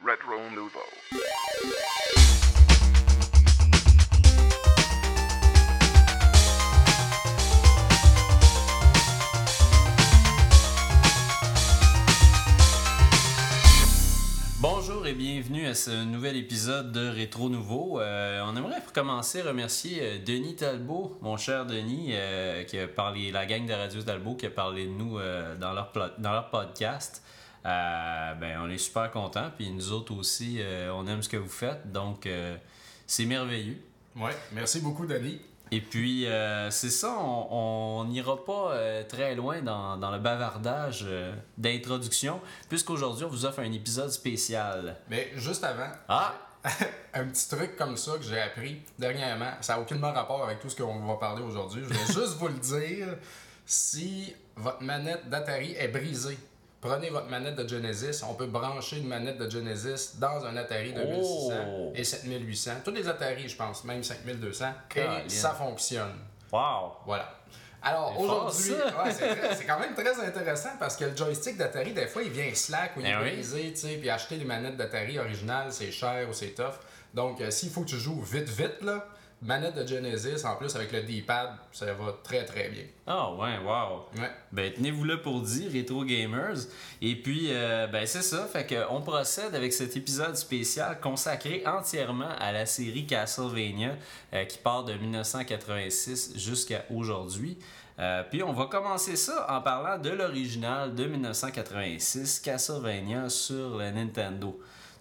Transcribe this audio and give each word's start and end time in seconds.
Retro 0.00 0.38
Nouveau. 0.54 0.78
Bonjour 14.60 15.06
et 15.06 15.14
bienvenue 15.14 15.66
à 15.66 15.74
ce 15.74 16.04
nouvel 16.04 16.36
épisode 16.36 16.92
de 16.92 17.08
Rétro 17.08 17.48
Nouveau. 17.48 18.00
Euh, 18.00 18.40
on 18.46 18.54
aimerait 18.54 18.80
pour 18.80 18.92
commencer 18.92 19.42
remercier 19.42 19.98
euh, 20.00 20.18
Denis 20.24 20.54
Talbot, 20.54 21.18
mon 21.22 21.36
cher 21.36 21.66
Denis, 21.66 22.10
euh, 22.12 22.62
qui 22.62 22.78
a 22.78 22.86
parlé, 22.86 23.32
la 23.32 23.46
gang 23.46 23.66
de 23.66 23.72
Radio 23.72 24.00
Talbot 24.02 24.36
qui 24.36 24.46
a 24.46 24.50
parlé 24.50 24.86
de 24.86 24.92
nous 24.92 25.18
dans, 25.60 25.72
leur 25.72 25.92
dans 26.18 26.32
leur 26.32 26.50
podcast. 26.50 27.22
Euh, 27.68 28.34
ben, 28.34 28.60
on 28.62 28.70
est 28.70 28.78
super 28.78 29.10
contents, 29.10 29.50
puis 29.54 29.70
nous 29.70 29.92
autres 29.92 30.14
aussi, 30.14 30.56
euh, 30.60 30.90
on 30.92 31.06
aime 31.06 31.22
ce 31.22 31.28
que 31.28 31.36
vous 31.36 31.48
faites, 31.48 31.90
donc 31.92 32.26
euh, 32.26 32.56
c'est 33.06 33.26
merveilleux. 33.26 33.76
Ouais, 34.16 34.36
merci 34.52 34.80
beaucoup, 34.80 35.06
Denis. 35.06 35.40
Et 35.70 35.82
puis, 35.82 36.26
c'est 36.70 36.88
ça, 36.88 37.14
on 37.18 38.06
n'ira 38.08 38.42
pas 38.42 39.04
très 39.06 39.34
loin 39.34 39.60
dans, 39.60 39.98
dans 39.98 40.10
le 40.10 40.18
bavardage 40.18 41.06
d'introduction, 41.58 42.40
puisqu'aujourd'hui, 42.70 43.26
on 43.26 43.28
vous 43.28 43.44
offre 43.44 43.60
un 43.60 43.70
épisode 43.70 44.10
spécial. 44.10 44.96
Mais 45.10 45.30
juste 45.36 45.62
avant, 45.64 45.90
Ah! 46.08 46.34
un 47.14 47.24
petit 47.26 47.48
truc 47.48 47.76
comme 47.76 47.96
ça 47.96 48.12
que 48.16 48.24
j'ai 48.24 48.40
appris 48.40 48.82
dernièrement, 48.98 49.52
ça 49.60 49.74
n'a 49.74 49.80
aucunement 49.80 50.12
rapport 50.12 50.42
avec 50.42 50.58
tout 50.58 50.68
ce 50.68 50.76
qu'on 50.76 51.06
va 51.06 51.14
parler 51.14 51.42
aujourd'hui. 51.42 51.82
Je 51.82 51.86
voulais 51.86 52.06
juste 52.06 52.36
vous 52.38 52.48
le 52.48 52.54
dire. 52.54 53.06
Si 53.66 54.34
votre 54.56 54.82
manette 54.82 55.28
d'Atari 55.28 55.74
est 55.78 55.88
brisée, 55.88 56.38
prenez 56.80 57.10
votre 57.10 57.28
manette 57.28 57.56
de 57.56 57.66
Genesis. 57.68 58.22
On 58.28 58.34
peut 58.34 58.46
brancher 58.46 58.98
une 58.98 59.08
manette 59.08 59.38
de 59.38 59.50
Genesis 59.50 60.16
dans 60.18 60.44
un 60.44 60.56
Atari 60.56 60.92
2600 60.92 61.52
Oh! 61.68 61.92
et 61.94 62.04
7800. 62.04 62.70
Tous 62.84 62.90
les 62.92 63.08
Atari, 63.08 63.48
je 63.48 63.56
pense, 63.56 63.84
même 63.84 64.02
5200. 64.02 64.66
Caroline. 64.88 65.26
Et 65.26 65.28
ça 65.28 65.50
fonctionne. 65.50 66.14
Wow! 66.52 66.92
Voilà. 67.06 67.34
Alors 67.80 68.18
aujourd'hui, 68.18 68.72
ouais, 68.72 69.12
c'est 69.56 69.64
quand 69.64 69.78
même 69.78 69.94
très 69.94 70.18
intéressant 70.26 70.70
parce 70.80 70.96
que 70.96 71.04
le 71.04 71.16
joystick 71.16 71.56
d'Atari, 71.56 71.92
des 71.92 72.08
fois, 72.08 72.22
il 72.24 72.30
vient 72.30 72.52
slack 72.52 72.96
ou 72.96 73.00
il 73.00 73.06
est 73.06 73.10
Eh 73.20 73.22
oui. 73.22 73.30
brisé, 73.34 73.72
tu 73.72 73.76
sais, 73.76 73.96
puis 73.98 74.10
acheter 74.10 74.36
des 74.36 74.44
manettes 74.44 74.76
d'Atari 74.76 75.16
originales, 75.18 75.72
c'est 75.72 75.92
cher 75.92 76.28
ou 76.28 76.32
c'est 76.32 76.54
tough. 76.56 76.74
Donc, 77.14 77.40
euh, 77.40 77.50
s'il 77.52 77.70
faut 77.70 77.82
que 77.82 77.90
tu 77.90 77.96
joues 77.98 78.20
vite, 78.20 78.48
vite, 78.48 78.82
là, 78.82 79.06
manette 79.42 79.76
de 79.76 79.86
Genesis, 79.86 80.44
en 80.44 80.56
plus 80.56 80.74
avec 80.74 80.92
le 80.92 81.02
D-pad, 81.02 81.50
ça 81.72 81.92
va 81.92 82.14
très 82.24 82.44
très 82.44 82.68
bien. 82.68 82.82
Ah 83.06 83.32
ouais, 83.32 83.58
wow! 83.58 84.06
Ouais. 84.20 84.30
Ben, 84.52 84.72
tenez-vous 84.72 85.04
là 85.04 85.16
pour 85.16 85.40
dire, 85.42 85.70
Retro 85.72 86.04
Gamers. 86.04 86.58
Et 87.00 87.14
puis, 87.14 87.48
euh, 87.50 87.86
ben, 87.86 88.06
c'est 88.06 88.22
ça. 88.22 88.46
Fait 88.46 88.66
qu'on 88.66 89.00
procède 89.00 89.54
avec 89.54 89.72
cet 89.72 89.96
épisode 89.96 90.36
spécial 90.36 90.98
consacré 91.00 91.62
entièrement 91.66 92.30
à 92.38 92.52
la 92.52 92.66
série 92.66 93.06
Castlevania 93.06 93.96
euh, 94.34 94.44
qui 94.44 94.58
part 94.58 94.84
de 94.84 94.94
1986 94.94 96.36
jusqu'à 96.36 96.84
aujourd'hui. 96.90 97.58
Euh, 98.00 98.22
puis, 98.28 98.42
on 98.42 98.52
va 98.52 98.66
commencer 98.66 99.16
ça 99.16 99.46
en 99.48 99.60
parlant 99.60 99.98
de 99.98 100.10
l'original 100.10 100.94
de 100.94 101.04
1986, 101.04 102.40
Castlevania 102.40 103.28
sur 103.28 103.78
le 103.78 103.90
Nintendo. 103.90 104.58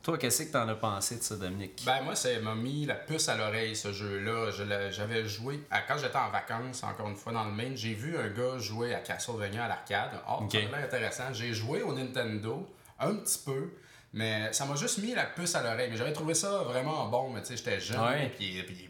Toi, 0.08 0.18
qu'est-ce 0.18 0.44
que 0.44 0.54
t'en 0.54 0.66
as 0.70 0.76
pensé 0.76 1.18
de 1.18 1.22
ça, 1.22 1.36
Dominique? 1.36 1.84
Ben 1.86 2.02
moi, 2.02 2.16
ça 2.16 2.30
m'a 2.42 2.56
mis 2.56 2.86
la 2.86 2.96
puce 2.96 3.28
à 3.28 3.36
l'oreille, 3.36 3.76
ce 3.76 3.92
jeu-là. 3.92 4.52
Je 4.52 4.64
J'avais 4.90 5.28
joué, 5.28 5.60
à- 5.70 5.82
quand 5.82 5.98
j'étais 5.98 6.16
en 6.18 6.30
vacances, 6.30 6.82
encore 6.84 7.10
une 7.10 7.18
fois 7.18 7.34
dans 7.34 7.44
le 7.44 7.52
Maine, 7.52 7.76
j'ai 7.76 7.94
vu 7.94 8.18
un 8.18 8.30
gars 8.30 8.58
jouer 8.58 8.96
à 8.96 9.00
Castlevania 9.02 9.66
à 9.66 9.68
l'arcade. 9.68 10.12
Oh, 10.30 10.48
ça 10.50 10.60
a 10.60 10.62
l'air 10.62 10.86
intéressant. 10.86 11.34
J'ai 11.34 11.54
joué 11.54 11.82
au 11.82 11.92
Nintendo, 11.94 12.66
un 13.02 13.16
petit 13.16 13.38
peu, 13.46 13.74
mais 14.14 14.54
ça 14.54 14.66
m'a 14.66 14.78
juste 14.78 15.00
mis 15.00 15.14
la 15.14 15.26
puce 15.26 15.54
à 15.56 15.62
l'oreille. 15.62 15.90
Mais 15.92 15.98
j'avais 15.98 16.14
trouvé 16.14 16.36
ça 16.36 16.60
vraiment 16.60 17.10
bon, 17.10 17.30
mais 17.32 17.42
tu 17.42 17.48
sais, 17.48 17.58
j'étais 17.58 17.82
jeune, 17.82 18.00
Ouais. 18.00 18.32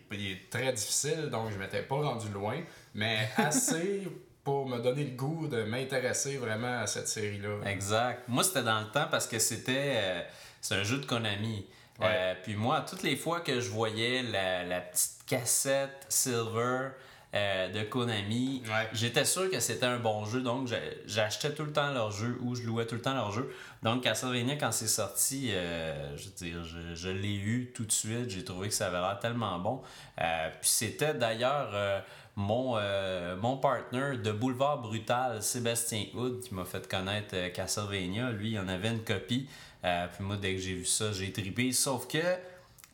puis, 0.08 0.40
très 0.52 0.72
difficile, 0.72 1.30
donc 1.31 1.50
je 1.52 1.58
m'étais 1.58 1.81
pas 1.81 1.96
rendu 1.96 2.30
loin, 2.30 2.62
mais 2.94 3.28
assez 3.38 4.08
pour 4.44 4.70
me 4.70 4.78
donner 4.78 5.03
le 5.03 5.16
goût 5.18 5.47
de 5.47 5.64
m'intéresser 5.64 6.38
vraiment 6.38 6.81
à 6.81 6.86
cette 6.86 7.08
série-là. 7.08 7.68
Exact. 7.72 8.22
Moi, 8.28 8.44
c'était 8.44 8.62
dans 8.62 8.81
le 8.81 8.91
temps 8.91 9.08
parce 9.09 9.25
que 9.25 9.40
c'était 9.40 9.94
euh, 9.96 10.22
c'est 10.62 10.75
un 10.75 10.84
jeu 10.84 10.97
de 10.97 11.06
Konami. 11.06 11.66
Ouais. 12.00 12.06
Euh, 12.09 12.34
puis 12.44 12.56
moi, 12.56 12.85
toutes 12.88 13.03
les 13.03 13.16
fois 13.16 13.40
que 13.41 13.59
je 13.59 13.69
voyais 13.69 14.22
la, 14.23 14.63
la 14.63 14.81
petite 14.81 15.25
cassette 15.25 16.06
Silver 16.09 16.90
euh, 17.34 17.69
de 17.69 17.84
Konami, 17.84 18.62
Ouais. 18.67 18.88
j'étais 18.94 19.25
sûr 19.25 19.50
que 19.50 19.59
c'était 19.59 19.85
un 19.88 19.97
bon 19.97 20.25
jeu. 20.25 20.41
Donc, 20.41 20.69
j'achetais 21.06 21.53
tout 21.53 21.63
le 21.66 21.73
temps 21.73 21.91
leur 21.91 22.12
jeu 22.12 22.38
ou 22.41 22.56
je 22.56 22.62
louais 22.63 22.85
tout 22.85 22.96
le 22.96 23.01
temps 23.01 23.16
leur 23.16 23.31
jeu. 23.31 23.51
Donc, 23.84 24.03
Castlevania, 24.03 24.56
quand 24.57 24.72
c'est 24.72 24.88
sorti, 24.88 25.50
euh, 25.51 26.16
je 26.17 26.25
veux 26.25 26.35
dire, 26.35 26.63
je, 26.63 26.96
je 26.96 27.09
l'ai 27.09 27.35
eu 27.35 27.72
tout 27.75 27.85
de 27.85 27.91
suite. 27.91 28.29
J'ai 28.29 28.44
trouvé 28.44 28.69
que 28.69 28.73
ça 28.73 28.88
avait 28.88 29.00
l'air 29.00 29.17
tellement 29.19 29.57
bon. 29.59 29.81
Puis 30.16 30.69
c'était 30.69 31.13
d'ailleurs 31.16 32.03
mon, 32.38 32.75
euh, 32.78 33.35
mon 33.35 33.57
partner 33.57 34.17
de 34.23 34.31
Boulevard 34.31 34.78
Brutal, 34.78 35.41
Sébastien 35.41 36.06
Hood, 36.13 36.41
qui 36.41 36.53
m'a 36.53 36.66
fait 36.66 36.88
connaître 36.88 37.34
euh, 37.34 37.50
Castlevania. 37.50 38.29
Lui, 38.31 38.51
il 38.51 38.59
en 38.59 38.67
avait 38.67 38.90
une 38.90 39.03
copie. 39.03 39.50
Euh, 39.88 40.08
puis 40.14 40.24
moi, 40.24 40.36
dès 40.38 40.53
que 40.56 40.59
j'ai 40.62 40.74
vu 40.74 40.86
ça, 40.86 41.12
j'ai 41.12 41.31
trippé. 41.31 41.72
Sauf 41.72 42.08
que 42.08 42.18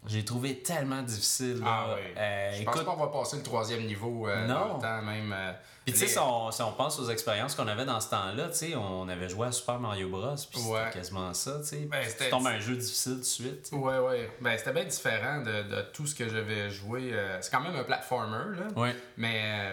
j'ai 0.06 0.26
trouvé 0.26 0.60
tellement 0.60 1.02
difficile. 1.02 1.60
là. 1.60 1.66
Ah 1.68 1.96
oui. 1.96 2.02
Euh, 2.18 2.52
je 2.56 2.62
écoute, 2.62 2.74
pense 2.76 2.84
pas 2.84 2.92
qu'on 2.92 3.06
va 3.06 3.08
passer 3.08 3.38
le 3.38 3.44
troisième 3.44 3.86
niveau 3.86 4.28
euh, 4.28 4.46
Non. 4.48 4.54
dans 4.54 4.76
le 4.78 4.82
temps 4.82 5.02
même. 5.02 5.34
euh, 5.34 5.52
puis 5.86 5.92
tu 5.92 6.00
sais, 6.00 6.08
si 6.08 6.18
on, 6.20 6.50
si 6.50 6.62
on 6.62 6.72
pense 6.72 6.98
aux 7.00 7.10
expériences 7.10 7.56
qu'on 7.56 7.68
avait 7.68 7.84
dans 7.84 8.00
ce 8.00 8.10
temps-là, 8.10 8.48
tu 8.48 8.56
sais, 8.56 8.76
on 8.76 9.08
avait 9.10 9.28
joué 9.28 9.48
à 9.48 9.52
Super 9.52 9.80
Mario 9.82 10.08
Bros. 10.10 10.34
Puis 10.50 10.62
Ouais. 10.62 10.80
c'était 10.86 11.00
quasiment 11.00 11.34
ça, 11.34 11.60
tu 11.60 11.66
sais. 11.68 11.78
Ben, 11.92 12.06
tu 12.18 12.30
tombes 12.30 12.48
à 12.48 12.52
un 12.52 12.60
jeu 12.60 12.78
difficile 12.78 13.16
tout 13.16 13.20
de 13.20 13.24
suite. 13.26 13.64
tu 13.64 13.70
sais. 13.72 13.76
Ouais, 13.76 13.98
ouais. 14.00 14.32
Ben, 14.40 14.58
c'était 14.58 14.72
bien 14.72 14.86
différent 14.86 15.40
de, 15.42 15.64
de 15.76 15.82
tout 15.94 16.08
ce 16.08 16.16
que 16.16 16.30
j'avais 16.30 16.70
joué. 16.70 17.14
c'est 17.42 17.52
quand 17.52 17.60
même 17.60 17.76
un 17.76 17.84
platformer, 17.84 18.58
là. 18.58 18.82
Ouais. 18.82 18.96
Mais 19.18 19.72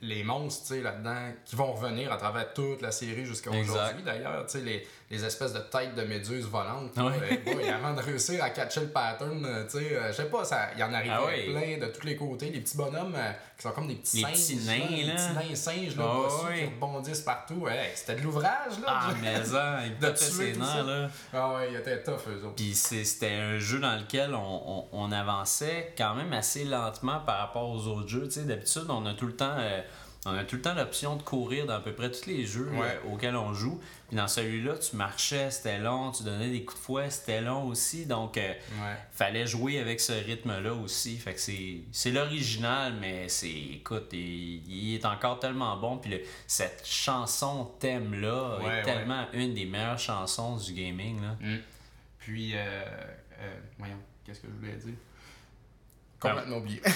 les 0.00 0.24
monstres, 0.24 0.66
tu 0.66 0.74
sais, 0.74 0.80
là-dedans, 0.82 1.28
qui 1.44 1.54
vont 1.54 1.72
revenir 1.72 2.12
à 2.12 2.16
travers 2.16 2.52
toute 2.54 2.82
la 2.82 2.90
série 2.90 3.24
jusqu'à 3.24 3.50
aujourd'hui, 3.50 4.02
d'ailleurs, 4.04 4.44
tu 4.46 4.58
sais, 4.58 4.64
les, 4.64 4.84
les 5.12 5.24
espèces 5.24 5.52
de 5.52 5.58
têtes 5.60 5.94
de 5.94 6.02
méduses 6.02 6.46
volantes. 6.46 6.96
là, 6.96 7.02
boy, 7.44 7.68
avant 7.68 7.92
de 7.94 8.00
réussir 8.00 8.42
à 8.42 8.50
catcher 8.50 8.80
le 8.80 8.88
pattern, 8.88 9.44
euh, 9.44 9.64
tu 9.64 9.78
sais, 9.78 9.94
euh, 9.96 10.08
je 10.08 10.12
sais 10.16 10.24
pas, 10.24 10.42
il 10.74 10.80
y 10.80 10.82
en 10.82 10.92
arrivait 10.92 11.14
Ah 11.14 11.24
ouais. 11.26 11.44
plein 11.78 11.86
de 11.86 11.92
tous 11.92 12.06
les 12.06 12.16
côtés. 12.16 12.50
Les 12.50 12.60
petits 12.60 12.76
bonhommes 12.76 13.14
euh, 13.14 13.30
qui 13.56 13.62
sont 13.62 13.72
comme 13.72 13.88
des 13.88 13.96
petits 13.96 14.16
Les 14.16 14.22
singes. 14.22 14.32
petits 14.32 14.54
là, 14.66 14.72
nains, 14.78 14.96
des 14.96 15.02
là. 15.04 15.14
petits 15.14 15.48
nains 15.50 15.54
singes, 15.54 15.96
là, 15.96 16.04
Ah 16.08 16.14
bossus, 16.14 16.46
ouais. 16.46 16.58
qui 16.58 16.64
rebondissent 16.64 17.20
partout. 17.20 17.66
C'était 17.94 18.14
de 18.16 18.22
l'ouvrage, 18.22 18.72
là. 18.80 18.86
Ah, 18.88 19.10
mais 19.20 19.44
ça, 19.44 19.80
De 20.00 20.08
tuer 20.10 20.52
là. 20.54 21.08
Ah 21.32 21.54
ouais, 21.54 21.68
ils 21.72 21.76
étaient 21.76 22.02
tough, 22.02 22.26
eux 22.28 22.44
autres. 22.46 22.54
Puis 22.56 22.74
c'était 22.74 23.34
un 23.34 23.58
jeu 23.58 23.78
dans 23.80 23.96
lequel 23.96 24.34
on, 24.34 24.38
on- 24.66 24.88
on 24.92 25.12
avançait 25.12 25.92
quand 25.96 26.14
même 26.14 26.32
assez 26.32 26.64
lentement 26.64 27.20
par 27.20 27.38
rapport 27.38 27.68
aux 27.70 27.86
autres 27.86 28.08
jeux. 28.08 28.24
Tu 28.24 28.32
sais, 28.40 28.42
d'habitude, 28.44 28.86
on 28.88 29.04
a 29.06 29.14
tout 29.14 29.26
le 29.26 29.36
temps. 29.36 29.56
On 30.24 30.34
a 30.34 30.44
tout 30.44 30.54
le 30.56 30.62
temps 30.62 30.74
l'option 30.74 31.16
de 31.16 31.22
courir 31.22 31.66
dans 31.66 31.74
à 31.74 31.80
peu 31.80 31.92
près 31.92 32.08
tous 32.10 32.26
les 32.26 32.46
jeux 32.46 32.70
Ouais. 32.72 32.98
euh, 33.04 33.12
auxquels 33.12 33.34
on 33.34 33.52
joue. 33.54 33.80
Puis 34.06 34.16
dans 34.16 34.28
celui-là, 34.28 34.74
tu 34.78 34.94
marchais, 34.94 35.50
c'était 35.50 35.78
long, 35.80 36.12
tu 36.12 36.22
donnais 36.22 36.48
des 36.50 36.64
coups 36.64 36.78
de 36.78 36.84
fouet, 36.84 37.10
c'était 37.10 37.40
long 37.40 37.66
aussi. 37.66 38.06
Donc, 38.06 38.36
euh, 38.36 38.48
Ouais. 38.50 38.96
fallait 39.10 39.46
jouer 39.48 39.80
avec 39.80 40.00
ce 40.00 40.12
rythme-là 40.12 40.74
aussi. 40.74 41.16
Fait 41.16 41.34
que 41.34 41.40
c'est, 41.40 41.80
c'est 41.90 42.12
l'original, 42.12 42.94
mais 43.00 43.28
c'est, 43.28 43.50
écoute, 43.50 44.10
il, 44.12 44.62
il 44.70 44.94
est 44.94 45.04
encore 45.06 45.40
tellement 45.40 45.76
bon. 45.76 45.96
Puis 45.98 46.10
le- 46.12 46.20
cette 46.46 46.86
chanson 46.86 47.72
thème-là 47.80 48.58
Ouais, 48.62 48.78
est 48.78 48.82
tellement 48.82 49.26
une 49.32 49.54
des 49.54 49.64
meilleures 49.64 49.98
chansons 49.98 50.56
du 50.56 50.72
gaming. 50.72 51.20
Là. 51.20 51.36
Mm. 51.40 51.56
Puis, 52.18 52.52
euh, 52.54 52.58
euh, 53.40 53.54
voyons, 53.78 53.98
qu'est-ce 54.24 54.38
que 54.40 54.46
je 54.48 54.52
voulais 54.66 54.76
dire? 54.78 54.94
Complètement 56.22 56.56
oublié. 56.58 56.80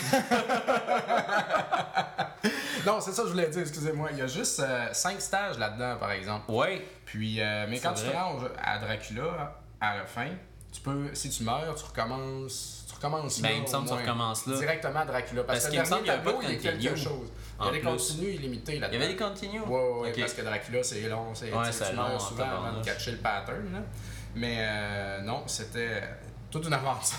non, 2.86 3.00
c'est 3.00 3.12
ça 3.12 3.22
que 3.22 3.28
je 3.28 3.32
voulais 3.32 3.48
dire, 3.48 3.62
excusez-moi. 3.62 4.10
Il 4.12 4.18
y 4.18 4.22
a 4.22 4.26
juste 4.26 4.62
5 4.92 5.20
stages 5.20 5.58
là-dedans, 5.58 5.96
par 5.98 6.12
exemple. 6.12 6.50
Ouais, 6.50 6.86
Puis, 7.04 7.40
euh, 7.40 7.66
mais 7.68 7.78
quand 7.80 7.94
tu 7.94 8.08
ranges 8.10 8.48
à 8.62 8.78
Dracula, 8.78 9.56
à 9.80 9.96
la 9.98 10.04
fin, 10.06 10.28
tu 10.72 10.80
peux, 10.80 11.08
si 11.14 11.30
tu 11.30 11.42
meurs, 11.42 11.74
tu 11.74 11.84
recommences. 11.84 12.84
Tu 12.88 12.94
recommences 12.94 13.40
Ben, 13.40 13.48
là, 13.50 13.54
il 13.56 13.62
me 13.62 13.66
semble 13.66 13.88
que 13.88 13.94
tu 13.94 14.00
recommences 14.00 14.46
là. 14.46 14.56
Directement 14.58 15.00
à 15.00 15.04
Dracula. 15.04 15.44
Parce, 15.44 15.58
Parce 15.58 15.66
que 15.66 15.70
qu'il 15.72 15.80
me 15.80 15.84
semble 15.84 16.02
qu'il 16.02 16.12
y 16.12 16.14
a 16.14 16.18
pas 16.18 16.32
de 16.32 16.36
il 16.42 16.50
y 16.50 16.52
a 16.52 16.56
quelque 16.56 16.76
continue. 16.88 16.96
chose. 16.96 17.32
Il 17.60 17.64
y 17.64 17.68
a 17.68 17.72
des 17.72 17.80
continues 17.80 18.28
illimités 18.30 18.72
Il 18.72 18.76
y 18.76 18.80
là-dedans. 18.80 18.98
avait 19.02 19.08
des 19.12 19.16
continues? 19.16 19.60
Ouais, 19.60 19.90
ouais, 20.00 20.12
parce 20.18 20.34
que 20.34 20.42
Dracula, 20.42 20.82
c'est 20.82 21.00
long. 21.08 21.34
C'est, 21.34 21.52
Ouais, 21.52 21.70
tu 21.70 21.96
long, 21.96 22.02
meurs 22.02 22.20
souvent 22.20 22.44
avant 22.44 22.78
de 22.78 22.84
catcher 22.84 23.12
le 23.12 23.18
pattern. 23.18 23.72
Là. 23.72 23.78
Mais 24.34 24.56
euh, 24.60 25.20
non, 25.22 25.44
c'était 25.46 26.02
toute 26.50 26.66
une 26.66 26.72
aventure. 26.72 27.16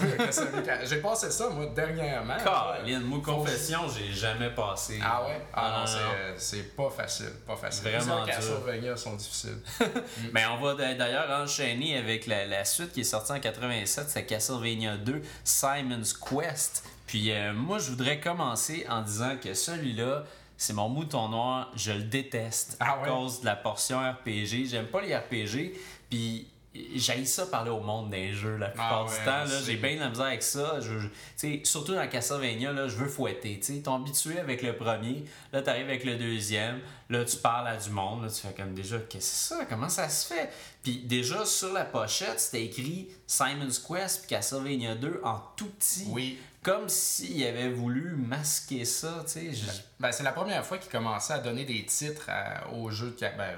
J'ai 0.86 0.98
passé 1.02 1.30
ça, 1.32 1.50
moi, 1.50 1.66
dernièrement. 1.76 2.38
Caroline, 2.44 3.02
moi, 3.02 3.20
confession, 3.24 3.82
j'ai 3.90 4.12
jamais 4.12 4.50
passé. 4.52 5.00
Ah 5.04 5.24
ouais? 5.26 5.42
Ah 5.54 5.84
non, 5.86 5.92
non, 5.92 6.34
c'est, 6.38 6.76
pas 6.76 6.90
facile. 6.90 7.32
Pas 7.46 7.56
facile. 7.56 7.90
Vraiment 7.92 8.24
dur. 8.26 8.34
Castlevania 8.34 8.96
sont 8.98 9.16
difficiles. 9.16 9.60
Mais 10.34 10.46
on 10.48 10.58
va 10.62 10.76
d'a- 10.76 10.94
d'ailleurs 10.96 11.30
enchaîner 11.44 11.98
avec 11.98 12.26
la, 12.28 12.46
la 12.46 12.66
suite 12.66 12.92
qui 12.94 13.02
est 13.02 13.04
sortie 13.06 13.32
en 13.32 13.40
87, 13.40 14.10
c'est 14.10 14.26
Castlevania 14.26 14.98
2, 14.98 15.22
Simon's 15.44 16.14
Quest. 16.14 16.84
Puis 17.06 17.32
euh, 17.32 17.54
moi, 17.54 17.80
je 17.80 17.90
voudrais 17.92 18.20
commencer 18.20 18.86
en 18.90 19.02
disant 19.02 19.36
que 19.42 19.54
celui-là, 19.54 20.24
c'est 20.58 20.74
mon 20.74 20.90
mouton 20.90 21.30
noir, 21.30 21.72
je 21.76 21.92
le 21.92 22.04
déteste 22.04 22.78
Ah 22.80 22.94
à 22.94 23.02
ouais? 23.02 23.08
cause 23.10 23.42
de 23.42 23.46
la 23.46 23.56
portion 23.56 24.00
RPG. 24.00 24.66
J'aime 24.70 24.88
pas 24.88 25.02
les 25.02 25.16
RPG. 25.16 25.74
Puis 26.10 26.48
j'ai 26.96 27.26
ça 27.26 27.46
parler 27.46 27.70
au 27.72 27.80
monde 27.80 28.10
des 28.10 28.34
jeux 28.34 28.58
la 28.58 28.70
plupart 28.70 29.08
Ah 29.08 29.12
du 29.12 29.26
temps. 29.26 29.54
là. 29.56 29.62
J'ai 29.66 29.76
bien 29.78 29.96
de 29.96 30.00
la 30.00 30.10
misère 30.10 30.26
avec 30.26 30.44
ça. 30.44 30.80
Je, 30.80 31.00
je- 31.00 31.64
surtout 31.64 31.94
dans 31.96 32.08
Castlevania, 32.08 32.72
là, 32.74 32.88
je 32.88 32.96
veux 32.96 33.08
fouetter. 33.08 33.60
Tu 33.60 33.82
t'es 33.82 33.90
habitué 33.90 34.40
avec 34.40 34.62
le 34.62 34.76
premier, 34.76 35.26
là 35.54 35.62
tu 35.62 35.70
arrives 35.70 35.88
avec 35.88 36.04
le 36.04 36.16
deuxième, 36.18 36.80
là 37.10 37.24
tu 37.26 37.38
parles 37.38 37.68
à 37.68 37.78
du 37.78 37.90
monde, 37.90 38.24
là 38.24 38.30
tu 38.30 38.46
fais 38.48 38.54
comme 38.54 38.74
déjà, 38.74 38.98
qu'est-ce 39.00 39.10
que 39.32 39.36
c'est 39.36 39.56
ça? 39.56 39.66
Comment 39.70 39.90
ça 39.90 40.10
se 40.10 40.34
fait? 40.34 40.50
Puis 40.84 41.00
déjà 41.06 41.46
sur 41.46 41.74
la 41.74 41.86
pochette, 41.86 42.40
c'était 42.40 42.66
écrit 42.66 43.10
Simon's 43.26 43.80
Quest 43.80 44.20
puis 44.22 44.30
Castlevania 44.30 44.96
2 44.96 45.22
en 45.24 45.40
tout 45.56 45.68
petit. 45.70 46.06
Oui. 46.08 46.40
Comme 46.64 46.90
s'il 46.90 47.46
avait 47.46 47.70
voulu 47.70 48.16
masquer 48.18 48.84
ça, 48.84 49.24
tu 49.26 49.32
sais. 49.32 49.54
je- 49.54 49.66
Ben, 50.02 50.12
c'est 50.12 50.24
la 50.24 50.34
première 50.34 50.66
fois 50.66 50.78
qu'il 50.78 50.92
commençait 50.92 51.34
à 51.34 51.40
donner 51.40 51.64
des 51.64 51.86
titres 51.86 52.30
à- 52.30 52.70
aux 52.74 52.90
jeux 52.90 53.12
de, 53.12 53.20
ben, 53.38 53.56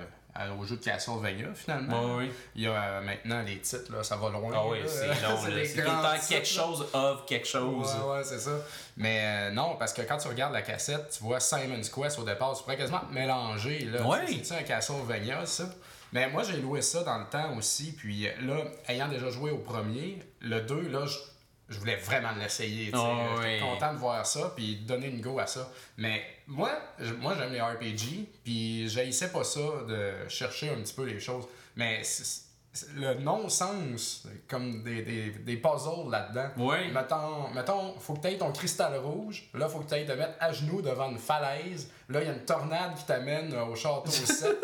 aux 0.59 0.63
jeux 0.65 0.77
de 0.77 0.83
Castlevania, 0.83 1.47
finalement. 1.53 2.15
Oui. 2.17 2.31
Il 2.55 2.63
y 2.63 2.67
a 2.67 2.71
euh, 2.71 3.01
maintenant 3.01 3.41
les 3.41 3.59
titres, 3.59 3.91
là, 3.91 4.03
ça 4.03 4.15
va 4.15 4.29
loin. 4.29 4.51
Ah 4.53 4.67
oui, 4.67 4.79
c'est 4.87 5.07
long. 5.21 5.37
C'est 5.43 5.73
tout 5.73 5.77
le 5.77 5.83
grands 5.83 6.01
temps 6.01 6.13
titres, 6.13 6.27
quelque 6.29 6.47
chose 6.47 6.87
of 6.93 7.25
quelque 7.25 7.47
chose. 7.47 7.95
Ouais, 8.03 8.11
ouais, 8.17 8.23
c'est 8.23 8.39
ça. 8.39 8.51
Mais 8.97 9.21
euh, 9.23 9.51
non, 9.51 9.75
parce 9.77 9.93
que 9.93 10.01
quand 10.01 10.17
tu 10.17 10.27
regardes 10.27 10.53
la 10.53 10.61
cassette, 10.61 11.15
tu 11.17 11.23
vois 11.23 11.39
Simon's 11.39 11.89
Quest 11.89 12.19
au 12.19 12.23
départ, 12.23 12.55
tu 12.55 12.63
pourrais 12.63 12.77
quasiment 12.77 12.99
te 12.99 13.13
mélanger. 13.13 13.79
Là. 13.85 13.99
Sais, 13.99 14.33
C'est-tu 14.33 14.53
un 14.53 14.63
Castlevania, 14.63 15.45
ça? 15.45 15.65
Mais 16.11 16.27
moi, 16.29 16.43
j'ai 16.43 16.57
loué 16.57 16.81
ça 16.81 17.03
dans 17.03 17.19
le 17.19 17.25
temps 17.25 17.55
aussi. 17.57 17.91
Puis 17.91 18.27
euh, 18.27 18.31
là, 18.41 18.63
ayant 18.87 19.07
déjà 19.07 19.29
joué 19.29 19.51
au 19.51 19.59
premier, 19.59 20.19
le 20.41 20.61
2, 20.61 20.89
là, 20.89 21.05
je, 21.05 21.17
je 21.69 21.77
voulais 21.79 21.95
vraiment 21.95 22.31
l'essayer. 22.31 22.91
Oh, 22.93 23.17
J'étais 23.37 23.55
oui. 23.55 23.59
content 23.59 23.93
de 23.93 23.99
voir 23.99 24.25
ça, 24.25 24.51
puis 24.55 24.77
de 24.77 24.87
donner 24.87 25.07
une 25.07 25.21
go 25.21 25.37
à 25.39 25.47
ça. 25.47 25.71
Mais 25.97 26.23
moi, 26.47 26.71
moi 27.19 27.35
j'aime 27.37 27.53
les 27.53 27.61
RPG, 27.61 28.27
puis 28.43 28.89
j'haïssais 28.89 29.31
pas 29.31 29.43
ça 29.43 29.61
de 29.87 30.27
chercher 30.27 30.69
un 30.69 30.81
petit 30.81 30.93
peu 30.93 31.05
les 31.05 31.19
choses. 31.19 31.45
Mais 31.75 32.01
le 32.95 33.15
non-sens, 33.15 34.27
comme 34.47 34.83
des, 34.83 35.01
des, 35.01 35.29
des 35.31 35.57
puzzles 35.57 36.09
là-dedans. 36.11 36.49
Ouais. 36.57 36.89
Mettons, 36.91 37.49
mettons, 37.53 37.97
faut 37.99 38.13
que 38.13 38.21
tu 38.21 38.27
aies 38.27 38.37
ton 38.37 38.51
cristal 38.51 38.95
rouge. 38.97 39.49
Là, 39.55 39.67
faut 39.67 39.79
que 39.79 39.93
tu 39.95 40.05
te 40.05 40.11
mettre 40.11 40.35
à 40.39 40.51
genoux 40.53 40.81
devant 40.81 41.09
une 41.09 41.17
falaise. 41.17 41.89
Là, 42.09 42.21
il 42.21 42.27
y 42.27 42.29
a 42.29 42.33
une 42.33 42.45
tornade 42.45 42.95
qui 42.95 43.05
t'amène 43.05 43.53
euh, 43.53 43.65
au 43.65 43.75
château 43.75 44.05
7. 44.11 44.55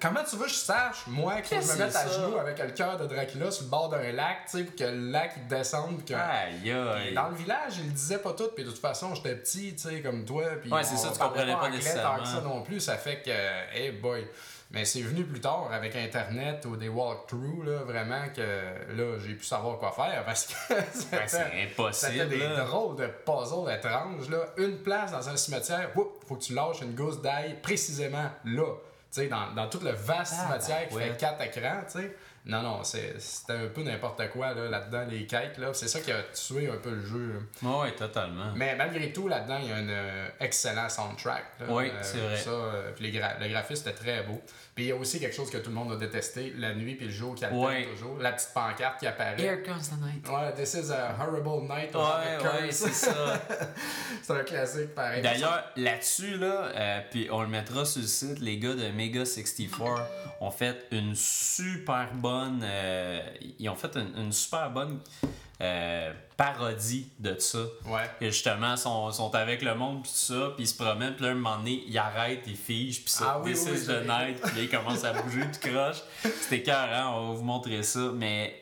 Comment 0.00 0.20
tu 0.28 0.36
veux 0.36 0.44
que 0.44 0.50
je 0.50 0.54
sache, 0.54 1.06
moi, 1.08 1.40
que 1.40 1.48
je 1.48 1.66
me 1.66 1.76
mette 1.78 1.96
à 1.96 2.06
genoux 2.08 2.36
avec 2.38 2.58
le 2.60 2.70
cœur 2.70 2.96
de 2.96 3.06
Dracula 3.06 3.50
sur 3.50 3.64
le 3.64 3.70
bord 3.70 3.88
d'un 3.88 4.12
lac, 4.12 4.46
tu 4.48 4.58
sais, 4.58 4.64
pour 4.64 4.76
que 4.76 4.84
le 4.84 5.10
lac 5.10 5.32
il 5.36 5.48
descende. 5.48 6.04
que... 6.04 6.14
Aïe, 6.14 6.70
aïe. 6.70 7.14
Dans 7.14 7.28
le 7.28 7.34
village, 7.34 7.74
il 7.78 7.86
le 7.86 7.92
disait 7.92 8.18
pas 8.18 8.32
tout, 8.34 8.48
puis 8.54 8.64
de 8.64 8.70
toute 8.70 8.80
façon, 8.80 9.14
j'étais 9.16 9.34
petit, 9.34 9.74
tu 9.74 9.88
sais, 9.88 10.00
comme 10.00 10.24
toi, 10.24 10.44
puis 10.62 10.70
Ouais, 10.72 10.84
c'est 10.84 10.96
ça, 10.96 11.10
tu 11.12 11.18
comprenais 11.18 11.54
pas 11.54 11.70
nécessairement. 11.70 12.18
tant 12.18 12.22
que 12.22 12.28
ça 12.28 12.40
non 12.40 12.62
plus, 12.62 12.78
ça 12.80 12.96
fait 12.96 13.20
que, 13.22 13.76
hey 13.76 13.90
boy. 13.90 14.24
Mais 14.70 14.84
c'est 14.84 15.00
venu 15.00 15.24
plus 15.24 15.40
tard 15.40 15.70
avec 15.72 15.96
Internet 15.96 16.66
ou 16.66 16.76
des 16.76 16.88
walkthroughs, 16.90 17.62
là, 17.64 17.78
vraiment 17.84 18.28
que 18.36 18.42
là, 18.42 19.18
j'ai 19.18 19.34
pu 19.34 19.44
savoir 19.44 19.78
quoi 19.78 19.92
faire 19.92 20.22
parce 20.26 20.46
que 20.46 20.74
c'est 21.26 21.62
impossible. 21.64 22.12
c'était 22.12 22.26
des 22.26 22.38
là. 22.38 22.64
drôles 22.64 22.96
de 22.96 23.06
puzzles 23.06 23.72
étranges, 23.72 24.28
là. 24.28 24.40
Une 24.58 24.76
place 24.78 25.12
dans 25.12 25.26
un 25.26 25.36
cimetière, 25.38 25.88
whoop, 25.96 26.22
faut 26.28 26.36
que 26.36 26.42
tu 26.42 26.54
lâches 26.54 26.82
une 26.82 26.94
gousse 26.94 27.22
d'ail 27.22 27.56
précisément 27.62 28.30
là. 28.44 28.74
Tu 29.10 29.22
sais, 29.22 29.28
dans, 29.28 29.54
dans 29.54 29.68
tout 29.70 29.80
le 29.82 29.92
vaste 29.92 30.34
Ah, 30.36 30.58
cimetière 30.60 30.80
ben, 30.80 30.88
qui 30.88 30.94
ouais. 30.96 31.08
fait 31.12 31.16
quatre 31.16 31.40
écrans, 31.42 31.80
tu 31.90 32.00
sais. 32.00 32.16
Non, 32.46 32.62
non, 32.62 32.82
c'est- 32.84 33.18
c'était 33.20 33.52
un 33.54 33.66
peu 33.66 33.82
n'importe 33.82 34.30
quoi 34.30 34.54
là, 34.54 34.68
là-dedans, 34.68 35.04
les 35.10 35.26
quêtes, 35.26 35.58
là. 35.58 35.74
C'est 35.74 35.88
ça 35.88 36.00
qui 36.00 36.10
a 36.12 36.22
tué 36.22 36.70
un 36.70 36.76
peu 36.78 36.90
le 36.90 37.04
jeu. 37.04 37.34
là. 37.62 37.68
Ouais, 37.80 37.92
totalement. 37.92 38.52
Mais 38.56 38.74
malgré 38.76 39.12
tout, 39.12 39.28
là-dedans, 39.28 39.58
il 39.62 39.68
y 39.68 39.72
a 39.72 39.76
un 39.76 39.88
euh, 39.88 40.28
excellent 40.40 40.88
soundtrack. 40.88 41.44
là. 41.60 41.66
Oui, 41.68 41.90
Euh, 41.90 41.98
c'est 42.02 42.18
vrai. 42.18 42.36
Ça, 42.38 42.50
euh, 42.50 42.92
puis 42.96 43.10
les 43.10 43.18
gra- 43.18 43.38
le 43.38 43.48
graphisme 43.48 43.88
était 43.88 43.98
très 43.98 44.22
beau. 44.22 44.40
Puis 44.78 44.84
il 44.84 44.90
y 44.90 44.92
a 44.92 44.96
aussi 44.96 45.18
quelque 45.18 45.34
chose 45.34 45.50
que 45.50 45.58
tout 45.58 45.70
le 45.70 45.74
monde 45.74 45.90
a 45.90 45.96
détesté, 45.96 46.54
la 46.56 46.72
nuit 46.72 46.94
puis 46.94 47.06
le 47.06 47.10
jour 47.12 47.34
qui 47.34 47.44
Ouais. 47.46 47.88
toujours. 47.90 48.16
La 48.20 48.30
petite 48.30 48.50
pancarte 48.54 49.00
qui 49.00 49.08
apparaît. 49.08 49.34
Here 49.42 49.60
comes 49.64 49.80
the 49.88 50.00
night. 50.00 50.28
Ouais, 50.28 50.52
this 50.54 50.74
is 50.74 50.92
a 50.92 51.16
horrible 51.18 51.62
night. 51.68 51.92
of 51.96 52.06
Ouais, 52.06 52.38
the 52.38 52.42
ouais, 52.62 52.70
c'est 52.70 52.92
ça. 52.92 53.42
c'est 54.22 54.32
un 54.34 54.44
classique 54.44 54.94
pareil. 54.94 55.20
D'ailleurs, 55.20 55.64
là-dessus, 55.74 56.36
là, 56.36 56.66
euh, 56.76 57.00
puis 57.10 57.26
on 57.32 57.42
le 57.42 57.48
mettra 57.48 57.84
sur 57.84 58.02
le 58.02 58.06
site, 58.06 58.38
les 58.38 58.60
gars 58.60 58.74
de 58.74 58.88
Mega 58.92 59.24
64 59.24 60.00
ont 60.40 60.50
fait 60.52 60.86
une 60.92 61.16
super 61.16 62.10
bonne. 62.14 62.60
euh, 62.62 63.20
ils 63.58 63.68
ont 63.68 63.74
fait 63.74 63.96
une, 63.96 64.12
une 64.16 64.32
super 64.32 64.70
bonne 64.70 65.00
euh, 65.60 66.12
parodie 66.36 67.10
de 67.18 67.36
ça. 67.38 67.58
Ouais. 67.86 68.08
Et 68.20 68.26
justement, 68.30 68.72
ils 68.74 68.78
sont, 68.78 69.10
sont 69.10 69.34
avec 69.34 69.62
le 69.62 69.74
monde, 69.74 70.02
puis 70.02 70.12
tout 70.12 70.34
ça, 70.34 70.52
puis 70.54 70.64
ils 70.64 70.68
se 70.68 70.76
promènent, 70.76 71.14
puis 71.14 71.24
là, 71.24 71.32
un 71.32 71.34
moment 71.34 71.58
donné, 71.58 71.82
ils 71.86 71.98
arrêtent, 71.98 72.44
ils 72.46 72.56
figent, 72.56 73.00
puis 73.02 73.10
ça, 73.10 73.24
Ah 73.28 73.40
oui, 73.44 73.54
oui, 73.54 73.70
oui, 73.72 73.78
j'ai- 73.86 74.00
night, 74.06 74.40
puis 74.40 74.62
ils 74.62 74.68
commencent 74.70 75.04
à 75.04 75.12
bouger, 75.20 75.42
tout 75.52 75.68
croche. 75.68 76.02
C'était 76.22 76.62
carré, 76.62 77.00
on 77.06 77.28
va 77.30 77.34
vous 77.34 77.44
montrer 77.44 77.82
ça. 77.82 78.10
Mais 78.14 78.54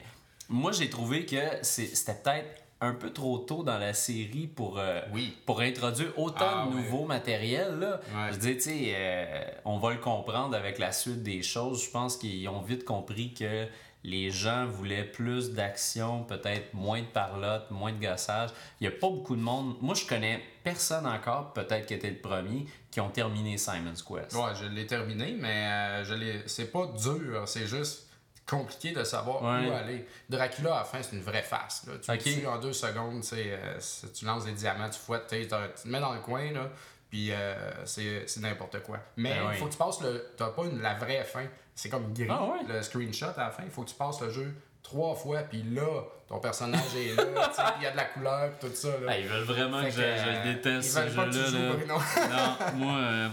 moi, 0.49 0.73
j'ai 0.73 0.89
trouvé 0.89 1.27
que 1.27 1.37
c'était 1.63 2.15
peut-être 2.15 2.63
un 2.81 2.93
peu 2.93 3.11
trop 3.11 3.39
tôt 3.39 3.63
dans 3.63 3.79
la 3.79 3.95
série 3.95 4.47
pour, 4.47 4.79
euh, 4.79 5.01
Oui. 5.13 5.35
pour 5.47 5.61
introduire 5.61 6.13
autant 6.19 6.45
Ah 6.47 6.67
de 6.71 6.77
nouveaux 6.77 7.07
matériels. 7.07 7.79
Là. 7.79 8.01
Ouais. 8.15 8.33
Je 8.33 8.37
dire, 8.37 8.55
tu 8.57 8.61
sais, 8.61 8.93
euh, 8.95 9.45
on 9.65 9.79
va 9.79 9.93
le 9.93 9.99
comprendre 9.99 10.55
avec 10.55 10.79
la 10.79 10.93
suite 10.93 11.23
des 11.23 11.43
choses. 11.43 11.85
Je 11.85 11.91
pense 11.91 12.19
qu'ils 12.19 12.47
ont 12.51 12.61
vite 12.61 12.85
compris 12.85 13.33
que 13.33 13.67
les 14.07 14.31
gens 14.31 14.67
voulaient 14.67 15.05
plus 15.05 15.51
d'action, 15.51 16.23
peut-être 16.23 16.73
moins 16.73 17.01
de 17.01 17.07
parlotte, 17.07 17.71
moins 17.71 17.93
de 17.93 18.01
gossage. 18.01 18.51
Il 18.81 18.89
n'y 18.89 18.95
a 18.95 18.97
pas 18.99 19.09
beaucoup 19.11 19.35
de 19.37 19.41
monde. 19.43 19.77
Moi, 19.83 19.95
je 19.95 20.07
connais 20.07 20.43
personne 20.63 21.07
encore, 21.07 21.53
peut-être 21.53 21.87
qui 21.87 21.95
était 21.95 22.11
le 22.11 22.19
premier, 22.19 22.67
qui 22.91 23.01
ont 23.01 23.11
terminé 23.11 23.59
Simon's 23.59 24.03
Quest. 24.03 24.33
Ouais, 24.35 24.53
je 24.61 24.67
l'ai 24.67 24.87
terminé, 24.87 25.37
mais 25.39 25.67
euh, 25.67 26.05
je 26.05 26.15
l'ai. 26.15 26.43
C'est 26.47 26.71
pas 26.73 26.87
dur, 26.87 27.43
c'est 27.47 27.67
juste 27.67 28.05
compliqué 28.49 28.93
de 28.93 29.03
savoir 29.03 29.43
Ouais. 29.43 29.69
où 29.69 29.73
aller. 29.73 30.07
Dracula, 30.31 30.77
à 30.77 30.79
la 30.79 30.85
fin, 30.85 31.03
c'est 31.03 31.17
une 31.17 31.23
vraie 31.23 31.43
face. 31.43 31.85
Là. 31.89 31.95
Tu 32.01 32.11
Ok. 32.13 32.25
le 32.27 32.41
tues 32.41 32.47
en 32.47 32.59
deux 32.61 32.73
secondes, 32.73 33.25
euh, 33.33 33.79
tu 34.17 34.25
lances 34.25 34.45
des 34.45 34.53
diamants, 34.53 34.89
tu 34.89 35.01
fouettes, 35.01 35.27
tu 35.29 35.49
te 35.49 35.89
mets 35.89 35.99
dans 36.01 36.15
le 36.15 36.21
coin, 36.21 36.53
là, 36.53 36.71
puis 37.11 37.31
euh, 37.33 37.55
c'est 37.85 38.41
n'importe 38.41 38.83
quoi. 38.83 38.99
Mais 39.17 39.31
il 39.31 39.35
Ben 39.35 39.49
ouais. 39.49 39.55
faut 39.57 39.67
que 39.67 39.73
tu 39.73 39.79
passes 39.79 40.01
le. 40.01 40.33
T'as 40.37 40.49
pas 40.49 40.65
une, 40.65 40.81
la 40.81 40.95
vraie 40.95 41.25
fin. 41.25 41.45
C'est 41.75 41.89
comme 41.89 42.13
gris, 42.13 42.27
Ah 42.31 42.49
le 42.67 42.83
screenshot 42.83 43.27
à 43.37 43.45
la 43.45 43.51
fin. 43.51 43.63
Il 43.65 43.71
faut 43.71 43.83
que 43.83 43.91
tu 43.91 43.97
passes 43.97 44.21
le 44.21 44.31
jeu 44.31 44.55
trois 44.83 45.15
fois, 45.17 45.41
puis 45.41 45.63
là, 45.65 46.03
ton 46.29 46.39
personnage 46.39 46.95
est 46.97 47.17
là, 47.17 47.25
il 47.79 47.83
y 47.83 47.87
a 47.87 47.91
de 47.91 47.97
la 47.97 48.05
couleur, 48.05 48.53
tout 48.61 48.71
ça. 48.73 48.89
Là. 48.89 49.07
Ah, 49.09 49.19
ils 49.19 49.27
veulent 49.27 49.43
vraiment 49.43 49.83
Fait 49.83 49.89
que 49.89 49.95
je, 49.95 50.01
je 50.01 50.03
le 50.31 50.37
euh, 50.37 50.55
déteste, 50.55 50.89
ils 50.89 50.93
ce 50.93 51.01
veulent 51.01 51.15
pas 51.15 51.27
que 51.27 51.31
tu 51.31 51.39
jeu-là. 51.39 51.75
là. 51.87 52.29
Non, 52.77 52.79
moi, 52.87 52.99
euh, 52.99 53.29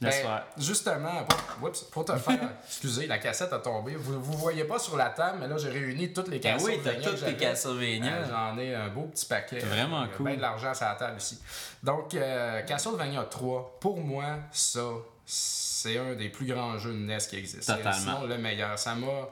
Ben, 0.00 0.12
justement, 0.56 1.24
pour, 1.60 1.70
pour 1.90 2.04
te 2.06 2.16
faire. 2.16 2.38
excusez, 2.66 3.06
la 3.06 3.18
cassette 3.18 3.52
a 3.52 3.58
tombé. 3.58 3.96
Vous 3.96 4.22
vous 4.22 4.38
voyez 4.38 4.64
pas 4.64 4.78
sur 4.78 4.96
la 4.96 5.10
table, 5.10 5.38
mais 5.40 5.46
là, 5.48 5.58
j'ai 5.58 5.68
réuni 5.68 6.12
toutes 6.12 6.28
les 6.28 6.38
Ben 6.38 6.54
cassettes. 6.54 6.66
oui, 6.68 6.80
t'as 6.82 6.94
toutes 6.94 7.24
tes 7.24 7.34
Castlevania. 7.36 8.12
Euh, 8.12 8.24
J'en 8.30 8.58
ai 8.58 8.74
un 8.74 8.88
beau 8.88 9.02
petit 9.02 9.26
paquet. 9.26 9.58
Vraiment 9.58 10.06
cool. 10.16 10.26
bien 10.28 10.36
de 10.36 10.40
l'argent 10.42 10.72
sur 10.72 10.86
la 10.86 10.94
table 10.94 11.18
ici. 11.18 11.38
Donc, 11.82 12.14
euh, 12.14 12.62
Castlevania 12.62 13.24
3, 13.24 13.76
pour 13.78 14.00
moi, 14.00 14.36
ça, 14.52 14.80
c'est 15.26 15.98
un 15.98 16.14
des 16.14 16.30
plus 16.30 16.46
grands 16.46 16.78
jeux 16.78 16.92
de 16.92 16.98
NES 16.98 17.18
qui 17.28 17.36
existent. 17.36 17.76
Totalement. 17.76 17.98
Sinon, 17.98 18.24
le 18.26 18.38
meilleur. 18.38 18.78
Ça 18.78 18.94
m'a. 18.94 19.28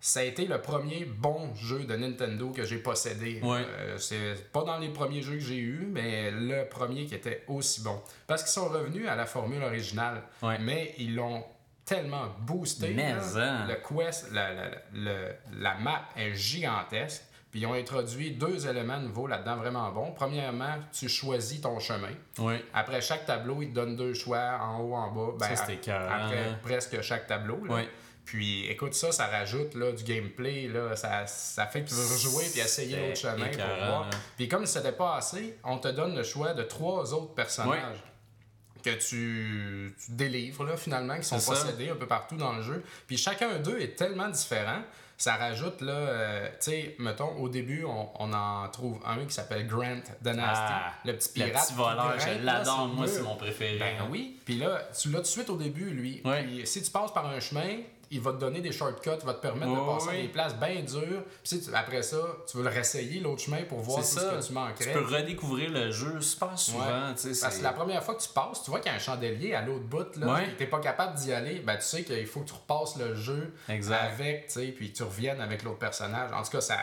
Ça 0.00 0.20
a 0.20 0.22
été 0.22 0.46
le 0.46 0.60
premier 0.60 1.04
bon 1.04 1.52
jeu 1.56 1.80
de 1.84 1.96
Nintendo 1.96 2.50
que 2.50 2.64
j'ai 2.64 2.78
possédé. 2.78 3.40
Ouais. 3.42 3.64
Euh, 3.66 3.98
c'est 3.98 4.50
pas 4.52 4.62
dans 4.62 4.78
les 4.78 4.90
premiers 4.90 5.22
jeux 5.22 5.34
que 5.34 5.40
j'ai 5.40 5.56
eu, 5.58 5.88
mais 5.90 6.30
le 6.30 6.68
premier 6.68 7.06
qui 7.06 7.16
était 7.16 7.42
aussi 7.48 7.82
bon. 7.82 8.00
Parce 8.28 8.42
qu'ils 8.44 8.52
sont 8.52 8.68
revenus 8.68 9.08
à 9.08 9.16
la 9.16 9.26
formule 9.26 9.62
originale, 9.62 10.22
Ouais. 10.42 10.58
mais 10.60 10.94
ils 10.98 11.16
l'ont 11.16 11.44
tellement 11.84 12.26
boosté. 12.40 12.92
Mais 12.94 13.12
hein. 13.36 13.66
Le 13.66 13.74
quest, 13.76 14.30
la, 14.32 14.52
la, 14.54 14.70
la- 14.94 15.28
la 15.58 15.74
map 15.78 16.02
est 16.16 16.32
gigantesque. 16.34 17.24
Puis 17.50 17.60
ils 17.60 17.66
ont 17.66 17.72
introduit 17.72 18.32
deux 18.32 18.68
éléments 18.68 19.00
nouveaux 19.00 19.26
là-dedans 19.26 19.56
vraiment 19.56 19.90
bons. 19.90 20.12
Premièrement, 20.12 20.74
tu 20.92 21.08
choisis 21.08 21.62
ton 21.62 21.78
chemin. 21.80 22.10
Oui. 22.38 22.54
Après 22.74 23.00
chaque 23.00 23.24
tableau, 23.24 23.62
il 23.62 23.70
te 23.70 23.74
donne 23.74 23.96
deux 23.96 24.12
choix 24.12 24.58
en 24.60 24.80
haut, 24.82 24.94
en 24.94 25.10
bas. 25.10 25.32
Ben, 25.40 25.56
Ça, 25.56 25.64
c'était 25.64 25.90
Après 25.90 26.38
hein. 26.50 26.58
presque 26.62 27.00
chaque 27.00 27.26
tableau. 27.26 27.64
là. 27.64 27.74
Ouais. 27.76 27.88
Puis 28.28 28.66
écoute, 28.66 28.92
ça, 28.92 29.10
ça 29.10 29.26
rajoute 29.26 29.74
là, 29.74 29.90
du 29.92 30.04
gameplay. 30.04 30.68
Là, 30.68 30.94
ça, 30.96 31.26
ça 31.26 31.66
fait 31.66 31.82
que 31.82 31.88
tu 31.88 31.94
veux 31.94 32.06
rejouer 32.14 32.44
puis 32.50 32.60
essayer 32.60 32.96
l'autre 32.96 33.18
chemin 33.20 33.48
pour 33.48 33.76
voir. 33.86 34.10
Puis 34.36 34.48
comme 34.48 34.66
c'était 34.66 34.92
pas 34.92 35.16
assez, 35.16 35.56
on 35.64 35.78
te 35.78 35.88
donne 35.88 36.14
le 36.14 36.22
choix 36.22 36.52
de 36.52 36.62
trois 36.62 37.14
autres 37.14 37.32
personnages. 37.34 38.02
Que 38.84 38.90
tu, 38.90 39.94
tu 40.04 40.12
délivres 40.12 40.62
là, 40.64 40.76
finalement, 40.76 41.16
qui 41.16 41.24
sont 41.24 41.40
possédés 41.40 41.88
un 41.88 41.96
peu 41.96 42.06
partout 42.06 42.36
dans 42.36 42.52
le 42.52 42.62
jeu. 42.62 42.84
Puis 43.06 43.16
chacun 43.16 43.58
d'eux 43.58 43.80
est 43.80 43.96
tellement 43.96 44.28
différent, 44.28 44.82
ça 45.16 45.34
rajoute 45.34 45.80
là, 45.80 45.92
euh, 45.92 46.48
tu 46.60 46.70
sais, 46.70 46.96
mettons, 47.00 47.34
au 47.38 47.48
début, 47.48 47.84
on, 47.84 48.08
on 48.20 48.32
en 48.32 48.68
trouve 48.68 49.00
un 49.04 49.24
qui 49.24 49.32
s'appelle 49.34 49.66
Grant 49.66 50.02
Dynasty, 50.20 50.62
Ah, 50.74 50.92
le 51.04 51.14
petit 51.16 51.30
Le 51.40 51.44
pirate. 51.46 51.62
petit 51.64 51.72
qui 51.72 51.78
voleur, 51.78 52.14
je 52.20 52.44
l'adore. 52.44 52.86
le 52.88 52.94
Moi, 52.94 53.06
c'est 53.08 53.22
mon 53.22 53.34
préféré. 53.36 53.78
Ben 53.78 54.06
oui. 54.10 54.38
Puis 54.44 54.58
là, 54.58 54.82
tu 54.96 55.08
l'as 55.08 55.18
tout 55.18 55.22
de 55.22 55.26
suite 55.26 55.50
au 55.50 55.56
début, 55.56 55.90
lui. 55.90 56.20
Ouais. 56.24 56.44
Puis 56.44 56.66
si 56.66 56.80
tu 56.82 56.90
passes 56.90 57.12
par 57.12 57.26
un 57.26 57.40
chemin, 57.40 57.78
il 58.10 58.20
va 58.20 58.32
te 58.32 58.38
donner 58.38 58.60
des 58.60 58.72
shortcuts, 58.72 59.10
il 59.20 59.26
va 59.26 59.34
te 59.34 59.42
permettre 59.42 59.70
de 59.72 59.86
passer 59.94 60.08
ouais. 60.08 60.18
à 60.18 60.22
des 60.22 60.28
places 60.28 60.54
bien 60.56 60.80
dures. 60.82 61.22
Puis 61.44 61.60
tu 61.60 61.74
après 61.74 62.02
ça, 62.02 62.16
tu 62.50 62.56
veux 62.56 62.62
le 62.62 62.68
réessayer, 62.70 63.20
l'autre 63.20 63.42
chemin, 63.42 63.62
pour 63.68 63.80
voir 63.80 64.02
C'est 64.02 64.20
ce 64.20 64.24
que 64.42 64.46
tu 64.46 64.52
manquerais. 64.52 64.84
Tu 64.86 64.92
peux 64.92 65.04
redécouvrir 65.14 65.70
le 65.70 65.90
jeu 65.90 66.20
super 66.20 66.58
souvent. 66.58 66.78
Ouais. 66.84 66.90
Parce 67.10 67.20
c'est- 67.32 67.58
que 67.58 67.62
la 67.62 67.72
première 67.72 68.02
fois 68.02 68.14
que 68.14 68.22
tu 68.22 68.28
passes, 68.30 68.62
tu 68.62 68.70
vois 68.70 68.80
qu'il 68.80 68.90
y 68.90 68.94
a 68.94 68.96
un 68.96 69.00
chandelier 69.00 69.54
à 69.54 69.62
l'autre 69.62 69.84
bout, 69.84 70.16
là, 70.16 70.34
Ouais. 70.34 70.54
t'es 70.56 70.66
pas 70.66 70.80
capable 70.80 71.18
d'y 71.18 71.32
aller, 71.32 71.60
ben 71.60 71.76
tu 71.76 71.82
sais 71.84 72.02
qu'il 72.04 72.26
faut 72.26 72.40
que 72.40 72.48
tu 72.48 72.54
repasses 72.54 72.96
le 72.96 73.14
jeu 73.14 73.52
Exact. 73.68 74.12
avec, 74.14 74.52
puis 74.76 74.92
que 74.92 74.96
tu 74.96 75.02
reviennes 75.02 75.40
avec 75.40 75.62
l'autre 75.62 75.78
personnage. 75.78 76.30
En 76.32 76.42
tout 76.42 76.50
cas, 76.52 76.60
ça. 76.60 76.78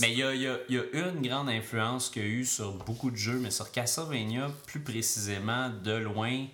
Mais 0.00 0.10
il 0.10 0.18
y 0.18 0.22
a, 0.24 0.34
y 0.34 0.48
a- 0.48 0.58
y 0.68 0.78
a 0.78 0.82
une 0.94 1.22
grande 1.28 1.48
influence 1.48 2.10
qu'il 2.10 2.22
y 2.22 2.24
a 2.24 2.28
eu 2.28 2.44
sur 2.44 2.72
beaucoup 2.72 3.10
de 3.10 3.16
jeux, 3.16 3.38
mais 3.40 3.52
sur 3.52 3.70
Castlevania, 3.70 4.48
plus 4.66 4.80
précisément, 4.80 5.70
de 5.70 5.92
loin, 5.92 6.46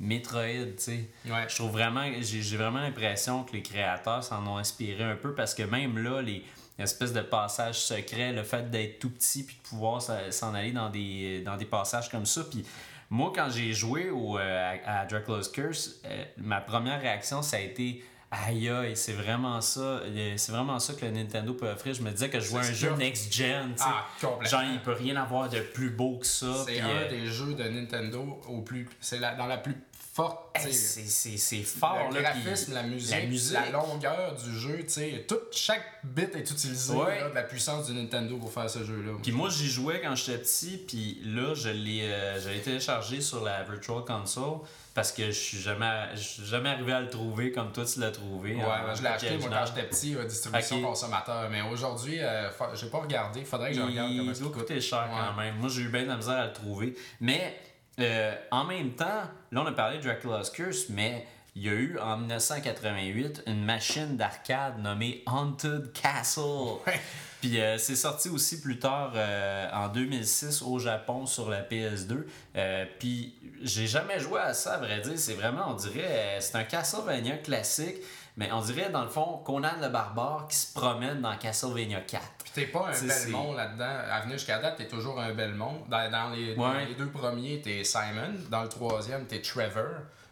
Metroid, 0.00 0.74
tu 0.76 0.78
sais. 0.78 1.10
Ouais. 1.26 1.46
Je 1.48 1.54
trouve 1.54 1.72
vraiment, 1.72 2.04
j'ai 2.20 2.56
vraiment 2.56 2.80
l'impression 2.80 3.44
que 3.44 3.52
les 3.52 3.62
créateurs 3.62 4.24
s'en 4.24 4.46
ont 4.46 4.56
inspiré 4.56 5.04
un 5.04 5.16
peu 5.16 5.34
parce 5.34 5.54
que 5.54 5.62
même 5.62 5.98
là, 5.98 6.22
les 6.22 6.42
espèces 6.78 7.12
de 7.12 7.20
passages 7.20 7.80
secrets, 7.80 8.32
le 8.32 8.42
fait 8.42 8.70
d'être 8.70 8.98
tout 8.98 9.10
petit 9.10 9.44
puis 9.44 9.56
de 9.62 9.68
pouvoir 9.68 10.00
s'en 10.00 10.54
aller 10.54 10.72
dans 10.72 10.88
des, 10.88 11.42
dans 11.42 11.56
des 11.56 11.66
passages 11.66 12.08
comme 12.08 12.26
ça, 12.26 12.44
puis 12.50 12.64
moi, 13.10 13.32
quand 13.34 13.48
j'ai 13.50 13.72
joué 13.72 14.08
au, 14.08 14.38
euh, 14.38 14.78
à, 14.86 15.00
à 15.00 15.04
Dracula's 15.04 15.48
Curse, 15.48 16.00
euh, 16.06 16.24
ma 16.38 16.60
première 16.60 17.00
réaction, 17.00 17.42
ça 17.42 17.56
a 17.56 17.60
été 17.60 18.02
aïe 18.30 18.68
aïe, 18.68 18.96
c'est 18.96 19.12
vraiment 19.12 19.60
ça, 19.60 19.80
euh, 19.80 20.34
c'est 20.36 20.52
vraiment 20.52 20.78
ça 20.78 20.94
que 20.94 21.04
le 21.04 21.10
Nintendo 21.10 21.52
peut 21.54 21.68
offrir. 21.68 21.94
Je 21.94 22.02
me 22.02 22.10
disais 22.10 22.28
que 22.28 22.38
je 22.38 22.46
jouais 22.46 22.60
un 22.60 22.72
jeu 22.72 22.94
next-gen, 22.94 23.74
tu 23.74 23.82
sais. 23.82 23.88
Ah. 23.88 24.44
Genre, 24.44 24.62
il 24.62 24.80
peut 24.80 24.92
rien 24.92 25.16
avoir 25.16 25.48
de 25.48 25.60
plus 25.60 25.90
beau 25.90 26.18
que 26.18 26.26
ça. 26.26 26.64
C'est 26.64 26.80
un 26.80 26.88
euh, 26.88 27.08
des 27.08 27.26
jeux 27.26 27.54
de 27.54 27.64
Nintendo 27.64 28.40
au 28.48 28.60
plus. 28.62 28.88
C'est 29.00 29.18
dans 29.18 29.46
la 29.46 29.58
plus 29.58 29.74
forte. 30.12 30.38
hey, 30.56 30.72
c'est- 30.72 31.62
fort, 31.62 32.08
le 32.12 32.20
là. 32.20 32.32
graphisme, 32.32 32.74
la 32.74 32.82
musique, 32.82 33.14
la 33.52 33.70
longueur 33.70 34.34
du 34.34 34.58
jeu, 34.58 34.84
tout, 35.28 35.38
chaque 35.52 35.84
bit 36.04 36.34
est 36.34 36.50
utilisé 36.50 36.92
Ouais. 36.94 37.20
là, 37.20 37.28
de 37.30 37.34
la 37.34 37.42
puissance 37.44 37.86
du 37.86 37.94
Nintendo 37.94 38.36
pour 38.36 38.52
faire 38.52 38.68
ce 38.68 38.84
jeu-là. 38.84 39.12
Puis 39.22 39.32
moi, 39.32 39.48
j'y 39.50 39.68
jouais 39.68 40.00
quand 40.02 40.14
j'étais 40.16 40.38
petit, 40.38 40.76
puis 40.86 41.20
là, 41.24 41.54
je 41.54 41.68
l'ai 41.70 42.02
euh, 42.02 42.40
je 42.40 42.58
téléchargé 42.60 43.20
sur 43.20 43.42
la 43.44 43.62
Virtual 43.62 44.04
Console 44.04 44.58
parce 44.94 45.12
que 45.12 45.26
je 45.26 45.38
suis 45.38 45.58
jamais, 45.58 46.08
je 46.14 46.20
suis 46.20 46.44
jamais 46.46 46.70
arrivé 46.70 46.92
à 46.92 47.00
le 47.00 47.08
trouver 47.08 47.52
comme 47.52 47.70
toi 47.72 47.84
tu 47.84 48.00
l'as 48.00 48.10
trouvé. 48.10 48.56
Ouais, 48.56 48.62
en 48.64 48.86
ben, 48.88 48.94
je 48.94 49.02
l'ai 49.02 49.08
acheté 49.08 49.38
moi 49.38 49.48
quand 49.50 49.66
j'étais 49.66 49.88
petit, 49.88 50.16
euh, 50.16 50.24
distribution 50.24 50.82
consommateur. 50.82 51.48
Mais 51.50 51.62
aujourd'hui, 51.62 52.18
euh, 52.20 52.50
fa- 52.50 52.72
j'ai 52.74 52.88
pas 52.90 52.98
regardé. 52.98 53.44
Faudrait 53.44 53.70
que 53.70 53.76
je 53.76 53.82
regarde 53.82 54.10
comment 54.16 54.30
Il 54.32 54.34
ça 54.36 54.42
doit 54.42 54.50
coûte. 54.50 54.60
coûter 54.62 54.80
cher 54.80 55.08
quand 55.10 55.40
même. 55.40 55.56
Moi, 55.56 55.68
j'ai 55.68 55.82
eu 55.82 55.88
bien 55.88 56.02
de 56.02 56.08
la 56.08 56.16
misère 56.16 56.36
à 56.38 56.46
le 56.46 56.52
trouver. 56.52 56.94
Mais 57.20 57.56
euh, 57.98 58.34
en 58.50 58.64
même 58.64 58.92
temps, 58.92 59.22
là, 59.52 59.62
on 59.62 59.66
a 59.66 59.72
parlé 59.72 59.98
de 59.98 60.02
Dracula's 60.02 60.50
Curse, 60.50 60.88
mais 60.90 61.26
il 61.56 61.64
y 61.64 61.68
a 61.68 61.72
eu 61.72 61.98
en 61.98 62.16
1988 62.18 63.42
une 63.46 63.64
machine 63.64 64.16
d'arcade 64.16 64.78
nommée 64.78 65.22
Haunted 65.26 65.92
Castle. 65.92 66.40
Ouais. 66.86 67.00
Puis 67.40 67.58
euh, 67.58 67.78
c'est 67.78 67.96
sorti 67.96 68.28
aussi 68.28 68.60
plus 68.60 68.78
tard 68.78 69.12
euh, 69.14 69.68
en 69.72 69.88
2006 69.88 70.62
au 70.62 70.78
Japon 70.78 71.26
sur 71.26 71.48
la 71.48 71.62
PS2. 71.62 72.24
Euh, 72.56 72.84
puis 72.98 73.34
j'ai 73.62 73.86
jamais 73.86 74.20
joué 74.20 74.40
à 74.40 74.54
ça, 74.54 74.74
à 74.74 74.78
vrai 74.78 75.00
dire. 75.00 75.14
C'est 75.16 75.34
vraiment, 75.34 75.70
on 75.70 75.74
dirait, 75.74 76.38
c'est 76.40 76.56
un 76.56 76.64
Castlevania 76.64 77.38
classique. 77.38 77.96
Mais 78.36 78.52
on 78.52 78.60
dirait, 78.60 78.90
dans 78.90 79.02
le 79.02 79.08
fond, 79.08 79.42
Conan 79.44 79.72
le 79.80 79.88
barbare 79.88 80.46
qui 80.48 80.56
se 80.56 80.72
promène 80.72 81.20
dans 81.20 81.36
Castlevania 81.36 82.00
4. 82.00 82.22
Puis 82.52 82.64
t'es 82.64 82.70
pas 82.70 82.88
un 82.88 83.06
Belmont 83.06 83.52
là-dedans. 83.54 83.96
À 84.10 84.20
venir 84.20 84.38
jusqu'à 84.38 84.58
date, 84.58 84.76
t'es 84.76 84.88
toujours 84.88 85.20
un 85.20 85.32
Belmont. 85.32 85.84
Dans, 85.88 86.10
dans 86.10 86.30
les, 86.30 86.54
Ouais. 86.54 86.86
les 86.88 86.94
deux 86.94 87.08
premiers, 87.10 87.60
t'es 87.62 87.84
Simon. 87.84 88.34
Dans 88.50 88.62
le 88.62 88.68
troisième, 88.68 89.26
t'es 89.26 89.40
Trevor. 89.40 89.84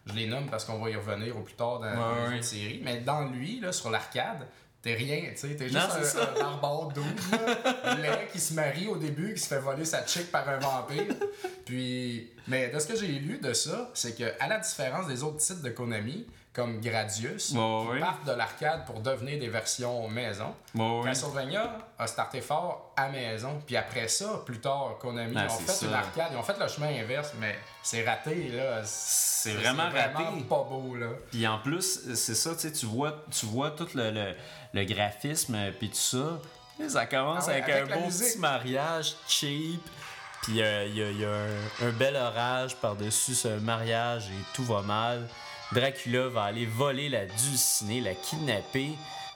Je 0.06 0.14
les 0.14 0.26
nomme 0.26 0.46
parce 0.50 0.64
qu'on 0.64 0.78
va 0.78 0.90
y 0.90 0.96
revenir 0.96 1.36
au 1.36 1.40
plus 1.42 1.54
tard 1.54 1.80
dans, 1.80 1.86
Ouais, 1.86 2.36
autres 2.36 2.44
séries. 2.44 2.80
Mais 2.82 2.98
dans 3.00 3.24
lui, 3.26 3.60
là, 3.60 3.72
sur 3.72 3.90
l'arcade, 3.90 4.46
t'es 4.80 4.94
rien, 4.94 5.30
tu 5.32 5.36
sais. 5.36 5.54
T'es 5.56 5.68
Non, 5.68 5.80
juste 5.80 6.16
c'est 6.16 6.18
un, 6.20 6.46
un 6.46 6.56
barbare 6.56 6.88
laid, 7.98 8.28
qui 8.32 8.40
se 8.40 8.54
marie 8.54 8.86
au 8.88 8.96
début, 8.96 9.34
qui 9.34 9.40
se 9.40 9.48
fait 9.48 9.58
voler 9.60 9.84
sa 9.84 10.06
chick 10.06 10.30
par 10.30 10.48
un 10.48 10.58
vampire. 10.58 11.04
Puis, 11.66 12.30
mais 12.46 12.68
de 12.68 12.78
ce 12.78 12.86
que 12.86 12.96
j'ai 12.96 13.06
lu 13.08 13.38
de 13.38 13.52
ça, 13.52 13.90
c'est 13.94 14.16
que 14.16 14.24
à 14.40 14.48
la 14.48 14.58
différence 14.58 15.06
des 15.06 15.22
autres 15.22 15.38
titres 15.38 15.62
de 15.62 15.70
Konami, 15.70 16.26
comme 16.52 16.80
Gradius, 16.80 17.48
qui 17.50 17.54
partent 18.00 18.24
de 18.26 18.32
l'arcade 18.32 18.84
pour 18.86 19.00
devenir 19.00 19.38
des 19.38 19.48
versions 19.48 20.08
maison, 20.08 20.54
ouais. 20.74 21.02
Castlevania 21.04 21.70
a 21.98 22.06
starté 22.06 22.40
fort 22.40 22.92
à 22.96 23.08
maison, 23.10 23.60
puis 23.64 23.76
après 23.76 24.08
ça, 24.08 24.42
plus 24.44 24.58
tard, 24.60 24.96
Konami, 25.00 25.34
Ah, 25.38 25.46
ont 25.46 25.48
fait 25.50 25.70
ça. 25.72 25.86
une 25.86 25.94
arcade, 25.94 26.28
ils 26.32 26.36
ont 26.36 26.42
fait 26.42 26.58
le 26.58 26.66
chemin 26.66 26.88
inverse, 26.88 27.32
mais 27.38 27.56
c'est 27.82 28.04
raté, 28.04 28.48
là. 28.48 28.80
C'est 28.84 29.52
vraiment 29.54 29.84
raté. 29.90 30.24
pas 30.48 30.64
beau, 30.68 30.96
là. 30.96 31.08
Puis 31.30 31.46
en 31.46 31.58
plus, 31.60 32.14
c'est 32.14 32.34
ça, 32.34 32.54
tu 32.54 32.60
sais, 32.62 32.72
tu 32.72 32.86
vois, 32.86 33.24
tu 33.30 33.46
vois 33.46 33.70
tout 33.70 33.88
le, 33.94 34.10
le, 34.10 34.34
le 34.72 34.84
graphisme 34.84 35.54
euh, 35.54 35.70
puis 35.78 35.90
tout 35.90 35.96
ça. 35.96 36.40
Et 36.82 36.88
ça 36.88 37.06
commence 37.06 37.44
Ah 37.46 37.52
ouais, 37.52 37.62
avec, 37.62 37.68
avec 37.68 37.92
un 37.92 37.98
beau 38.00 38.04
musique. 38.06 38.26
petit 38.32 38.38
mariage 38.38 39.14
cheap. 39.28 39.80
Puis 40.42 40.62
euh, 40.62 40.86
il 40.86 40.96
y 40.96 41.02
a, 41.02 41.10
il 41.10 41.20
y 41.20 41.24
a 41.24 41.30
un, 41.30 41.86
un 41.88 41.90
bel 41.90 42.14
orage 42.16 42.76
par-dessus 42.76 43.34
ce 43.34 43.48
mariage 43.58 44.26
et 44.28 44.44
tout 44.54 44.64
va 44.64 44.82
mal. 44.82 45.26
Dracula 45.72 46.28
va 46.28 46.44
aller 46.44 46.66
voler 46.66 47.08
la 47.08 47.26
dulcinée, 47.26 48.00
la 48.00 48.14
kidnapper. 48.14 48.92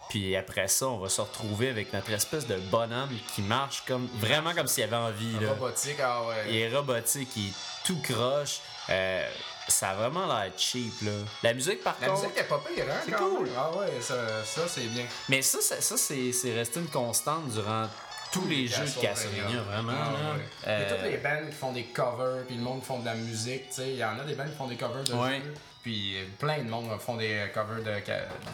Puis 0.09 0.37
après 0.37 0.69
ça, 0.69 0.89
on 0.89 0.99
va 0.99 1.09
se 1.09 1.21
retrouver 1.23 1.71
avec 1.71 1.93
notre 1.95 2.11
espèce 2.13 2.47
de 2.47 2.57
bonhomme 2.57 3.09
qui 3.35 3.41
marche 3.41 3.83
comme 3.87 4.07
vraiment 4.19 4.53
comme 4.55 4.67
s'il 4.67 4.85
avait 4.85 4.97
envie. 4.97 5.33
Là. 5.41 5.51
Robotique, 5.51 5.97
ah 6.03 6.23
ouais. 6.27 6.45
Il 6.49 6.57
est 6.57 6.75
robotique, 6.77 7.31
il 7.37 7.49
est 7.49 7.53
tout 7.85 7.99
croche. 8.03 8.61
Euh, 8.91 9.27
ça 9.69 9.91
a 9.91 9.95
vraiment 9.95 10.27
l'air 10.27 10.51
cheap, 10.57 10.93
là. 11.03 11.13
La 11.43 11.55
musique, 11.55 11.83
par 11.83 11.97
La 12.01 12.09
contre... 12.09 12.23
musique 12.23 12.37
est 12.39 12.45
pas 12.45 12.59
pire, 12.59 12.85
hein, 12.91 13.01
C'est 13.07 13.13
cool. 13.13 13.45
même. 13.45 13.53
Ah 13.57 13.71
ouais, 13.79 13.89
ça, 14.01 14.45
ça 14.45 14.63
c'est 14.69 14.83
bien. 14.89 15.05
Mais 15.31 15.41
ça, 15.41 15.61
ça, 15.63 15.81
ça, 15.81 15.97
c'est 15.97 16.33
c'est 16.33 16.53
resté 16.53 16.81
une 16.81 16.89
constante 16.89 17.49
durant 17.49 17.87
tous 18.33 18.47
les 18.49 18.67
jeux 18.67 18.85
de 18.85 19.01
Castlevania, 19.01 19.63
vraiment. 19.63 19.93
Ah, 19.95 20.11
là. 20.13 20.35
ouais. 20.35 20.45
Euh, 20.67 20.87
Et 20.87 20.91
toutes 20.95 21.11
les 21.11 21.17
bands 21.19 21.47
qui 21.49 21.57
font 21.57 21.73
des 21.73 21.85
covers, 21.85 22.45
puis 22.47 22.57
le 22.57 22.63
monde 22.63 22.81
qui 22.81 22.87
font 22.87 22.99
de 22.99 23.05
la 23.07 23.15
musique, 23.15 23.69
tu 23.71 23.77
sais, 23.77 23.91
il 23.91 23.97
y 23.97 24.05
en 24.05 24.19
a 24.19 24.25
des 24.25 24.35
bands 24.35 24.45
qui 24.49 24.57
font 24.57 24.67
des 24.67 24.77
covers 24.77 25.05
de 25.05 25.13
Ouais. 25.15 25.41
jeux, 25.43 25.55
puis 25.83 26.15
plein 26.39 26.59
de 26.59 26.69
monde 26.69 26.89
font 27.01 27.17
des 27.17 27.51
covers 27.53 27.79
de, 27.83 28.01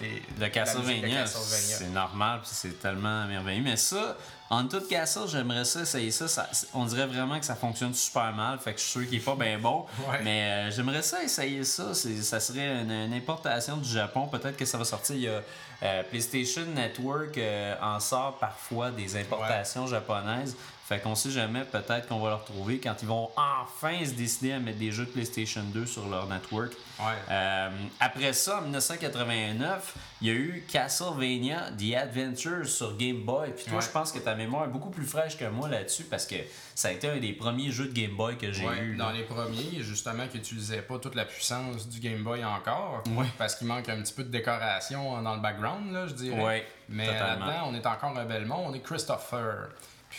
des, 0.00 0.22
de 0.38 0.46
Castlevania, 0.48 1.26
c'est 1.26 1.90
normal, 1.90 2.40
puis 2.40 2.50
c'est 2.52 2.80
tellement 2.80 3.26
merveilleux. 3.26 3.62
Mais 3.62 3.76
ça, 3.76 4.16
en 4.50 4.66
tout 4.66 4.80
Castle, 4.88 5.28
j'aimerais 5.28 5.64
ça 5.66 5.82
essayer 5.82 6.10
ça. 6.10 6.26
Ça- 6.26 6.48
On 6.72 6.86
dirait 6.86 7.06
vraiment 7.06 7.38
que 7.38 7.44
ça 7.44 7.54
fonctionne 7.54 7.92
super 7.92 8.32
mal, 8.32 8.58
fait 8.58 8.72
que 8.72 8.78
je 8.80 8.84
suis 8.84 8.92
sûr 9.00 9.08
qu'il 9.08 9.18
est 9.18 9.24
pas 9.24 9.34
bien 9.36 9.58
bon. 9.58 9.84
Ouais. 10.08 10.20
Mais 10.24 10.42
euh, 10.42 10.70
j'aimerais 10.70 11.02
ça 11.02 11.22
essayer 11.22 11.64
ça. 11.64 11.92
Ça 11.94 12.40
serait 12.40 12.80
une, 12.82 12.90
une 12.90 13.12
importation 13.12 13.76
du 13.76 13.88
Japon. 13.88 14.26
Peut-être 14.26 14.56
que 14.56 14.64
ça 14.64 14.78
va 14.78 14.84
sortir. 14.84 15.16
Il 15.16 15.22
y 15.22 15.28
a 15.28 15.42
euh, 15.82 16.02
PlayStation 16.04 16.62
Network 16.74 17.36
euh, 17.36 17.74
en 17.82 18.00
sort 18.00 18.38
parfois 18.38 18.90
des 18.90 19.16
importations 19.16 19.86
japonaises. 19.86 20.56
Fait 20.88 21.00
qu'on 21.00 21.14
sait 21.14 21.30
jamais, 21.30 21.64
peut-être 21.64 22.08
qu'on 22.08 22.18
va 22.18 22.30
le 22.30 22.34
retrouver 22.36 22.80
quand 22.80 22.94
ils 23.02 23.08
vont 23.08 23.28
enfin 23.36 24.02
se 24.06 24.12
décider 24.12 24.52
à 24.52 24.58
mettre 24.58 24.78
des 24.78 24.90
jeux 24.90 25.04
de 25.04 25.10
PlayStation 25.10 25.62
2 25.62 25.84
sur 25.84 26.08
leur 26.08 26.26
network. 26.28 26.72
Ouais. 26.98 27.04
Euh, 27.30 27.68
après 28.00 28.32
ça, 28.32 28.58
en 28.58 28.62
1989, 28.62 29.94
il 30.22 30.28
y 30.28 30.30
a 30.30 30.34
eu 30.34 30.64
Castlevania 30.72 31.70
The 31.78 31.94
Adventures 31.94 32.66
sur 32.66 32.96
Game 32.96 33.22
Boy. 33.24 33.50
Puis 33.54 33.66
toi, 33.66 33.74
Ouais. 33.74 33.82
je 33.84 33.88
pense 33.90 34.12
que 34.12 34.18
ta 34.18 34.34
mémoire 34.34 34.64
est 34.64 34.68
beaucoup 34.68 34.88
plus 34.88 35.04
fraîche 35.04 35.36
que 35.36 35.44
moi 35.44 35.68
là-dessus 35.68 36.04
parce 36.04 36.26
que 36.26 36.36
ça 36.74 36.88
a 36.88 36.92
été 36.92 37.08
un 37.08 37.18
des 37.18 37.34
premiers 37.34 37.70
jeux 37.70 37.88
de 37.88 37.92
Game 37.92 38.16
Boy 38.16 38.38
que 38.38 38.50
j'ai 38.50 38.66
Ouais, 38.66 38.78
eu. 38.80 38.96
dans 38.96 39.10
là. 39.10 39.12
les 39.12 39.24
premiers, 39.24 39.82
justement, 39.82 40.26
qui 40.26 40.38
n'utilisaient 40.38 40.80
pas 40.82 40.98
toute 40.98 41.14
la 41.16 41.26
puissance 41.26 41.86
du 41.88 42.00
Game 42.00 42.22
Boy 42.24 42.42
encore. 42.44 43.02
Ouais. 43.08 43.26
Parce 43.36 43.54
qu'il 43.56 43.66
manque 43.66 43.88
un 43.90 44.00
petit 44.00 44.14
peu 44.14 44.24
de 44.24 44.30
décoration 44.30 45.20
dans 45.20 45.34
le 45.34 45.40
background, 45.42 45.92
là, 45.92 46.06
je 46.06 46.14
dirais. 46.14 46.66
Mais 46.88 47.06
là-dedans, 47.06 47.66
on 47.66 47.74
est 47.74 47.86
encore 47.86 48.16
un 48.16 48.24
Belmont, 48.24 48.64
on 48.68 48.72
est 48.74 48.80
Christopher. 48.80 49.68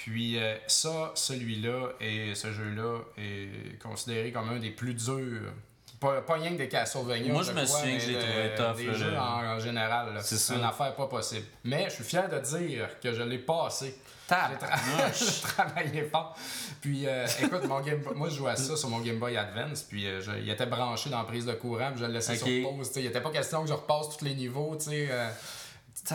Puis 0.03 0.37
euh, 0.37 0.55
ça, 0.67 1.11
celui-là 1.15 1.89
et 1.99 2.33
ce 2.35 2.51
jeu-là 2.51 2.99
est 3.17 3.81
considéré 3.81 4.31
comme 4.31 4.49
un 4.49 4.59
des 4.59 4.71
plus 4.71 4.93
durs. 4.93 5.51
Pas, 5.99 6.21
pas 6.21 6.35
rien 6.35 6.51
que 6.53 6.57
des 6.57 6.69
Castlevania. 6.69 7.33
Moi, 7.33 7.43
je 7.43 7.51
me 7.51 7.65
crois, 7.65 7.79
souviens 7.79 7.97
que 7.97 8.05
mais 8.05 8.07
je 8.07 8.11
l'ai 8.11 8.15
de- 8.15 8.21
trouvé 8.21 8.55
tough, 8.55 8.77
Des 8.77 8.85
là, 8.85 8.93
jeux 8.93 9.17
en, 9.17 9.43
en 9.55 9.59
général. 9.59 10.17
C'est 10.21 10.37
ça. 10.37 10.55
une 10.55 10.63
affaire 10.63 10.95
pas 10.95 11.07
possible. 11.07 11.45
Mais 11.65 11.85
je 11.89 11.95
suis 11.95 12.03
fier 12.05 12.29
de 12.29 12.39
dire 12.39 12.87
que 13.03 13.11
je 13.13 13.21
l'ai 13.21 13.39
passé. 13.39 13.95
J'ai 14.29 14.35
tra- 14.35 15.13
j'ai 15.13 15.41
travaillé 15.41 16.03
fort. 16.03 16.37
Puis, 16.79 17.05
euh, 17.05 17.27
écoute, 17.41 17.65
mon 17.65 17.81
Game 17.81 17.99
Boy- 17.99 18.13
moi, 18.15 18.29
je 18.29 18.35
jouais 18.35 18.51
à 18.51 18.55
ça 18.55 18.77
sur 18.77 18.87
mon 18.87 18.99
Game 18.99 19.17
Boy 19.19 19.35
Advance. 19.35 19.81
Puis, 19.81 20.07
euh, 20.07 20.21
je- 20.21 20.31
il 20.41 20.49
était 20.49 20.67
branché 20.67 21.09
dans 21.09 21.17
la 21.17 21.23
prise 21.25 21.45
de 21.45 21.53
courant. 21.53 21.89
Puis, 21.91 21.99
je 22.01 22.05
le 22.05 22.13
laissais 22.13 22.41
Ok. 22.41 22.47
sur 22.47 22.69
pause. 22.77 22.91
Il 22.95 23.03
n'était 23.03 23.21
pas 23.21 23.31
question 23.31 23.63
que 23.63 23.67
je 23.67 23.73
repasse 23.73 24.15
tous 24.17 24.23
les 24.23 24.35
niveaux. 24.35 24.77
tu 24.77 24.91
sais, 24.91 25.07
euh, 25.11 25.29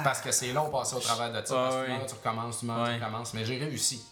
parce 0.03 0.21
que 0.21 0.33
c'est 0.33 0.53
long 0.53 0.71
passer 0.71 0.97
au 0.97 1.01
travers 1.01 1.31
de 1.31 1.47
ça. 1.47 1.55
Parce 1.55 1.75
que 1.77 1.81
ouais. 1.91 2.07
tu 2.07 2.15
recommences, 2.15 2.61
tu 2.61 2.67
Ouais. 2.67 2.99
tu 2.99 3.05
recommences. 3.05 3.35
Mais 3.35 3.45
j'ai 3.45 3.59
réussi. 3.59 4.05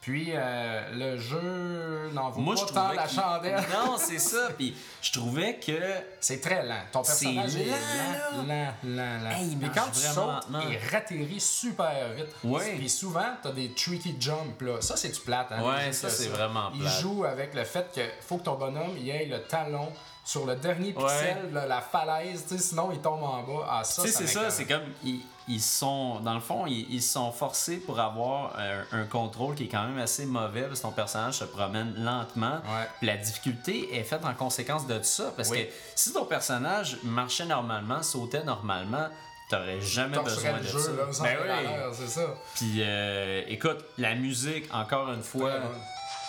Puis, 0.00 0.30
euh, 0.32 0.90
le 0.94 1.18
jeu 1.18 2.10
n'en 2.14 2.30
vaut 2.30 2.40
Moi, 2.40 2.56
je 2.56 2.64
pas 2.64 2.72
tant 2.72 2.80
trouvais 2.84 2.96
la 2.96 3.08
chandelle. 3.08 3.62
Non, 3.72 3.96
c'est 3.98 4.18
ça. 4.18 4.48
Puis 4.56 4.74
je 5.02 5.12
trouvais 5.12 5.56
que 5.58 5.72
C'est 6.18 6.40
très 6.40 6.64
lent. 6.64 6.80
Ton 6.90 7.04
C'est 7.04 7.26
personnage 7.26 7.56
est 7.56 7.66
lent, 7.66 8.42
lent, 8.42 8.44
lent, 8.46 8.72
lent, 8.84 9.22
lent. 9.24 9.30
Hey, 9.30 9.48
il 9.52 9.58
Mais 9.58 9.66
marche 9.66 9.78
quand 9.78 9.90
tu 9.92 10.00
vraiment 10.00 10.40
sautes, 10.40 10.48
il 10.70 10.78
ratterrit 10.90 11.40
super 11.40 12.12
vite. 12.16 12.28
Ouais. 12.42 12.74
Puis 12.76 12.88
souvent, 12.88 13.36
t'as 13.42 13.52
des 13.52 13.72
tricky 13.74 14.16
jumps, 14.18 14.60
là. 14.62 14.80
Ça, 14.80 14.96
c'est 14.96 15.10
du 15.10 15.20
plate, 15.20 15.48
hein. 15.50 15.62
Ouais, 15.62 15.92
ça, 15.92 16.08
c'est 16.08 16.28
vraiment 16.28 16.70
Il 16.74 16.80
plate. 16.80 17.00
joue 17.00 17.24
avec 17.24 17.54
le 17.54 17.64
fait 17.64 17.86
que 17.94 18.00
faut 18.26 18.38
que 18.38 18.44
ton 18.44 18.54
bonhomme 18.54 18.96
il 18.98 19.08
ait 19.10 19.26
le 19.26 19.42
talon 19.42 19.92
sur 20.28 20.44
le 20.44 20.56
dernier 20.56 20.92
pixel 20.92 21.50
la 21.54 21.80
falaise, 21.80 22.44
tu 22.46 22.58
sais, 22.58 22.62
sinon 22.62 22.90
il 22.92 22.98
tombe 23.00 23.22
en 23.22 23.42
bas. 23.44 23.66
Ah, 23.66 23.82
ça, 23.82 24.02
Tu 24.02 24.08
sais, 24.08 24.12
ça 24.14 24.18
c'est 24.20 24.26
ça, 24.26 24.50
c'est 24.50 24.66
comme. 24.66 24.82
Ils, 25.02 25.22
ils 25.48 25.62
sont. 25.62 26.20
Dans 26.20 26.34
le 26.34 26.40
fond, 26.40 26.66
ils, 26.66 26.86
ils 26.92 27.00
sont 27.02 27.32
forcés 27.32 27.78
pour 27.78 27.98
avoir 27.98 28.52
un, 28.58 28.98
un 29.00 29.04
contrôle 29.06 29.54
qui 29.54 29.64
est 29.64 29.68
quand 29.68 29.84
même 29.86 29.96
assez 29.98 30.26
mauvais 30.26 30.64
parce 30.64 30.80
que 30.80 30.86
ton 30.86 30.92
personnage 30.92 31.34
se 31.38 31.44
promène 31.44 31.94
lentement. 31.96 32.56
Ouais. 32.56 32.88
La 33.00 33.16
difficulté 33.16 33.96
est 33.96 34.02
faite 34.04 34.22
en 34.26 34.34
conséquence 34.34 34.86
de 34.86 35.00
ça 35.02 35.32
parce 35.34 35.48
Oui. 35.48 35.64
que 35.64 35.72
si 35.94 36.12
ton 36.12 36.26
personnage 36.26 36.98
marchait 37.04 37.46
normalement, 37.46 38.02
sautait 38.02 38.44
normalement, 38.44 39.08
t'aurais 39.48 39.80
jamais 39.80 40.18
besoin 40.18 40.52
le 40.52 40.58
de 40.58 40.68
jeu, 40.68 40.78
ça. 40.78 40.90
là, 40.92 41.02
sans 41.10 41.22
Ben 41.24 41.38
oui. 41.42 41.94
c'est 41.94 42.08
ça. 42.08 42.26
Puis 42.54 42.82
euh, 42.82 43.44
écoute, 43.48 43.82
la 43.96 44.14
musique, 44.14 44.66
encore 44.74 45.10
une 45.10 45.22
fois, 45.22 45.52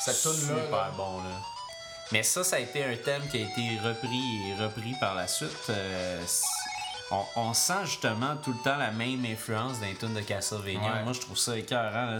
tune-là, 0.05 0.13
super 0.13 0.71
là, 0.71 0.91
bon 0.95 1.17
là. 1.17 1.35
Mais 2.11 2.23
ça, 2.23 2.43
ça 2.43 2.55
a 2.55 2.59
été 2.59 2.83
un 2.83 2.95
thème 2.95 3.21
qui 3.29 3.37
a 3.37 3.41
été 3.41 3.79
repris 3.83 4.47
et 4.49 4.63
repris 4.63 4.93
par 4.99 5.13
la 5.15 5.27
suite. 5.27 5.51
Euh, 5.69 6.19
on, 7.11 7.23
on 7.35 7.53
sent 7.53 7.85
justement 7.85 8.35
tout 8.43 8.51
le 8.51 8.63
temps 8.63 8.77
la 8.77 8.91
même 8.91 9.23
influence 9.25 9.79
d'un 9.79 9.93
tune 9.99 10.13
de 10.13 10.21
Castlevania. 10.21 10.79
Ouais. 10.93 11.03
Moi, 11.03 11.13
je 11.13 11.19
trouve 11.21 11.37
ça 11.37 11.57
écœurant. 11.57 12.05
là. 12.07 12.19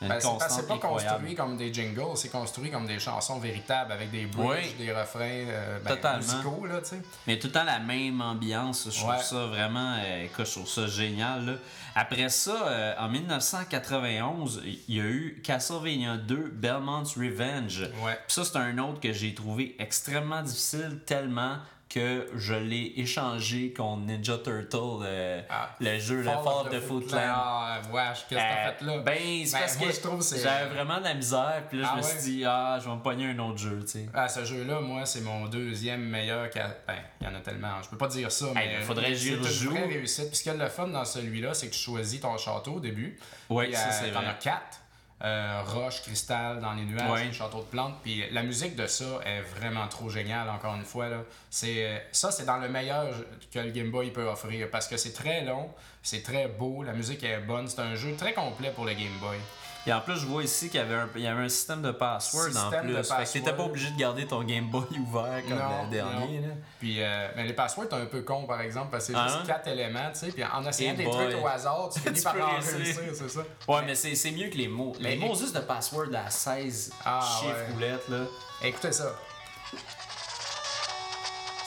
Ben, 0.00 0.18
c'est 0.20 0.66
pas 0.68 0.78
construit 0.78 1.34
comme 1.34 1.56
des 1.56 1.72
jingles, 1.72 2.16
c'est 2.16 2.28
construit 2.28 2.70
comme 2.70 2.86
des 2.86 2.98
chansons 2.98 3.38
véritables 3.38 3.92
avec 3.92 4.10
des 4.10 4.26
bridges, 4.26 4.74
Oui. 4.78 4.84
des 4.86 4.92
refrains 4.92 5.20
euh, 5.48 5.78
ben, 5.84 6.16
musicaux, 6.18 6.66
là, 6.66 6.80
tu 6.80 6.90
sais. 6.90 7.02
Mais 7.26 7.38
tout 7.38 7.46
le 7.46 7.52
temps 7.54 7.64
la 7.64 7.78
même 7.78 8.20
ambiance. 8.20 8.88
Je 8.90 8.98
trouve 8.98 9.22
ça 9.22 9.46
vraiment. 9.46 9.96
euh, 9.98 10.24
écoute, 10.24 10.46
je 10.46 10.52
trouve 10.52 10.68
ça 10.68 10.86
génial. 10.86 11.46
là. 11.46 11.52
Après 11.94 12.28
ça, 12.28 12.66
euh, 12.66 12.94
en 12.98 13.08
1991, 13.08 14.62
il 14.88 14.94
y 14.96 15.00
a 15.00 15.04
eu 15.04 15.40
Castlevania 15.44 16.16
2 16.16 16.50
Belmont's 16.54 17.16
Revenge. 17.16 17.82
Ouais. 18.04 18.18
Puis 18.26 18.34
ça, 18.34 18.44
c'est 18.44 18.56
un 18.58 18.76
autre 18.78 19.00
que 19.00 19.12
j'ai 19.12 19.34
trouvé 19.34 19.76
extrêmement 19.78 20.42
difficile, 20.42 21.00
tellement 21.06 21.56
que 21.94 22.26
je 22.36 22.54
l'ai 22.54 22.92
échangé 22.96 23.72
contre 23.72 24.02
Ninja 24.02 24.36
Turtle, 24.38 24.78
euh, 25.04 25.40
Ah. 25.48 25.70
le 25.80 25.98
jeu, 25.98 26.16
le 26.18 26.24
Fall 26.24 26.68
the 26.70 26.80
Foot 26.80 27.06
Clan. 27.06 27.18
Ah, 27.24 27.80
wesh, 27.92 28.26
qu'est-ce 28.28 28.28
que 28.28 28.34
t'as 28.34 28.68
Euh, 28.68 28.72
fait 28.78 28.84
là? 28.84 28.98
Ben, 28.98 29.14
c'est 29.46 29.52
Ben, 29.52 29.58
parce 29.60 29.78
moi, 29.78 29.88
que 29.88 29.94
je 29.94 30.00
trouve 30.00 30.18
que 30.18 30.24
c'est- 30.24 30.42
j'avais 30.42 30.74
vraiment 30.74 30.98
de 30.98 31.04
la 31.04 31.14
misère, 31.14 31.62
puis 31.68 31.78
là, 31.80 31.88
Ah 31.88 31.94
je 31.94 32.00
me 32.00 32.04
ouais? 32.12 32.20
suis 32.20 32.30
dit, 32.32 32.44
ah, 32.44 32.78
je 32.82 32.88
vais 32.88 32.96
me 32.96 33.00
pogner 33.00 33.26
un 33.30 33.38
autre 33.38 33.58
jeu, 33.58 33.78
tu 33.82 33.86
sais. 33.92 34.06
Ah, 34.12 34.28
ce 34.28 34.44
jeu-là, 34.44 34.80
moi, 34.80 35.06
c'est 35.06 35.20
mon 35.20 35.46
deuxième 35.46 36.00
meilleur. 36.02 36.48
Ben, 36.54 36.96
il 37.20 37.26
y 37.26 37.30
en 37.30 37.34
a 37.34 37.40
tellement. 37.40 37.80
Je 37.82 37.88
peux 37.88 37.96
pas 37.98 38.08
dire 38.08 38.30
ça, 38.32 38.46
mais. 38.54 38.76
il 38.80 38.84
faudrait 38.84 39.10
que 39.10 39.14
j'y 39.14 39.28
c'est 39.30 39.34
une 39.36 39.42
rejoue. 39.44 39.70
vraie 39.70 39.84
réussite. 39.86 40.28
Puis 40.28 40.36
ce 40.38 40.42
qu'il 40.42 40.52
y 40.52 40.54
a 40.54 40.58
de 40.58 40.62
le 40.64 40.68
fun 40.68 40.88
dans 40.88 41.04
celui-là, 41.04 41.54
c'est 41.54 41.68
que 41.68 41.74
tu 41.74 41.80
choisis 41.80 42.20
ton 42.20 42.36
château 42.36 42.72
au 42.74 42.80
début. 42.80 43.16
Oui, 43.50 43.72
ça, 43.72 43.90
c'est 43.92 44.10
T'en 44.10 44.20
vrai. 44.20 44.30
as 44.30 44.34
quatre. 44.34 44.80
Euh, 45.24 45.62
roche, 45.64 46.02
cristal, 46.02 46.60
dans 46.60 46.74
les 46.74 46.84
nuages, 46.84 47.10
Ouais. 47.10 47.32
château 47.32 47.60
de 47.60 47.64
plantes. 47.64 47.94
Puis 48.02 48.24
la 48.30 48.42
musique 48.42 48.76
de 48.76 48.86
ça 48.86 49.06
est 49.24 49.40
vraiment 49.40 49.88
trop 49.88 50.10
géniale, 50.10 50.50
encore 50.50 50.74
une 50.74 50.84
fois. 50.84 51.08
Là. 51.08 51.22
C'est, 51.48 51.86
euh, 51.86 51.98
ça, 52.12 52.30
c'est 52.30 52.44
dans 52.44 52.58
le 52.58 52.68
meilleur 52.68 53.06
que 53.50 53.58
le 53.58 53.70
Game 53.70 53.90
Boy 53.90 54.10
peut 54.10 54.26
offrir 54.28 54.68
parce 54.70 54.86
que 54.86 54.98
c'est 54.98 55.14
très 55.14 55.42
long, 55.42 55.70
c'est 56.02 56.22
très 56.22 56.46
beau, 56.48 56.82
la 56.82 56.92
musique 56.92 57.22
est 57.24 57.38
bonne. 57.38 57.66
C'est 57.68 57.80
un 57.80 57.94
jeu 57.94 58.14
très 58.18 58.34
complet 58.34 58.70
pour 58.70 58.84
le 58.84 58.92
Game 58.92 59.16
Boy. 59.18 59.38
Et 59.86 59.92
en 59.92 60.00
plus, 60.00 60.16
je 60.16 60.24
vois 60.26 60.42
ici 60.42 60.70
qu'il 60.70 60.80
y 60.80 60.82
avait 60.82 60.94
un, 60.94 61.08
il 61.14 61.20
y 61.20 61.26
avait 61.26 61.42
un 61.44 61.48
système 61.48 61.82
de 61.82 61.90
password 61.90 62.56
en 62.56 62.70
plus. 62.70 62.94
de 62.94 63.02
Fait 63.02 63.14
que 63.16 63.22
t'étais 63.32 63.40
pas 63.40 63.50
password. 63.50 63.66
obligé 63.68 63.90
de 63.90 63.98
garder 63.98 64.26
ton 64.26 64.42
Game 64.42 64.70
Boy 64.70 64.84
ouvert 64.98 65.42
comme 65.46 65.58
le 65.58 65.90
dernier. 65.90 66.40
là. 66.40 66.54
Puis 66.80 67.02
euh, 67.02 67.28
mais 67.36 67.44
les 67.44 67.52
passwords, 67.52 67.88
t'es 67.88 67.96
un 67.96 68.06
peu 68.06 68.22
con, 68.22 68.46
par 68.46 68.62
exemple, 68.62 68.88
parce 68.90 69.06
que 69.08 69.12
c'est 69.12 69.22
juste 69.22 69.36
hein? 69.40 69.44
quatre 69.46 69.68
éléments, 69.68 70.10
tu 70.12 70.20
sais. 70.20 70.32
Puis 70.32 70.42
en 70.42 70.66
essayant 70.66 70.94
des 70.94 71.04
trucs 71.04 71.34
au 71.42 71.46
hasard, 71.46 71.90
tu 71.92 72.00
finis 72.00 72.20
par 72.22 72.34
en 72.36 72.54
réussir. 72.56 73.00
c'est 73.12 73.28
ça. 73.28 73.40
Ouais, 73.68 73.82
mais 73.84 73.94
c'est 73.94 74.14
c'est 74.14 74.30
mieux 74.30 74.48
que 74.48 74.56
les 74.56 74.68
mots. 74.68 74.94
Les 75.00 75.16
mots 75.16 75.34
juste 75.34 75.54
de 75.54 75.60
password 75.60 76.08
à 76.14 76.30
16 76.30 76.92
Ah, 77.04 77.20
chiffres 77.40 77.54
ouais. 77.54 77.72
roulettes, 77.74 78.08
là. 78.08 78.18
Écoutez 78.62 78.92
ça. 78.92 79.14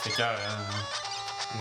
C'est 0.04 0.16
cœur, 0.16 0.38
hein. 0.48 0.64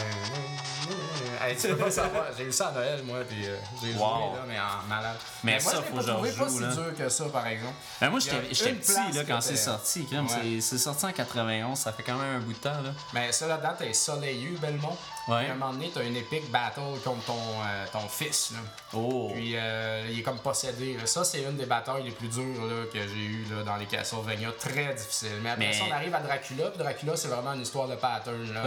Hey, 1.40 1.54
tu 1.56 1.68
peux 1.68 1.76
pas 1.76 1.90
savoir, 1.90 2.24
j'ai 2.36 2.44
eu 2.44 2.52
ça 2.52 2.68
à 2.68 2.72
Noël, 2.72 3.02
moi, 3.04 3.18
puis 3.28 3.46
euh, 3.46 3.56
j'ai 3.80 3.92
joué, 3.92 4.00
Wow. 4.00 4.34
là, 4.34 4.44
mais 4.48 4.58
en 4.58 4.88
malade. 4.88 5.16
Mais 5.44 5.52
moi, 5.52 5.60
ça, 5.60 5.70
je 5.70 5.76
l'ai 5.76 5.82
faut 5.88 5.96
pas 5.96 6.02
que 6.02 6.08
trouvé 6.10 6.32
pas 6.32 6.48
si 6.48 6.60
là. 6.60 6.66
dur 6.74 6.96
que 6.98 7.08
ça, 7.08 7.24
par 7.26 7.46
exemple. 7.46 7.74
Ben 8.00 8.10
moi, 8.10 8.18
Il 8.20 8.26
y 8.26 8.30
a 8.30 8.32
j'étais 8.42 8.54
j'étais 8.54 8.70
une 8.70 8.78
petit 8.78 8.92
là, 9.16 9.24
quand 9.28 9.40
c'est 9.40 9.56
sorti. 9.56 10.06
crème, 10.06 10.24
Ouais. 10.26 10.32
c'est- 10.42 10.60
C'est 10.60 10.78
sorti 10.78 11.06
en 11.06 11.12
91, 11.12 11.78
ça 11.78 11.92
fait 11.92 12.02
quand 12.02 12.16
même 12.16 12.36
un 12.36 12.40
bout 12.40 12.52
de 12.54 12.58
temps. 12.58 12.70
Là. 12.82 12.90
Mais 13.12 13.30
ça, 13.32 13.46
date 13.58 13.80
est 13.82 13.92
soleilleux, 13.92 14.56
Belmont. 14.60 14.96
Ouais. 15.28 15.48
À 15.48 15.52
un 15.52 15.54
moment 15.56 15.72
donné, 15.72 15.90
t'as 15.92 16.04
une 16.04 16.14
épique 16.16 16.48
battle 16.52 16.80
contre 17.04 17.24
ton, 17.24 17.32
euh, 17.34 17.84
ton 17.92 18.06
fils, 18.08 18.52
là. 18.52 18.58
Oh! 18.94 19.30
Puis 19.34 19.54
euh, 19.56 20.06
il 20.10 20.20
est 20.20 20.22
comme 20.22 20.38
possédé. 20.38 20.94
là. 20.96 21.04
Ça, 21.06 21.24
c'est 21.24 21.42
une 21.42 21.56
des 21.56 21.66
batailles 21.66 22.04
les 22.04 22.12
plus 22.12 22.28
dures 22.28 22.64
là, 22.64 22.84
que 22.92 22.98
j'ai 23.00 23.24
eues 23.24 23.44
là, 23.50 23.64
dans 23.64 23.76
les 23.76 23.86
Castlevania. 23.86 24.52
Très 24.52 24.94
difficile. 24.94 25.30
Mais 25.42 25.50
après 25.50 25.66
Mais- 25.66 25.72
ça, 25.72 25.84
on 25.88 25.92
arrive 25.92 26.14
à 26.14 26.20
Dracula. 26.20 26.70
Puis 26.70 26.78
Dracula, 26.78 27.16
c'est 27.16 27.26
vraiment 27.28 27.54
une 27.54 27.62
histoire 27.62 27.88
de 27.88 27.96
pattern 27.96 28.52
là, 28.54 28.62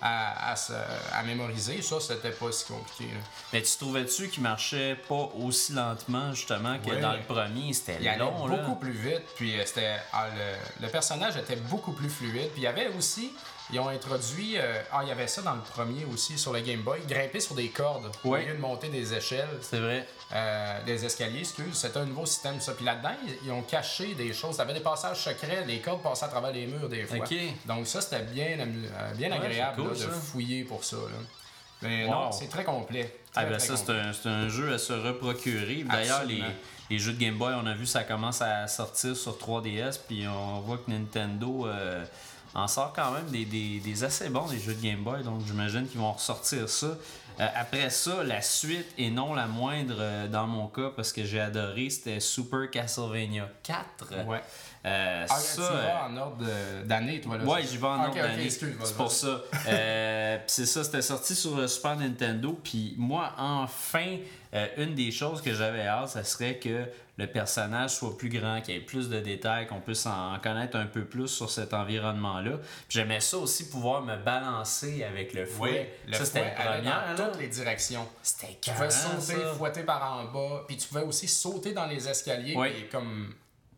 à, 0.00 0.50
à, 0.52 0.56
se- 0.56 0.72
à 1.12 1.22
mémoriser. 1.24 1.82
Ça, 1.82 2.00
c'était 2.00 2.30
pas 2.30 2.52
si 2.52 2.64
compliqué. 2.64 3.10
Mais 3.52 3.60
tu 3.60 3.76
trouvais-tu 3.76 4.28
qu'il 4.28 4.42
marchait 4.42 4.96
pas 5.08 5.28
aussi 5.38 5.72
lentement, 5.74 6.32
justement, 6.32 6.78
que 6.78 6.90
Ouais. 6.90 7.00
dans 7.00 7.12
le 7.12 7.20
premier? 7.22 7.72
C'était 7.74 7.96
allait 8.08 8.16
long, 8.16 8.46
là. 8.46 8.56
beaucoup 8.56 8.76
plus 8.76 8.92
vite. 8.92 9.22
Puis 9.36 9.58
euh, 9.60 9.62
c'était 9.66 9.96
ah, 10.14 10.26
le, 10.34 10.86
le 10.86 10.90
personnage 10.90 11.36
était 11.36 11.56
beaucoup 11.56 11.92
plus 11.92 12.08
fluide. 12.08 12.48
Puis 12.52 12.62
il 12.62 12.64
y 12.64 12.66
avait 12.66 12.88
aussi. 12.96 13.32
Ils 13.70 13.80
ont 13.80 13.88
introduit. 13.88 14.56
euh, 14.58 14.80
ah, 14.92 15.00
il 15.02 15.08
y 15.08 15.12
avait 15.12 15.26
ça 15.26 15.42
dans 15.42 15.54
le 15.54 15.60
premier 15.60 16.04
aussi, 16.12 16.38
sur 16.38 16.52
le 16.52 16.60
Game 16.60 16.80
Boy. 16.82 17.00
Grimper 17.06 17.40
sur 17.40 17.54
des 17.54 17.68
cordes 17.68 18.10
Ouais. 18.24 18.44
au 18.44 18.48
lieu 18.48 18.54
de 18.54 18.60
monter 18.60 18.88
des 18.88 19.12
échelles. 19.14 19.48
C'est 19.60 19.78
vrai. 19.80 20.06
Euh, 20.32 20.84
des 20.84 21.04
escaliers, 21.04 21.40
excuse. 21.40 21.74
C'était 21.74 21.98
un 21.98 22.06
nouveau 22.06 22.24
système, 22.26 22.60
ça. 22.60 22.72
Puis 22.72 22.84
là-dedans, 22.84 23.12
ils, 23.26 23.46
ils 23.46 23.52
ont 23.52 23.62
caché 23.62 24.14
des 24.14 24.32
choses. 24.32 24.56
T'avais 24.56 24.74
des 24.74 24.80
passages 24.80 25.22
secrets, 25.22 25.64
les 25.66 25.80
cordes 25.80 26.02
passaient 26.02 26.24
à 26.24 26.28
travers 26.28 26.52
les 26.52 26.66
murs 26.66 26.88
des 26.88 27.04
fois. 27.04 27.18
Ok. 27.18 27.34
Donc 27.66 27.86
ça, 27.86 28.00
c'était 28.00 28.22
bien, 28.24 28.58
euh, 28.60 29.14
bien 29.14 29.30
Ouais, 29.30 29.36
agréable 29.36 29.74
c'est 29.76 29.82
cool, 29.82 29.92
là, 29.92 30.06
de 30.06 30.12
ça. 30.14 30.20
fouiller 30.20 30.64
pour 30.64 30.84
ça. 30.84 30.96
là. 30.96 31.18
Mais 31.82 32.04
Wow. 32.06 32.10
non, 32.10 32.32
c'est 32.32 32.48
très 32.48 32.64
complet. 32.64 33.14
Ah 33.36 33.44
ben 33.44 33.58
ça, 33.60 33.74
c'est 33.76 34.28
un, 34.28 34.48
jeu 34.48 34.72
à 34.72 34.78
se 34.78 34.92
reprocurer. 34.92 35.84
D'ailleurs, 35.84 36.24
les, 36.24 36.98
jeux 36.98 37.12
de 37.12 37.18
Game 37.20 37.36
Boy, 37.36 37.54
on 37.54 37.66
a 37.66 37.74
vu 37.74 37.86
ça 37.86 38.02
commence 38.02 38.42
à 38.42 38.66
sortir 38.66 39.14
sur 39.16 39.36
3DS, 39.38 40.00
puis 40.08 40.26
on 40.26 40.58
voit 40.60 40.78
que 40.78 40.90
Nintendo 40.90 41.68
euh, 41.68 42.04
en 42.58 42.68
sort 42.68 42.92
quand 42.94 43.10
même 43.12 43.26
des, 43.30 43.44
des- 43.44 43.80
des 43.80 44.04
assez 44.04 44.28
bons 44.28 44.46
des 44.46 44.58
jeux 44.58 44.74
de 44.74 44.82
Game 44.82 45.02
Boy, 45.02 45.22
donc 45.22 45.40
j'imagine 45.46 45.86
qu'ils 45.88 46.00
vont 46.00 46.12
ressortir 46.12 46.68
ça. 46.68 46.86
Euh, 47.40 47.46
après 47.54 47.88
ça, 47.90 48.24
la 48.24 48.42
suite, 48.42 48.86
et 48.98 49.10
non 49.10 49.32
la 49.32 49.46
moindre 49.46 49.94
euh, 50.00 50.26
dans 50.26 50.46
mon 50.48 50.66
cas, 50.66 50.90
parce 50.96 51.12
que 51.12 51.24
j'ai 51.24 51.38
adoré, 51.40 51.88
c'était 51.88 52.18
Super 52.18 52.68
Castlevania 52.68 53.48
4. 53.62 54.24
Ouais. 54.26 54.42
Euh, 54.84 55.24
Ah, 55.28 55.34
ça, 55.38 55.54
tu 55.54 55.60
vas 55.86 56.06
en 56.08 56.16
ordre 56.16 56.44
d'année, 56.84 57.20
toi, 57.20 57.38
là. 57.38 57.44
Ouais, 57.44 57.62
j'y 57.62 57.76
vais 57.76 57.86
en 57.86 58.02
ordre 58.04 58.14
d'année. 58.14 58.50
c'est 58.50 58.96
pour 58.96 59.10
ça. 59.12 59.40
C'est 60.46 60.66
ça, 60.66 60.82
c'était 60.84 61.02
sorti 61.02 61.34
sur 61.36 61.56
le 61.56 61.68
Super 61.68 61.96
Nintendo. 61.96 62.58
Puis 62.64 62.94
moi, 62.96 63.32
enfin, 63.38 64.16
une 64.76 64.94
des 64.94 65.10
choses 65.12 65.40
que 65.42 65.54
j'avais 65.54 65.86
hâte, 65.86 66.08
ça 66.08 66.24
serait 66.24 66.56
que 66.56 66.84
le 67.18 67.26
personnage 67.26 67.90
soit 67.90 68.16
plus 68.16 68.28
grand, 68.28 68.60
qu'il 68.62 68.74
y 68.74 68.76
ait 68.78 68.80
plus 68.80 69.08
de 69.08 69.18
détails, 69.20 69.66
qu'on 69.66 69.80
puisse 69.80 70.06
en 70.06 70.38
connaître 70.42 70.76
un 70.76 70.86
peu 70.86 71.04
plus 71.04 71.26
sur 71.28 71.50
cet 71.50 71.74
environnement-là. 71.74 72.52
J'aimais 72.88 73.20
ça 73.20 73.38
aussi 73.38 73.68
pouvoir 73.68 74.02
me 74.02 74.16
balancer 74.16 75.02
avec 75.04 75.34
le 75.34 75.44
fouet. 75.44 75.92
ça, 76.12 76.24
c'était 76.24 76.54
dans 77.16 77.30
toutes 77.30 77.40
les 77.40 77.48
directions. 77.48 78.06
C'était 78.22 78.56
Tu 78.60 78.70
pouvais 78.70 78.90
sauter, 78.90 79.42
ça. 79.42 79.52
fouetter 79.54 79.82
par 79.82 80.02
en 80.20 80.24
bas, 80.32 80.64
puis 80.66 80.76
tu 80.76 80.88
pouvais 80.88 81.02
aussi 81.02 81.26
sauter 81.28 81.72
dans 81.72 81.86
les 81.86 82.08
escaliers, 82.08 82.54
Oui. 82.56 82.70
puis 82.70 82.88
comme 82.88 83.34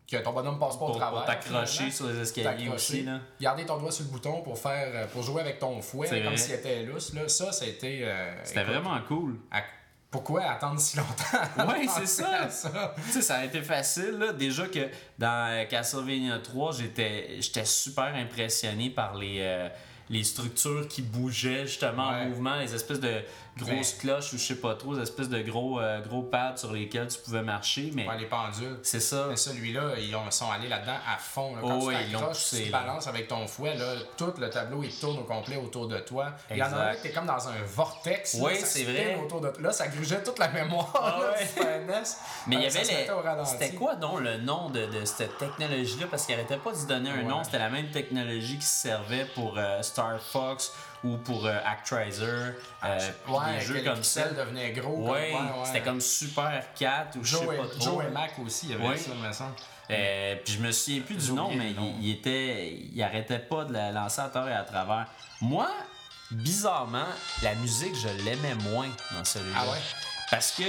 que 0.09 0.17
ton 0.17 0.33
bonhomme 0.33 0.59
passe 0.59 0.75
pas 0.77 0.83
au 0.85 0.87
Pour, 0.89 0.97
travers. 0.97 1.19
pour 1.19 1.25
t'accrocher 1.25 1.89
sur 1.89 2.05
les 2.07 2.19
escaliers 2.19 2.67
aussi. 2.67 3.03
Là. 3.03 3.21
Garder 3.39 3.65
ton 3.65 3.77
doigt 3.77 3.91
sur 3.93 4.03
le 4.03 4.11
bouton 4.11 4.41
pour 4.41 4.59
faire 4.59 5.07
pour 5.07 5.23
jouer 5.23 5.39
avec 5.41 5.57
ton 5.57 5.81
fouet 5.81 6.07
comme 6.23 6.35
s'il 6.37 6.55
était 6.55 6.83
lousse. 6.83 7.13
Là. 7.13 7.29
Ça, 7.29 7.51
c'était. 7.53 8.01
euh, 8.03 8.35
C'était 8.43 8.61
écoute, 8.61 8.73
vraiment 8.73 8.99
cool. 9.07 9.39
à- 9.49 9.61
Pourquoi 10.11 10.43
attendre 10.43 10.77
si 10.79 10.97
longtemps? 10.97 11.69
Ouais, 11.71 11.87
c'est 11.95 12.05
ça. 12.05 12.49
ça. 12.49 12.93
Tu 13.05 13.11
sais, 13.11 13.21
ça 13.21 13.37
a 13.37 13.45
été 13.45 13.61
facile. 13.61 14.17
Là. 14.19 14.33
Déjà 14.33 14.67
que 14.67 14.89
dans 15.17 15.65
Castlevania 15.69 16.37
3, 16.39 16.73
j'étais 16.73 17.37
j'étais 17.39 17.63
super 17.63 18.13
impressionné 18.13 18.89
par 18.89 19.15
les, 19.15 19.37
euh, 19.39 19.69
les 20.11 20.23
structures 20.23 20.87
qui 20.87 21.01
bougeaient 21.01 21.65
justement 21.65 22.03
en 22.09 22.25
mouvement, 22.25 22.57
les 22.57 22.75
espèces 22.75 22.99
de 22.99 23.21
grosses 23.57 23.93
cloches 23.95 24.31
ou 24.33 24.37
je 24.37 24.43
sais 24.43 24.55
pas 24.55 24.75
trop, 24.75 24.93
les 24.93 25.01
espèces 25.03 25.27
de 25.29 25.41
gros, 25.41 25.79
euh, 25.79 25.99
gros 26.01 26.21
pads 26.21 26.55
sur 26.57 26.71
lesquels 26.71 27.07
tu 27.07 27.17
pouvais 27.19 27.41
marcher. 27.41 27.91
Mais 27.93 28.07
Ouais, 28.07 28.17
les 28.17 28.25
pendules. 28.25 28.77
c'est 28.83 28.99
ça. 28.99 29.27
Mais 29.29 29.35
celui-là, 29.35 29.93
ils 29.99 30.15
ont- 30.15 30.29
sont 30.31 30.49
allés 30.51 30.67
là-dedans 30.69 30.97
à 31.07 31.17
fond. 31.17 31.55
là. 31.55 31.61
Oh 31.63 31.67
Quand 31.67 31.83
oui, 31.85 31.95
tu 31.95 32.55
ils 32.57 32.65
tu 32.65 32.71
là. 32.71 32.79
balances 32.81 33.07
avec 33.07 33.27
ton 33.27 33.45
fouet, 33.47 33.75
là, 33.75 33.93
tout 34.17 34.33
le 34.37 34.49
tableau 34.49 34.83
il 34.83 34.93
tourne 34.93 35.17
au 35.19 35.23
complet 35.23 35.55
autour 35.57 35.87
de 35.87 35.97
toi. 35.99 36.33
Il 36.49 36.57
y 36.57 36.63
en 36.63 36.73
a 36.73 36.93
est 36.93 37.11
comme 37.13 37.25
dans 37.25 37.47
un 37.47 37.61
vortex. 37.65 38.37
Oui, 38.39 38.53
c'est 38.63 38.83
vrai. 38.83 39.17
Autour 39.23 39.41
de... 39.41 39.51
Là, 39.59 39.71
ça 39.71 39.87
grugeait 39.87 40.21
toute 40.23 40.39
la 40.39 40.49
mémoire 40.49 40.91
Ah 41.01 41.19
là. 41.21 42.03
Mais 42.47 42.55
il 42.57 42.61
y 42.61 42.65
avait 42.65 42.83
les. 42.83 43.45
C'était 43.45 43.75
quoi 43.75 43.95
donc 43.95 44.19
le 44.21 44.37
nom 44.37 44.69
de, 44.69 44.85
de 44.87 45.05
cette 45.05 45.37
technologie-là? 45.37 46.07
Parce 46.09 46.25
qu'il 46.25 46.35
arrêtait 46.35 46.57
pas 46.57 46.71
de 46.71 46.77
se 46.77 46.87
donner 46.87 47.09
un 47.09 47.23
nom. 47.23 47.43
C'était 47.43 47.59
la 47.59 47.69
même 47.69 47.89
technologie 47.91 48.57
qui 48.57 48.65
servait 48.65 49.25
pour 49.35 49.55
euh, 49.57 49.81
Star 49.81 50.00
Star 50.01 50.19
Fox 50.21 50.73
ou 51.03 51.17
pour 51.17 51.45
euh, 51.45 51.57
Actraiser. 51.65 52.25
euh, 52.25 52.53
puis 53.25 53.33
ouais, 53.33 53.59
des 53.59 53.65
jeux 53.65 53.81
comme 53.83 54.03
ça. 54.03 54.23
pixels 54.23 54.37
devenaient 54.37 54.71
gros. 54.71 54.97
comme- 55.05 55.09
Ouais, 55.11 55.33
c'était 55.65 55.81
comme 55.81 56.01
Super 56.01 56.63
4 56.77 57.17
ou 57.17 57.23
je 57.23 57.35
sais 57.37 57.43
Joe, 57.45 57.55
pas 57.57 57.63
et, 57.63 57.69
trop. 57.69 57.81
Joe 57.81 58.05
et 58.05 58.11
Mac 58.11 58.31
aussi, 58.45 58.67
il 58.67 58.71
y 58.71 58.85
avait 58.85 58.97
ça, 58.97 59.11
me 59.13 59.31
semble. 59.33 59.53
Euh, 59.89 60.35
puis 60.45 60.53
je 60.53 60.59
me 60.59 60.71
souviens 60.71 61.01
plus 61.01 61.15
du 61.15 61.33
nom, 61.33 61.49
mais 61.53 61.71
il, 61.71 62.03
il 62.05 62.11
était. 62.11 62.71
Il 62.93 63.03
arrêtait 63.03 63.39
pas 63.39 63.65
de 63.65 63.73
la 63.73 63.91
lancer 63.91 64.21
à 64.21 64.29
tort 64.29 64.47
et 64.47 64.53
à 64.53 64.63
travers. 64.63 65.07
Moi, 65.41 65.69
bizarrement, 66.31 67.07
la 67.41 67.55
musique, 67.55 67.95
je 67.95 68.07
l'aimais 68.23 68.55
moins 68.55 68.87
dans 69.17 69.25
celui-là. 69.25 69.57
Ah 69.59 69.71
ouais? 69.71 69.79
Parce 70.29 70.51
que 70.51 70.63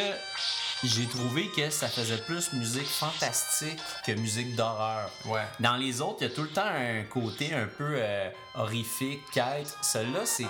j'ai 0.88 1.07
trouvé 1.07 1.49
que 1.49 1.71
ça 1.71 1.88
faisait 1.88 2.18
plus 2.18 2.53
musique 2.53 2.88
fantastique 2.88 3.79
que 4.05 4.12
musique 4.12 4.57
d'horreur. 4.57 5.11
Ouais. 5.27 5.42
Dans 5.61 5.77
les 5.77 6.01
autres, 6.01 6.18
il 6.21 6.29
y 6.29 6.33
a 6.33 6.35
tout 6.35 6.42
le 6.42 6.49
temps 6.49 6.66
un 6.66 7.05
côté 7.05 7.55
un 7.55 7.66
peu 7.66 7.95
euh, 7.97 8.29
horrifique, 8.55 9.21
quête. 9.33 9.77
Celui-là, 9.83 10.25
c'est 10.25 10.47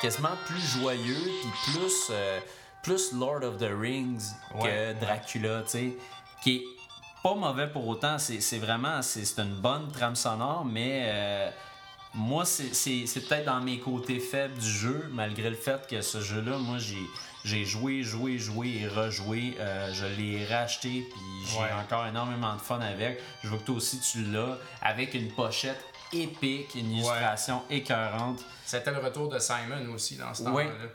quasiment 0.00 0.36
plus 0.46 0.60
joyeux, 0.60 1.30
puis 1.40 1.72
plus, 1.72 2.08
euh, 2.10 2.40
plus 2.82 3.12
Lord 3.12 3.42
of 3.42 3.58
the 3.58 3.70
Rings 3.70 4.32
Ouais, 4.54 4.94
que 4.96 5.04
Dracula, 5.04 5.62
tu 5.62 5.68
sais. 5.68 5.96
Qui 6.42 6.56
est 6.56 6.64
pas 7.22 7.34
mauvais 7.34 7.68
pour 7.68 7.86
autant. 7.86 8.18
C'est 8.18 8.58
vraiment, 8.58 9.02
c'est 9.02 9.38
une 9.38 9.56
bonne 9.56 9.90
trame 9.92 10.16
sonore, 10.16 10.64
mais 10.64 11.04
euh, 11.04 11.50
moi, 12.14 12.44
c'est 12.44 13.04
peut-être 13.28 13.44
dans 13.44 13.60
mes 13.60 13.78
côtés 13.78 14.20
faibles 14.20 14.58
du 14.58 14.70
jeu, 14.70 15.08
malgré 15.12 15.50
le 15.50 15.56
fait 15.56 15.86
que 15.86 16.00
ce 16.00 16.20
jeu-là, 16.20 16.56
moi, 16.56 16.78
j'ai 16.78 17.06
j'ai 17.44 17.64
joué, 17.64 18.02
joué, 18.02 18.38
joué 18.38 18.80
et 18.82 18.88
rejoué. 18.88 19.56
Euh, 19.58 19.92
je 19.92 20.06
l'ai 20.06 20.44
racheté, 20.46 20.88
puis 21.10 21.20
j'ai 21.52 21.58
Ouais. 21.58 21.68
encore 21.82 22.06
énormément 22.06 22.54
de 22.54 22.60
fun 22.60 22.80
avec. 22.80 23.20
Je 23.42 23.48
veux 23.48 23.58
que 23.58 23.64
toi 23.64 23.76
aussi 23.76 24.00
tu 24.00 24.24
l'as, 24.24 24.58
avec 24.82 25.14
une 25.14 25.30
pochette 25.32 25.82
épique, 26.12 26.74
une 26.74 26.92
illustration 26.92 27.62
écœurante. 27.70 28.40
C'était 28.64 28.90
le 28.90 28.98
retour 28.98 29.28
de 29.28 29.38
Simon 29.38 29.92
aussi 29.94 30.16
dans 30.16 30.34
ce 30.34 30.42
Ouais. 30.44 30.66
temps-là. 30.66 30.86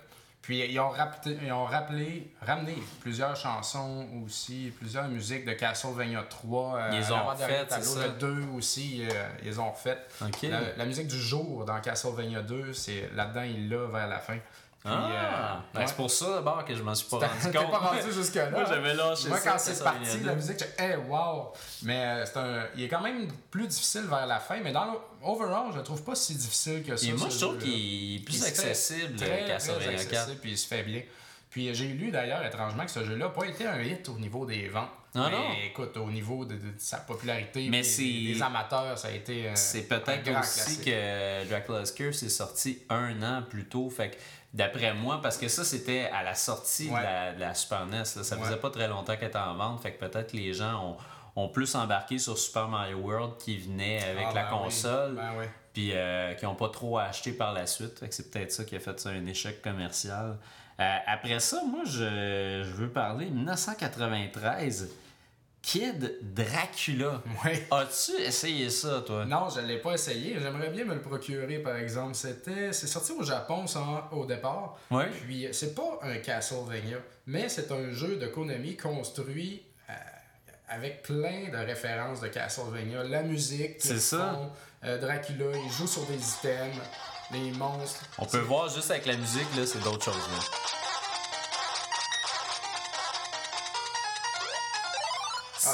Puis 0.42 0.60
ils 0.60 0.80
ont, 0.80 0.90
rappelé, 0.90 1.40
ils 1.44 1.52
ont 1.52 1.66
rappelé, 1.66 2.32
ramené 2.46 2.76
plusieurs 3.02 3.36
chansons 3.36 4.06
aussi, 4.24 4.72
plusieurs 4.80 5.08
musiques 5.08 5.44
de 5.44 5.54
Castlevania 5.54 6.22
3. 6.30 6.76
euh, 6.78 6.90
Ils 6.92 7.00
les 7.00 7.12
ont 7.12 7.36
ça? 7.36 8.06
Le 8.06 8.10
2 8.20 8.44
aussi, 8.56 9.08
euh, 9.10 9.28
ils 9.44 9.60
ont 9.60 9.74
fait. 9.74 9.98
Ok. 10.22 10.44
La, 10.44 10.60
la 10.78 10.86
musique 10.86 11.08
du 11.08 11.20
jour 11.20 11.66
dans 11.66 11.82
Castlevania 11.82 12.44
2, 12.44 12.74
c'est 12.74 13.10
là-dedans, 13.16 13.42
il 13.42 13.70
l'a 13.70 13.88
vers 13.88 14.08
la 14.08 14.20
fin. 14.20 14.38
Puis, 14.86 14.94
Ah, 14.94 15.08
euh, 15.10 15.56
ben, 15.74 15.80
ouais. 15.82 15.88
c'est 15.88 15.96
pour 15.96 16.12
ça 16.12 16.36
d'abord 16.36 16.64
que 16.64 16.76
je 16.76 16.84
m'en 16.84 16.94
suis 16.94 17.10
pas 17.10 17.18
rendu 17.18 17.30
T'es 17.52 17.58
compte. 17.58 17.72
pas 17.72 17.78
rendu 17.80 18.12
jusque-là. 18.14 18.52
Moi, 18.52 18.66
j'avais 18.70 18.94
lâché 18.94 19.30
Moi, 19.30 19.40
quand 19.44 19.58
c'est 19.58 19.84
parti, 19.84 20.18
2. 20.20 20.26
la 20.28 20.36
musique, 20.36 20.60
j'ai 20.60 20.84
hey, 20.86 20.96
wow! 21.10 21.52
Mais 21.84 22.00
euh, 22.06 22.26
c'est 22.26 22.38
un... 22.38 22.68
il 22.76 22.84
est 22.84 22.88
quand 22.88 23.02
même 23.02 23.28
plus 23.50 23.68
difficile 23.68 24.04
vers 24.04 24.28
la 24.28 24.40
fin, 24.40 24.60
mais 24.64 24.72
dans 24.72 24.86
le 24.86 24.92
overall, 25.24 25.72
je 25.74 25.78
le 25.78 25.84
trouve 25.84 26.04
pas 26.04 26.14
si 26.16 26.36
difficile 26.36 26.84
que 26.84 26.96
ça. 26.96 27.08
Et 27.08 27.14
moi, 27.14 27.30
je 27.32 27.40
trouve 27.40 27.58
qu'il 27.58 28.16
est 28.18 28.20
plus 28.26 28.38
Il 28.38 28.46
accessible, 28.46 29.16
4. 29.18 29.52
accessible, 29.52 30.38
puis 30.40 30.52
il 30.52 30.58
se 30.58 30.68
fait 30.68 30.84
bien. 30.84 31.02
Puis 31.50 31.70
euh, 31.70 31.74
j'ai 31.74 31.88
lu 31.88 32.12
d'ailleurs 32.12 32.46
étrangement 32.46 32.84
que 32.86 32.92
ce 32.92 33.04
jeu-là 33.04 33.26
n'a 33.26 33.30
pas 33.30 33.46
été 33.46 33.66
un 33.66 33.82
hit 33.82 34.08
au 34.10 34.20
niveau 34.20 34.46
des 34.46 34.68
ventes. 34.68 34.90
Ah 35.18 35.30
mais 35.32 35.38
non? 35.38 35.44
écoute, 35.66 35.96
au 35.96 36.12
niveau 36.12 36.44
de, 36.44 36.56
de 36.56 36.74
sa 36.78 36.98
popularité, 36.98 37.70
Mais 37.70 37.82
des, 37.82 38.34
des 38.34 38.42
amateurs, 38.42 38.98
ça 38.98 39.08
a 39.08 39.12
été. 39.12 39.48
euh, 39.48 39.52
C'est 39.56 39.84
peut-être 39.84 40.28
aussi 40.28 40.80
classique. 40.82 40.86
que 40.86 41.48
Dracula's 41.50 41.92
Curse 41.94 42.22
est 42.24 42.30
sorti 42.30 42.84
un 42.90 43.24
an 43.24 43.42
plus 43.50 43.64
tôt. 43.66 43.90
Fait 43.90 44.10
que 44.12 44.16
d'après 44.56 44.94
moi, 44.96 45.20
parce 45.22 45.38
que 45.38 45.48
ça 45.48 45.64
c'était 45.64 46.10
à 46.12 46.24
la 46.24 46.34
sortie 46.34 46.90
Ouais. 46.90 47.00
de, 47.00 47.04
la, 47.04 47.34
de 47.34 47.40
la 47.42 47.54
Super 47.54 47.86
NES, 47.86 47.98
là. 48.00 48.06
ça 48.06 48.36
Ouais. 48.38 48.44
faisait 48.44 48.58
pas 48.58 48.72
très 48.72 48.88
longtemps 48.88 49.16
qu'elle 49.16 49.28
était 49.28 49.38
en 49.38 49.54
vente. 49.54 49.82
Fait 49.84 49.92
que 49.94 50.00
peut-être 50.04 50.32
que 50.32 50.38
les 50.38 50.54
gens 50.54 50.98
ont, 51.36 51.44
ont 51.44 51.50
plus 51.50 51.76
embarqué 51.76 52.18
sur 52.18 52.38
Super 52.38 52.68
Mario 52.68 52.98
World 52.98 53.38
qui 53.38 53.58
venait 53.58 54.02
avec 54.04 54.26
Ah, 54.30 54.34
la 54.34 54.44
ben 54.46 54.50
oui. 54.54 54.64
console. 54.64 55.16
Ben 55.16 55.32
oui. 55.38 55.46
puis 55.74 55.92
euh, 55.94 56.34
qui 56.36 56.46
n'ont 56.46 56.56
pas 56.56 56.70
trop 56.70 56.98
acheté 56.98 57.34
par 57.34 57.52
la 57.54 57.68
suite. 57.68 58.00
Fait 58.00 58.08
que 58.10 58.16
c'est 58.16 58.32
peut-être 58.32 58.52
ça 58.54 58.64
qui 58.64 58.76
a 58.76 58.80
fait 58.80 58.98
ça 59.00 59.10
un 59.10 59.26
échec 59.28 59.62
commercial. 59.62 60.38
Euh, 60.80 60.98
après 61.08 61.40
ça, 61.40 61.62
moi, 61.70 61.82
je, 61.86 62.64
je 62.66 62.72
veux 62.72 62.90
parler 62.90 63.26
1993. 63.30 64.90
Kid 65.66 66.20
Dracula. 66.22 67.24
Ouais. 67.44 67.68
As-tu 67.72 68.12
essayé 68.22 68.70
ça, 68.70 69.02
toi? 69.02 69.26
Non, 69.26 69.50
je 69.50 69.62
l'ai 69.62 69.80
pas 69.80 69.94
essayé. 69.94 70.38
J'aimerais 70.40 70.70
bien 70.70 70.86
me 70.86 70.94
le 70.94 71.02
procurer, 71.02 71.58
par 71.58 71.76
exemple. 71.76 72.14
C'était, 72.14 72.72
c'est 72.72 72.86
sorti 72.86 73.14
au 73.14 73.24
Japon 73.24 73.66
ça, 73.66 74.08
au 74.12 74.26
départ. 74.28 74.78
Ouais. 74.92 75.08
Puis 75.26 75.48
c'est 75.54 75.74
pas 75.74 75.98
un 76.04 76.18
Castlevania, 76.18 76.98
mais 77.26 77.50
c'est 77.50 77.72
un 77.72 77.92
jeu 77.92 78.18
de 78.18 78.28
Konami 78.28 78.78
construit 78.78 79.64
euh, 79.90 79.94
avec 80.70 81.02
plein 81.02 81.50
de 81.52 81.58
références 81.58 82.22
de 82.22 82.28
Castlevania. 82.28 83.04
La 83.04 83.24
musique, 83.24 83.78
C'est 83.80 84.00
ça. 84.00 84.52
euh, 84.84 85.00
Dracula, 85.00 85.46
il 85.66 85.72
joue 85.72 85.88
sur 85.88 86.06
des 86.06 86.14
items, 86.14 86.78
les 87.32 87.52
monstres. 87.54 88.06
On 88.20 88.26
peut 88.28 88.38
voir 88.38 88.70
juste 88.70 88.92
avec 88.92 89.08
la 89.08 89.18
musique, 89.18 89.48
là, 89.58 89.66
c'est 89.66 89.82
d'autres 89.84 90.06
choses. 90.06 90.16
Là. 90.16 90.85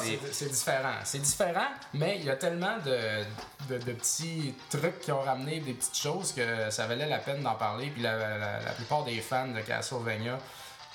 C'est- 0.04 0.34
c'est 0.34 0.50
différent. 0.52 0.96
C'est 1.04 1.20
différent, 1.20 1.68
mais 1.94 2.18
il 2.20 2.26
y 2.26 2.30
a 2.30 2.36
tellement 2.36 2.78
de, 2.86 3.24
de, 3.70 3.78
de 3.84 3.92
petits 3.94 4.54
trucs 4.70 5.00
qui 5.00 5.12
ont 5.12 5.22
ramené 5.22 5.60
des 5.60 5.74
petites 5.74 5.98
choses 5.98 6.34
que 6.34 6.70
ça 6.70 6.88
valait 6.88 7.08
la 7.08 7.18
peine 7.20 7.42
d'en 7.44 7.56
parler. 7.56 7.88
Puis 7.90 8.02
la, 8.02 8.16
la- 8.18 8.60
la 8.60 8.72
plupart 8.72 9.04
des 9.04 9.20
fans 9.22 9.48
de 9.48 9.60
Castlevania 9.62 10.38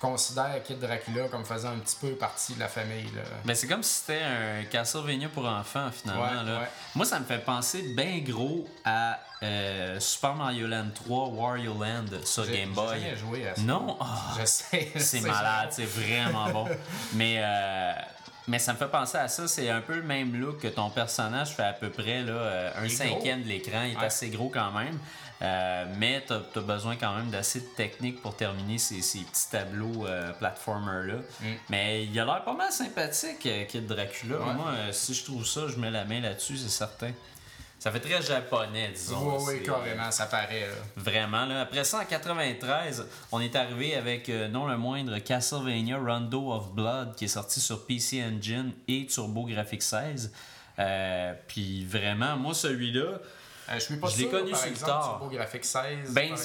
considèrent 0.01 0.63
Kid 0.63 0.79
Dracula 0.79 1.27
comme 1.29 1.45
faisant 1.47 1.71
un 1.71 1.79
petit 1.79 1.97
peu 1.99 2.11
partie 2.17 2.53
de 2.55 2.61
la 2.61 2.69
famille. 2.69 3.11
Là. 3.15 3.23
Mais 3.47 3.55
c'est 3.55 3.67
comme 3.67 3.83
si 3.83 4.01
c'était 4.01 4.21
un 4.23 4.65
Castlevania 4.65 5.31
pour 5.31 5.47
enfants, 5.47 5.91
finalement. 5.91 6.23
Ouais, 6.23 6.45
là. 6.45 6.59
ouais. 6.61 6.69
Moi, 6.95 7.07
ça 7.07 7.19
me 7.19 7.25
fait 7.25 7.39
penser 7.39 7.81
bien 7.97 8.19
gros 8.19 8.69
à 8.85 9.19
euh, 9.43 9.99
Super 9.99 10.35
Mario 10.35 10.67
Land 10.67 10.91
3, 10.95 11.29
Wario 11.29 11.73
Land 11.83 12.25
sur 12.25 12.45
Game 12.47 12.55
j'ai 12.57 12.75
Boy. 12.75 13.01
jamais 13.01 13.17
joué 13.17 13.49
à 13.49 13.55
ça. 13.57 13.63
Non? 13.63 13.97
Ah, 13.99 14.35
Je 14.39 14.45
sais. 14.45 14.93
c'est 14.99 15.21
malade, 15.23 15.71
c'est 15.73 15.87
vraiment 15.87 16.51
bon. 16.51 16.69
Mais, 17.15 17.37
euh, 17.39 17.93
mais 18.49 18.59
ça 18.59 18.73
me 18.73 18.79
fait 18.79 18.89
penser 18.89 19.19
à 19.19 19.29
ça. 19.29 19.49
C'est 19.49 19.69
un 19.71 19.81
peu 19.81 19.97
le 19.97 20.03
même 20.03 20.35
look 20.41 20.61
que 20.61 20.69
ton 20.69 20.91
personnage 20.91 21.51
fait 21.51 21.65
à 21.65 21.73
peu 21.73 21.91
près 21.91 22.23
là, 22.23 22.33
euh, 22.33 22.71
un 22.85 22.89
cinquième 22.89 23.43
de 23.43 23.49
l'écran. 23.49 23.83
Il 23.85 23.93
est 23.93 23.97
Ouais. 23.97 24.05
assez 24.05 24.29
gros 24.31 24.49
quand 24.49 24.71
même. 24.73 24.99
Euh, 25.43 25.85
mais 25.99 26.25
tu 26.27 26.33
as, 26.33 26.61
besoin 26.63 26.97
quand 26.97 27.15
même 27.15 27.29
d'assez 27.29 27.61
de 27.61 27.67
technique 27.77 28.23
pour 28.23 28.35
terminer 28.37 28.79
ces, 28.79 29.03
ces 29.03 29.19
petits 29.19 29.51
tableaux 29.51 30.07
euh, 30.07 30.33
platformer-là. 30.33 31.17
Mm. 31.41 31.45
Mais 31.69 32.05
il 32.05 32.19
a 32.19 32.25
l'air 32.25 32.43
pas 32.45 32.55
mal 32.55 32.73
sympathique, 32.73 33.45
euh, 33.45 33.65
Kid 33.67 33.87
Dracula. 33.87 34.39
Ouais. 34.39 34.55
Moi, 34.55 34.69
euh, 34.71 34.93
si 34.93 35.13
je 35.13 35.25
trouve 35.25 35.45
ça, 35.47 35.63
je 35.69 35.77
mets 35.77 35.91
la 35.91 36.05
main 36.07 36.21
là-dessus, 36.21 36.57
c'est 36.57 36.71
certain. 36.71 37.11
Ça 37.79 37.93
fait 37.93 38.01
très 38.01 38.21
japonais, 38.23 38.91
disons. 38.95 39.37
Oui, 39.39 39.45
oui, 39.47 39.55
C'est- 39.59 39.63
carrément, 39.65 40.11
ça 40.11 40.27
paraît. 40.27 40.63
Là. 40.63 40.75
Vraiment. 40.97 41.45
Là. 41.45 41.61
Après 41.61 41.85
ça, 41.85 42.01
en 42.01 42.05
93, 42.05 43.07
on 43.31 43.41
est 43.41 43.55
arrivé 43.55 43.95
avec 43.95 44.29
euh, 44.29 44.49
non 44.49 44.67
le 44.67 44.77
moindre 44.77 45.19
Castlevania 45.19 45.99
Rondo 45.99 46.53
of 46.53 46.73
Blood 46.73 47.15
qui 47.17 47.27
est 47.27 47.29
sorti 47.29 47.61
sur 47.61 47.87
PC 47.87 48.25
Engine 48.25 48.73
et 48.89 49.07
TurboGrafx 49.07 49.79
16. 49.87 50.33
Euh, 50.79 51.35
Puis 51.49 51.85
vraiment, 51.85 52.37
moi, 52.37 52.55
celui-là, 52.55 53.19
Euh, 53.69 53.75
je 53.75 53.81
suis 53.81 53.97
pas 53.97 54.09
Je 54.09 54.19
l'ai 54.19 54.29
connu 54.29 54.51
par 54.53 54.61
sur 54.61 54.69
le 54.69 54.73
exemple, 54.75 54.91
tard. 54.93 55.19
TurboGrafx 55.21 55.63
16. 55.69 56.13
Ben, 56.13 56.29
par- 56.31 56.39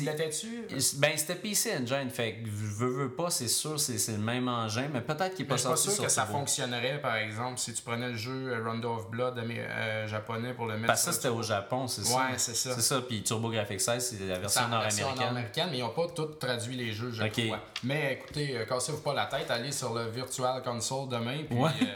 l'était-tu? 0.00 0.66
ben, 0.98 1.12
c'était 1.16 1.34
PC 1.34 1.72
Engine. 1.76 2.08
Fait 2.10 2.34
que 2.34 2.48
veux, 2.48 2.88
veux 3.04 3.10
pas, 3.10 3.30
c'est 3.30 3.48
sûr, 3.48 3.80
c'est 3.80 4.12
le 4.12 4.18
même 4.18 4.46
engin, 4.48 4.88
mais 4.92 5.00
peut-être 5.00 5.34
qu'il 5.34 5.44
Mais 5.44 5.48
pas 5.48 5.56
je 5.56 5.60
suis 5.62 5.68
pas 5.70 5.76
sorti 5.76 5.90
sûr 5.96 6.04
que 6.04 6.08
ça 6.10 6.22
Turbo. 6.22 6.38
fonctionnerait, 6.38 7.00
par 7.00 7.16
exemple, 7.16 7.58
si 7.58 7.72
tu 7.72 7.82
prenais 7.82 8.10
le 8.10 8.16
jeu 8.16 8.52
euh, 8.52 8.62
Rondo 8.64 8.94
of 8.94 9.10
Blood 9.10 9.38
euh, 9.38 10.06
japonais 10.06 10.54
pour 10.54 10.66
le 10.66 10.74
mettre 10.74 10.86
Parce 10.86 11.00
que 11.04 11.06
ça, 11.06 11.12
c'était 11.12 11.28
au 11.28 11.42
Japon, 11.42 11.88
c'est 11.88 12.04
ça. 12.04 12.16
Ouais, 12.16 12.22
c'est 12.36 12.54
ça. 12.54 12.74
C'est 12.74 12.82
ça. 12.82 13.00
Puis 13.00 13.22
TurboGrafx 13.24 13.78
16, 13.84 14.16
c'est 14.18 14.24
la 14.26 14.38
version 14.38 14.68
nord-américaine. 14.68 15.16
nord-américaine, 15.16 15.68
mais 15.72 15.78
ils 15.78 15.82
n'ont 15.82 15.88
pas 15.90 16.06
tout 16.14 16.26
traduit 16.26 16.76
les 16.76 16.92
jeux, 16.92 17.10
je 17.10 17.24
Ok. 17.24 17.44
crois. 17.46 17.60
Mais 17.82 18.12
écoutez, 18.20 18.56
euh, 18.56 18.64
cassez-vous 18.66 19.00
pas 19.00 19.14
la 19.14 19.26
tête, 19.26 19.50
allez 19.50 19.72
sur 19.72 19.92
le 19.94 20.08
Virtual 20.10 20.62
Console 20.62 21.08
demain, 21.08 21.38
puis 21.48 21.58
Ouais. 21.58 21.70
euh, 21.82 21.86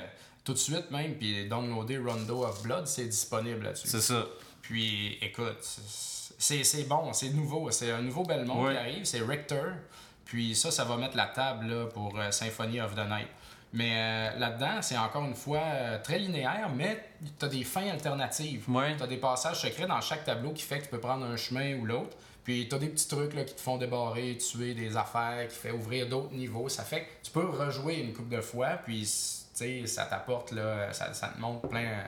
tout 0.45 0.55
de 0.55 0.59
suite 0.59 0.90
même, 0.90 1.14
puis 1.14 1.49
downloader 1.49 1.99
Rondo 1.99 2.45
of 2.45 2.62
Blood, 2.64 2.88
c'est 2.88 3.05
disponible 3.05 3.62
là-dessus. 3.62 3.87
C'est 3.87 4.01
ça. 4.01 4.27
Puis 4.62 5.18
écoute, 5.20 5.59
c'est 6.38 6.64
c'est 6.64 6.85
bon, 6.85 7.12
c'est 7.12 7.29
nouveau, 7.31 7.70
c'est 7.70 7.90
un 7.92 8.03
nouveau 8.03 8.22
Belmont 8.25 8.64
Ouais. 8.64 8.72
qui 8.72 8.79
arrive, 8.79 9.05
c'est 9.05 9.20
Richter. 9.20 9.62
Puis 10.25 10.55
ça, 10.57 10.70
ça 10.70 10.85
va 10.85 10.96
mettre 10.96 11.16
la 11.16 11.27
table 11.27 11.66
là, 11.66 11.87
pour 11.87 12.18
euh, 12.18 12.31
Symphony 12.31 12.81
of 12.81 12.94
the 12.94 13.07
Night. 13.09 13.29
Mais 13.75 13.92
euh, 14.35 14.38
là-dedans, 14.38 14.81
c'est 14.83 14.96
encore 14.98 15.25
une 15.25 15.35
fois 15.35 15.61
euh, 15.62 15.98
très 16.03 16.18
linéaire, 16.18 16.68
mais 16.75 17.05
tu 17.38 17.44
as 17.44 17.48
des 17.48 17.64
fins 17.64 17.88
alternatives. 17.88 18.68
Ouais. 18.70 18.96
Tu 18.96 19.03
as 19.03 19.07
des 19.07 19.16
passages 19.16 19.61
secrets 19.61 19.87
dans 19.87 20.01
chaque 20.01 20.25
tableau 20.25 20.53
qui 20.53 20.62
fait 20.62 20.79
que 20.79 20.85
tu 20.85 20.90
peux 20.90 21.01
prendre 21.01 21.25
un 21.25 21.37
chemin 21.37 21.77
ou 21.79 21.85
l'autre. 21.85 22.16
Puis 22.44 22.68
tu 22.68 22.75
as 22.75 22.79
des 22.79 22.88
petits 22.88 23.09
trucs 23.09 23.35
là, 23.35 23.44
qui 23.44 23.55
te 23.55 23.61
font 23.61 23.79
débarrer, 23.79 24.37
tuer 24.37 24.75
des 24.75 24.96
affaires, 24.96 25.46
qui 25.48 25.55
fait 25.57 25.70
ouvrir 25.70 26.09
d'autres 26.09 26.33
niveaux. 26.35 26.68
Ça 26.68 26.83
fait 26.83 27.03
que 27.03 27.09
tu 27.25 27.31
peux 27.31 27.48
rejouer 27.48 28.01
une 28.01 28.12
couple 28.12 28.35
de 28.35 28.40
fois, 28.40 28.70
puis 28.85 29.07
ça 29.07 30.05
t'apporte, 30.07 30.53
là, 30.53 30.92
ça, 30.92 31.14
ça 31.14 31.29
te 31.29 31.38
montre 31.40 31.68
plein. 31.68 32.05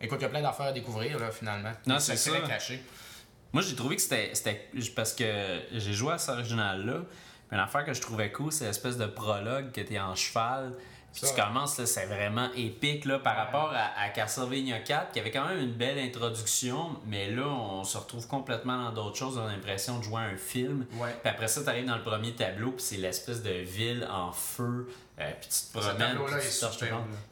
Écoute, 0.00 0.18
il 0.20 0.22
y 0.22 0.26
a 0.26 0.28
plein 0.30 0.42
d'affaires 0.42 0.66
à 0.66 0.72
découvrir 0.72 1.18
là, 1.18 1.30
finalement. 1.30 1.72
Non, 1.86 1.98
c'est 1.98 2.16
ça. 2.16 2.40
cachés. 2.46 2.82
Moi, 3.52 3.62
j'ai 3.62 3.74
trouvé 3.74 3.96
que 3.96 4.02
c'était. 4.02 4.32
Parce 4.94 5.12
que 5.12 5.60
j'ai 5.72 5.92
joué 5.92 6.12
à 6.12 6.18
cet 6.18 6.30
original-là. 6.30 7.02
Mais 7.50 7.56
l'affaire 7.56 7.84
que 7.84 7.92
je 7.92 8.00
trouvais 8.00 8.30
cool, 8.30 8.52
c'est 8.52 8.66
l'espèce 8.66 8.96
de 8.96 9.06
prologue 9.06 9.72
que 9.72 9.80
t'es 9.80 9.98
en 9.98 10.14
cheval. 10.14 10.72
Puis 11.12 11.22
tu 11.26 11.34
commences, 11.34 11.76
là, 11.76 11.86
c'est 11.86 12.06
vraiment 12.06 12.48
épique 12.54 13.04
là, 13.04 13.18
par 13.18 13.36
rapport 13.36 13.72
à, 13.74 14.00
à, 14.00 14.10
Castlevania 14.10 14.78
4, 14.78 15.10
qui 15.10 15.18
avait 15.18 15.32
quand 15.32 15.48
même 15.48 15.58
une 15.58 15.72
belle 15.72 15.98
introduction, 15.98 16.96
mais 17.06 17.28
là, 17.30 17.48
on 17.48 17.82
se 17.82 17.98
retrouve 17.98 18.28
complètement 18.28 18.84
dans 18.84 18.92
d'autres 18.92 19.16
choses. 19.16 19.36
On 19.36 19.46
a 19.46 19.50
l'impression 19.50 19.98
de 19.98 20.04
jouer 20.04 20.20
à 20.20 20.26
un 20.26 20.36
film. 20.36 20.86
Ouais. 20.94 21.10
Puis 21.20 21.28
après 21.28 21.48
ça, 21.48 21.64
tu 21.64 21.68
arrives 21.68 21.86
dans 21.86 21.96
le 21.96 22.02
premier 22.02 22.32
tableau, 22.32 22.70
puis 22.70 22.84
c'est 22.84 22.96
l'espèce 22.96 23.42
de 23.42 23.50
ville 23.50 24.06
en 24.08 24.30
feu. 24.30 24.88
Euh, 25.20 25.30
puis 25.38 25.50
tu 25.50 25.66
te 25.66 25.78
promènes, 25.78 26.16
puis 26.16 26.78
tu. 26.78 26.84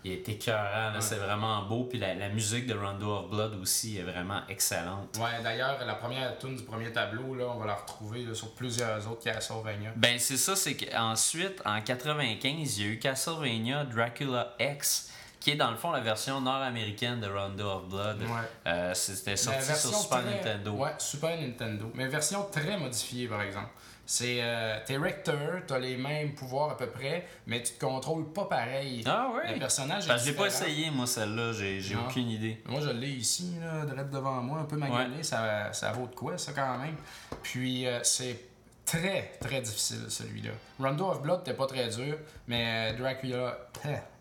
Il 0.05 0.13
est 0.13 0.29
écœurant, 0.29 1.01
c'est 1.01 1.17
vraiment 1.17 1.63
beau. 1.63 1.85
Puis 1.85 1.99
la, 1.99 2.15
la, 2.15 2.29
musique 2.29 2.67
de 2.67 2.75
Rondo 2.75 3.11
of 3.11 3.31
Blood 3.31 3.55
aussi 3.61 3.99
est 3.99 4.03
vraiment 4.03 4.43
excellente. 4.49 5.17
Ouais, 5.17 5.43
d'ailleurs, 5.43 5.83
la 5.85 5.95
première 5.95 6.39
tune 6.39 6.57
du 6.57 6.65
premier 6.65 6.93
tableau, 6.93 7.35
là, 7.35 7.47
on 7.49 7.59
va 7.59 7.67
la 7.67 7.75
retrouver 7.75 8.25
là, 8.25 8.35
sur 8.35 8.55
plusieurs 8.55 9.11
autres 9.11 9.25
Castlevania. 9.25 9.93
Ben, 9.97 10.19
c'est 10.19 10.37
ça, 10.37 10.55
c'est 10.55 10.77
qu'ensuite, 10.77 11.63
en 11.65 11.81
95, 11.81 12.79
il 12.79 12.85
y 12.85 12.89
a 12.89 12.93
eu 12.93 12.99
Castlevania 12.99 13.85
Dracula 13.85 14.55
X 14.61 15.13
qui 15.41 15.53
est 15.53 15.57
dans 15.57 15.71
le 15.71 15.77
fond 15.77 15.93
la 15.93 16.01
version 16.01 16.41
nord-américaine 16.41 17.21
de 17.21 17.29
Rondo 17.29 17.65
of 17.65 17.89
Blood. 17.89 18.23
Ouais. 18.23 18.27
Euh, 18.67 18.93
C'était 18.95 19.37
sorti 19.37 19.75
sur 19.75 19.95
Super 19.95 20.23
très... 20.23 20.31
Nintendo. 20.31 20.73
Ouais, 20.73 20.91
Super 20.99 21.41
Nintendo. 21.41 21.91
Mais 21.95 22.09
version 22.09 22.47
très 22.51 22.77
modifiée, 22.77 23.29
par 23.29 23.43
exemple. 23.43 23.71
C'est 24.11 24.39
euh, 24.41 24.79
t'es 24.87 24.97
Rector, 24.97 25.37
t'as 25.67 25.79
les 25.79 25.99
mêmes 25.99 26.35
pouvoirs 26.35 26.71
à 26.71 26.77
peu 26.79 26.87
près, 26.87 27.27
mais 27.47 27.63
tu 27.63 27.75
te 27.75 27.85
contrôles 27.85 28.33
pas 28.33 28.47
pareil. 28.47 29.05
Ah 29.05 29.29
ouais. 29.35 29.53
Le 29.53 29.59
personnage 29.59 30.07
Parce 30.07 30.23
que 30.23 30.31
j'ai 30.31 30.35
pas 30.35 30.47
essayé 30.47 30.91
moi 30.91 31.07
celle-là, 31.07 31.53
j'ai 31.53 31.79
j'ai 31.83 31.95
aucune 31.95 32.31
idée. 32.31 32.59
Moi 32.65 32.81
je 32.81 32.89
l'ai 32.89 33.11
ici 33.11 33.57
là, 33.61 33.85
direct 33.85 34.09
devant 34.09 34.41
moi, 34.41 34.61
un 34.61 34.65
peu 34.65 34.79
magané, 34.79 35.19
ouais. 35.19 35.23
ça, 35.23 35.75
ça 35.75 35.93
vaut 35.93 36.07
de 36.07 36.15
quoi 36.15 36.39
ça 36.39 36.53
quand 36.55 36.79
même? 36.79 36.97
Puis 37.43 37.87
euh, 37.87 38.01
c'est 38.03 38.41
très 38.87 39.33
très 39.43 39.61
difficile 39.61 40.07
celui-là. 40.09 40.53
Rondo 40.81 41.11
of 41.11 41.21
Blood 41.21 41.45
t'es 41.45 41.53
pas 41.53 41.67
très 41.67 41.91
dur, 41.91 42.17
mais 42.47 42.95
Dracula 42.95 43.59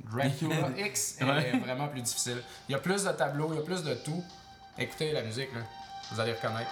Dracula 0.04 0.70
X 0.86 1.22
est 1.22 1.24
ouais. 1.24 1.60
vraiment 1.60 1.88
plus 1.88 2.02
difficile. 2.02 2.44
Il 2.68 2.74
y 2.74 2.76
a 2.76 2.80
plus 2.80 3.06
de 3.06 3.12
tableaux, 3.12 3.52
il 3.54 3.56
y 3.56 3.62
a 3.62 3.64
plus 3.64 3.84
de 3.84 3.94
tout. 3.94 4.22
Écoutez 4.78 5.14
la 5.14 5.22
musique 5.22 5.54
là, 5.56 5.62
vous 6.12 6.20
allez 6.20 6.34
reconnaître. 6.34 6.72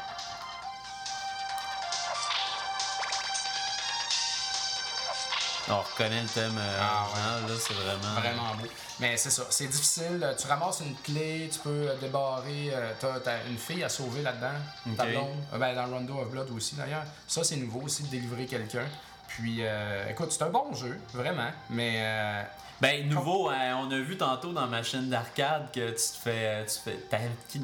On 5.67 5.81
reconnaît 5.81 6.21
le 6.21 6.27
thème 6.27 6.57
euh, 6.57 6.79
ah, 6.79 7.07
ouais. 7.07 7.49
là, 7.49 7.55
c'est 7.59 7.73
vraiment... 7.73 8.19
Vraiment 8.19 8.55
beau. 8.55 8.67
Mais 8.99 9.17
c'est 9.17 9.31
ça, 9.31 9.43
c'est 9.49 9.67
difficile. 9.67 10.35
Tu 10.39 10.47
ramasses 10.47 10.81
une 10.81 10.95
clé, 10.97 11.49
tu 11.51 11.59
peux 11.59 11.89
débarrer. 11.99 12.69
Euh, 12.71 12.93
t'as, 12.99 13.19
t'as 13.19 13.43
une 13.49 13.57
fille 13.57 13.83
à 13.83 13.89
sauver 13.89 14.21
là-dedans, 14.21 14.53
okay. 14.85 14.95
ta 14.95 15.05
blonde. 15.07 15.43
Euh, 15.53 15.57
ben, 15.57 15.75
dans 15.75 15.87
Rondo 15.87 16.19
of 16.19 16.29
Blood 16.29 16.51
aussi, 16.51 16.75
d'ailleurs. 16.75 17.03
Ça, 17.27 17.43
c'est 17.43 17.55
nouveau 17.55 17.81
aussi, 17.81 18.03
de 18.03 18.09
délivrer 18.09 18.45
quelqu'un. 18.45 18.85
Puis, 19.27 19.57
euh, 19.61 20.07
écoute, 20.09 20.31
c'est 20.31 20.43
un 20.43 20.49
bon 20.49 20.73
jeu, 20.73 20.99
vraiment. 21.13 21.49
Mais... 21.71 21.95
Euh, 21.97 22.43
ben, 22.79 23.07
nouveau, 23.07 23.49
hein, 23.49 23.77
on 23.79 23.89
a 23.89 23.97
vu 23.97 24.17
tantôt 24.17 24.51
dans 24.51 24.67
ma 24.67 24.83
chaîne 24.83 25.09
d'arcade 25.09 25.71
que 25.73 25.89
tu 25.91 25.95
te 25.95 26.17
fais. 26.23 26.65
Tu 26.65 26.77
fais 26.83 26.97
ta 27.09 27.17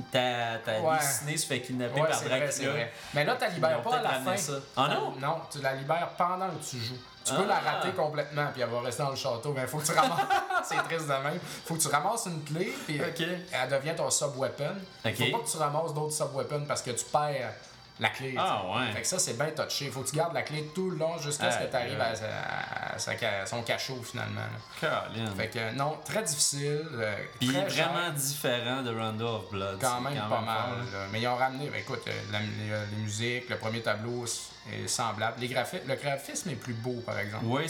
ta, 0.09 0.57
ta 0.59 0.79
ouais. 0.79 0.99
Disney 0.99 1.37
se 1.37 1.45
fait 1.45 1.59
kidnapper 1.59 2.01
ouais, 2.01 2.09
par 2.09 2.21
Dracula. 2.21 2.73
Mais 3.13 3.25
là, 3.25 3.35
tu 3.35 3.41
la 3.41 3.49
libères 3.49 3.81
pas 3.81 3.97
à 3.97 4.01
la 4.01 4.09
fin. 4.21 4.37
Ça. 4.37 4.53
Ah 4.77 4.87
non? 4.87 5.13
Non, 5.19 5.41
tu 5.51 5.59
la 5.61 5.73
libères 5.73 6.09
pendant 6.17 6.47
que 6.47 6.63
tu 6.63 6.77
joues. 6.77 6.95
Tu 7.23 7.33
peux 7.33 7.43
ah. 7.43 7.47
la 7.47 7.59
rater 7.59 7.91
complètement 7.91 8.47
puis 8.53 8.61
elle 8.61 8.69
va 8.69 8.81
rester 8.81 9.03
dans 9.03 9.11
le 9.11 9.15
château. 9.15 9.53
Mais 9.55 9.67
faut 9.67 9.77
que 9.77 9.85
tu 9.85 9.91
ramasses. 9.91 10.19
c'est 10.63 10.83
triste 10.83 11.07
de 11.07 11.23
même. 11.23 11.39
Faut 11.65 11.75
que 11.75 11.81
tu 11.81 11.87
ramasses 11.87 12.25
une 12.25 12.43
clé 12.43 12.73
puis 12.85 13.01
okay. 13.01 13.45
elle 13.51 13.69
devient 13.69 13.95
ton 13.95 14.09
sub-weapon. 14.09 14.75
Okay. 15.05 15.31
Faut 15.31 15.37
pas 15.37 15.43
que 15.43 15.51
tu 15.51 15.57
ramasses 15.57 15.93
d'autres 15.93 16.13
sub-weapons 16.13 16.65
parce 16.67 16.81
que 16.81 16.91
tu 16.91 17.05
perds 17.05 17.53
la 18.01 18.09
clé. 18.09 18.33
Ah 18.37 18.63
ouais. 18.65 18.91
Fait 18.93 19.01
que 19.01 19.07
ça, 19.07 19.19
c'est 19.19 19.37
bien 19.37 19.51
touché. 19.51 19.89
Faut 19.91 20.01
que 20.01 20.09
tu 20.09 20.15
gardes 20.15 20.33
la 20.33 20.41
clé 20.41 20.69
tout 20.73 20.89
le 20.89 20.97
long 20.97 21.19
jusqu'à 21.19 21.47
ah, 21.47 21.51
ce 21.51 21.57
que 21.59 21.69
tu 21.69 21.75
arrives 21.75 22.01
à, 22.01 22.13
à, 22.13 23.41
à, 23.41 23.45
son 23.45 23.61
cachot 23.61 24.01
finalement. 24.03 24.41
Fait 25.37 25.49
que 25.49 25.71
non, 25.75 25.97
très 26.03 26.23
difficile. 26.23 26.87
Euh, 26.93 27.15
Puis 27.39 27.49
très 27.49 27.65
vraiment 27.67 28.09
différent 28.09 28.81
de 28.81 28.89
Rondo 28.89 29.27
of 29.27 29.51
Blood. 29.51 29.77
Quand 29.79 30.01
même 30.01 30.15
quand 30.15 30.29
pas 30.29 30.37
même 30.37 30.45
mal. 30.45 30.91
là. 30.91 31.07
Mais 31.11 31.21
ils 31.21 31.27
ont 31.27 31.35
ramené, 31.35 31.69
ben, 31.69 31.79
écoute, 31.79 32.01
la, 32.31 32.39
les, 32.39 32.47
les, 32.47 32.97
musiques, 32.97 33.49
le 33.49 33.57
premier 33.57 33.81
tableau 33.81 34.25
est 34.71 34.87
semblable. 34.87 35.39
Les 35.39 35.47
graphi 35.47 35.77
le 35.87 35.95
graphisme 35.95 36.49
est 36.49 36.55
plus 36.55 36.73
beau, 36.73 37.01
par 37.05 37.17
exemple. 37.19 37.45
Oui, 37.47 37.63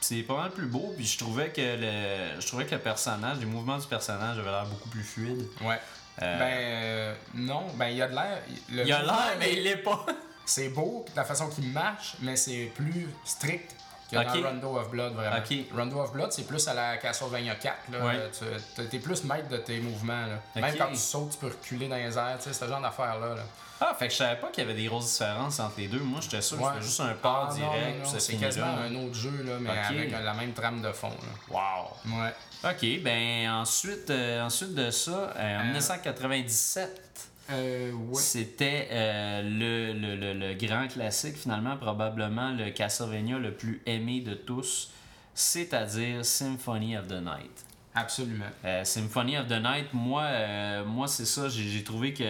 c'est 0.00 0.22
pas 0.22 0.36
mal 0.36 0.50
plus 0.50 0.66
beau. 0.66 0.94
Puis 0.96 1.06
je 1.06 1.18
trouvais 1.18 1.50
que 1.50 1.60
le 1.60 2.40
je 2.40 2.46
trouvais 2.46 2.66
que 2.66 2.74
le 2.74 2.80
personnage, 2.80 3.38
les 3.38 3.46
mouvements 3.46 3.78
du 3.78 3.86
personnage 3.86 4.38
avaient 4.38 4.50
l'air 4.50 4.66
beaucoup 4.66 4.88
plus 4.88 5.02
fluides. 5.02 5.46
Ouais. 5.60 5.80
Euh... 6.22 6.38
Ben 6.38 6.44
euh, 6.44 7.14
non, 7.34 7.66
ben 7.74 7.88
il 7.88 7.96
y 7.96 8.02
a 8.02 8.08
de 8.08 8.14
l'air. 8.14 8.42
Il 8.70 8.76
y 8.76 8.92
a 8.92 9.02
l'air, 9.02 9.36
mais 9.38 9.52
il 9.54 9.62
l'est 9.62 9.76
pas. 9.76 10.06
c'est 10.44 10.70
beau 10.70 11.04
la 11.14 11.24
façon 11.24 11.48
qu'il 11.48 11.68
marche, 11.70 12.16
mais 12.20 12.36
c'est 12.36 12.72
plus 12.74 13.08
strict 13.24 13.76
que 14.10 14.16
okay. 14.16 14.40
dans 14.40 14.48
Rondo 14.48 14.78
of 14.78 14.90
Blood, 14.90 15.12
vraiment. 15.12 15.36
Okay. 15.36 15.68
Rondo 15.76 16.00
of 16.00 16.12
Blood, 16.12 16.32
c'est 16.32 16.46
plus 16.46 16.66
à 16.66 16.74
la 16.74 16.96
Castlevania 16.96 17.54
4. 17.56 17.76
Là. 17.92 18.06
Ouais. 18.06 18.30
Tu 18.74 18.96
es 18.96 19.00
plus 19.00 19.22
maître 19.24 19.48
de 19.48 19.58
tes 19.58 19.80
mouvements. 19.80 20.26
Là. 20.26 20.40
Okay. 20.52 20.60
Même 20.62 20.76
quand 20.78 20.88
tu 20.88 20.96
sautes, 20.96 21.32
tu 21.32 21.38
peux 21.38 21.48
reculer 21.48 21.88
dans 21.88 21.96
les 21.96 22.16
airs, 22.16 22.38
ce 22.40 22.66
genre 22.66 22.80
d'affaires-là. 22.80 23.34
Là. 23.34 23.42
Ah, 23.80 23.94
fait 23.98 24.08
que 24.08 24.12
je 24.12 24.18
savais 24.18 24.40
pas 24.40 24.48
qu'il 24.48 24.64
y 24.64 24.66
avait 24.66 24.80
des 24.80 24.86
grosses 24.86 25.12
différences 25.12 25.60
entre 25.60 25.78
les 25.78 25.88
deux. 25.88 26.00
Moi, 26.00 26.20
j'étais 26.20 26.42
sûr 26.42 26.58
que 26.58 26.62
ouais. 26.62 26.70
c'était 26.74 26.84
juste 26.84 27.00
un 27.00 27.14
pas 27.14 27.48
ah, 27.50 27.54
direct. 27.54 28.06
C'est 28.18 28.36
quasiment 28.36 28.66
là. 28.66 28.82
un 28.82 28.94
autre 28.96 29.14
jeu, 29.14 29.42
là, 29.44 29.52
mais 29.60 29.70
avec 29.70 30.10
la 30.10 30.34
même 30.34 30.52
trame 30.52 30.82
de 30.82 30.92
fond. 30.92 31.10
Là. 31.10 31.54
Wow! 31.54 32.18
Ouais. 32.18 32.34
Ok, 32.64 33.02
ben 33.04 33.50
ensuite, 33.50 34.10
euh, 34.10 34.44
ensuite 34.44 34.74
de 34.74 34.90
ça, 34.90 35.32
euh, 35.36 35.60
en 35.60 35.64
1997, 35.66 37.08
euh, 37.50 37.92
ouais. 37.92 38.20
C'était 38.20 38.88
euh, 38.90 39.42
le, 39.42 39.98
le, 39.98 40.16
le, 40.16 40.34
le, 40.34 40.54
grand 40.54 40.86
classique, 40.86 41.36
finalement, 41.36 41.76
probablement 41.76 42.50
le 42.50 42.70
Castlevania 42.70 43.38
le 43.38 43.54
plus 43.54 43.80
aimé 43.86 44.20
de 44.20 44.34
tous, 44.34 44.90
c'est-à-dire 45.34 46.24
Symphony 46.24 46.96
of 46.98 47.06
the 47.08 47.22
Night. 47.22 47.64
Absolument. 47.94 48.44
Euh, 48.64 48.84
Symphony 48.84 49.38
of 49.38 49.46
the 49.46 49.62
Night, 49.62 49.86
moi, 49.94 50.22
euh, 50.24 50.84
moi 50.84 51.08
c'est 51.08 51.24
ça, 51.24 51.48
j'ai 51.48 51.82
trouvé 51.82 52.12
que 52.12 52.24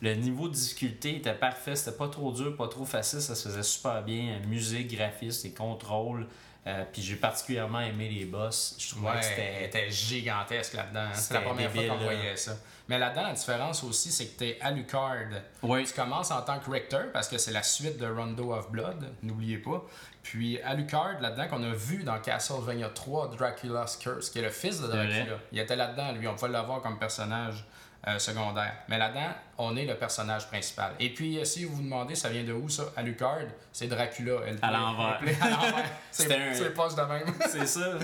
le 0.00 0.14
niveau 0.14 0.48
de 0.48 0.54
difficulté 0.54 1.16
était 1.16 1.34
parfait, 1.34 1.74
c'était 1.74 1.96
pas 1.96 2.08
trop 2.08 2.32
dur, 2.32 2.56
pas 2.56 2.68
trop 2.68 2.84
facile, 2.84 3.20
ça 3.20 3.34
se 3.34 3.48
faisait 3.48 3.62
super 3.62 4.02
bien, 4.02 4.38
musique, 4.46 4.94
graphisme 4.94 5.46
et 5.48 5.52
contrôle. 5.52 6.26
Euh, 6.66 6.84
puis 6.92 7.00
j'ai 7.00 7.14
particulièrement 7.14 7.80
aimé 7.80 8.08
les 8.08 8.24
boss. 8.24 8.74
Je 8.76 8.90
trouvais 8.90 9.10
ouais, 9.10 9.20
que 9.20 9.24
c'était 9.24 9.88
gigantesque 9.88 10.74
là-dedans. 10.74 11.00
Hein. 11.00 11.14
C'était 11.14 11.34
la 11.34 11.40
première 11.42 11.70
débile, 11.70 11.86
fois 11.86 11.96
qu'on 11.96 12.02
voyait 12.02 12.36
ça. 12.36 12.56
Mais 12.88 12.98
là-dedans, 12.98 13.22
la 13.22 13.32
différence 13.34 13.84
aussi, 13.84 14.10
c'est 14.10 14.26
que 14.26 14.38
tu 14.38 14.44
es 14.46 14.60
Alucard. 14.60 15.28
Oui. 15.62 15.84
Tu 15.84 15.92
commences 15.92 16.32
en 16.32 16.42
tant 16.42 16.58
que 16.58 16.68
Rector 16.68 17.04
parce 17.12 17.28
que 17.28 17.38
c'est 17.38 17.52
la 17.52 17.62
suite 17.62 17.98
de 17.98 18.06
Rondo 18.06 18.52
of 18.52 18.70
Blood, 18.72 19.12
n'oubliez 19.22 19.58
pas. 19.58 19.84
Puis 20.24 20.60
Alucard, 20.62 21.20
là-dedans, 21.20 21.46
qu'on 21.46 21.62
a 21.62 21.72
vu 21.72 22.02
dans 22.02 22.18
Castlevania 22.18 22.88
3, 22.88 23.36
Dracula's 23.36 23.96
Curse, 23.96 24.30
qui 24.30 24.40
est 24.40 24.42
le 24.42 24.50
fils 24.50 24.80
de 24.80 24.88
Dracula. 24.88 25.38
Il 25.52 25.58
était 25.60 25.76
là-dedans, 25.76 26.12
lui. 26.12 26.26
On 26.26 26.34
pouvait 26.34 26.50
l'avoir 26.50 26.82
comme 26.82 26.98
personnage 26.98 27.64
euh, 28.08 28.18
secondaire. 28.18 28.72
Mais 28.88 28.98
là-dedans, 28.98 29.32
on 29.58 29.76
est 29.76 29.84
le 29.84 29.96
personnage 29.96 30.46
principal. 30.48 30.92
Et 31.00 31.12
puis, 31.12 31.38
si 31.44 31.64
vous 31.64 31.76
vous 31.76 31.82
demandez, 31.82 32.14
ça 32.14 32.28
vient 32.28 32.44
de 32.44 32.52
où 32.52 32.68
ça 32.68 32.84
Alucard, 32.96 33.46
c'est 33.72 33.88
Dracula. 33.88 34.40
Elle 34.46 34.58
à 34.62 34.70
l'envers. 34.70 35.20
c'est 36.10 36.32
un... 36.32 36.70
pas 36.70 36.88
de 36.88 37.02
même. 37.02 37.34
c'est 37.48 37.66
ça. 37.66 37.98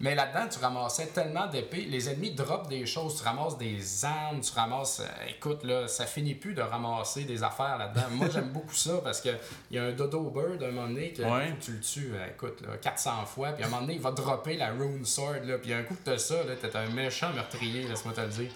Mais 0.00 0.14
là-dedans, 0.14 0.48
tu 0.50 0.58
ramassais 0.58 1.06
tellement 1.06 1.46
d'épées. 1.46 1.86
Les 1.88 2.10
ennemis 2.10 2.32
droppent 2.32 2.68
des 2.68 2.84
choses. 2.84 3.16
Tu 3.16 3.22
ramasses 3.22 3.56
des 3.56 4.04
armes, 4.04 4.40
tu 4.40 4.52
ramasses. 4.52 5.00
Euh, 5.00 5.30
écoute, 5.30 5.62
là, 5.64 5.86
ça 5.86 6.04
finit 6.06 6.34
plus 6.34 6.54
de 6.54 6.62
ramasser 6.62 7.24
des 7.24 7.42
affaires 7.42 7.78
là-dedans. 7.78 8.06
Moi, 8.10 8.28
j'aime 8.32 8.48
beaucoup 8.48 8.74
ça 8.74 8.98
parce 9.02 9.20
qu'il 9.20 9.38
y 9.70 9.78
a 9.78 9.84
un 9.84 9.92
dodo 9.92 10.30
bird 10.30 10.62
à 10.62 10.66
un 10.66 10.70
moment 10.72 10.88
donné 10.88 11.12
que 11.12 11.22
ouais. 11.22 11.54
tu 11.60 11.72
le 11.72 11.80
tues, 11.80 12.12
euh, 12.14 12.26
écoute, 12.28 12.60
là, 12.62 12.76
400 12.76 13.24
fois. 13.26 13.52
Puis 13.52 13.62
à 13.62 13.66
un 13.66 13.70
moment 13.70 13.82
donné, 13.82 13.94
il 13.94 14.00
va 14.00 14.10
dropper 14.10 14.56
la 14.56 14.70
rune 14.70 15.04
sword. 15.04 15.44
Là, 15.44 15.58
puis 15.58 15.72
un 15.72 15.82
coup 15.84 15.94
que 15.94 16.10
tu 16.10 16.18
ça, 16.18 16.36
t'es 16.60 16.76
un 16.76 16.88
méchant 16.88 17.32
meurtrier, 17.32 17.84
laisse-moi 17.84 18.14
te 18.14 18.20
le 18.20 18.28
dire. 18.28 18.50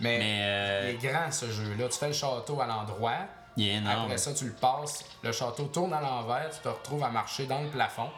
Mais, 0.00 0.18
Mais 0.18 0.38
euh... 0.42 0.90
il 0.92 0.94
est 1.04 1.08
grand 1.10 1.30
ce 1.30 1.50
jeu-là. 1.50 1.88
Tu 1.88 1.98
fais 1.98 2.08
le 2.08 2.12
château 2.12 2.60
à 2.60 2.66
l'endroit. 2.66 3.18
Il 3.56 3.68
est 3.68 3.74
énorme. 3.74 4.04
Après 4.04 4.18
ça, 4.18 4.32
tu 4.32 4.46
le 4.46 4.52
passes. 4.52 5.04
Le 5.22 5.32
château 5.32 5.64
tourne 5.66 5.92
à 5.92 6.00
l'envers. 6.00 6.48
Tu 6.50 6.60
te 6.60 6.68
retrouves 6.68 7.02
à 7.04 7.10
marcher 7.10 7.46
dans 7.46 7.60
le 7.60 7.68
plafond. 7.68 8.08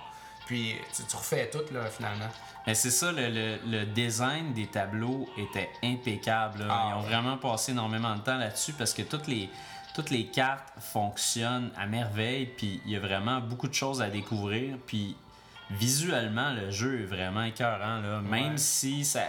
Puis 0.47 0.77
tu, 0.95 1.03
tu 1.05 1.17
refais 1.17 1.49
tout 1.51 1.63
là, 1.73 1.87
finalement. 1.87 2.29
Mais 2.67 2.75
c'est 2.75 2.91
ça, 2.91 3.11
le, 3.11 3.29
le, 3.29 3.59
le, 3.67 3.87
design 3.87 4.53
des 4.53 4.67
tableaux 4.67 5.29
était 5.37 5.71
impeccable. 5.83 6.65
Ah, 6.71 6.89
Ils 6.91 6.95
ont 6.95 7.01
ouais. 7.01 7.07
vraiment 7.07 7.37
passé 7.39 7.73
énormément 7.73 8.15
de 8.15 8.21
temps 8.21 8.37
là-dessus 8.37 8.73
parce 8.75 8.93
que 8.95 9.03
toutes 9.03 9.27
les, 9.27 9.49
toutes 9.95 10.11
les 10.11 10.27
cartes 10.27 10.69
fonctionnent 10.79 11.71
à 11.77 11.87
merveille. 11.87 12.47
Puis 12.47 12.81
il 12.85 12.93
y 12.93 12.97
a 12.97 13.01
vraiment 13.01 13.41
beaucoup 13.41 13.67
de 13.69 13.75
choses 13.75 14.01
à 14.03 14.09
découvrir. 14.09 14.77
Puis 14.87 15.17
visuellement, 15.71 16.51
le 16.53 16.71
jeu 16.71 17.01
est 17.03 17.07
vraiment 17.07 17.43
écœurant. 17.45 17.99
Là. 18.01 18.21
Même 18.21 18.53
Ouais. 18.53 18.59
si 18.59 19.05
ça. 19.05 19.23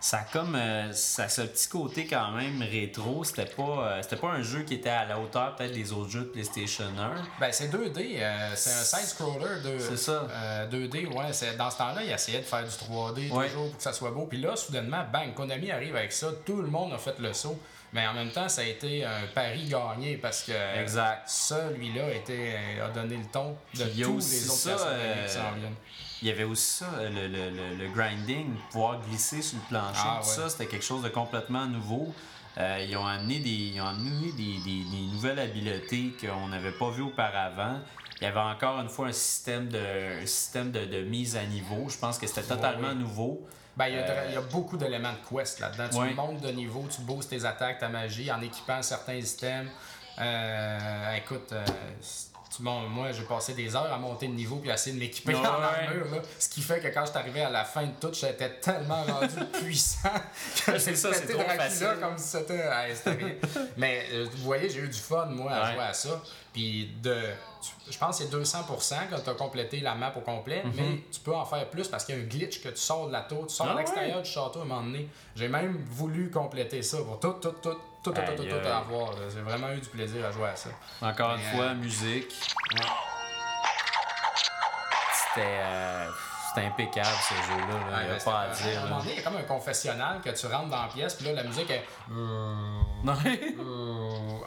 Ça 0.00 0.18
a 0.18 0.22
comme 0.32 0.54
euh, 0.54 0.92
ça 0.92 1.24
a 1.24 1.28
ce 1.28 1.42
petit 1.42 1.68
côté 1.68 2.06
quand 2.06 2.30
même 2.30 2.62
rétro, 2.62 3.24
c'était 3.24 3.46
pas 3.46 3.62
euh, 3.62 4.02
c'était 4.02 4.16
pas 4.16 4.28
un 4.28 4.42
jeu 4.42 4.62
qui 4.62 4.74
était 4.74 4.88
à 4.90 5.04
la 5.06 5.18
hauteur 5.18 5.56
peut-être 5.56 5.72
des 5.72 5.92
autres 5.92 6.10
jeux 6.10 6.20
de 6.20 6.26
PlayStation 6.26 6.84
1. 6.96 7.14
Ben 7.40 7.50
c'est 7.50 7.68
2D, 7.68 8.16
euh, 8.20 8.52
c'est 8.54 8.70
un 8.70 8.84
side 8.84 9.08
scroller 9.08 9.60
de 9.64 9.78
C'est 9.78 9.96
ça. 9.96 10.26
euh, 10.30 10.68
2D, 10.68 11.06
ouais, 11.08 11.32
c'est 11.32 11.56
dans 11.56 11.70
ce 11.70 11.78
temps-là, 11.78 12.02
il 12.04 12.10
essayait 12.12 12.38
de 12.38 12.44
faire 12.44 12.62
du 12.62 12.70
3D 12.70 13.30
Ouais. 13.32 13.48
toujours 13.48 13.68
pour 13.70 13.76
que 13.76 13.82
ça 13.82 13.92
soit 13.92 14.12
beau. 14.12 14.26
Puis 14.26 14.38
là, 14.40 14.54
soudainement, 14.54 15.04
bang, 15.12 15.34
Konami 15.34 15.70
arrive 15.72 15.96
avec 15.96 16.12
ça, 16.12 16.28
tout 16.46 16.62
le 16.62 16.68
monde 16.68 16.92
a 16.92 16.98
fait 16.98 17.18
le 17.18 17.32
saut. 17.32 17.58
Mais 17.92 18.06
en 18.06 18.12
même 18.12 18.30
temps, 18.30 18.48
ça 18.50 18.60
a 18.60 18.64
été 18.64 19.02
un 19.04 19.26
pari 19.34 19.64
gagné 19.64 20.18
parce 20.18 20.42
que 20.42 20.52
Exact. 20.78 21.26
celui-là 21.26 22.02
a, 22.84 22.88
donné 22.90 23.16
le 23.16 23.24
ton 23.32 23.56
de 23.74 23.84
tous 23.84 23.90
les 23.94 24.04
autres 24.04 24.20
ça, 24.58 24.70
Castlevania 24.72 25.24
qui 25.26 25.32
s'en 25.32 25.52
viennent. 25.58 25.74
Il 26.22 26.28
y 26.28 26.30
avait 26.30 26.44
aussi 26.44 26.78
ça, 26.78 26.86
le, 27.02 27.28
le, 27.28 27.50
le, 27.50 27.76
le 27.76 27.88
grinding, 27.90 28.54
pouvoir 28.72 29.00
glisser 29.00 29.40
sur 29.40 29.58
le 29.58 29.68
plancher, 29.68 30.00
Ah, 30.04 30.18
tout 30.22 30.28
ouais. 30.28 30.34
ça, 30.34 30.48
c'était 30.48 30.66
quelque 30.66 30.84
chose 30.84 31.02
de 31.02 31.08
complètement 31.08 31.66
nouveau. 31.66 32.12
Euh, 32.58 32.84
ils 32.88 32.96
ont 32.96 33.06
amené 33.06 33.38
des, 33.38 33.50
ils 33.50 33.80
ont 33.80 33.86
amené 33.86 34.32
des, 34.32 34.58
des- 34.58 34.84
des 34.84 35.06
nouvelles 35.12 35.38
habiletés 35.38 36.12
qu'on 36.20 36.48
n'avait 36.48 36.72
pas 36.72 36.90
vues 36.90 37.02
auparavant. 37.02 37.78
Il 38.20 38.24
y 38.24 38.26
avait 38.26 38.40
encore 38.40 38.80
une 38.80 38.88
fois 38.88 39.06
un 39.06 39.12
système 39.12 39.68
de, 39.68 40.22
un 40.22 40.26
système 40.26 40.72
de, 40.72 40.84
de 40.86 41.02
mise 41.02 41.36
à 41.36 41.44
niveau. 41.44 41.88
Je 41.88 41.96
pense 41.98 42.18
que 42.18 42.26
c'était 42.26 42.42
totalement 42.42 42.88
Ouais. 42.88 42.94
nouveau. 42.96 43.46
Ben, 43.76 43.86
il, 43.86 43.94
y 43.94 43.98
a, 43.98 44.00
Euh, 44.10 44.26
il 44.30 44.34
y 44.34 44.36
a 44.36 44.40
beaucoup 44.40 44.76
d'éléments 44.76 45.12
de 45.12 45.36
quest 45.36 45.60
là-dedans. 45.60 45.88
Tu 45.88 45.98
Ouais. 45.98 46.14
montes 46.14 46.40
de 46.40 46.50
niveau, 46.50 46.84
tu 46.92 47.00
boostes 47.02 47.30
tes 47.30 47.44
attaques, 47.44 47.78
ta 47.78 47.88
magie 47.88 48.28
en 48.32 48.40
équipant 48.40 48.82
certains 48.82 49.14
items. 49.18 49.70
Euh, 50.18 51.14
écoute, 51.14 51.52
euh, 51.52 51.64
moi 52.60 53.12
j'ai 53.12 53.22
passé 53.22 53.54
des 53.54 53.74
heures 53.76 53.92
à 53.92 53.98
monter 53.98 54.26
de 54.26 54.32
niveau 54.32 54.56
puis 54.56 54.70
à 54.70 54.74
essayer 54.74 54.94
de 54.96 55.00
m'équiper 55.00 55.34
Ouais. 55.34 55.40
en 55.40 55.62
armure. 55.62 56.10
Là. 56.10 56.22
Ce 56.38 56.48
qui 56.48 56.60
fait 56.62 56.80
que 56.80 56.88
quand 56.88 57.04
je 57.04 57.10
suis 57.10 57.18
arrivé 57.18 57.42
à 57.42 57.50
la 57.50 57.64
fin 57.64 57.84
de 57.84 57.92
tout, 58.00 58.12
j'étais 58.12 58.50
tellement 58.60 59.02
rendu 59.04 59.34
puissant 59.62 60.08
que 60.66 60.78
j'ai 60.78 60.96
ça, 60.96 61.10
pété 61.10 61.34
comme 62.00 62.18
si 62.18 62.26
c'était. 62.28 62.68
Rien. 62.68 62.94
Mais 63.76 64.06
euh, 64.12 64.26
vous 64.32 64.44
voyez, 64.44 64.68
j'ai 64.68 64.80
eu 64.80 64.88
du 64.88 64.98
fun 64.98 65.26
moi 65.26 65.52
à 65.52 65.66
Ouais. 65.68 65.74
jouer 65.74 65.84
à 65.84 65.92
ça. 65.92 66.22
Puis 66.52 66.90
de. 67.02 67.14
tu- 67.62 67.92
Je 67.92 67.98
pense 67.98 68.18
que 68.18 68.24
c'est 68.24 68.30
200% 68.30 68.94
quand 69.10 69.20
tu 69.22 69.30
as 69.30 69.34
complété 69.34 69.80
la 69.80 69.94
map 69.94 70.12
au 70.16 70.20
complet, 70.20 70.62
mais 70.74 71.02
tu 71.12 71.20
peux 71.20 71.34
en 71.34 71.44
faire 71.44 71.68
plus 71.70 71.88
parce 71.88 72.04
qu'il 72.04 72.16
y 72.16 72.18
a 72.18 72.22
un 72.22 72.26
glitch 72.26 72.62
que 72.62 72.68
tu 72.70 72.76
sors 72.78 73.06
de 73.06 73.12
la 73.12 73.20
tour, 73.22 73.46
tu 73.46 73.54
sors 73.54 73.66
Mhm. 73.66 73.72
Ah 73.72 73.76
à 73.76 73.78
l'extérieur 73.80 74.22
du 74.22 74.28
château 74.30 74.60
à 74.60 74.62
un 74.62 74.64
moment 74.66 74.82
donné. 74.82 75.08
J'ai 75.36 75.48
même 75.48 75.76
voulu 75.90 76.30
compléter 76.30 76.82
ça 76.82 76.98
pour 76.98 77.20
tout, 77.20 77.34
tout, 77.40 77.54
tout, 77.62 77.76
tout, 78.02 78.12
tout, 78.12 78.20
tout, 78.36 78.44
tout, 78.44 78.54
avoir. 78.66 79.12
là. 79.12 79.18
J'ai 79.32 79.40
vraiment 79.42 79.70
eu 79.72 79.80
du 79.80 79.88
plaisir 79.88 80.24
à 80.26 80.30
jouer 80.32 80.48
à 80.48 80.56
ça. 80.56 80.70
Encore 81.02 81.34
une 81.34 81.42
fois, 81.56 81.64
euh, 81.66 81.74
musique. 81.74 82.32
Ouais. 82.74 82.80
C'était 85.12 85.46
euh, 85.46 86.08
c'était 86.48 86.66
impeccable 86.66 87.06
ce 87.28 87.34
jeu-là. 87.34 87.90
là. 87.90 87.98
Il 88.02 88.06
n'y 88.06 88.10
a 88.10 88.14
ben, 88.14 88.24
pas 88.24 88.40
à 88.40 88.48
dire. 88.48 88.66
À 88.66 88.70
un 88.70 88.74
là. 88.74 88.80
moment 88.88 88.98
donné, 89.00 89.12
il 89.12 89.16
y 89.18 89.20
a 89.20 89.22
comme 89.22 89.36
un 89.36 89.42
confessionnal 89.42 90.20
que 90.24 90.30
tu 90.30 90.46
rentres 90.46 90.68
dans 90.68 90.82
la 90.82 90.88
pièce, 90.88 91.14
puis 91.14 91.26
là, 91.26 91.32
la 91.32 91.42
musique 91.44 91.70
est. 91.70 91.84
Euh, 93.08 93.12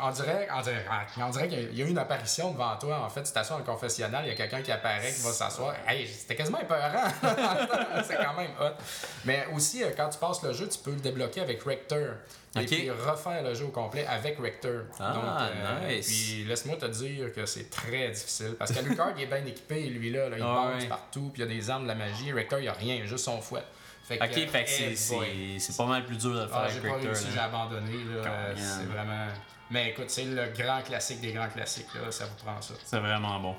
on 0.04 0.12
dirait, 0.12 0.48
on 0.54 0.62
dirait, 0.62 0.86
on 1.18 1.30
dirait 1.30 1.48
qu'il 1.48 1.58
y 1.58 1.66
a- 1.66 1.70
il 1.70 1.80
y 1.80 1.82
a 1.84 1.86
eu 1.86 1.90
une 1.90 1.98
apparition 1.98 2.52
devant 2.52 2.76
toi. 2.78 3.00
En 3.02 3.10
fait, 3.10 3.24
tu 3.24 3.32
t'assois 3.32 3.56
dans 3.56 3.60
le 3.60 3.66
confessionnal, 3.66 4.26
il 4.26 4.28
y 4.28 4.32
a 4.32 4.36
quelqu'un 4.36 4.62
qui 4.62 4.72
apparaît, 4.74 5.12
qui 5.14 5.22
va 5.22 5.32
s'asseoir. 5.32 5.74
Hey, 5.88 6.06
c'était 6.06 6.36
quasiment 6.36 6.60
épeurant. 6.60 7.08
c'est 8.06 8.18
quand 8.18 8.34
même 8.34 8.52
hot. 8.60 8.76
Mais 9.24 9.48
aussi, 9.54 9.84
quand 9.96 10.10
tu 10.10 10.18
passes 10.20 10.44
le 10.44 10.52
jeu, 10.52 10.68
tu 10.68 10.80
peux 10.80 10.92
le 10.92 11.00
débloquer 11.00 11.42
avec 11.42 11.64
Rector. 11.64 12.16
Et 12.56 12.60
Ok. 12.60 12.66
puis 12.68 12.90
refaire 12.90 13.44
le 13.44 13.54
jeu 13.54 13.66
au 13.66 13.70
complet 13.70 14.06
avec 14.08 14.38
Rector. 14.38 14.82
Ah, 15.00 15.48
euh, 15.54 15.88
nice. 15.96 16.08
Puis 16.08 16.44
laisse-moi 16.44 16.76
te 16.76 16.86
dire 16.88 17.32
que 17.34 17.46
c'est 17.46 17.70
très 17.70 18.10
difficile. 18.10 18.56
Parce 18.60 18.74
qu'Alucard, 18.74 19.14
il 19.18 19.24
est 19.24 19.28
bien 19.28 19.46
équipé, 19.46 19.84
lui 19.84 20.10
là, 20.12 20.28
là 20.28 20.38
il 20.38 20.44
Ah, 20.44 20.74
ouais. 20.78 20.86
partout, 20.88 21.30
puis 21.34 21.42
il 21.44 21.48
y 21.48 21.50
a 21.50 21.54
des 21.56 21.70
armes 21.70 21.84
de 21.84 21.88
la 21.88 21.96
magie. 21.96 22.34
Rector, 22.34 22.60
il 22.60 22.64
n'y 22.64 22.68
a 22.68 22.74
rien, 22.74 23.06
juste 23.06 23.24
son 23.24 23.40
fouet. 23.40 23.64
Fait 24.04 24.18
que, 24.18 24.24
Ok, 24.26 24.50
fait 24.50 24.64
que 24.66 24.70
c'est- 24.70 25.16
eh 25.34 25.60
c'est 25.60 25.78
pas 25.78 25.86
mal 25.86 26.06
plus 26.06 26.18
dur 26.18 26.34
de 26.34 26.42
le 26.42 26.48
faire 26.48 26.58
Ah, 26.58 26.64
avec 26.66 26.84
là. 26.84 27.14
j'ai 27.34 27.40
abandonné. 27.40 27.94
Euh, 28.18 28.54
c'est 28.58 28.86
vraiment. 28.86 29.28
Mais 29.70 29.92
écoute, 29.92 30.10
c'est 30.10 30.26
le 30.26 30.48
grand 30.48 30.82
classique 30.82 31.22
des 31.22 31.32
grands 31.32 31.48
classiques. 31.48 31.88
Là, 31.96 32.12
ça 32.12 32.26
vous 32.26 32.36
prend 32.44 32.62
ça. 32.62 32.74
C'est 32.84 33.00
vraiment 33.00 33.40
bon. 33.40 33.56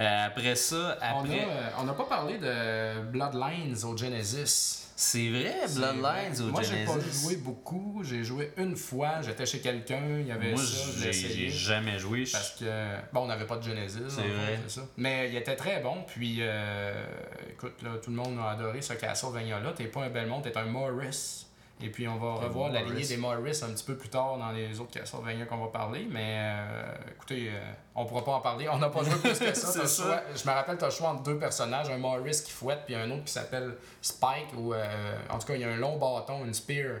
Euh, 0.00 0.26
après 0.26 0.56
ça, 0.56 0.98
après. 1.00 1.46
on 1.78 1.84
n'a 1.84 1.92
pas 1.92 2.06
parlé 2.06 2.38
de 2.38 3.00
Bloodlines 3.02 3.76
au 3.84 3.96
Genesis. 3.96 4.83
C'est 4.96 5.28
vrai, 5.28 5.54
Bloodlines 5.74 6.32
vrai. 6.34 6.40
au 6.40 6.50
Moi, 6.50 6.62
j'ai 6.62 6.84
pas 6.84 6.98
joué 7.00 7.36
beaucoup. 7.36 8.02
J'ai 8.04 8.22
joué 8.22 8.52
une 8.56 8.76
fois. 8.76 9.22
J'étais 9.22 9.44
chez 9.44 9.58
quelqu'un. 9.58 10.18
Il 10.20 10.26
y 10.26 10.32
avait 10.32 10.52
Moi, 10.52 10.62
ça. 10.62 11.10
J'ai 11.10 11.48
jamais 11.50 11.98
joué. 11.98 12.24
Parce 12.30 12.52
que, 12.52 12.96
bon, 13.12 13.22
on 13.22 13.26
n'avait 13.26 13.46
pas 13.46 13.56
de 13.56 13.62
Genesis. 13.64 13.98
C'est 14.08 14.22
vrai. 14.22 14.60
ça. 14.68 14.82
Mais 14.96 15.30
il 15.30 15.36
était 15.36 15.56
très 15.56 15.80
bon. 15.80 16.04
Puis, 16.06 16.36
euh, 16.40 17.04
écoute, 17.50 17.82
là, 17.82 17.90
tout 18.02 18.10
le 18.10 18.16
monde 18.16 18.38
a 18.38 18.50
adoré 18.50 18.82
ce 18.82 18.92
Castlevania-là. 18.92 19.72
T'es 19.72 19.86
pas 19.86 20.04
un 20.04 20.10
Belmont, 20.10 20.40
t'es 20.40 20.56
un 20.56 20.66
Morris. 20.66 21.43
Et 21.82 21.90
puis, 21.90 22.06
on 22.08 22.16
va 22.16 22.34
revoir 22.34 22.70
la 22.70 22.82
lignée 22.82 23.04
des 23.06 23.16
Morris 23.16 23.60
un 23.62 23.72
petit 23.72 23.84
peu 23.84 23.96
plus 23.96 24.08
tard 24.08 24.38
dans 24.38 24.52
les 24.52 24.78
autres 24.80 24.92
Castlevania 24.92 25.44
qu'on 25.44 25.58
va 25.58 25.66
parler. 25.66 26.06
Mais, 26.08 26.38
euh, 26.38 26.94
écoutez, 27.14 27.48
euh, 27.50 27.72
on 27.96 28.06
pourra 28.06 28.24
pas 28.24 28.32
en 28.32 28.40
parler. 28.40 28.68
On 28.70 28.78
n'a 28.78 28.88
pas 28.88 29.02
joué 29.02 29.14
plus 29.16 29.38
que 29.38 29.52
ça. 29.54 29.80
Choix- 30.04 30.22
Je 30.34 30.48
me 30.48 30.54
rappelle, 30.54 30.78
tu 30.78 30.84
as 30.84 30.88
le 30.88 30.92
choix 30.94 31.08
entre 31.10 31.24
deux 31.24 31.36
personnages 31.38 31.90
un 31.90 31.98
Morris 31.98 32.42
qui 32.44 32.52
fouette, 32.52 32.82
puis 32.86 32.94
un 32.94 33.10
autre 33.10 33.24
qui 33.24 33.32
s'appelle 33.32 33.74
Spike. 34.00 34.54
Ou, 34.56 34.72
euh, 34.72 34.84
en 35.28 35.38
tout 35.38 35.46
cas, 35.48 35.54
il 35.56 35.60
y 35.60 35.64
a 35.64 35.68
un 35.70 35.76
long 35.76 35.98
bâton, 35.98 36.44
une 36.44 36.54
spear. 36.54 37.00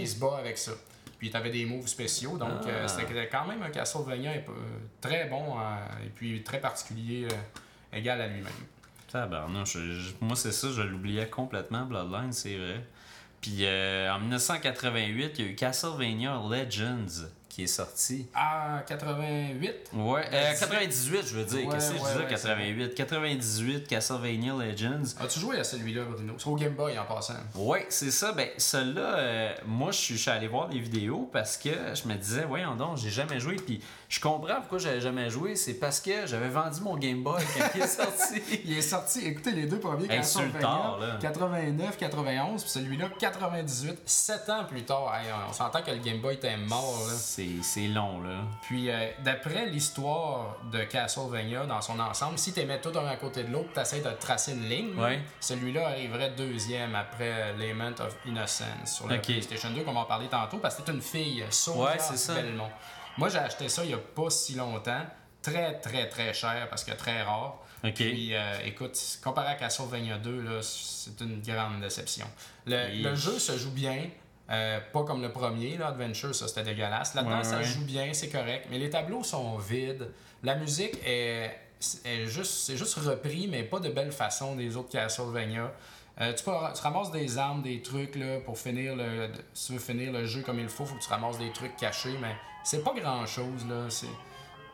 Il 0.00 0.08
se 0.08 0.18
bat 0.20 0.36
avec 0.38 0.58
ça. 0.58 0.72
Puis 1.18 1.30
tu 1.30 1.36
avais 1.36 1.50
des 1.50 1.64
moves 1.64 1.86
spéciaux, 1.88 2.36
donc 2.38 2.50
Ah. 2.64 2.68
euh, 2.68 2.88
c'était 2.88 3.28
quand 3.28 3.46
même 3.46 3.62
un 3.62 3.70
Castlevania 3.70 4.30
très 5.00 5.26
bon 5.26 5.54
et 6.04 6.08
puis 6.08 6.42
très 6.44 6.60
particulier, 6.60 7.26
égal 7.92 8.20
à 8.20 8.26
lui-même. 8.26 8.52
Tabarnouche, 9.10 9.76
moi 10.20 10.36
c'est 10.36 10.52
ça, 10.52 10.68
je 10.70 10.82
l'oubliais 10.82 11.28
complètement, 11.28 11.84
Bloodline, 11.84 12.32
c'est 12.32 12.56
vrai. 12.56 12.84
Puis 13.40 13.64
euh, 13.64 14.12
en 14.12 14.20
1988, 14.20 15.38
il 15.38 15.44
y 15.44 15.48
a 15.48 15.50
eu 15.50 15.54
Castlevania 15.54 16.40
Legends 16.50 17.26
qui 17.50 17.64
est 17.64 17.66
sorti. 17.66 18.26
Ah, 18.34 18.82
88 18.86 19.90
Ouais, 19.92 20.22
euh, 20.32 20.50
98 20.58 21.26
je 21.26 21.34
veux 21.34 21.44
dire. 21.44 21.66
Ouais, 21.66 21.74
Qu'est-ce 21.74 21.90
que 21.92 21.98
je 21.98 22.02
ouais, 22.02 22.08
disais? 22.12 22.22
ouais, 22.24 22.30
88 22.30 22.94
98 22.94 23.88
Castlevania 23.88 24.54
Legends. 24.54 25.02
As-tu 25.20 25.40
joué 25.40 25.58
à 25.58 25.64
celui-là, 25.64 26.04
Bruno? 26.04 26.34
C'est 26.38 26.46
au 26.48 26.54
Game 26.54 26.74
Boy 26.74 26.98
en 26.98 27.04
passant. 27.04 27.34
Ouais, 27.56 27.84
c'est 27.90 28.10
ça. 28.10 28.32
Ben, 28.32 28.48
celui-là, 28.56 29.18
euh, 29.18 29.52
moi, 29.66 29.90
je 29.90 29.98
suis 29.98 30.16
je 30.16 30.30
allé 30.30 30.48
voir 30.48 30.68
les 30.68 30.78
vidéos 30.78 31.28
parce 31.32 31.56
que 31.56 31.70
je 31.94 32.08
me 32.08 32.14
disais, 32.14 32.44
voyons 32.46 32.76
donc, 32.76 32.96
j'ai 32.98 33.10
jamais 33.10 33.40
joué. 33.40 33.56
Puis 33.56 33.82
je 34.08 34.20
comprends 34.20 34.56
pourquoi 34.60 34.78
j'avais 34.78 35.00
jamais 35.00 35.28
joué. 35.28 35.56
C'est 35.56 35.74
parce 35.74 36.00
que 36.00 36.26
j'avais 36.26 36.48
vendu 36.48 36.80
mon 36.82 36.96
Game 36.96 37.22
Boy 37.22 37.42
quand 37.56 37.64
il 37.74 37.82
est 37.82 37.86
sorti. 37.86 38.42
Il 38.64 38.78
est 38.78 38.82
sorti, 38.82 39.26
écoutez 39.26 39.50
les 39.52 39.66
deux 39.66 39.78
premiers 39.80 40.10
Hey, 40.10 40.20
tard, 40.60 40.98
là. 41.00 41.18
89, 41.20 41.96
91, 41.96 42.62
puis 42.62 42.70
celui-là 42.70 43.08
98, 43.18 43.98
7 44.04 44.48
ans 44.50 44.64
plus 44.68 44.84
tard. 44.84 45.12
Hey, 45.14 45.30
on 45.48 45.52
s'entend 45.52 45.82
que 45.82 45.90
le 45.90 45.98
Game 45.98 46.20
Boy 46.20 46.34
était 46.34 46.56
mort. 46.56 47.04
Là. 47.08 47.14
C'est 47.62 47.86
long, 47.88 48.20
là. 48.22 48.42
Puis, 48.62 48.90
euh, 48.90 49.08
d'après 49.24 49.66
l'histoire 49.66 50.56
de 50.72 50.84
Castlevania 50.84 51.66
dans 51.66 51.80
son 51.80 51.98
ensemble, 52.00 52.38
si 52.38 52.52
tu 52.52 52.64
mets 52.64 52.80
tout 52.80 52.92
un 52.98 53.06
à 53.06 53.16
côté 53.16 53.44
de 53.44 53.52
l'autre, 53.52 53.70
tu 53.74 53.80
essaies 53.80 54.00
de 54.00 54.10
tracer 54.18 54.52
une 54.52 54.68
ligne, 54.68 54.94
Ouais. 54.98 55.20
celui-là 55.40 55.88
arriverait 55.88 56.30
deuxième 56.30 56.94
après 56.94 57.52
Lament 57.56 57.94
of 58.00 58.16
Innocence 58.26 58.96
sur 58.96 59.04
Ok. 59.06 59.22
PlayStation 59.22 59.70
2 59.70 59.82
qu'on 59.82 59.92
va 59.92 60.00
en 60.00 60.04
parler 60.04 60.28
tantôt 60.28 60.58
parce 60.58 60.76
que 60.76 60.82
c'est 60.86 60.92
une 60.92 61.02
fille, 61.02 61.44
Sonia 61.50 61.92
Ouais. 61.92 61.98
Belmont. 62.34 62.70
Moi, 63.18 63.28
j'ai 63.28 63.38
acheté 63.38 63.68
ça 63.68 63.84
il 63.84 63.90
y 63.90 63.94
a 63.94 63.98
pas 63.98 64.30
si 64.30 64.54
longtemps. 64.54 65.04
Très, 65.42 65.78
très, 65.80 66.06
très 66.08 66.34
cher 66.34 66.66
parce 66.68 66.84
que 66.84 66.92
très 66.92 67.22
rare. 67.22 67.58
Ok. 67.82 67.94
Puis, 67.94 68.34
euh, 68.34 68.58
écoute, 68.66 68.98
comparé 69.24 69.48
à 69.48 69.54
Castlevania 69.54 70.18
2, 70.18 70.42
là, 70.42 70.60
c'est 70.62 71.18
une 71.22 71.40
grande 71.40 71.80
déception. 71.80 72.26
Le, 72.66 72.76
Oui. 72.90 73.00
le 73.02 73.14
jeu 73.14 73.38
se 73.38 73.56
joue 73.56 73.70
bien, 73.70 74.04
euh, 74.50 74.80
pas 74.92 75.04
comme 75.04 75.22
le 75.22 75.30
premier, 75.30 75.76
là, 75.76 75.88
Adventure, 75.88 76.34
ça 76.34 76.48
c'était 76.48 76.62
dégueulasse. 76.64 77.14
Là-dedans, 77.14 77.38
Ouais, 77.38 77.44
ça 77.44 77.58
ouais. 77.58 77.64
joue 77.64 77.84
bien, 77.84 78.12
c'est 78.12 78.28
correct, 78.30 78.66
mais 78.70 78.78
les 78.78 78.90
tableaux 78.90 79.22
sont 79.22 79.56
vides. 79.58 80.08
La 80.42 80.56
musique 80.56 80.94
est, 81.06 81.50
est 82.04 82.26
juste, 82.26 82.52
c'est 82.66 82.76
juste 82.76 82.96
repris, 82.96 83.46
mais 83.48 83.62
pas 83.62 83.78
de 83.80 83.88
belle 83.90 84.12
façon 84.12 84.56
des 84.56 84.76
autres 84.76 84.90
Castlevania. 84.90 85.72
Euh, 86.20 86.32
tu, 86.34 86.44
peux, 86.44 86.50
tu 86.74 86.82
ramasses 86.82 87.12
des 87.12 87.38
armes, 87.38 87.62
des 87.62 87.80
trucs 87.80 88.16
là, 88.16 88.40
pour 88.44 88.58
finir 88.58 88.96
le. 88.96 89.30
Si 89.54 89.68
tu 89.68 89.72
veux 89.74 89.78
finir 89.78 90.12
le 90.12 90.26
jeu 90.26 90.42
comme 90.42 90.58
il 90.58 90.68
faut, 90.68 90.84
faut 90.84 90.96
que 90.96 91.02
tu 91.02 91.08
ramasses 91.08 91.38
des 91.38 91.50
trucs 91.52 91.76
cachés, 91.76 92.16
mais 92.20 92.34
c'est 92.64 92.82
pas 92.84 92.92
grand 92.92 93.24
chose 93.26 93.66
là. 93.68 93.86
C'est, 93.88 94.06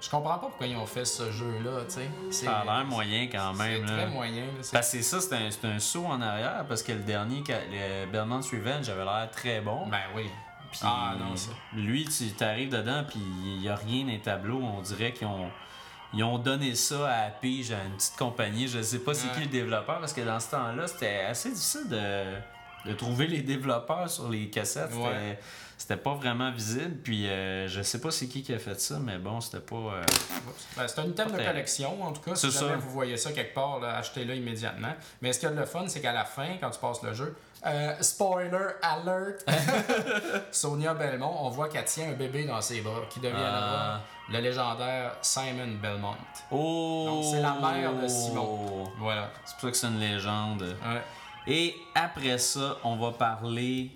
je 0.06 0.10
comprends 0.10 0.38
pas 0.38 0.46
pourquoi 0.46 0.66
ils 0.68 0.76
ont 0.76 0.86
fait 0.86 1.04
ce 1.04 1.32
jeu-là, 1.32 1.80
tu 1.88 1.94
sais. 2.30 2.44
Ça 2.46 2.60
a 2.60 2.64
l'air 2.64 2.84
moyen 2.84 3.26
quand 3.26 3.52
même, 3.54 3.84
C'est 3.86 3.92
très 3.92 4.06
moyen. 4.06 4.44
Parce 4.72 4.92
que 4.92 5.02
ça, 5.02 5.20
c'est 5.20 5.34
un, 5.66 5.70
un 5.70 5.78
saut 5.80 6.06
en 6.06 6.20
arrière 6.20 6.64
parce 6.68 6.84
que 6.84 6.92
le 6.92 7.00
dernier, 7.00 7.42
le 7.48 8.06
Belmont's 8.06 8.50
Revenge, 8.52 8.88
avait 8.88 9.04
l'air 9.04 9.28
très 9.32 9.60
bon. 9.60 9.88
Ben 9.88 9.98
oui. 10.14 10.30
Puis 10.70 10.80
ah 10.84 11.14
non, 11.18 11.34
ça. 11.34 11.50
Lui, 11.74 12.04
tu 12.04 12.28
t'arrives 12.34 12.70
dedans, 12.70 13.02
puis 13.08 13.18
il 13.20 13.58
n'y 13.60 13.68
a 13.68 13.74
rien 13.74 14.04
dans 14.04 14.12
les 14.12 14.20
tableaux. 14.20 14.60
On 14.62 14.80
dirait 14.80 15.12
qu'ils 15.12 15.26
ont, 15.26 15.50
ils 16.14 16.22
ont 16.22 16.38
donné 16.38 16.74
ça 16.76 17.08
à 17.08 17.28
Pige, 17.30 17.72
à 17.72 17.82
une 17.84 17.96
petite 17.96 18.16
compagnie. 18.16 18.68
Je 18.68 18.82
sais 18.82 19.00
pas 19.00 19.12
c'est 19.12 19.26
Ouais. 19.28 19.34
qui 19.34 19.40
le 19.40 19.46
développeur, 19.46 19.98
parce 19.98 20.12
que 20.12 20.20
dans 20.20 20.38
ce 20.38 20.50
temps-là, 20.52 20.86
c'était 20.86 21.20
assez 21.28 21.50
difficile 21.50 21.88
de, 21.88 22.24
de 22.86 22.92
trouver 22.94 23.26
les 23.26 23.42
développeurs 23.42 24.08
sur 24.08 24.28
les 24.28 24.48
cassettes. 24.50 24.90
C'était- 24.92 25.02
Ouais. 25.04 25.38
C'était 25.78 25.98
pas 25.98 26.14
vraiment 26.14 26.50
visible. 26.50 26.96
Puis 27.04 27.28
euh, 27.28 27.68
je 27.68 27.82
sais 27.82 28.00
pas 28.00 28.10
c'est 28.10 28.28
qui 28.28 28.42
qui 28.42 28.54
a 28.54 28.58
fait 28.58 28.80
ça, 28.80 28.98
mais 28.98 29.18
bon, 29.18 29.42
c'était 29.42 29.60
pas. 29.60 29.76
euh, 29.76 30.02
Ben, 30.74 30.88
c'est 30.88 31.00
un 31.00 31.04
item 31.04 31.30
de 31.32 31.36
collection, 31.36 32.02
en 32.02 32.12
tout 32.12 32.22
cas. 32.22 32.34
Si 32.34 32.50
jamais 32.50 32.70
ça. 32.70 32.76
vous 32.76 32.90
voyez 32.90 33.18
ça 33.18 33.30
quelque 33.32 33.54
part, 33.54 33.84
achetez-le 33.84 34.34
immédiatement. 34.36 34.94
Mais 35.20 35.34
ce 35.34 35.40
qu'il 35.40 35.50
y 35.50 35.52
a 35.52 35.54
de 35.54 35.60
le 35.60 35.66
fun, 35.66 35.84
c'est 35.86 36.00
qu'à 36.00 36.14
la 36.14 36.24
fin, 36.24 36.56
quand 36.60 36.70
tu 36.70 36.80
passes 36.80 37.02
le 37.02 37.12
jeu, 37.12 37.36
euh, 37.66 37.94
spoiler 38.00 38.56
alert, 38.80 39.44
Sonia 40.50 40.94
Belmont, 40.94 41.36
on 41.40 41.50
voit 41.50 41.68
qu'elle 41.68 41.84
tient 41.84 42.08
un 42.08 42.12
bébé 42.14 42.44
dans 42.44 42.60
ses 42.62 42.80
bras 42.80 43.02
qui 43.10 43.20
deviendra 43.20 43.96
Ah. 43.96 44.00
le 44.30 44.38
légendaire 44.40 45.12
Simon 45.20 45.76
Belmont. 45.82 46.14
Oh! 46.50 47.04
Donc, 47.06 47.24
c'est 47.34 47.42
la 47.42 47.52
mère 47.54 47.92
de 48.00 48.08
Simon. 48.08 48.84
Voilà. 48.98 49.30
C'est 49.44 49.52
pour 49.56 49.60
ça 49.62 49.70
que 49.70 49.76
c'est 49.76 49.86
une 49.88 50.00
légende. 50.00 50.62
Ouais. 50.62 51.02
Et 51.46 51.74
après 51.94 52.38
ça, 52.38 52.76
on 52.84 52.96
va 52.96 53.12
parler 53.12 53.90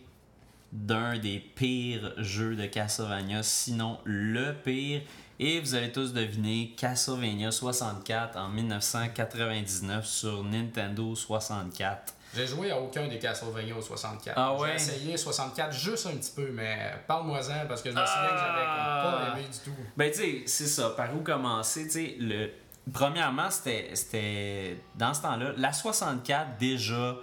d'un 0.73 1.19
des 1.19 1.39
pires 1.41 2.13
jeux 2.19 2.55
de 2.55 2.67
Castlevania, 2.67 3.43
sinon 3.43 3.99
le 4.05 4.53
pire. 4.53 5.03
Et 5.41 5.59
vous 5.59 5.75
avez 5.75 5.91
tous 5.91 6.13
deviné 6.13 6.75
Castlevania 6.77 7.51
64 7.51 8.37
en 8.37 8.49
1999 8.51 10.07
sur 10.07 10.45
Nintendo 10.45 11.15
64. 11.15 12.15
J'ai 12.37 12.47
joué 12.47 12.71
à 12.71 12.79
aucun 12.79 13.09
des 13.09 13.19
Castlevania 13.19 13.75
au 13.75 13.81
64. 13.83 14.35
Ah 14.39 14.55
ouais? 14.55 14.69
J'ai 14.71 14.75
essayé 14.77 15.17
64 15.17 15.73
juste 15.73 16.07
un 16.07 16.11
petit 16.17 16.31
peu, 16.31 16.51
mais 16.53 16.93
parle-moi-en 17.09 17.67
parce 17.67 17.83
que 17.83 17.91
je 17.91 17.97
me 17.97 18.07
souviens 18.07 18.29
que 18.29 18.37
j'avais 18.39 18.65
Ah! 18.65 19.31
pas 19.33 19.39
aimé 19.39 19.49
du 19.51 19.59
tout. 19.59 19.77
Ben, 19.97 20.13
tu 20.13 20.19
sais, 20.19 20.43
c'est 20.47 20.67
ça. 20.69 20.91
Par 20.91 21.13
où 21.17 21.23
commencer? 21.23 21.85
Tu 21.87 21.91
sais, 21.91 22.17
le... 22.21 22.51
premièrement, 22.93 23.51
c'était. 23.51 24.77
Dans 24.95 25.13
ce 25.13 25.23
temps-là, 25.23 25.53
la 25.57 25.73
64, 25.73 26.59
déjà. 26.59 27.17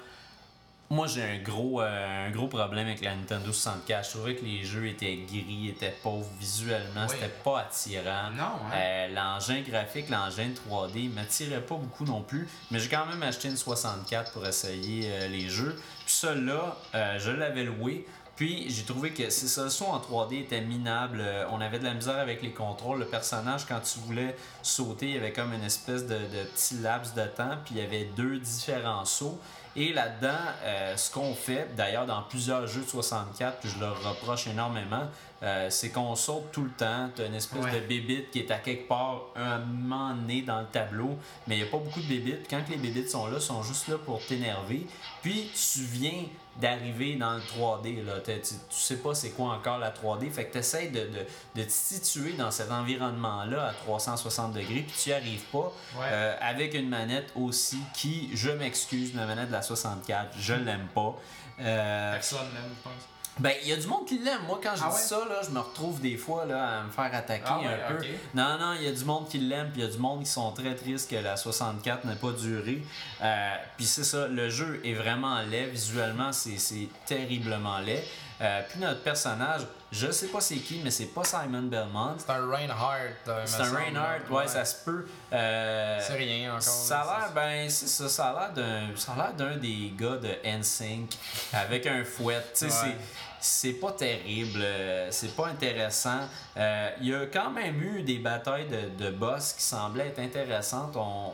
Moi, 0.90 1.06
j'ai 1.08 1.22
un 1.22 1.38
gros, 1.40 1.82
euh, 1.82 2.28
un 2.28 2.32
gros 2.32 2.48
problème 2.48 2.88
avec 2.88 3.02
la 3.02 3.14
Nintendo 3.14 3.52
64. 3.52 4.06
Je 4.06 4.12
trouvais 4.12 4.36
que 4.36 4.46
les 4.46 4.64
jeux 4.64 4.88
étaient 4.88 5.18
gris, 5.18 5.68
étaient 5.68 5.94
pauvres 6.02 6.30
visuellement, 6.40 7.02
Oui. 7.10 7.10
c'était 7.12 7.34
pas 7.44 7.60
attirant. 7.60 8.30
Non, 8.38 8.44
hein? 8.44 8.72
Euh, 8.74 9.08
l'engin 9.10 9.62
graphique, 9.68 10.10
l'engin 10.10 10.50
3D 10.54 11.10
m'attirait 11.14 11.60
pas 11.62 11.76
beaucoup 11.76 12.06
non 12.06 12.22
plus, 12.22 12.48
mais 12.72 12.80
j'ai 12.80 12.88
quand 12.88 13.06
même 13.06 13.22
acheté 13.22 13.50
une 13.50 13.58
64 13.58 14.32
pour 14.32 14.48
essayer 14.48 15.10
euh, 15.12 15.28
les 15.28 15.50
jeux. 15.50 15.76
Puis 16.06 16.16
ça 16.16 16.34
là, 16.34 16.78
je 17.20 17.32
l'avais 17.32 17.66
loué. 17.66 18.06
Puis 18.38 18.70
j'ai 18.70 18.84
trouvé 18.84 19.12
que 19.14 19.24
le 19.24 19.30
son 19.70 19.86
en 19.86 20.00
3D 20.00 20.42
était 20.42 20.62
minable. 20.62 21.18
Euh, 21.22 21.46
on 21.52 21.60
avait 21.60 21.80
de 21.80 21.84
la 21.86 21.96
misère 21.96 22.18
avec 22.20 22.44
les 22.44 22.52
contrôles. 22.52 23.00
Le 23.00 23.08
personnage, 23.08 23.66
quand 23.66 23.80
tu 23.80 23.98
voulais 24.00 24.38
sauter, 24.62 25.08
il 25.08 25.16
y 25.16 25.18
avait 25.18 25.34
comme 25.34 25.54
une 25.54 25.64
espèce 25.64 26.04
de, 26.06 26.14
de 26.16 26.44
petit 26.54 26.76
laps 26.76 27.16
de 27.16 27.24
temps. 27.26 27.58
Puis 27.66 27.74
il 27.76 27.82
y 27.82 27.84
avait 27.84 28.06
deux 28.16 28.38
différents 28.38 29.06
sauts. 29.06 29.40
Et 29.80 29.94
là-dedans, 29.94 30.34
euh, 30.64 30.98
ce 30.98 31.12
qu'on 31.12 31.36
fait, 31.36 31.68
d'ailleurs 31.76 32.08
dans 32.08 32.24
plusieurs 32.24 32.66
jeux 32.66 32.82
de 32.82 32.88
64, 32.88 33.60
puis 33.60 33.70
je 33.70 33.80
leur 33.80 34.02
reproche 34.10 34.48
énormément, 34.48 35.04
euh, 35.44 35.70
c'est 35.70 35.92
qu'on 35.92 36.16
saute 36.16 36.52
tout 36.52 36.64
le 36.64 36.72
temps. 36.72 37.10
Tu 37.16 37.22
as 37.22 37.28
une 37.28 37.36
espèce 37.36 37.64
Ouais. 37.64 37.80
de 37.80 37.86
bébite 37.86 38.32
qui 38.32 38.40
est 38.40 38.50
à 38.50 38.58
quelque 38.58 38.88
part 38.88 39.22
un 39.36 39.60
moment 39.60 40.16
donné 40.16 40.42
dans 40.42 40.60
le 40.62 40.66
tableau, 40.66 41.16
mais 41.46 41.58
il 41.58 41.62
n'y 41.62 41.68
a 41.68 41.72
pas 41.72 41.78
beaucoup 41.78 42.02
de 42.02 42.08
bébites. 42.08 42.48
Quand 42.50 42.62
les 42.70 42.78
bébites 42.78 43.12
sont 43.12 43.28
là, 43.28 43.38
ils 43.38 43.42
sont 43.42 43.62
juste 43.62 43.88
là 43.88 43.98
pour 44.04 44.20
t'énerver. 44.26 44.88
Puis 45.22 45.48
tu 45.54 45.82
viens 45.82 46.24
d'arriver 46.60 47.16
dans 47.16 47.34
le 47.34 47.42
3D. 47.42 48.04
Là. 48.04 48.14
Tu, 48.26 48.32
tu 48.42 48.56
sais 48.70 48.98
pas 48.98 49.14
c'est 49.14 49.30
quoi 49.32 49.54
encore 49.54 49.78
la 49.78 49.92
3D. 49.92 50.30
Fait 50.32 50.46
que 50.46 50.54
tu 50.54 50.58
essaies 50.60 50.88
de, 50.88 51.02
de, 51.02 51.26
de 51.56 51.64
te 51.64 51.72
situer 51.72 52.34
dans 52.34 52.50
cet 52.52 52.72
environnement-là 52.72 53.68
à 53.68 53.74
360 53.74 54.54
degrés, 54.54 54.86
puis 54.88 54.94
tu 55.02 55.10
n'y 55.10 55.16
arrives 55.16 55.44
pas 55.52 55.72
Ouais. 55.96 56.06
euh, 56.12 56.36
avec 56.42 56.74
une 56.74 56.90
manette 56.90 57.32
aussi 57.36 57.78
qui, 57.94 58.30
je 58.34 58.50
m'excuse, 58.50 59.14
ma 59.14 59.26
manette 59.26 59.48
de 59.48 59.54
la 59.54 59.62
64, 59.62 60.32
je 60.40 60.54
l'aime 60.54 60.88
pas. 60.94 61.16
Euh, 61.60 62.14
Personne 62.14 62.40
n'aime, 62.54 62.72
je 62.78 62.84
pense. 62.84 62.94
Ben, 63.40 63.54
il 63.64 63.70
y 63.70 63.74
a 63.74 63.78
du 63.78 63.88
monde 63.88 64.06
qui 64.06 64.18
l'aime. 64.20 64.42
Moi, 64.48 64.60
quand 64.62 64.76
je 64.76 64.82
Ah 64.84 64.90
dis 64.90 64.96
ouais? 64.96 65.02
ça, 65.02 65.18
là, 65.30 65.42
je 65.44 65.50
me 65.52 65.60
retrouve 65.60 66.02
des 66.02 66.18
fois 66.18 66.46
là, 66.46 66.80
à 66.80 66.84
me 66.84 66.92
faire 66.92 67.10
attaquer 67.14 67.44
Ah 67.46 67.60
ouais, 67.60 67.68
un 67.88 67.94
peu. 67.96 68.06
Non, 68.34 68.58
non, 68.60 68.74
il 68.80 68.84
y 68.84 68.88
a 68.88 68.92
du 68.92 69.06
monde 69.06 69.28
qui 69.30 69.38
l'aime, 69.40 69.72
puis 69.72 69.82
il 69.82 69.86
y 69.86 69.88
a 69.88 69.92
du 69.92 69.98
monde 70.00 70.22
qui 70.24 70.30
sont 70.30 70.52
très 70.52 70.76
tristes 70.76 71.10
que 71.10 71.16
la 71.16 71.38
64 71.38 72.06
n'ait 72.06 72.16
pas 72.16 72.32
duré. 72.32 72.84
Euh, 73.22 73.56
puis 73.78 73.86
c'est 73.86 74.04
ça, 74.04 74.28
le 74.28 74.50
jeu 74.50 74.82
est 74.84 74.94
vraiment 74.94 75.40
laid. 75.42 75.68
Visuellement, 75.68 76.32
c'est 76.34 76.90
terriblement 77.06 77.80
laid. 77.80 78.04
Euh, 78.40 78.62
puis 78.70 78.80
notre 78.80 79.02
personnage, 79.02 79.62
je 79.92 80.12
sais 80.12 80.28
pas 80.28 80.42
c'est 80.42 80.58
qui, 80.58 80.82
mais 80.84 80.92
c'est 80.92 81.06
pas 81.08 81.24
Simon 81.24 81.64
Belmont. 81.64 82.16
C'est 82.20 82.30
un 82.30 82.46
Reinhardt. 82.48 83.00
euh, 83.28 83.42
C'est 83.46 83.62
un. 83.62 83.72
Reinhardt, 83.76 84.30
ouais, 84.30 84.48
ça 84.48 84.64
se 84.64 84.84
peut. 84.86 85.08
Euh, 85.34 86.00
C'est 86.02 86.14
rien 86.18 86.52
encore. 86.52 86.62
ça 86.62 87.02
a 87.02 87.20
l'air, 87.20 87.32
ben, 87.34 87.70
c'est 87.70 87.88
ça, 87.88 88.08
ça 88.10 88.26
a 88.30 88.34
l'air 88.40 88.54
d'un, 88.54 88.96
ça 88.96 89.14
a 89.14 89.16
l'air 89.16 89.34
d'un 89.34 89.58
des 89.58 89.92
gars 89.98 90.18
de 90.18 90.30
NSYNC 90.46 91.18
avec 91.54 91.88
un 91.88 92.04
fouet. 92.04 92.42
Tu 92.54 92.60
sais, 92.60 92.66
Ouais. 92.66 92.96
c'est, 93.40 93.70
c'est 93.70 93.74
pas 93.74 93.92
terrible, 93.94 94.64
c'est 95.10 95.36
pas 95.36 95.48
intéressant. 95.48 96.28
Euh, 96.58 96.90
Il 97.02 97.08
y 97.08 97.16
a 97.16 97.26
quand 97.28 97.50
même 97.52 97.82
eu 97.82 98.02
des 98.04 98.18
batailles 98.20 98.68
de, 98.68 99.04
de 99.04 99.10
boss 99.12 99.54
qui 99.54 99.64
semblaient 99.64 100.08
être 100.08 100.20
intéressantes. 100.20 100.96
On, 100.96 101.32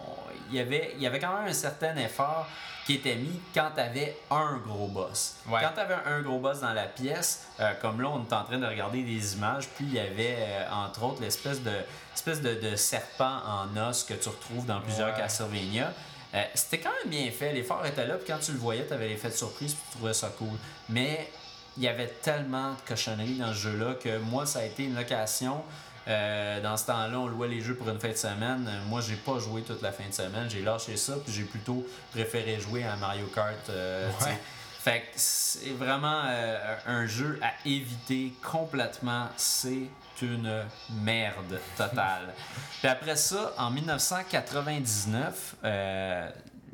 il 0.51 0.55
y 0.57 0.59
avait, 0.59 0.93
il 0.95 1.01
y 1.01 1.07
avait 1.07 1.19
quand 1.19 1.35
même 1.37 1.47
un 1.49 1.53
certain 1.53 1.95
effort 1.97 2.47
qui 2.85 2.95
était 2.95 3.15
mis 3.15 3.39
quand 3.53 3.69
tu 3.75 3.79
avais 3.81 4.17
un 4.29 4.57
gros 4.65 4.87
boss. 4.87 5.35
Ouais. 5.47 5.61
Quand 5.61 5.71
tu 5.73 5.79
avais 5.79 5.95
un 6.05 6.21
gros 6.21 6.39
boss 6.39 6.59
dans 6.59 6.73
la 6.73 6.85
pièce, 6.85 7.47
euh, 7.59 7.71
comme 7.81 8.01
là, 8.01 8.09
on 8.09 8.23
est 8.23 8.33
en 8.33 8.43
train 8.43 8.57
de 8.57 8.65
regarder 8.67 9.03
des 9.03 9.35
images, 9.35 9.67
puis 9.75 9.85
il 9.85 9.93
y 9.93 9.99
avait, 9.99 10.35
euh, 10.39 10.65
entre 10.71 11.03
autres, 11.03 11.21
l'espèce 11.21 11.61
de, 11.61 11.71
espèce 12.13 12.41
de, 12.41 12.55
de 12.55 12.75
serpent 12.75 13.37
en 13.47 13.77
os 13.89 14.03
que 14.03 14.13
tu 14.15 14.27
retrouves 14.29 14.65
dans 14.65 14.81
plusieurs 14.81 15.09
Ouais. 15.13 15.17
Castlevania. 15.17 15.93
Euh, 16.35 16.43
C'était 16.55 16.79
quand 16.79 16.91
même 17.03 17.11
bien 17.11 17.31
fait, 17.31 17.53
l'effort 17.53 17.85
était 17.85 18.05
là, 18.05 18.15
puis 18.15 18.25
quand 18.27 18.39
tu 18.39 18.51
le 18.51 18.57
voyais, 18.57 18.85
tu 18.85 18.93
avais 18.93 19.07
l'effet 19.07 19.29
de 19.29 19.35
surprise, 19.35 19.73
puis 19.75 19.83
tu 19.91 19.97
trouvais 19.97 20.13
ça 20.13 20.29
cool. 20.37 20.57
Mais 20.89 21.29
il 21.77 21.83
y 21.83 21.87
avait 21.87 22.07
tellement 22.07 22.71
de 22.71 22.77
cochonneries 22.87 23.37
dans 23.37 23.47
ce 23.53 23.59
jeu-là 23.59 23.93
que 23.95 24.17
moi, 24.19 24.45
ça 24.45 24.59
a 24.59 24.63
été 24.63 24.83
une 24.83 24.95
location. 24.95 25.61
Euh, 26.07 26.61
dans 26.61 26.75
ce 26.75 26.85
temps-là, 26.87 27.17
on 27.19 27.27
louait 27.27 27.47
les 27.47 27.61
jeux 27.61 27.75
pour 27.75 27.89
une 27.89 27.99
fin 27.99 28.09
de 28.09 28.13
semaine. 28.15 28.65
Euh, 28.67 28.81
Moi, 28.89 28.99
j'ai 29.01 29.15
pas 29.15 29.39
joué 29.39 29.61
toute 29.61 29.81
la 29.81 29.91
fin 29.91 30.03
de 30.07 30.13
semaine. 30.13 30.49
J'ai 30.49 30.61
lâché 30.61 30.97
ça, 30.97 31.13
puis 31.23 31.31
j'ai 31.33 31.43
plutôt 31.43 31.85
préféré 32.11 32.59
jouer 32.59 32.83
à 32.83 32.95
Mario 32.97 33.25
Kart. 33.27 33.69
euh. 33.69 34.09
Ouais. 34.21 34.37
Fait 34.79 34.99
que 34.99 35.05
c'est 35.15 35.69
vraiment 35.69 36.23
euh, 36.25 36.75
un 36.87 37.05
jeu 37.05 37.39
à 37.41 37.51
éviter 37.65 38.33
complètement. 38.43 39.29
C'est 39.37 39.87
une 40.21 40.63
merde 41.01 41.59
totale. 41.77 42.33
Puis 42.79 42.87
après 42.89 43.15
ça, 43.15 43.53
en 43.57 43.71
1999, 43.71 45.55
euh, 45.63 46.29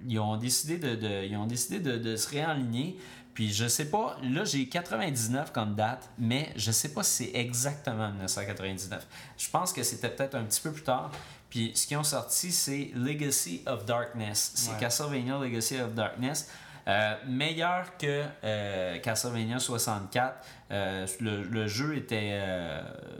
ils 0.07 0.19
ont 0.19 0.38
décidé 0.38 0.77
de, 0.77 0.95
de- 0.95 1.25
ils 1.25 1.36
ont 1.38 1.45
décidé 1.45 1.80
de, 1.80 1.97
de 1.97 2.15
se 2.15 2.30
réaligner. 2.30 2.97
Puis 3.40 3.54
je 3.54 3.70
sais 3.70 3.90
pas, 3.90 4.18
là 4.22 4.44
j'ai 4.44 4.68
99 4.68 5.54
comme 5.54 5.74
date, 5.74 6.10
mais 6.18 6.52
je 6.58 6.72
sais 6.72 6.90
pas 6.90 7.04
si 7.04 7.24
c'est 7.32 7.40
exactement 7.40 8.10
1999. 8.10 9.08
Je 9.38 9.50
pense 9.50 9.72
que 9.72 9.82
c'était 9.82 10.10
peut-être 10.10 10.36
un 10.36 10.44
petit 10.44 10.60
peu 10.60 10.74
plus 10.74 10.84
tard. 10.84 11.10
Puis 11.50 11.72
ce 11.74 11.88
qu'ils 11.88 11.96
ont 11.96 12.04
sorti, 12.04 12.52
c'est 12.52 12.92
Legacy 12.94 13.64
of 13.66 13.86
Darkness. 13.86 14.52
C'est 14.56 14.72
Ouais. 14.72 14.78
Castlevania 14.82 15.38
Legacy 15.38 15.80
of 15.80 15.94
Darkness. 15.94 16.52
Euh, 16.90 17.16
meilleur 17.28 17.96
que 17.98 18.26
euh, 18.44 19.00
Castlevania 19.00 19.58
64. 19.60 20.36
Euh, 20.72 21.08
le, 21.22 21.44
le 21.44 21.66
jeu 21.68 21.96
était 21.96 22.38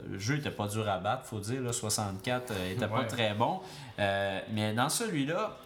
le 0.06 0.18
jeu 0.18 0.36
était 0.36 0.50
pas 0.50 0.68
dur 0.68 0.86
à 0.86 0.98
battre, 0.98 1.24
faut 1.24 1.40
dire. 1.40 1.62
Là, 1.62 1.72
64 1.72 2.50
euh, 2.50 2.72
était 2.72 2.86
pas 2.86 3.04
très 3.04 3.32
bon. 3.32 3.60
Mais 3.96 4.74
dans 4.74 4.90
celui-là, 4.90 5.56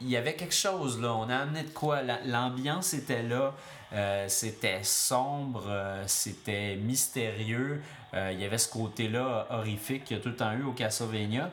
il 0.00 0.08
y 0.08 0.16
avait 0.16 0.34
quelque 0.34 0.54
chose 0.54 1.00
là. 1.00 1.12
On 1.14 1.28
a 1.28 1.36
amené 1.36 1.62
de 1.64 1.70
quoi? 1.70 2.02
La- 2.02 2.20
L'ambiance 2.24 2.94
était 2.94 3.22
là. 3.22 3.54
Euh, 3.94 4.26
c'était 4.28 4.80
sombre, 4.84 5.64
euh, 5.68 6.04
c'était 6.06 6.76
mystérieux. 6.76 7.82
Euh, 8.14 8.30
il 8.32 8.40
y 8.40 8.44
avait 8.44 8.58
ce 8.58 8.68
côté-là 8.68 9.46
horrifique 9.50 10.04
qu'il 10.04 10.16
y 10.16 10.20
a 10.20 10.22
tout 10.22 10.28
le 10.28 10.36
temps 10.36 10.52
eu 10.52 10.62
au 10.62 10.72
Castlevania. 10.72 11.50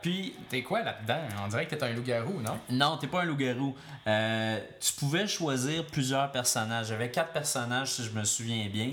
Puis 0.00 0.34
T'es 0.48 0.62
quoi 0.62 0.82
là-dedans? 0.82 1.18
On 1.44 1.48
dirait 1.48 1.66
que 1.66 1.74
t'es 1.74 1.82
un 1.84 1.92
loup-garou, 1.92 2.40
non? 2.40 2.56
non, 2.70 2.96
t'es 2.98 3.08
pas 3.08 3.22
un 3.22 3.24
loup-garou. 3.24 3.74
Tu 4.80 4.92
pouvais 4.98 5.26
choisir 5.26 5.84
plusieurs 5.86 6.30
personnages. 6.30 6.86
J'avais 6.86 7.10
quatre 7.10 7.32
personnages, 7.32 7.88
si 7.94 8.04
je 8.04 8.10
me 8.12 8.22
souviens 8.24 8.68
bien. 8.72 8.90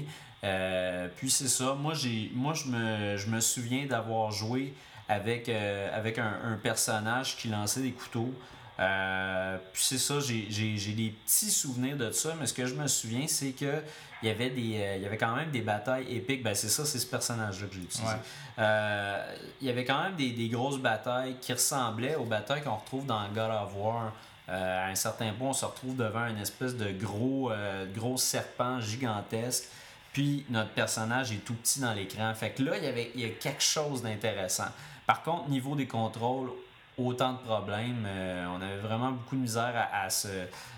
Puis 1.18 1.30
c'est 1.30 1.48
ça. 1.48 1.74
Moi, 1.76 1.94
j'ai, 1.94 2.32
moi 2.34 2.54
je, 2.56 2.66
me, 2.70 3.18
je 3.18 3.28
me 3.30 3.40
souviens 3.40 3.86
d'avoir 3.86 4.32
joué 4.32 4.74
avec, 5.10 5.48
avec 5.50 6.18
un, 6.18 6.34
un 6.44 6.56
personnage 6.58 7.38
qui 7.38 7.50
lançait 7.50 7.82
des 7.82 7.92
couteaux. 7.92 8.34
Euh, 8.80 9.58
puis 9.74 9.84
c'est 9.84 9.98
ça, 9.98 10.20
j'ai, 10.20 10.44
des 10.46 11.14
petits 11.26 11.50
souvenirs 11.50 11.98
de 11.98 12.12
ça, 12.12 12.36
mais 12.40 12.46
ce 12.46 12.54
que 12.54 12.66
je 12.66 12.76
me 12.76 12.88
souviens, 12.88 13.28
c'est 13.28 13.52
que 13.52 13.82
il 14.24 14.28
y 14.28 14.32
avait 14.32 14.50
des 14.50 14.80
euh, 14.80 14.96
il 14.98 15.04
y 15.04 15.06
avait 15.06 15.18
quand 15.18 15.36
même 15.36 15.52
des 15.52 15.62
batailles 15.62 16.16
épiques. 16.16 16.44
Ben 16.44 16.56
c'est 16.56 16.70
ça, 16.70 16.86
c'est 16.86 17.00
ce 17.00 17.06
personnage-là 17.06 17.68
que 17.68 17.74
j'ai 17.76 17.82
utilisé. 17.82 18.12
Ouais. 18.12 18.20
Euh, 18.60 19.36
il 19.62 19.68
y 19.68 19.70
avait 19.70 19.86
quand 19.86 20.02
même 20.04 20.16
des, 20.16 20.32
des 20.32 20.48
grosses 20.48 20.80
batailles 20.80 21.38
qui 21.40 21.54
ressemblaient 21.54 22.16
aux 22.16 22.26
batailles 22.26 22.64
qu'on 22.64 22.76
retrouve 22.76 23.06
dans 23.06 23.28
God 23.30 23.52
of 23.52 23.76
War. 23.76 24.14
À 24.50 24.88
un 24.88 24.96
certain 24.96 25.34
point, 25.34 25.50
on 25.50 25.54
se 25.54 25.66
retrouve 25.66 25.98
devant 25.98 26.26
une 26.28 26.38
espèce 26.38 26.78
de 26.78 26.90
gros, 26.94 27.52
gros 27.94 28.16
serpent 28.16 28.80
gigantesque. 28.80 29.66
Puis 30.14 30.46
notre 30.50 30.70
personnage 30.70 31.34
est 31.34 31.44
tout 31.44 31.54
petit 31.54 31.82
dans 31.82 31.94
l'écran. 31.94 32.34
Fait 32.34 32.52
que 32.52 32.64
là, 32.64 32.78
il 32.78 32.84
y 32.86 32.88
avait 32.88 33.12
il 33.14 33.22
y 33.22 33.26
a 33.26 33.30
quelque 33.30 33.62
chose 33.62 34.04
d'intéressant. 34.04 34.70
Par 35.06 35.22
contre, 35.22 35.50
niveau 35.50 35.76
des 35.76 35.86
contrôles, 35.86 36.50
autant 36.98 37.34
de 37.34 37.38
problèmes. 37.40 38.04
Euh, 38.08 38.46
on 38.58 38.62
avait 38.62 38.78
vraiment 38.78 39.12
beaucoup 39.12 39.36
de 39.36 39.42
misère 39.42 39.74
à, 39.76 40.04
à 40.06 40.10
se. 40.10 40.28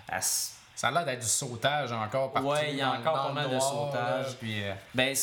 à 0.08 0.22
se- 0.22 0.52
Ça 0.76 0.88
a 0.88 0.92
l'air 0.92 1.06
d'être 1.06 1.22
du 1.22 1.28
sautage 1.28 1.92
encore 1.92 2.32
partout. 2.32 2.50
Ouais, 2.50 2.72
il 2.72 2.78
y 2.78 2.82
a 2.82 2.92
encore 2.94 3.28
pas 3.28 3.34
mal 3.34 3.50
de 3.50 3.60
sautage. 3.60 4.28
là, 4.28 4.34
Puis, 4.40 4.64
euh, 4.64 4.74
Ben, 4.96 5.16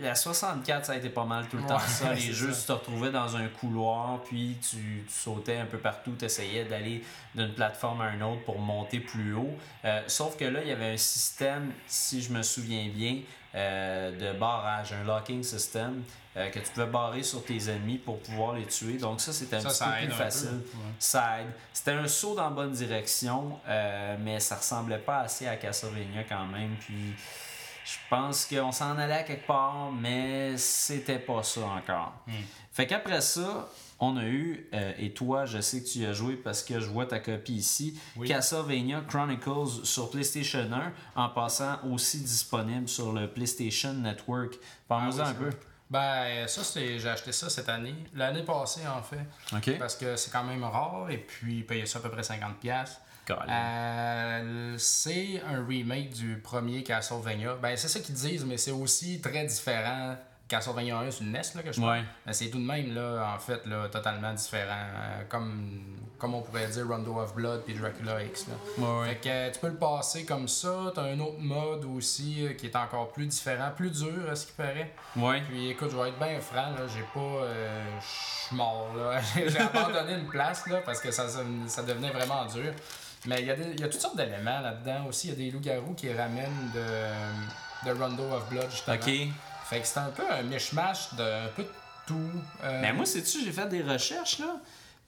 la 0.00 0.14
64, 0.14 0.86
ça 0.86 0.92
a 0.92 0.96
été 0.96 1.10
pas 1.10 1.24
mal 1.26 1.46
tout 1.48 1.58
le 1.58 1.66
temps 1.66 1.78
ça. 1.78 2.12
Les 2.14 2.20
jeux, 2.32 2.52
tu 2.58 2.66
te 2.66 2.72
retrouvais 2.72 3.10
dans 3.10 3.36
un 3.36 3.48
couloir, 3.48 4.20
puis 4.22 4.56
tu, 4.62 5.04
tu 5.06 5.12
sautais 5.12 5.58
un 5.58 5.66
peu 5.66 5.76
partout, 5.78 6.14
tu 6.18 6.24
essayais 6.24 6.64
d'aller 6.64 7.04
d'une 7.34 7.52
plateforme 7.52 8.00
à 8.00 8.10
une 8.14 8.22
autre 8.22 8.42
pour 8.44 8.58
monter 8.58 8.98
plus 9.00 9.34
haut. 9.34 9.54
Euh, 9.84 10.00
sauf 10.06 10.36
que 10.38 10.44
là, 10.46 10.60
il 10.62 10.68
y 10.68 10.72
avait 10.72 10.92
un 10.94 10.96
système, 10.96 11.70
si 11.86 12.22
je 12.22 12.32
me 12.32 12.42
souviens 12.42 12.88
bien, 12.88 13.18
euh, 13.54 14.12
de 14.34 14.38
barrage, 14.38 14.92
un 14.92 15.04
locking 15.04 15.42
system, 15.42 16.02
euh, 16.36 16.48
que 16.50 16.60
tu 16.60 16.70
pouvais 16.70 16.86
barrer 16.86 17.22
sur 17.24 17.44
tes 17.44 17.68
ennemis 17.68 17.98
pour 17.98 18.20
pouvoir 18.20 18.54
les 18.54 18.66
tuer. 18.66 18.98
Donc 18.98 19.20
ça, 19.20 19.32
c'était 19.32 19.56
un 19.56 19.60
Ça, 19.60 19.68
petit 19.68 19.76
ça 19.78 19.84
peu 19.86 19.96
plus 19.98 20.06
peu, 20.08 20.12
facile. 20.14 20.48
ouais. 20.48 20.92
Ça 20.98 21.40
aide. 21.40 21.48
C'était 21.72 21.92
un 21.92 22.06
saut 22.06 22.34
dans 22.36 22.44
la 22.44 22.50
bonne 22.50 22.72
direction, 22.72 23.58
euh, 23.68 24.16
mais 24.20 24.38
ça 24.40 24.56
ressemblait 24.56 24.98
pas 24.98 25.18
assez 25.20 25.46
à 25.48 25.56
Castlevania 25.56 26.22
quand 26.28 26.46
même. 26.46 26.76
Puis 26.80 27.14
Je 27.84 27.96
pense 28.08 28.46
qu'on 28.46 28.70
s'en 28.70 28.96
allait 28.98 29.14
à 29.14 29.22
quelque 29.24 29.46
part, 29.46 29.90
mais 29.92 30.56
c'était 30.56 31.18
pas 31.18 31.42
ça 31.42 31.62
encore. 31.62 32.12
Fait 32.72 32.86
qu'après 32.86 33.20
ça, 33.20 33.68
on 34.00 34.16
a 34.16 34.24
eu, 34.24 34.66
euh, 34.72 34.92
et 34.98 35.12
toi, 35.12 35.44
je 35.46 35.60
sais 35.60 35.82
que 35.82 35.88
tu 35.88 35.98
y 35.98 36.06
as 36.06 36.12
joué 36.12 36.34
parce 36.36 36.62
que 36.62 36.80
je 36.80 36.86
vois 36.86 37.06
ta 37.06 37.20
copie 37.20 37.54
ici, 37.56 38.00
Oui. 38.16 38.26
Castlevania 38.28 39.02
Chronicles 39.06 39.84
sur 39.84 40.10
PlayStation 40.10 40.68
1, 40.72 40.92
en 41.22 41.28
passant 41.28 41.78
aussi 41.90 42.20
disponible 42.20 42.88
sur 42.88 43.12
le 43.12 43.30
PlayStation 43.30 43.92
Network. 43.92 44.54
Parle-nous-en 44.88 45.22
Ah 45.24 45.34
oui, 45.38 45.46
un 45.46 45.50
peu. 45.50 45.56
Ben, 45.90 46.46
ça, 46.48 46.62
c'est, 46.64 46.98
j'ai 46.98 47.08
acheté 47.08 47.32
ça 47.32 47.50
cette 47.50 47.68
année. 47.68 47.94
L'année 48.14 48.44
passée, 48.44 48.86
en 48.86 49.02
fait. 49.02 49.26
OK. 49.54 49.78
Parce 49.78 49.96
que 49.96 50.16
c'est 50.16 50.30
quand 50.30 50.44
même 50.44 50.62
rare. 50.64 51.10
Et 51.10 51.18
puis, 51.18 51.62
payer 51.64 51.84
ça 51.84 51.98
à 51.98 52.02
peu 52.02 52.10
près 52.10 52.22
50$. 52.22 52.38
Colin. 53.26 53.46
Euh, 53.48 54.74
c'est 54.78 55.42
un 55.46 55.64
remake 55.66 56.10
du 56.10 56.38
premier 56.38 56.82
Castlevania. 56.82 57.54
Ben, 57.56 57.76
c'est 57.76 57.88
ça 57.88 58.00
qu'ils 58.00 58.14
disent, 58.14 58.44
mais 58.44 58.56
c'est 58.56 58.70
aussi 58.70 59.20
très 59.20 59.44
différent. 59.44 60.16
Castlevania 60.50 60.98
1 60.98 61.10
sur 61.12 61.24
le 61.24 61.30
NES, 61.30 61.42
là, 61.54 61.62
que 61.62 61.72
je. 61.72 61.80
Ouais. 61.80 62.02
C'est 62.32 62.50
tout 62.50 62.58
de 62.58 62.66
même, 62.66 62.92
là, 62.92 63.34
en 63.36 63.38
fait, 63.38 63.64
là, 63.66 63.88
totalement 63.88 64.32
différent. 64.34 64.74
Euh, 64.74 65.22
comme, 65.28 65.80
comme 66.18 66.34
on 66.34 66.42
pourrait 66.42 66.66
dire 66.66 66.88
Rondo 66.88 67.20
of 67.20 67.34
Blood 67.36 67.62
puis 67.64 67.74
Dracula 67.74 68.24
X. 68.24 68.48
Là. 68.48 68.84
Ouais. 68.84 69.08
Fait 69.10 69.14
que 69.16 69.28
euh, 69.28 69.50
tu 69.52 69.60
peux 69.60 69.68
le 69.68 69.76
passer 69.76 70.24
comme 70.24 70.48
ça. 70.48 70.90
T'as 70.92 71.04
un 71.04 71.20
autre 71.20 71.38
mode 71.38 71.84
aussi 71.84 72.44
euh, 72.44 72.54
qui 72.54 72.66
est 72.66 72.74
encore 72.74 73.12
plus 73.12 73.26
différent, 73.26 73.70
plus 73.76 73.90
dur 73.90 74.28
à 74.28 74.34
ce 74.34 74.46
qui 74.46 74.52
paraît. 74.52 74.92
Ouais. 75.14 75.40
Puis 75.48 75.70
écoute, 75.70 75.90
je 75.92 75.96
vais 75.96 76.08
être 76.08 76.18
bien 76.18 76.40
franc, 76.40 76.70
là, 76.72 76.84
j'ai 76.92 77.04
pas. 77.14 77.46
Je 78.00 78.46
suis 78.48 78.56
mort, 78.56 78.88
là. 78.96 79.20
j'ai 79.36 79.58
abandonné 79.58 80.14
une 80.14 80.26
place, 80.26 80.66
là, 80.66 80.80
parce 80.84 81.00
que 81.00 81.12
ça, 81.12 81.28
ça, 81.28 81.82
devenait 81.84 82.10
vraiment 82.10 82.44
dur. 82.46 82.72
Mais 83.26 83.40
il 83.40 83.46
y, 83.46 83.50
a 83.50 83.54
des- 83.54 83.80
y 83.80 83.84
a 83.84 83.88
toutes 83.88 84.00
sortes 84.00 84.16
d'éléments 84.16 84.60
là-dedans 84.60 85.06
aussi. 85.06 85.28
Il 85.28 85.30
y 85.30 85.32
a 85.34 85.36
des 85.36 85.50
loups-garous 85.52 85.94
qui 85.94 86.12
ramènent 86.12 86.72
de, 86.74 87.88
de 87.88 87.96
Rondo 87.96 88.24
of 88.32 88.48
Blood, 88.48 88.68
justement. 88.68 88.96
OK. 88.96 89.28
Fait 89.70 89.80
que 89.80 89.86
c'est 89.86 90.00
un 90.00 90.10
peu 90.10 90.22
un 90.30 90.42
mishmash 90.42 91.14
d'un 91.14 91.46
peu 91.56 91.62
de 91.62 91.68
tout. 92.06 92.18
Euh, 92.64 92.80
Mais 92.82 92.92
moi, 92.92 93.06
sais-tu, 93.06 93.44
j'ai 93.44 93.52
fait 93.52 93.68
des 93.68 93.82
recherches, 93.82 94.38
là. 94.40 94.56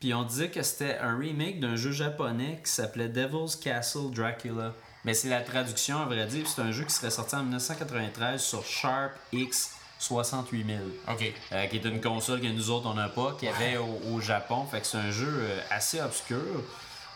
Puis 0.00 0.14
on 0.14 0.22
disait 0.24 0.48
que 0.50 0.62
c'était 0.62 0.98
un 0.98 1.16
remake 1.18 1.60
d'un 1.60 1.76
jeu 1.76 1.92
japonais 1.92 2.60
qui 2.64 2.70
s'appelait 2.70 3.08
Devil's 3.08 3.56
Castle 3.56 4.10
Dracula. 4.12 4.72
Mais 5.04 5.14
c'est 5.14 5.28
la 5.28 5.40
traduction, 5.42 6.00
à 6.00 6.04
vrai 6.06 6.26
dire. 6.26 6.46
C'est 6.48 6.62
un 6.62 6.72
jeu 6.72 6.84
qui 6.84 6.92
serait 6.94 7.10
sorti 7.10 7.34
en 7.36 7.42
1993 7.42 8.40
sur 8.42 8.64
Sharp 8.64 9.12
X 9.32 9.72
68000. 9.98 10.80
Ok. 11.08 11.32
euh, 11.52 11.66
qui 11.66 11.76
est 11.76 11.84
une 11.84 12.00
console 12.00 12.40
que 12.40 12.46
nous 12.48 12.70
autres 12.70 12.88
on 12.88 12.94
n'a 12.94 13.08
pas, 13.08 13.32
qu'il 13.38 13.48
y 13.48 13.52
avait 13.52 13.76
au, 13.76 14.00
au 14.14 14.20
Japon. 14.20 14.64
Fait 14.70 14.80
que 14.80 14.86
c'est 14.86 14.98
un 14.98 15.10
jeu 15.12 15.28
euh, 15.28 15.60
assez 15.70 16.00
obscur. 16.00 16.42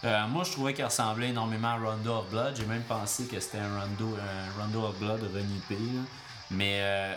Euh, 0.05 0.26
moi, 0.28 0.44
je 0.44 0.53
trouvais 0.53 0.74
qu'il 0.74 0.84
ressemblait 0.84 1.28
énormément 1.30 1.68
à 1.68 1.76
Rondo 1.76 2.12
of 2.18 2.30
Blood. 2.30 2.55
J'ai 2.57 2.66
même 2.66 2.82
pensé 2.82 3.24
que 3.24 3.40
c'était 3.40 3.59
un 3.59 3.80
Rondo, 3.80 4.16
un 4.16 4.62
Rondo 4.62 4.84
of 4.86 4.97
Blood 4.99 5.20
renippé. 5.34 5.74
là. 5.74 6.01
Mais 6.53 6.78
euh, 6.82 7.14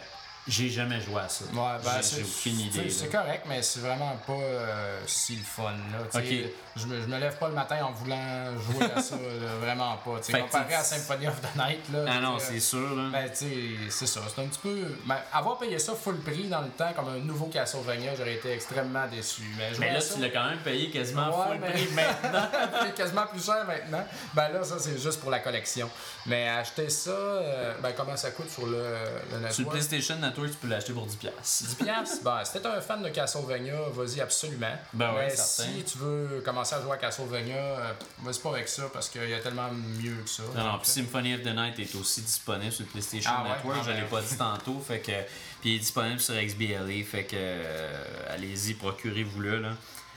j'ai 0.48 0.70
jamais 0.70 1.00
joué 1.02 1.20
à 1.22 1.30
ça. 1.30 1.46
Ouais, 1.46 1.52
ben, 1.84 2.02
J'ai- 2.02 2.24
aucune 2.24 2.60
idée. 2.60 2.90
c'est- 2.90 3.08
correct, 3.10 3.46
mais 3.48 3.62
c'est 3.62 3.82
vraiment 3.82 4.16
pas 4.26 4.34
euh, 4.34 5.00
si 5.06 5.36
le 5.36 5.44
fun. 5.44 5.72
Là, 5.92 6.00
tu 6.12 6.28
sais. 6.28 6.46
Ok. 6.46 6.52
Je, 6.80 6.88
me, 6.88 7.02
je 7.02 7.08
me 7.08 7.18
lève 7.20 7.38
pas 7.38 7.48
le 7.50 7.54
matin 7.54 7.78
en 7.84 7.92
voulant 7.92 8.58
jouer 8.60 8.86
à 8.96 9.02
ça, 9.02 9.16
là, 9.16 9.56
vraiment 9.62 9.98
pas. 9.98 10.22
Fait 10.22 10.40
Comparé 10.42 10.74
à 10.76 10.84
Symphony 10.84 11.28
of 11.28 11.42
the 11.42 11.56
Night, 11.58 11.82
là, 11.94 12.06
Ah 12.08 12.20
non, 12.22 12.38
c'est 12.40 12.60
sûr. 12.60 12.96
Là. 12.96 13.10
Ben, 13.12 13.30
c'est 13.34 14.06
ça. 14.08 14.22
C'est 14.34 14.42
un 14.42 14.46
petit 14.48 14.60
peu. 14.60 14.76
ben, 15.06 15.18
avoir 15.34 15.58
payé 15.58 15.78
ça 15.80 15.94
full 15.94 16.18
prix 16.20 16.48
dans 16.48 16.62
le 16.62 16.70
temps 16.70 16.92
comme 16.96 17.10
un 17.10 17.20
nouveau 17.20 17.46
Castlevania, 17.48 18.16
j'aurais 18.16 18.36
été 18.36 18.52
extrêmement 18.54 19.08
déçu. 19.08 19.44
Mais, 19.58 19.72
mais 19.80 19.94
là, 19.94 20.02
ça- 20.02 20.16
tu 20.16 20.22
l'as 20.22 20.30
quand 20.30 20.46
même 20.50 20.60
payé 20.60 20.90
quasiment 20.90 21.28
Ouais, 21.30 21.48
full 21.50 21.58
mais- 21.62 21.72
prix 21.72 21.88
maintenant. 21.96 22.48
quasiment 22.96 23.28
plus 23.28 23.44
cher 23.46 23.66
maintenant. 23.68 24.06
Ben 24.34 24.50
là, 24.50 24.64
ça, 24.64 24.76
c'est 24.80 24.98
juste 25.00 25.20
pour 25.20 25.30
la 25.32 25.40
collection. 25.40 25.90
Mais 26.26 26.48
acheter 26.50 26.90
ça, 26.90 27.12
euh, 27.12 27.74
ben 27.82 27.92
comment 27.96 28.16
ça 28.18 28.32
coûte 28.32 28.50
sur 28.50 28.66
le, 28.68 28.84
le 29.42 29.52
Sur 29.52 29.64
le? 29.66 29.70
PlayStation 29.72 30.16
Network, 30.16 30.52
tu 30.52 30.58
peux 30.58 30.68
l'acheter 30.68 30.94
pour 30.94 31.06
10$. 31.08 31.18
10 31.42 31.76
piastres? 31.76 32.24
Ben, 32.24 32.44
si 32.44 32.54
t'es 32.54 32.66
un 32.68 32.82
fan 32.82 33.02
de 33.02 33.10
Castlevania, 33.10 33.74
vas-y 33.94 34.22
absolument. 34.22 34.76
Ben 34.94 35.14
ouais, 35.14 35.28
Mais 35.28 35.36
certain. 35.36 35.72
si 35.72 35.84
tu 35.84 35.98
veux 35.98 36.42
commencer 36.44 36.69
à 36.76 36.82
jouer 36.82 36.92
à 36.94 36.98
Castlevania, 36.98 37.56
euh, 37.56 37.94
vas-y 38.24 38.40
pas 38.40 38.50
avec 38.50 38.68
ça 38.68 38.84
parce 38.92 39.10
qu'il 39.10 39.30
y 39.30 39.34
a 39.34 39.40
tellement 39.40 39.70
mieux 39.72 40.16
que 40.24 40.30
ça. 40.30 40.44
Non, 40.56 40.78
puis 40.80 40.90
Symphony 40.90 41.36
of 41.36 41.42
the 41.42 41.56
Night 41.56 41.80
est 41.80 41.96
aussi 41.96 42.22
disponible 42.22 42.72
sur 42.72 42.86
le 42.86 42.90
PlayStation 42.92 43.32
Ah 43.34 43.44
ouais? 43.44 43.50
Network, 43.50 43.78
Ah 43.80 43.84
je 43.86 43.92
l'ai 43.92 44.02
ben. 44.02 44.08
pas 44.10 44.22
dit 44.22 44.38
tantôt, 44.38 44.80
fait 44.86 45.00
que 45.00 45.12
puis 45.62 45.72
il 45.72 45.76
est 45.76 45.80
disponible 45.80 46.20
sur 46.20 46.36
XBLA, 46.36 47.04
fait 47.06 47.24
que 47.26 47.36
euh, 47.36 48.04
allez-y, 48.34 48.74
procurez-vous-le 48.76 49.60
là. 49.60 49.70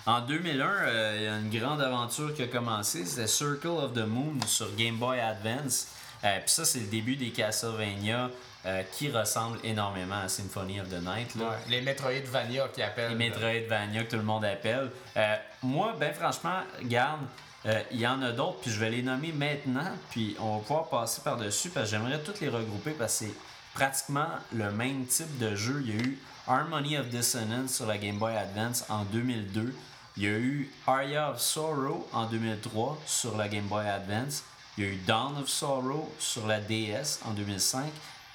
En 0.06 0.20
2001, 0.20 0.66
euh, 0.66 1.14
il 1.16 1.22
y 1.22 1.26
a 1.28 1.36
une 1.38 1.50
grande 1.50 1.80
aventure 1.80 2.34
qui 2.34 2.42
a 2.42 2.48
commencé, 2.48 3.04
c'était 3.04 3.26
Circle 3.28 3.68
of 3.68 3.92
the 3.92 3.98
Moon 4.06 4.34
sur 4.46 4.74
Game 4.76 4.96
Boy 4.96 5.20
Advance. 5.20 5.88
Euh, 6.24 6.38
puis 6.40 6.50
ça, 6.50 6.64
c'est 6.64 6.80
le 6.80 6.86
début 6.86 7.16
des 7.16 7.30
Castlevania 7.30 8.30
euh, 8.64 8.82
qui 8.92 9.10
ressemblent 9.10 9.58
énormément 9.64 10.20
à 10.24 10.28
Symphony 10.28 10.80
of 10.80 10.88
the 10.88 11.02
Night. 11.02 11.34
Là. 11.34 11.50
ouais, 11.50 11.56
les 11.68 11.80
Metroidvania 11.80 12.68
qui 12.68 12.82
appellent. 12.82 13.10
Les 13.10 13.28
Metroidvania 13.28 14.04
que 14.04 14.10
tout 14.10 14.16
le 14.16 14.22
monde 14.22 14.44
appelle. 14.44 14.90
Euh, 15.16 15.36
moi, 15.62 15.96
ben 15.98 16.14
franchement, 16.14 16.60
garde, 16.84 17.20
euh, 17.66 17.80
il 17.90 18.00
y 18.00 18.06
en 18.06 18.22
a 18.22 18.30
d'autres, 18.30 18.60
puis 18.60 18.70
je 18.70 18.78
vais 18.78 18.90
les 18.90 19.02
nommer 19.02 19.32
maintenant, 19.32 19.90
puis 20.10 20.36
on 20.38 20.56
va 20.56 20.62
pouvoir 20.62 20.88
passer 20.88 21.22
par-dessus, 21.22 21.70
parce 21.70 21.86
que 21.86 21.96
j'aimerais 21.96 22.20
toutes 22.22 22.40
les 22.40 22.48
regrouper, 22.48 22.92
parce 22.92 23.18
que 23.18 23.26
c'est 23.26 23.34
pratiquement 23.74 24.28
le 24.52 24.70
même 24.70 25.06
type 25.06 25.38
de 25.38 25.54
jeu. 25.56 25.82
Il 25.84 25.96
y 25.96 25.98
a 25.98 26.02
eu 26.02 26.18
Harmony 26.46 26.98
of 26.98 27.08
Dissonance 27.08 27.74
sur 27.74 27.86
la 27.86 27.98
Game 27.98 28.18
Boy 28.18 28.36
Advance 28.36 28.84
en 28.88 29.04
2002. 29.04 29.74
Il 30.16 30.22
y 30.24 30.26
a 30.26 30.30
eu 30.30 30.70
Aria 30.86 31.30
of 31.30 31.40
Sorrow 31.40 32.06
en 32.12 32.26
2003 32.26 32.98
sur 33.06 33.36
la 33.36 33.48
Game 33.48 33.66
Boy 33.66 33.88
Advance. 33.88 34.44
Il 34.76 34.84
y 34.84 34.86
a 34.86 34.90
eu 34.90 34.96
Dawn 35.06 35.38
of 35.38 35.48
Sorrow 35.48 36.12
sur 36.18 36.46
la 36.46 36.60
DS 36.60 37.20
en 37.24 37.32
2005. 37.32 37.86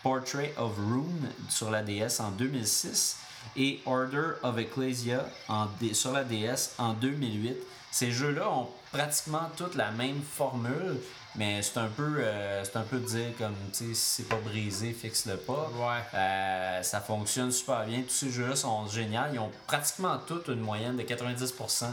Portrait 0.03 0.53
of 0.57 0.71
Rune 0.77 1.29
sur 1.49 1.69
la 1.71 1.83
DS 1.83 2.19
en 2.19 2.31
2006 2.31 3.17
et 3.55 3.79
Order 3.85 4.33
of 4.43 4.57
Ecclesia 4.57 5.25
en 5.47 5.67
sur 5.93 6.11
la 6.11 6.23
DS 6.23 6.71
en 6.77 6.93
2008. 6.93 7.55
Ces 7.91 8.11
jeux-là 8.11 8.49
ont 8.49 8.67
pratiquement 8.91 9.49
toutes 9.55 9.75
la 9.75 9.91
même 9.91 10.21
formule, 10.21 10.99
mais 11.35 11.61
c'est 11.61 11.77
un 11.79 11.87
peu 11.87 12.17
euh, 12.19 12.63
c'est 12.63 12.77
un 12.77 12.81
peu 12.83 12.99
de 12.99 13.05
dire 13.05 13.29
comme 13.37 13.55
tu 13.71 13.89
sais 13.89 13.93
si 13.93 13.95
c'est 13.95 14.29
pas 14.29 14.35
brisé, 14.37 14.93
fixe-le 14.93 15.37
pas. 15.37 15.69
Ouais. 15.75 16.01
Euh, 16.13 16.83
ça 16.83 16.99
fonctionne 17.01 17.51
super 17.51 17.85
bien. 17.85 18.01
Tous 18.01 18.13
ces 18.13 18.29
jeux-là 18.29 18.55
sont 18.55 18.87
géniaux. 18.87 19.21
Ils 19.33 19.39
ont 19.39 19.51
pratiquement 19.65 20.17
toutes 20.27 20.49
une 20.49 20.61
moyenne 20.61 20.97
de 20.97 21.03
90% 21.03 21.85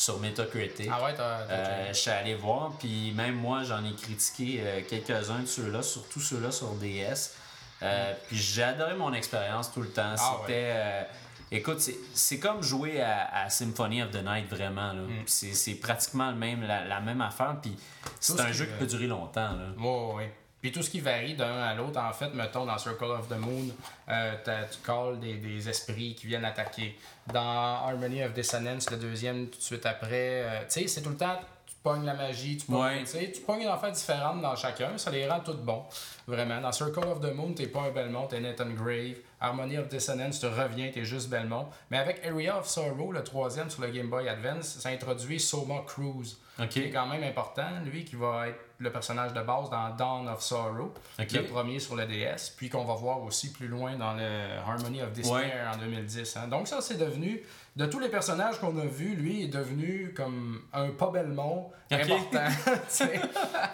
sur 0.00 0.18
Metacritic. 0.18 0.88
Ah 0.90 1.04
ouais, 1.04 1.14
Euh, 1.18 1.88
je 1.88 1.98
suis 1.98 2.10
allé 2.10 2.34
voir, 2.34 2.72
puis 2.78 3.12
même 3.12 3.34
moi, 3.34 3.64
j'en 3.64 3.84
ai 3.84 3.92
critiqué 3.94 4.62
euh, 4.64 4.80
quelques-uns 4.88 5.40
de 5.40 5.46
ceux-là, 5.46 5.82
surtout 5.82 6.20
ceux-là 6.20 6.50
sur 6.50 6.68
DS. 6.76 7.34
Euh, 7.82 8.12
Puis 8.28 8.36
j'ai 8.36 8.62
adoré 8.62 8.94
mon 8.94 9.12
expérience 9.12 9.72
tout 9.72 9.80
le 9.82 9.88
temps. 9.90 10.14
Ah 10.18 10.36
C'était. 10.42 10.72
euh, 10.74 11.02
écoute, 11.50 11.80
c'est- 12.14 12.38
comme 12.38 12.62
jouer 12.62 13.00
à, 13.00 13.44
à 13.44 13.48
Symphony 13.50 14.02
of 14.02 14.10
the 14.10 14.22
Night, 14.24 14.48
vraiment. 14.48 14.94
Mm. 14.94 15.22
C'est 15.26 15.74
pratiquement 15.76 16.30
le 16.30 16.36
même, 16.36 16.62
la, 16.62 16.84
la 16.84 17.00
même 17.00 17.20
affaire, 17.20 17.56
puis 17.62 17.76
c'est 18.20 18.36
ce 18.36 18.42
un 18.42 18.52
jeu 18.52 18.66
qui 18.66 18.72
peut 18.78 18.86
durer 18.86 19.06
longtemps. 19.06 19.52
Là. 19.54 19.66
Ouais. 20.14 20.32
Puis 20.60 20.72
tout 20.72 20.82
ce 20.82 20.90
qui 20.90 21.00
varie 21.00 21.34
d'un 21.36 21.56
à 21.62 21.74
l'autre, 21.74 21.98
en 21.98 22.12
fait, 22.12 22.34
mettons 22.34 22.66
dans 22.66 22.76
Circle 22.76 23.04
of 23.04 23.28
the 23.28 23.38
Moon, 23.38 23.68
euh, 24.10 24.34
tu 24.70 24.78
calls 24.86 25.18
des, 25.18 25.36
des 25.38 25.66
esprits 25.70 26.14
qui 26.14 26.26
viennent 26.26 26.44
attaquer. 26.44 26.98
Dans 27.32 27.40
Harmony 27.86 28.22
of 28.22 28.34
Dissonance, 28.34 28.90
le 28.90 28.98
deuxième, 28.98 29.46
tout 29.48 29.56
de 29.58 29.62
suite 29.62 29.86
après, 29.86 30.10
euh, 30.44 30.60
tu 30.68 30.80
sais, 30.82 30.86
c'est 30.86 31.00
tout 31.00 31.08
le 31.08 31.16
temps, 31.16 31.40
pognes 31.82 32.04
la 32.04 32.14
magie, 32.14 32.56
tu 32.58 32.66
pognes, 32.66 32.76
Ouais. 32.80 33.00
tu 33.00 33.06
sais, 33.06 33.32
tu 33.32 33.40
pognes 33.40 33.62
une 33.62 33.68
affaire 33.68 33.92
différente 33.92 34.40
dans 34.42 34.54
chacun, 34.56 34.96
ça 34.98 35.10
les 35.10 35.26
rend 35.28 35.40
tous 35.40 35.54
bons. 35.54 35.84
Vraiment. 36.26 36.60
Dans 36.60 36.72
Circle 36.72 37.06
of 37.08 37.20
the 37.20 37.32
Moon, 37.34 37.52
t'es 37.54 37.66
pas 37.68 37.80
un 37.82 37.90
Belmont, 37.90 38.26
t'es 38.26 38.40
Nathan 38.40 38.70
Grave. 38.70 39.16
Harmony 39.40 39.78
of 39.78 39.88
Dissonance, 39.88 40.40
tu 40.40 40.46
reviens, 40.46 40.90
t'es 40.92 41.04
juste 41.04 41.28
Belmont. 41.30 41.66
Mais 41.90 41.98
avec 41.98 42.24
Area 42.26 42.58
of 42.58 42.66
Sorrow, 42.66 43.12
le 43.12 43.22
troisième 43.24 43.70
sur 43.70 43.82
le 43.82 43.88
Game 43.90 44.08
Boy 44.08 44.28
Advance, 44.28 44.66
ça 44.80 44.90
introduit 44.90 45.40
Soma 45.40 45.82
Cruise 45.86 46.38
Ok. 46.58 46.68
qui 46.68 46.80
est 46.80 46.90
quand 46.90 47.06
même 47.06 47.22
important, 47.24 47.68
lui, 47.84 48.04
qui 48.04 48.16
va 48.16 48.48
être 48.48 48.58
le 48.80 48.90
personnage 48.90 49.32
de 49.34 49.40
base 49.42 49.68
dans 49.70 49.94
Dawn 49.96 50.28
of 50.28 50.40
Sorrow, 50.42 50.92
Ok. 51.18 51.32
le 51.32 51.44
premier 51.44 51.78
sur 51.78 51.96
le 51.96 52.06
DS, 52.06 52.50
puis 52.56 52.68
qu'on 52.68 52.84
va 52.84 52.94
voir 52.94 53.22
aussi 53.22 53.52
plus 53.52 53.68
loin 53.68 53.96
dans 53.96 54.14
le 54.14 54.58
Harmony 54.66 55.02
of 55.02 55.12
Despair 55.12 55.34
Ouais. 55.36 55.52
en 55.74 55.76
2010. 55.78 56.36
hein. 56.36 56.48
Donc 56.48 56.66
ça, 56.66 56.80
c'est 56.80 56.96
devenu, 56.96 57.42
de 57.76 57.86
tous 57.86 57.98
les 57.98 58.08
personnages 58.08 58.58
qu'on 58.58 58.76
a 58.78 58.84
vus, 58.86 59.14
lui 59.14 59.44
est 59.44 59.48
devenu 59.48 60.12
comme 60.16 60.62
un 60.72 60.88
pas 60.90 61.10
Belmont 61.10 61.70
Ok. 61.92 62.00
important. 62.00 62.46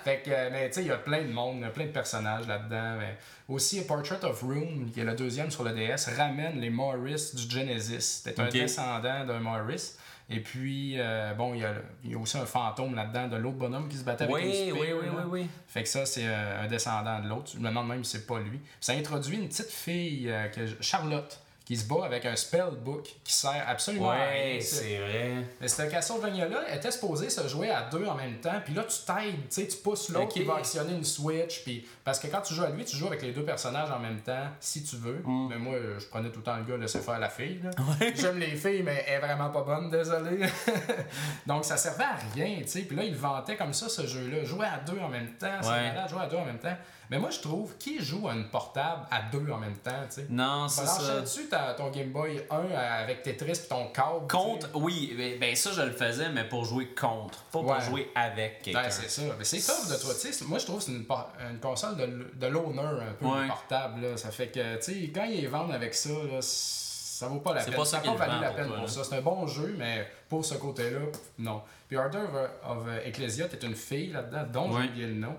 fait 0.05 0.23
que, 0.25 0.31
euh, 0.31 0.49
mais 0.53 0.69
tu 0.69 0.75
sais, 0.75 0.81
il 0.83 0.89
y 0.89 0.91
a 0.93 0.97
plein 0.97 1.23
de 1.23 1.33
monde, 1.33 1.57
il 1.59 1.63
y 1.63 1.65
a 1.65 1.71
plein 1.71 1.87
de 1.87 1.91
personnages 1.93 2.47
là-dedans. 2.47 2.97
mais 2.99 3.17
Aussi, 3.49 3.85
Portrait 3.87 4.25
of 4.25 4.43
Rune, 4.43 4.91
qui 4.93 5.01
est 5.01 5.05
le 5.05 5.15
deuxième 5.15 5.51
sur 5.51 5.63
le 5.65 5.73
DS, 5.73 6.09
ramène 6.17 6.61
les 6.61 6.71
Morris 6.71 7.31
du 7.35 7.49
Genesis. 7.49 8.23
C'est 8.25 8.39
un 8.41 8.49
descendant 8.49 9.25
d'un 9.25 9.41
Morris. 9.41 9.93
Et 10.29 10.41
puis, 10.41 10.95
euh, 10.99 11.35
bon, 11.35 11.55
il 11.55 11.61
y, 11.61 11.65
a, 11.65 11.75
il 12.03 12.11
y 12.11 12.15
a 12.15 12.19
aussi 12.19 12.37
un 12.37 12.47
fantôme 12.47 12.97
là-dedans 12.97 13.29
de 13.29 13.37
l'autre 13.37 13.59
bonhomme 13.59 13.89
qui 13.89 13.97
se 13.97 14.03
battait 14.03 14.25
avec 14.25 14.37
une 14.37 14.73
Oui, 14.73 14.73
oui, 14.73 14.89
oui, 14.93 15.23
oui. 15.29 15.47
Fait 15.69 15.85
que 15.85 15.89
ça, 15.89 16.05
c'est 16.05 16.27
euh, 16.27 16.65
un 16.65 16.67
descendant 16.67 17.21
de 17.21 17.29
l'autre. 17.29 17.53
Je 17.55 17.61
me 17.61 17.69
demande 17.69 17.87
même 17.87 18.03
si 18.03 18.13
c'est 18.13 18.27
pas 18.27 18.41
lui. 18.41 18.61
Ça 18.81 18.95
introduit 18.95 19.37
une 19.37 19.49
petite 19.49 19.71
fille, 19.71 20.29
euh, 20.29 20.49
que, 20.49 20.67
Charlotte, 20.81 21.41
qui 21.67 21.77
se 21.77 21.87
bat 21.89 22.05
avec 22.05 22.25
un 22.25 22.37
spellbook 22.37 23.17
qui 23.25 23.33
sert 23.33 23.65
absolument 23.67 24.11
à 24.11 24.15
rien. 24.27 24.61
C'est 24.61 24.99
vrai. 24.99 25.33
Mais 25.61 25.67
ce 25.67 25.83
Castlevania-là 25.83 26.73
était 26.73 26.93
supposé 26.93 27.29
se 27.29 27.47
jouer 27.49 27.71
à 27.71 27.83
deux 27.91 28.07
en 28.07 28.15
même 28.15 28.37
temps, 28.37 28.61
puis 28.65 28.73
là 28.73 28.85
tu 28.85 28.97
t'aides, 29.05 29.35
tu 29.35 29.41
sais, 29.51 29.67
tu 29.67 29.77
pousses 29.79 30.09
l'autre 30.11 30.29
qui 30.29 30.45
va 30.45 30.59
actionner 30.59 30.93
une 30.95 31.05
switch, 31.05 31.65
puis 31.65 31.85
parce 32.05 32.21
que 32.21 32.29
quand 32.29 32.41
tu 32.41 32.55
joues 32.55 32.63
à 32.63 32.71
lui, 32.71 32.85
tu 32.85 32.97
joues 32.97 33.09
avec 33.09 33.21
les 33.21 33.33
deux 33.33 33.45
personnages 33.45 33.91
en 33.91 33.99
même 33.99 34.21
temps, 34.21 34.47
si 34.61 34.85
tu 34.85 34.95
veux. 34.97 35.21
Mm. 35.25 35.49
Mais 35.51 35.59
moi, 35.59 35.75
je 35.99 36.07
prenais 36.07 36.31
tout 36.31 36.39
le 36.39 36.45
temps 36.45 36.57
le 36.57 36.63
gars, 36.63 36.77
laisser 36.77 37.01
faire 37.01 37.19
la 37.19 37.29
fille. 37.29 37.61
J'aime 38.15 38.39
les 38.39 38.55
filles, 38.55 38.85
mais 38.85 39.05
elle 39.09 39.15
est 39.15 39.19
vraiment 39.27 39.51
pas 39.51 39.63
bonne, 39.63 39.91
désolé. 39.91 40.47
Donc 41.47 41.65
ça 41.65 41.77
servait 41.77 42.05
à 42.05 42.17
rien, 42.33 42.59
tu 42.63 42.69
sais. 42.69 42.83
Puis 42.83 42.97
là, 42.97 43.03
il 43.03 43.17
vantait 43.17 43.57
comme 43.57 43.73
ça 43.73 43.89
ce 43.89 44.07
jeu-là, 44.07 44.45
jouer 44.45 44.67
à 44.67 44.79
deux 44.79 45.01
en 45.01 45.09
même 45.09 45.33
temps, 45.35 45.59
c'est 45.61 45.69
Ouais. 45.69 45.89
malade, 45.89 46.09
jouer 46.09 46.21
à 46.23 46.27
deux 46.29 46.37
en 46.37 46.45
même 46.45 46.59
temps. 46.61 46.77
Mais 47.11 47.19
moi, 47.19 47.31
je 47.31 47.39
trouve, 47.41 47.77
qui 47.79 48.03
joue 48.03 48.29
à 48.29 48.33
une 48.35 48.49
portable 48.51 49.03
à 49.11 49.23
deux 49.31 49.51
en 49.53 49.59
même 49.59 49.77
temps, 49.77 49.91
tu 50.09 50.17
sais? 50.23 50.27
Non, 50.29 50.69
c'est 50.69 50.87
ça. 50.87 51.23
Ta- 51.51 51.75
ton 51.75 51.91
Game 51.91 52.11
Boy 52.11 52.43
1 52.51 52.57
avec 52.75 53.23
Tetris 53.23 53.53
puis 53.53 53.69
ton 53.69 53.87
câble? 53.89 54.27
tu? 54.29 54.37
Contre, 54.37 54.69
oui, 54.75 55.15
ben- 55.17 55.39
ben 55.39 55.55
ça 55.55 55.71
je 55.73 55.83
le 55.83 55.93
faisais, 55.93 56.29
mais 56.31 56.45
pour 56.49 56.65
jouer 56.65 56.89
contre, 56.89 57.39
pas 57.45 57.61
pour 57.61 57.81
jouer 57.81 58.11
avec 58.15 58.63
quelqu'un. 58.63 58.83
Ben, 58.83 58.91
c'est 58.91 59.09
ça. 59.09 59.23
Mais 59.39 59.45
c'est 59.45 59.59
tough 59.61 59.89
de 59.89 60.01
toi. 60.03 60.13
Tu 60.21 60.33
sais, 60.33 60.45
moi, 60.47 60.59
je 60.59 60.65
trouve 60.67 60.79
que 60.79 60.85
c'est 60.85 60.93
une, 60.93 61.07
une 61.51 61.61
console 61.61 61.97
de, 61.97 62.31
de 62.35 62.47
l'honneur 62.49 63.01
un 63.01 63.13
peu 63.13 63.27
Ouais. 63.27 63.47
portable. 63.47 64.01
Là. 64.01 64.17
Ça 64.17 64.31
fait 64.31 64.49
que, 64.49 64.77
tu 64.77 64.83
sais, 64.83 65.11
quand 65.15 65.25
ils 65.25 65.49
vendent 65.49 65.73
avec 65.73 65.95
ça, 65.95 66.11
là, 66.11 66.39
ça 66.41 67.29
vaut 67.29 67.39
pas 67.41 67.55
la 67.55 67.61
C'est 67.61 67.71
peine. 67.71 67.79
pas 67.79 67.85
ça 67.85 67.97
n'a 68.01 68.13
pas 68.13 68.27
valu 68.27 68.41
la 68.43 68.51
peine 68.51 68.67
toi, 68.67 68.77
pour 68.77 68.85
là. 68.87 68.91
ça. 68.91 69.05
C'est 69.05 69.15
un 69.17 69.21
bon 69.23 69.47
jeu, 69.47 69.75
mais 69.79 70.07
pour 70.29 70.45
ce 70.45 70.55
côté-là, 70.55 71.01
non. 71.39 71.63
Puis 71.89 71.97
Order 71.97 72.25
of, 72.69 72.79
Ecclesia, 73.05 73.47
t'es 73.49 73.65
une 73.65 73.77
fille 73.77 74.09
là-dedans, 74.13 74.45
dont 74.53 74.75
Ouais. 74.75 74.83
j'ai 74.83 74.89
oublié 74.89 75.07
le 75.07 75.15
nom. 75.15 75.37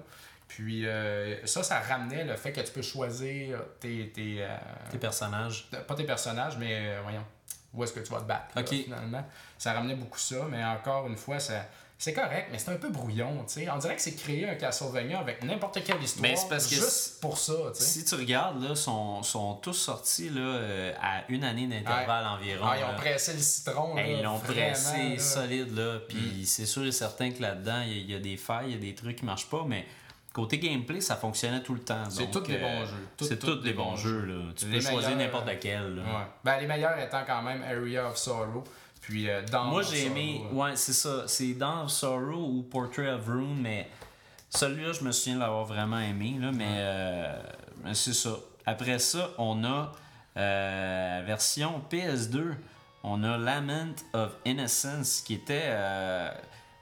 Puis 0.47 0.87
euh, 0.87 1.45
ça, 1.45 1.61
ça 1.63 1.79
ramenait 1.79 2.23
le 2.23 2.35
fait 2.35 2.51
que 2.51 2.61
tu 2.61 2.71
peux 2.71 2.81
choisir 2.81 3.59
tes. 3.79 4.09
tes, 4.09 4.37
euh, 4.39 4.57
Tes 4.91 4.97
personnages. 4.97 5.69
pas 5.87 5.95
tes 5.95 6.05
personnages, 6.05 6.57
mais 6.57 6.71
euh, 6.71 6.99
voyons, 7.03 7.25
où 7.73 7.83
est-ce 7.83 7.93
que 7.93 7.99
tu 7.99 8.11
vas 8.11 8.19
te 8.19 8.25
battre, 8.25 8.55
là, 8.55 8.63
finalement. 8.65 9.25
Ça 9.57 9.73
ramenait 9.73 9.95
beaucoup 9.95 10.19
ça, 10.19 10.45
mais 10.49 10.63
encore 10.63 11.07
une 11.07 11.17
fois, 11.17 11.39
ça, 11.39 11.65
c'est 11.99 12.13
correct, 12.13 12.47
mais 12.51 12.59
c'est 12.59 12.69
un 12.71 12.75
peu 12.77 12.89
brouillon, 12.89 13.43
tu 13.47 13.53
sais. 13.61 13.69
On 13.69 13.77
dirait 13.77 13.95
que 13.95 14.01
c'est 14.01 14.15
créer 14.15 14.47
un 14.47 14.55
Castlevania 14.55 15.19
avec 15.19 15.43
n'importe 15.43 15.83
quelle 15.83 16.01
histoire, 16.01 16.21
Mais 16.21 16.35
c'est 16.35 16.47
parce 16.47 16.67
que 16.67 16.75
juste 16.75 17.19
pour 17.19 17.37
ça, 17.37 17.53
tu 17.75 17.83
sais. 17.83 17.85
Si 17.85 18.05
tu 18.05 18.15
regardes, 18.15 18.63
là, 18.63 18.75
sont, 18.75 19.23
sont 19.23 19.55
tous 19.55 19.73
sortis 19.73 20.29
là, 20.29 20.41
euh, 20.41 20.93
à 21.01 21.23
une 21.29 21.43
année 21.43 21.67
d'intervalle 21.67 22.25
environ. 22.25 22.67
Ah, 22.69 22.77
ils 22.77 22.83
ont 22.85 22.95
pressé 22.97 23.33
le 23.33 23.39
citron, 23.39 23.95
là, 23.95 24.07
ils 24.07 24.21
l'ont 24.23 24.39
pressé 24.39 25.09
là. 25.15 25.19
solide, 25.19 25.75
là. 25.75 25.99
Puis 26.07 26.45
c'est 26.45 26.67
sûr 26.67 26.85
et 26.85 26.91
certain 26.91 27.31
que 27.31 27.41
là-dedans, 27.41 27.81
il 27.81 27.97
y, 27.97 28.11
y 28.13 28.15
a 28.15 28.19
des 28.19 28.37
failles, 28.37 28.67
il 28.69 28.73
y 28.73 28.77
a 28.77 28.79
des 28.81 28.95
trucs 28.95 29.17
qui 29.17 29.25
marchent 29.25 29.49
pas, 29.49 29.65
mais 29.67 29.85
côté 30.37 30.59
gameplay, 30.59 31.01
ça 31.01 31.15
fonctionnait 31.15 31.63
tout 31.63 31.73
le 31.73 31.79
temps. 31.79 32.03
C'est 32.09 32.29
tous 32.29 32.41
des 32.41 32.57
euh, 32.57 32.59
bons 32.61 32.85
jeux. 32.85 33.07
Tout- 33.17 33.25
C'est 33.25 33.39
tous 33.39 33.55
des 33.55 33.73
bons 33.73 33.95
jeux, 33.95 34.21
là. 34.25 34.35
Tu 34.55 34.67
Les 34.67 34.77
peux 34.77 34.85
choisir 34.85 35.15
n'importe 35.17 35.47
euh, 35.47 35.53
lequel, 35.53 35.95
là. 35.95 36.01
Ouais. 36.03 36.25
Ben, 36.43 36.59
les 36.59 36.67
meilleurs 36.67 36.97
étant 36.99 37.23
quand 37.25 37.41
même 37.41 37.63
Area 37.63 38.07
of 38.07 38.17
Sorrow, 38.17 38.63
puis 39.01 39.27
euh, 39.29 39.41
Moi, 39.65 39.81
j'ai 39.81 40.05
aimé. 40.05 40.41
Ouais, 40.51 40.75
c'est 40.75 40.93
ça. 40.93 41.23
C'est 41.27 41.53
Dawn 41.55 41.85
of 41.85 41.91
Sorrow 41.91 42.45
ou 42.49 42.61
Portrait 42.61 43.09
of 43.09 43.25
Rune, 43.27 43.57
mais 43.59 43.89
celui-là, 44.49 44.91
je 44.93 45.03
me 45.03 45.11
souviens 45.11 45.39
l'avoir 45.39 45.65
vraiment 45.65 45.99
aimé, 45.99 46.35
là, 46.39 46.51
mais, 46.51 46.65
euh, 46.77 47.41
mais 47.83 47.95
c'est 47.95 48.13
ça. 48.13 48.35
Après 48.65 48.99
ça, 48.99 49.31
on 49.39 49.63
a 49.63 49.91
euh, 50.37 51.21
version 51.25 51.81
PS2. 51.91 52.53
On 53.03 53.23
a 53.23 53.37
Lament 53.37 53.95
of 54.13 54.31
Innocence 54.45 55.21
qui 55.25 55.33
était. 55.35 55.63
euh, 55.65 56.29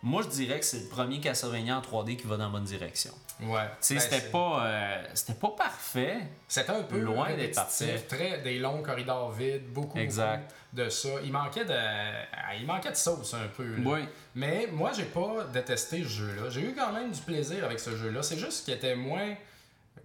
moi, 0.01 0.21
je 0.23 0.27
dirais 0.29 0.59
que 0.59 0.65
c'est 0.65 0.79
le 0.81 0.87
premier 0.87 1.19
Castlevania 1.19 1.77
en 1.77 1.81
3D 1.81 2.15
qui 2.15 2.27
va 2.27 2.37
dans 2.37 2.43
la 2.45 2.49
bonne 2.49 2.63
direction. 2.63 3.11
Ouais. 3.41 3.49
Ben, 3.89 3.99
c'était 3.99 4.21
pas, 4.31 4.65
euh, 4.65 5.03
c'était 5.13 5.33
pas 5.39 5.49
parfait. 5.57 6.17
C'était 6.47 6.71
un 6.71 6.83
peu 6.83 6.99
Loin 6.99 7.33
d'être 7.33 7.55
parfait. 7.55 7.99
Très, 8.07 8.37
des 8.41 8.59
longs 8.59 8.81
corridors 8.81 9.31
vides, 9.31 9.67
beaucoup, 9.73 9.97
Exact. 9.97 10.49
de 10.71 10.87
ça. 10.89 11.09
Il 11.23 11.31
manquait 11.33 11.65
de, 11.65 11.73
ah, 11.73 12.55
il 12.57 12.65
manquait 12.65 12.91
de 12.91 12.95
sauce 12.95 13.33
un 13.33 13.47
peu. 13.55 13.75
là. 13.75 13.83
Oui. 13.85 13.99
Mais 14.35 14.67
moi, 14.71 14.91
j'ai 14.95 15.03
pas 15.05 15.43
détesté 15.51 16.03
ce 16.03 16.07
jeu-là. 16.09 16.49
J'ai 16.49 16.61
eu 16.61 16.73
quand 16.75 16.93
même 16.93 17.11
du 17.11 17.19
plaisir 17.21 17.65
avec 17.65 17.79
ce 17.79 17.95
jeu-là. 17.97 18.23
C'est 18.23 18.37
juste 18.37 18.63
qu'il 18.65 18.73
était 18.73 18.95
moins 18.95 19.35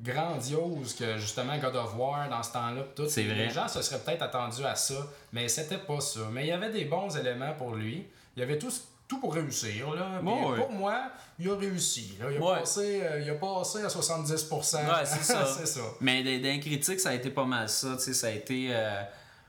grandiose 0.00 0.94
que 0.94 1.18
justement 1.18 1.56
God 1.58 1.76
of 1.76 1.94
War 1.96 2.28
dans 2.28 2.42
ce 2.42 2.52
temps-là. 2.52 2.82
tout. 2.96 3.08
C'est 3.08 3.24
vrai. 3.24 3.34
Les 3.34 3.50
gens 3.50 3.68
se 3.68 3.82
seraient 3.82 4.00
peut-être 4.00 4.22
attendus 4.22 4.64
à 4.64 4.74
ça, 4.74 4.94
mais 5.32 5.48
c'était 5.48 5.78
pas 5.78 6.00
ça. 6.00 6.20
Mais 6.32 6.44
il 6.44 6.48
y 6.48 6.52
avait 6.52 6.70
des 6.70 6.84
bons 6.84 7.16
éléments 7.16 7.52
pour 7.54 7.74
lui. 7.74 8.06
Il 8.36 8.40
y 8.40 8.42
avait 8.42 8.58
tout, 8.58 8.72
tout 9.10 9.18
pour 9.18 9.34
réussir. 9.34 9.92
Là. 9.92 10.20
Ouais. 10.22 10.56
Pour 10.56 10.70
moi, 10.70 11.10
il 11.38 11.50
a 11.50 11.56
réussi. 11.56 12.16
là. 12.20 12.26
Il, 12.30 12.36
a 12.36 12.40
Ouais. 12.40 12.60
passé, 12.60 13.00
euh, 13.02 13.20
il 13.20 13.28
a 13.28 13.34
passé 13.34 13.82
à 13.82 13.88
70%. 13.88 14.76
Ouais, 14.86 15.04
c'est 15.04 15.24
ça. 15.24 15.44
ça. 15.66 15.80
Mais 16.00 16.22
des, 16.22 16.38
des 16.38 16.60
critiques, 16.60 17.00
ça 17.00 17.10
a 17.10 17.14
été 17.14 17.30
pas 17.30 17.44
mal 17.44 17.68
ça. 17.68 17.98
Ça 17.98 18.28
a 18.28 18.30
été, 18.30 18.68
euh, 18.70 19.02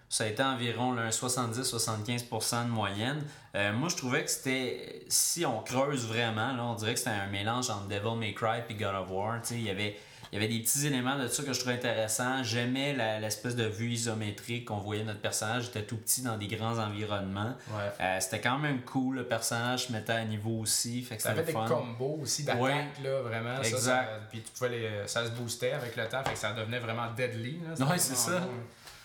ça 0.09 0.23
a 0.23 0.27
été 0.27 0.41
environ 0.41 0.93
là, 0.93 1.03
un 1.03 1.09
70-75% 1.09 2.65
de 2.65 2.69
moyenne. 2.71 3.23
Euh, 3.55 3.71
moi, 3.73 3.89
je 3.89 3.97
trouvais 3.97 4.23
que 4.23 4.31
c'était, 4.31 5.05
si 5.09 5.45
on 5.45 5.61
creuse 5.61 6.07
vraiment, 6.07 6.53
là, 6.53 6.63
on 6.63 6.73
dirait 6.73 6.93
que 6.93 6.99
c'était 6.99 7.11
un 7.11 7.27
mélange 7.27 7.69
entre 7.69 7.87
Devil 7.87 8.17
May 8.17 8.33
Cry 8.33 8.61
et 8.67 8.73
God 8.73 8.95
of 8.95 9.09
War. 9.11 9.39
Il 9.51 9.61
y 9.61 9.69
avait, 9.69 9.95
il 10.31 10.35
y 10.41 10.43
avait 10.43 10.53
des 10.53 10.61
petits 10.61 10.87
éléments 10.87 11.17
de 11.17 11.27
ça 11.27 11.43
que 11.43 11.51
je 11.51 11.59
trouvais 11.59 11.75
intéressants. 11.75 12.41
J'aimais 12.43 12.93
l'espèce 13.19 13.55
de 13.55 13.65
vue 13.65 13.89
isométrique 13.91 14.65
qu'on 14.65 14.77
voyait 14.77 15.03
notre 15.03 15.19
personnage. 15.19 15.67
était 15.67 15.83
tout 15.83 15.97
petit 15.97 16.21
dans 16.21 16.37
des 16.37 16.47
grands 16.47 16.77
environnements. 16.79 17.55
Ouais. 17.69 17.91
Euh, 17.99 18.17
c'était 18.21 18.39
quand 18.39 18.57
même 18.57 18.81
cool. 18.83 19.17
Le 19.17 19.25
personnage 19.27 19.87
se 19.87 19.91
mettait 19.91 20.13
à 20.13 20.23
niveau 20.23 20.59
aussi. 20.59 21.01
Fait 21.01 21.17
que 21.17 21.21
Ça 21.23 21.33
le 21.33 21.43
des 21.43 21.51
fun. 21.51 21.65
combos 21.67 22.19
aussi 22.21 22.43
d'attaque, 22.43 22.61
Ouais. 22.61 22.85
là, 23.03 23.21
vraiment. 23.21 23.57
Exact. 23.61 23.79
ça, 23.79 24.05
puis 24.29 24.41
tu 24.41 24.51
pouvais 24.53 24.69
les, 24.69 24.89
ça 25.07 25.25
se 25.25 25.31
boostait 25.31 25.71
avec 25.73 25.95
le 25.97 26.07
temps, 26.07 26.23
fait 26.23 26.33
que 26.33 26.39
ça 26.39 26.53
devenait 26.53 26.79
vraiment 26.79 27.11
deadly. 27.15 27.59
Là, 27.77 27.85
Ouais, 27.85 27.97
c'est 27.97 28.15
ça. 28.15 28.39
bon. 28.39 28.47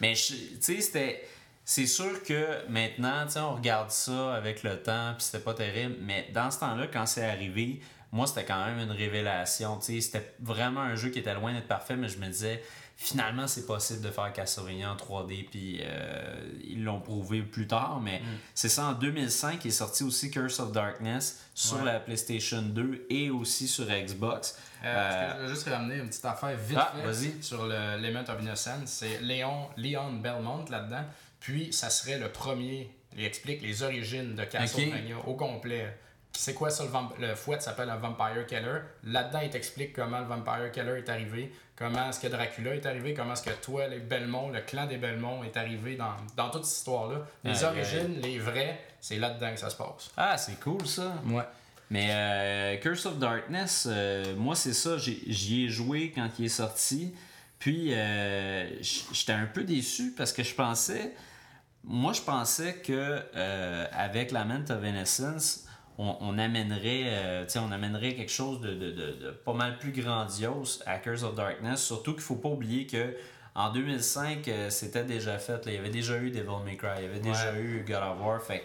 Mais 0.00 0.12
tu 0.14 0.34
sais, 0.60 0.80
c'était. 0.80 1.26
C'est 1.68 1.86
sûr 1.86 2.22
que 2.22 2.64
maintenant, 2.68 3.26
on 3.38 3.56
regarde 3.56 3.90
ça 3.90 4.34
avec 4.36 4.62
le 4.62 4.80
temps, 4.80 5.14
puis 5.16 5.24
c'était 5.24 5.42
pas 5.42 5.52
terrible. 5.54 5.96
Mais 6.00 6.28
dans 6.32 6.48
ce 6.52 6.60
temps-là, 6.60 6.86
quand 6.86 7.06
c'est 7.06 7.24
arrivé, 7.28 7.80
moi, 8.16 8.26
c'était 8.26 8.44
quand 8.44 8.64
même 8.66 8.78
une 8.78 8.90
révélation. 8.92 9.80
C'était 9.80 10.34
vraiment 10.40 10.80
un 10.80 10.94
jeu 10.96 11.10
qui 11.10 11.18
était 11.20 11.34
loin 11.34 11.52
d'être 11.52 11.68
parfait, 11.68 11.96
mais 11.96 12.08
je 12.08 12.18
me 12.18 12.26
disais, 12.26 12.62
finalement, 12.96 13.46
c'est 13.46 13.66
possible 13.66 14.00
de 14.00 14.10
faire 14.10 14.32
Castlevania 14.32 14.90
en 14.90 14.96
3D, 14.96 15.48
puis 15.50 15.80
euh, 15.82 16.34
ils 16.64 16.82
l'ont 16.82 17.00
prouvé 17.00 17.42
plus 17.42 17.66
tard. 17.66 18.00
Mais 18.02 18.22
c'est 18.54 18.68
ça, 18.70 18.86
en 18.86 18.92
2005, 18.92 19.64
il 19.64 19.68
est 19.68 19.70
sorti 19.70 20.02
aussi 20.02 20.30
Curse 20.30 20.60
of 20.60 20.72
Darkness 20.72 21.44
sur 21.54 21.76
Ouais. 21.78 21.84
la 21.84 22.00
PlayStation 22.00 22.62
2 22.62 23.06
et 23.10 23.28
aussi 23.30 23.68
sur 23.68 23.84
Xbox. 23.86 24.56
Euh, 24.84 24.86
Euh, 24.86 25.34
Je 25.36 25.42
vais 25.42 25.48
juste 25.54 25.68
ramener 25.68 25.96
une 25.96 26.08
petite 26.08 26.24
affaire 26.24 26.56
vite 26.56 26.78
Ah, 26.80 26.92
fait 26.96 27.06
vas-y. 27.06 27.42
sur 27.42 27.66
le 27.66 27.96
Lament 28.00 28.24
of 28.28 28.40
Innocence. 28.40 28.86
C'est 28.86 29.20
Léon, 29.20 29.68
Leon 29.76 30.12
Belmont 30.14 30.64
là-dedans. 30.70 31.04
Puis 31.40 31.72
ça 31.72 31.90
serait 31.90 32.18
le 32.18 32.30
premier. 32.32 32.90
Il 33.16 33.24
explique 33.24 33.62
les 33.62 33.82
origines 33.82 34.34
de 34.34 34.44
Castlevania 34.44 35.16
au 35.26 35.34
complet. 35.34 35.98
C'est 36.32 36.52
quoi 36.54 36.68
ça, 36.70 36.84
le, 36.84 36.90
vamp- 36.90 37.14
le 37.18 37.34
fouet 37.34 37.58
s'appelle 37.60 37.88
un 37.88 37.96
Vampire 37.96 38.46
Killer? 38.46 38.80
Là-dedans, 39.04 39.40
il 39.42 39.50
t'explique 39.50 39.94
comment 39.94 40.18
le 40.20 40.26
Vampire 40.26 40.70
Killer 40.70 40.98
est 40.98 41.08
arrivé, 41.08 41.50
comment 41.76 42.10
est-ce 42.10 42.20
que 42.20 42.26
Dracula 42.28 42.74
est 42.74 42.84
arrivé, 42.84 43.14
comment 43.14 43.32
est-ce 43.32 43.42
que 43.42 43.62
toi, 43.62 43.86
les 43.88 44.00
Belmont, 44.00 44.50
le 44.50 44.60
clan 44.60 44.86
des 44.86 44.98
Belmont 44.98 45.42
est 45.44 45.56
arrivé 45.56 45.96
dans, 45.96 46.12
dans 46.36 46.50
toute 46.50 46.64
cette 46.66 46.78
histoire-là. 46.78 47.20
Les 47.44 47.64
origines, 47.64 48.20
les 48.20 48.38
vrais, 48.38 48.78
c'est 49.00 49.16
là-dedans 49.18 49.50
que 49.52 49.58
ça 49.60 49.70
se 49.70 49.76
passe. 49.76 50.10
Ah, 50.16 50.36
c'est 50.36 50.60
cool 50.60 50.86
ça. 50.86 51.14
Ouais. 51.26 51.42
Mais 51.90 52.08
euh, 52.10 52.76
Curse 52.78 53.06
of 53.06 53.18
Darkness, 53.18 53.86
euh, 53.88 54.34
moi 54.36 54.56
c'est 54.56 54.72
ça, 54.74 54.98
j'ai- 54.98 55.22
j'y 55.28 55.64
ai 55.64 55.68
joué 55.68 56.12
quand 56.14 56.28
il 56.38 56.46
est 56.46 56.48
sorti. 56.48 57.14
Puis 57.58 57.94
euh, 57.94 58.68
j'étais 58.82 59.32
un 59.32 59.46
peu 59.46 59.62
déçu 59.64 60.12
parce 60.16 60.32
que 60.32 60.42
je 60.42 60.54
pensais, 60.54 61.12
moi 61.84 62.12
je 62.12 62.20
pensais 62.20 62.74
que 62.74 63.22
avec 63.92 64.32
Lament 64.32 64.64
of 64.68 64.84
Innocence, 64.84 65.65
on, 65.98 66.16
on 66.20 66.38
amènerait, 66.38 67.04
euh, 67.06 67.46
on 67.56 67.72
amènerait 67.72 68.14
quelque 68.14 68.32
chose 68.32 68.60
de, 68.60 68.74
de- 68.74 68.90
de- 68.90 69.12
de 69.12 69.30
pas 69.30 69.52
mal 69.54 69.78
plus 69.78 69.92
grandiose 69.92 70.82
à 70.86 70.98
Curse 70.98 71.22
of 71.22 71.34
Darkness. 71.34 71.82
Surtout 71.82 72.12
qu'il 72.12 72.22
faut 72.22 72.36
pas 72.36 72.48
oublier 72.50 72.86
que 72.86 73.16
en 73.54 73.70
2005, 73.72 74.46
euh, 74.48 74.68
c'était 74.70 75.04
déjà 75.04 75.38
fait. 75.38 75.64
là. 75.64 75.72
Il 75.72 75.74
y 75.74 75.78
avait 75.78 75.88
déjà 75.88 76.16
eu 76.18 76.30
Devil 76.30 76.62
May 76.64 76.76
Cry, 76.76 76.88
il 76.98 77.02
y 77.04 77.06
avait 77.06 77.20
déjà 77.20 77.52
Ouais. 77.52 77.60
eu 77.60 77.84
God 77.88 77.96
of 78.02 78.20
War. 78.20 78.42
Fait 78.42 78.64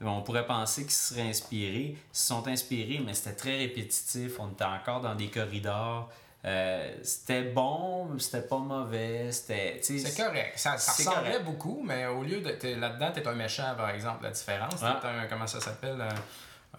on 0.00 0.22
pourrait 0.22 0.46
penser 0.46 0.82
qu'ils 0.82 0.92
se 0.92 1.12
seraient 1.14 1.28
inspirés. 1.28 1.96
Ils 1.96 2.16
se 2.16 2.26
sont 2.28 2.46
inspirés, 2.46 3.00
mais 3.04 3.14
c'était 3.14 3.34
très 3.34 3.56
répétitif. 3.56 4.38
On 4.38 4.48
était 4.50 4.62
encore 4.62 5.00
dans 5.00 5.16
des 5.16 5.26
corridors. 5.26 6.08
Euh, 6.44 6.94
c'était 7.02 7.42
bon, 7.42 8.04
mais 8.04 8.20
c'était 8.20 8.46
pas 8.46 8.58
mauvais. 8.58 9.32
C'était. 9.32 9.80
C'est 9.82 10.16
correct. 10.16 10.52
Ça, 10.56 10.78
ça 10.78 10.92
ressemblait 10.92 11.30
correct. 11.32 11.44
beaucoup, 11.44 11.82
mais 11.84 12.06
au 12.06 12.22
lieu 12.22 12.40
de. 12.40 12.78
Là-dedans, 12.78 13.10
t'es 13.12 13.26
un 13.26 13.34
méchant, 13.34 13.74
par 13.76 13.90
exemple. 13.90 14.22
La 14.22 14.30
différence, 14.30 14.78
t'es 14.78 14.86
un. 14.86 15.26
Comment 15.28 15.48
ça 15.48 15.60
s'appelle 15.60 16.00
un, 16.00 16.14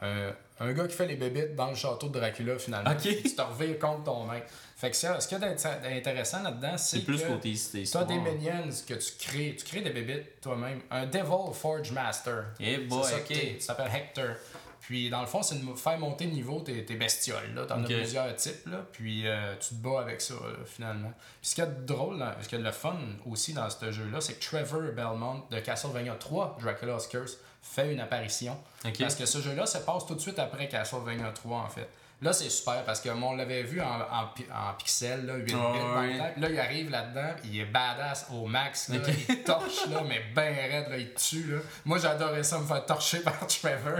un- 0.01 0.33
un 0.61 0.73
gars 0.73 0.87
qui 0.87 0.95
fait 0.95 1.07
les 1.07 1.15
bébites 1.15 1.55
dans 1.55 1.69
le 1.69 1.75
château 1.75 2.07
de 2.09 2.19
Dracula, 2.19 2.57
finalement. 2.59 2.91
Ok. 2.91 2.99
Puis 3.01 3.23
Tu 3.23 3.35
te 3.35 3.41
revires 3.41 3.79
contre 3.79 4.03
ton 4.03 4.25
maître. 4.25 4.47
Fait 4.75 4.89
que 4.91 4.95
ça, 4.95 5.19
ce 5.19 5.27
qu'il 5.27 5.37
y 5.39 5.43
a 5.43 5.49
d'int- 5.53 5.79
d'intéressant 5.81 6.41
là-dedans, 6.43 6.77
c'est 6.77 6.99
plus 7.01 7.21
que 7.21 7.27
côté 7.27 7.53
tu 7.53 7.79
histoire. 7.79 8.03
as 8.03 8.07
des 8.07 8.17
minions 8.17 8.69
que 8.87 8.93
tu 8.93 9.11
crées. 9.19 9.55
Tu 9.57 9.65
crées 9.65 9.81
des 9.81 9.89
bébites 9.89 10.41
toi-même. 10.41 10.81
Un 10.91 11.05
Devil 11.05 11.53
Forge 11.53 11.91
Master. 11.91 12.45
Eh 12.59 12.75
C'est 12.75 12.77
boy, 12.83 13.03
ça 13.03 13.19
que 13.19 13.65
t'appelles 13.67 13.91
Hector. 13.93 14.35
Puis 14.81 15.09
dans 15.09 15.21
le 15.21 15.27
fond, 15.27 15.43
c'est 15.43 15.55
de 15.63 15.73
faire 15.75 15.99
monter 15.99 16.25
le 16.25 16.31
niveau 16.31 16.61
tes, 16.61 16.83
tes 16.83 16.95
bestioles. 16.95 17.53
Là. 17.53 17.65
T'en 17.65 17.83
as 17.83 17.85
plusieurs 17.85 18.35
types, 18.35 18.65
là, 18.65 18.85
puis 18.91 19.27
euh, 19.27 19.53
tu 19.59 19.69
te 19.69 19.73
bats 19.75 19.99
avec 20.01 20.19
ça, 20.19 20.33
là, 20.33 20.65
finalement. 20.65 21.11
Puis 21.41 21.49
ce 21.51 21.55
qu'il 21.55 21.63
y 21.63 21.67
a 21.67 21.69
de 21.69 21.85
drôle, 21.85 22.25
ce 22.41 22.47
qu'il 22.49 22.57
y 22.57 22.61
a 22.61 22.63
de 22.63 22.67
le 22.67 22.73
fun 22.73 22.97
aussi 23.29 23.53
dans 23.53 23.69
ce 23.69 23.91
jeu-là, 23.91 24.19
c'est 24.19 24.33
que 24.39 24.43
Trevor 24.43 24.81
Belmont 24.95 25.43
de 25.51 25.59
Castlevania 25.59 26.15
3, 26.15 26.57
Dracula's 26.59 27.05
Curse, 27.07 27.37
fait 27.61 27.91
une 27.93 27.99
apparition. 27.99 28.57
Parce 28.99 29.15
que 29.15 29.25
ce 29.25 29.39
jeu-là 29.41 29.65
se 29.65 29.77
passe 29.79 30.05
tout 30.05 30.15
de 30.15 30.19
suite 30.21 30.39
après 30.39 30.67
Castlevania 30.67 31.31
3, 31.31 31.57
en 31.57 31.69
fait. 31.69 31.87
Là, 32.21 32.33
c'est 32.33 32.49
super 32.49 32.83
parce 32.83 32.99
que 32.99 33.07
moi, 33.11 33.29
on 33.29 33.35
l'avait 33.37 33.63
vu 33.63 33.79
en, 33.79 33.85
en, 33.85 34.27
pi- 34.35 34.45
en 34.53 34.73
pixel, 34.73 35.25
là, 35.25 35.35
8 35.35 35.43
bits 35.43 35.55
Ouais, 35.55 35.61
dans 35.61 36.01
le 36.01 36.09
ouais. 36.09 36.17
temps. 36.17 36.29
Puis 36.33 36.41
Là, 36.41 36.49
il 36.49 36.59
arrive 36.59 36.89
là-dedans, 36.89 37.29
il 37.45 37.59
est 37.61 37.65
badass 37.65 38.27
au 38.33 38.45
max. 38.45 38.89
Là. 38.89 38.97
Il 39.29 39.43
torche, 39.43 39.87
là, 39.89 40.03
mais 40.05 40.21
ben 40.35 40.53
raide, 40.53 40.89
là, 40.89 40.97
il 40.97 41.13
tue. 41.13 41.49
Là. 41.49 41.59
Moi, 41.85 41.97
j'adorais 41.97 42.43
ça, 42.43 42.59
me 42.59 42.65
faire 42.65 42.85
torcher 42.85 43.19
par 43.23 43.47
Trevor. 43.47 43.99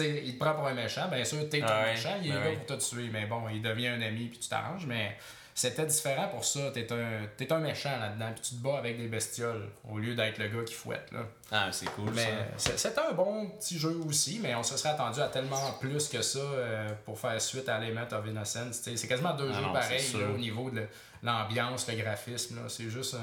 il 0.00 0.34
te 0.34 0.38
prend 0.40 0.54
pour 0.54 0.66
un 0.66 0.74
méchant. 0.74 1.06
Bien 1.08 1.24
sûr, 1.24 1.48
t'es 1.48 1.62
Ah 1.64 1.72
un 1.78 1.82
ouais, 1.84 1.92
méchant, 1.92 2.16
il 2.20 2.30
est 2.30 2.32
ben 2.32 2.40
là 2.40 2.50
ouais. 2.50 2.56
pour 2.56 2.76
te 2.78 2.82
tuer. 2.82 3.10
Mais 3.12 3.26
bon, 3.26 3.48
il 3.48 3.62
devient 3.62 3.88
un 3.88 4.02
ami, 4.02 4.26
puis 4.26 4.38
tu 4.40 4.48
t'arranges. 4.48 4.86
Mais 4.86 5.16
c'était 5.54 5.86
différent 5.86 6.28
pour 6.28 6.44
ça. 6.44 6.70
T'es 6.72 6.90
un, 6.92 7.26
t'es 7.36 7.52
un 7.52 7.58
méchant 7.58 7.96
là-dedans, 7.98 8.32
puis 8.32 8.40
tu 8.42 8.54
te 8.56 8.62
bats 8.62 8.78
avec 8.78 8.96
des 8.98 9.08
bestioles 9.08 9.68
au 9.90 9.98
lieu 9.98 10.14
d'être 10.14 10.38
le 10.38 10.48
gars 10.48 10.64
qui 10.64 10.74
fouette. 10.74 11.10
Là. 11.12 11.20
Ah, 11.50 11.68
c'est 11.72 11.90
cool 11.90 12.10
Mais 12.14 12.24
ça. 12.24 12.30
c'est- 12.56 12.78
c'était 12.78 13.00
un 13.00 13.12
bon 13.12 13.48
petit 13.50 13.78
jeu 13.78 14.00
aussi, 14.08 14.40
mais 14.42 14.54
on 14.54 14.62
se 14.62 14.76
serait 14.76 14.90
attendu 14.90 15.20
à 15.20 15.28
tellement 15.28 15.72
plus 15.80 16.08
que 16.08 16.22
ça 16.22 16.38
euh, 16.38 16.88
pour 17.04 17.18
faire 17.18 17.40
suite 17.40 17.68
à 17.68 17.78
Element 17.84 18.06
of 18.12 18.26
Innocence. 18.26 18.80
C'est 18.82 19.06
quasiment 19.08 19.34
deux 19.34 19.50
Ah 19.52 19.56
jeux 19.58 19.66
non, 19.66 19.72
pareils 19.72 20.12
là, 20.14 20.28
au 20.34 20.38
niveau 20.38 20.70
de 20.70 20.86
l'ambiance, 21.22 21.86
le 21.88 21.96
graphisme. 21.96 22.56
là. 22.56 22.68
C'est 22.68 22.88
juste 22.90 23.14
euh, 23.14 23.18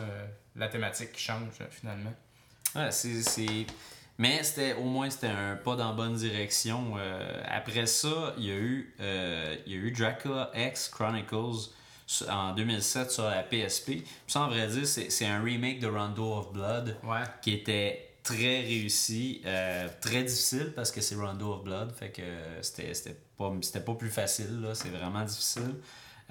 la 0.56 0.68
thématique 0.68 1.12
qui 1.14 1.22
change 1.22 1.54
euh, 1.62 1.66
finalement. 1.72 2.14
Ouais, 2.76 2.92
c'est, 2.92 3.22
c'est- 3.24 3.66
Mais 4.20 4.44
c'était 4.44 4.74
au 4.74 4.84
moins 4.84 5.10
c'était 5.10 5.28
un 5.28 5.56
pas 5.56 5.76
dans 5.76 5.88
la 5.90 5.96
bonne 5.96 6.14
direction. 6.16 6.94
Euh, 6.98 7.42
après 7.48 7.86
ça, 7.88 8.34
il 8.38 8.46
y 8.46 8.52
a 8.52 8.56
eu 8.56 8.94
il 9.66 9.74
y 9.74 9.76
a 9.76 9.80
eu 9.80 9.92
Dracula 9.92 10.52
X 10.54 10.90
Chronicles 10.90 11.72
en 12.30 12.53
2007 12.53 13.12
sur 13.12 13.24
la 13.26 13.43
PSP. 13.43 14.03
En 14.36 14.47
vrai 14.47 14.68
dire, 14.68 14.88
c'est, 14.88 15.10
c'est 15.10 15.26
un 15.26 15.43
remake 15.43 15.80
de 15.80 15.88
Rondo 15.88 16.34
of 16.34 16.51
Blood 16.53 16.97
Ouais. 17.03 17.24
qui 17.41 17.53
était 17.53 18.05
très 18.24 18.62
réussi, 18.62 19.41
euh, 19.45 19.88
très 20.01 20.24
difficile 20.24 20.74
parce 20.76 20.91
que 20.91 21.01
c'est 21.01 21.16
Rondo 21.16 21.53
of 21.53 21.64
Blood, 21.64 21.91
fait 21.91 22.10
que 22.12 22.22
euh, 22.22 22.62
c'était, 22.62 22.93
c'était, 22.93 23.18
pas, 23.38 23.51
c'était 23.62 23.80
pas 23.80 23.95
plus 23.95 24.10
facile, 24.10 24.62
là, 24.62 24.76
c'est 24.76 24.89
vraiment 24.89 25.24
difficile. 25.24 25.76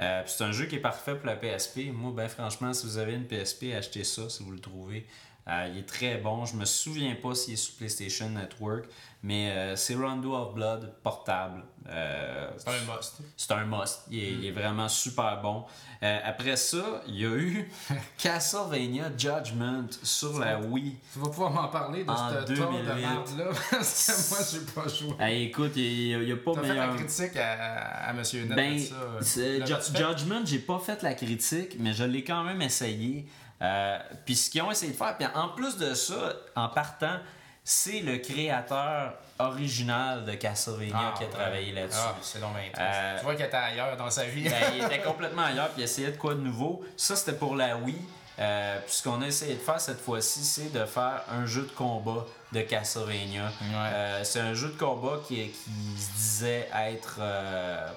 Euh, 0.01 0.23
c'est 0.27 0.45
un 0.45 0.53
jeu 0.53 0.67
qui 0.67 0.77
est 0.77 0.81
parfait 0.81 1.17
pour 1.17 1.27
la 1.27 1.35
PSP. 1.35 1.91
Moi, 1.93 2.13
ben 2.15 2.29
franchement, 2.29 2.73
si 2.73 2.87
vous 2.87 2.99
avez 2.99 3.15
une 3.15 3.25
PSP, 3.27 3.75
achetez 3.77 4.05
ça 4.05 4.29
si 4.29 4.45
vous 4.45 4.53
le 4.53 4.61
trouvez. 4.61 5.05
Euh, 5.49 5.69
il 5.73 5.79
est 5.79 5.89
très 5.89 6.19
bon. 6.19 6.45
Je 6.45 6.57
me 6.57 6.65
souviens 6.65 7.15
pas 7.15 7.35
s'il 7.35 7.55
est 7.55 7.57
sur 7.57 7.75
PlayStation 7.77 8.29
Network, 8.29 8.85
mais 9.23 9.51
euh, 9.51 9.77
c'est 9.77 9.95
Rondo 9.95 10.35
of 10.35 10.55
Blood 10.55 10.93
portable. 11.03 11.65
Euh, 11.89 12.51
C'est 12.59 12.69
un 12.69 12.95
must. 12.95 13.17
c'est 13.35 13.53
un 13.53 13.65
must. 13.65 14.03
Il 14.11 14.19
est, 14.19 14.33
il 14.33 14.47
est 14.47 14.51
vraiment 14.51 14.89
super 14.89 15.41
bon. 15.41 15.65
Après 16.03 16.55
ça, 16.57 17.03
il 17.09 17.17
y 17.17 17.25
a 17.25 17.31
eu 17.31 17.71
Castlevania 18.19 19.11
Judgment 19.17 19.87
sur 20.03 20.39
la 20.39 20.61
Wii. 20.61 20.97
Tu 21.13 21.19
vas 21.19 21.29
pouvoir 21.29 21.51
m'en 21.51 21.69
parler 21.69 22.05
de 22.05 22.11
cette 22.11 22.55
tour 22.55 22.71
de 22.71 22.79
2008. 22.85 22.95
merde-là 22.95 23.45
parce 23.71 24.07
que 24.07 24.35
moi, 24.35 24.47
j'ai 24.53 24.73
pas 24.73 24.89
joué. 24.89 25.43
Écoute, 25.43 25.73
il 25.77 26.21
n'y 26.21 26.33
a, 26.33 26.37
pas 26.37 26.53
T'as 26.55 26.63
fait 26.63 26.75
la 26.75 26.89
critique 26.89 27.37
à, 27.37 28.09
à 28.09 28.13
Monsieur 28.13 28.45
Net 28.45 28.55
Ben, 28.57 28.79
ça. 29.23 29.95
Judgment, 29.95 30.45
j'ai 30.45 30.59
pas 30.59 30.79
fait 30.79 31.03
la 31.03 31.15
critique, 31.15 31.77
mais 31.79 31.95
je 31.95 32.05
l'ai 32.05 32.23
quand 32.23 32.45
même 32.45 32.61
essayé. 32.61 33.27
Euh, 33.61 33.99
puis 34.25 34.37
ce 34.37 34.51
qu'ils 34.51 34.63
ont 34.63 34.71
essayé 34.71 34.93
de 34.93 34.97
faire, 34.97 35.17
puis 35.17 35.27
en 35.35 35.49
plus 35.49 35.77
de 35.77 35.95
ça, 35.95 36.33
en 36.55 36.69
partant, 36.69 37.19
c'est 37.65 38.01
le 38.01 38.19
créateur 38.19 39.15
original 39.39 40.25
de 40.25 40.33
Castlevania 40.35 40.95
Ah, 40.97 41.15
qui 41.19 41.25
a 41.25 41.27
ouais. 41.27 41.33
travaillé 41.33 41.73
là-dessus. 41.73 41.99
Ah, 42.03 42.15
c'est 42.23 42.41
donc. 42.41 42.51
Euh, 42.57 43.19
Tu 43.19 43.25
vois 43.25 43.35
qu'il 43.35 43.45
était 43.45 43.57
ailleurs 43.57 43.97
dans 43.97 44.11
sa 44.11 44.25
vie. 44.25 44.49
Ben, 44.49 44.57
il 44.75 44.85
était 44.85 45.01
complètement 45.03 45.43
ailleurs, 45.43 45.69
puis 45.71 45.83
il 45.83 45.85
essayait 45.85 46.13
de 46.13 46.17
quoi 46.17 46.35
de 46.35 46.41
nouveau. 46.41 46.83
Ça, 46.97 47.15
c'était 47.17 47.37
pour 47.37 47.57
la 47.57 47.77
Wii. 47.77 47.99
Euh, 48.41 48.79
puis 48.87 48.95
ce 48.95 49.03
qu'on 49.03 49.21
a 49.21 49.27
essayé 49.27 49.55
de 49.55 49.61
faire 49.61 49.81
cette 49.81 50.01
fois-ci, 50.01 50.45
c'est 50.45 50.73
de 50.73 50.85
faire 50.87 51.23
un 51.29 51.45
jeu 51.45 51.63
de 51.63 51.71
combat 51.73 52.25
de 52.53 52.61
Castlevania. 52.63 53.47
Ouais. 53.61 53.75
Euh, 53.77 54.25
c'est 54.25 54.41
un 54.41 54.55
jeu 54.55 54.69
de 54.69 54.79
combat 54.79 55.19
qui, 55.27 55.49
qui 55.51 56.01
se 56.01 56.13
disait 56.13 56.69
être 56.73 57.19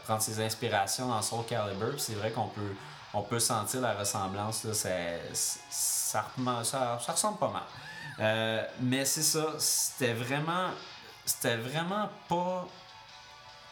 prendre 0.06 0.22
ses 0.22 0.44
inspirations 0.44 1.08
dans 1.08 1.22
Soul 1.22 1.46
Calibur. 1.48 1.94
C'est 2.00 2.16
vrai 2.16 2.32
qu'on 2.32 2.48
peut 2.48 2.74
on 3.14 3.22
peut 3.22 3.40
sentir 3.40 3.82
la 3.82 3.94
ressemblance. 3.94 4.64
Là, 4.64 4.74
ça, 4.74 4.90
ça, 5.70 6.26
remen- 6.38 6.64
ça- 6.64 7.00
ça 7.06 7.12
ressemble 7.12 7.38
pas 7.38 7.50
mal. 7.50 7.64
Euh, 8.20 8.64
mais 8.82 9.06
c'est 9.06 9.24
ça, 9.24 9.46
c'était 9.58 10.14
vraiment 10.14 10.70
c'était 11.26 11.58
vraiment 11.58 12.10
pas 12.28 12.68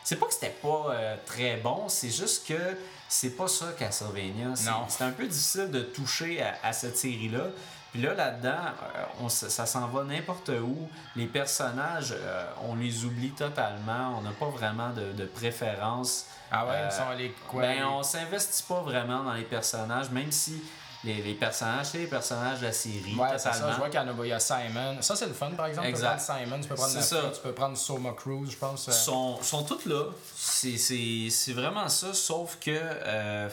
c'est 0.03 0.15
pas 0.15 0.25
que 0.27 0.33
c'était 0.33 0.55
pas 0.61 0.85
euh, 0.91 1.15
très 1.25 1.57
bon, 1.57 1.87
c'est 1.89 2.09
juste 2.09 2.47
que 2.47 2.77
c'est 3.07 3.31
pas 3.31 3.47
ça 3.47 3.67
Castlevania. 3.77 4.55
C'est- 4.55 4.69
un 5.03 5.11
peu 5.11 5.27
difficile 5.27 5.69
de 5.71 5.81
toucher 5.81 6.41
à, 6.41 6.55
à 6.63 6.73
cette 6.73 6.97
série-là. 6.97 7.45
Puis 7.91 8.01
là, 8.01 8.13
là-dedans, 8.13 8.49
euh, 8.95 9.03
on 9.21 9.27
s- 9.27 9.47
ça 9.49 9.65
s'en 9.65 9.87
va 9.87 10.03
n'importe 10.03 10.49
où. 10.49 10.87
Les 11.15 11.25
personnages, 11.25 12.13
euh, 12.15 12.45
on 12.67 12.75
les 12.75 13.03
oublie 13.05 13.31
totalement. 13.31 14.17
On 14.17 14.21
n'a 14.21 14.31
pas 14.31 14.49
vraiment 14.49 14.89
de, 14.89 15.11
de 15.13 15.25
préférence. 15.25 16.25
ah 16.51 16.65
ouais, 16.65 16.71
euh, 16.75 16.89
ils 16.89 16.95
sont 16.95 17.17
les 17.17 17.31
quoi? 17.49 17.61
Ben, 17.63 17.85
on 17.85 18.03
s'investit 18.03 18.63
pas 18.63 18.81
vraiment 18.81 19.23
dans 19.23 19.33
les 19.33 19.43
personnages, 19.43 20.09
même 20.11 20.31
si 20.31 20.61
les, 21.03 21.21
les 21.21 21.33
personnages, 21.33 21.85
c'est 21.87 21.97
les 21.99 22.07
personnages 22.07 22.59
de 22.59 22.65
la 22.65 22.73
série, 22.73 23.15
Ouais, 23.17 23.29
c'est 23.37 23.53
ça. 23.53 23.71
Je 23.71 23.77
vois 23.77 23.87
qu'il 23.89 23.99
y 23.99 24.03
en 24.03 24.07
a, 24.09 24.13
il 24.25 24.27
y 24.29 24.33
a 24.33 24.39
Simon. 24.39 24.97
Ça, 25.01 25.15
c'est 25.15 25.27
le 25.27 25.33
fun, 25.33 25.49
par 25.51 25.67
exemple. 25.67 25.87
Exact. 25.87 26.17
Tu 26.19 26.25
peux 26.27 26.33
prendre 26.33 26.39
Simon, 26.45 26.61
tu 26.61 26.67
peux 26.67 26.75
prendre 26.75 26.91
ça. 27.01 27.21
tu 27.33 27.41
peux 27.41 27.51
prendre 27.53 27.77
Soma 27.77 28.11
Cruz, 28.11 28.51
je 28.51 28.57
pense. 28.57 28.89
euh, 28.89 28.91
sont, 28.91 29.41
sont 29.41 29.63
toutes 29.63 29.85
là. 29.85 30.03
C'est- 30.35 31.53
vraiment 31.53 31.87
ça, 31.89 32.13
sauf 32.13 32.57
que. 32.59 32.69
euh, 32.71 33.49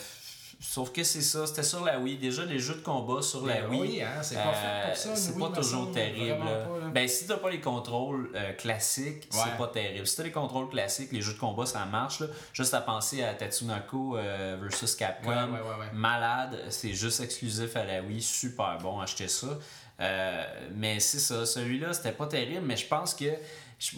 sauf 0.58 0.90
que 0.92 1.04
c'est 1.04 1.20
ça, 1.22 1.46
c'était 1.46 1.62
sur 1.62 1.84
la 1.84 1.98
Wii. 1.98 2.16
Déjà, 2.16 2.44
les 2.44 2.58
jeux 2.58 2.74
de 2.76 2.80
combat 2.80 3.20
sur 3.22 3.44
la 3.46 3.62
Ben 3.62 3.70
Wii. 3.70 3.80
oui, 3.80 4.02
hein, 4.02 4.22
c'est 4.22 4.36
pas 4.36 4.52
fait 4.52 4.88
pour 4.88 4.96
ça, 4.96 5.08
euh, 5.10 5.34
Wii, 5.36 5.48
pas 5.50 5.56
toujours 5.60 5.92
terrible. 5.92 6.38
pas, 6.44 6.78
là. 6.80 6.88
Ben, 6.92 7.08
si 7.08 7.26
t'as 7.26 7.36
pas 7.36 7.50
les 7.50 7.60
contrôles 7.60 8.30
euh, 8.34 8.52
classiques, 8.54 9.28
Ouais. 9.32 9.40
c'est 9.44 9.56
pas 9.58 9.66
terrible. 9.68 10.06
Si 10.06 10.16
t'as 10.16 10.22
les 10.22 10.30
contrôles 10.32 10.68
classiques, 10.68 11.12
les 11.12 11.20
jeux 11.20 11.34
de 11.34 11.38
combat, 11.38 11.66
ça 11.66 11.84
marche. 11.84 12.20
là. 12.20 12.26
Juste 12.52 12.74
à 12.74 12.80
penser 12.80 13.22
à 13.22 13.34
Tatsunoko 13.34 14.16
euh, 14.16 14.56
versus 14.60 14.94
Capcom. 14.96 15.30
Ouais, 15.30 15.60
ouais. 15.60 15.86
Malade, 15.92 16.58
c'est 16.70 16.92
juste 16.94 17.20
exclusif 17.20 17.76
à 17.76 17.84
la 17.84 18.02
Wii. 18.02 18.22
Super 18.22 18.78
bon, 18.80 19.00
achetez 19.00 19.28
ça. 19.28 19.58
Euh, 19.98 20.44
mais 20.74 21.00
c'est 21.00 21.18
ça, 21.20 21.46
celui-là, 21.46 21.92
c'était 21.94 22.12
pas 22.12 22.26
terrible, 22.26 22.66
mais 22.66 22.76
je 22.76 22.86
pense 22.86 23.14
que 23.14 23.24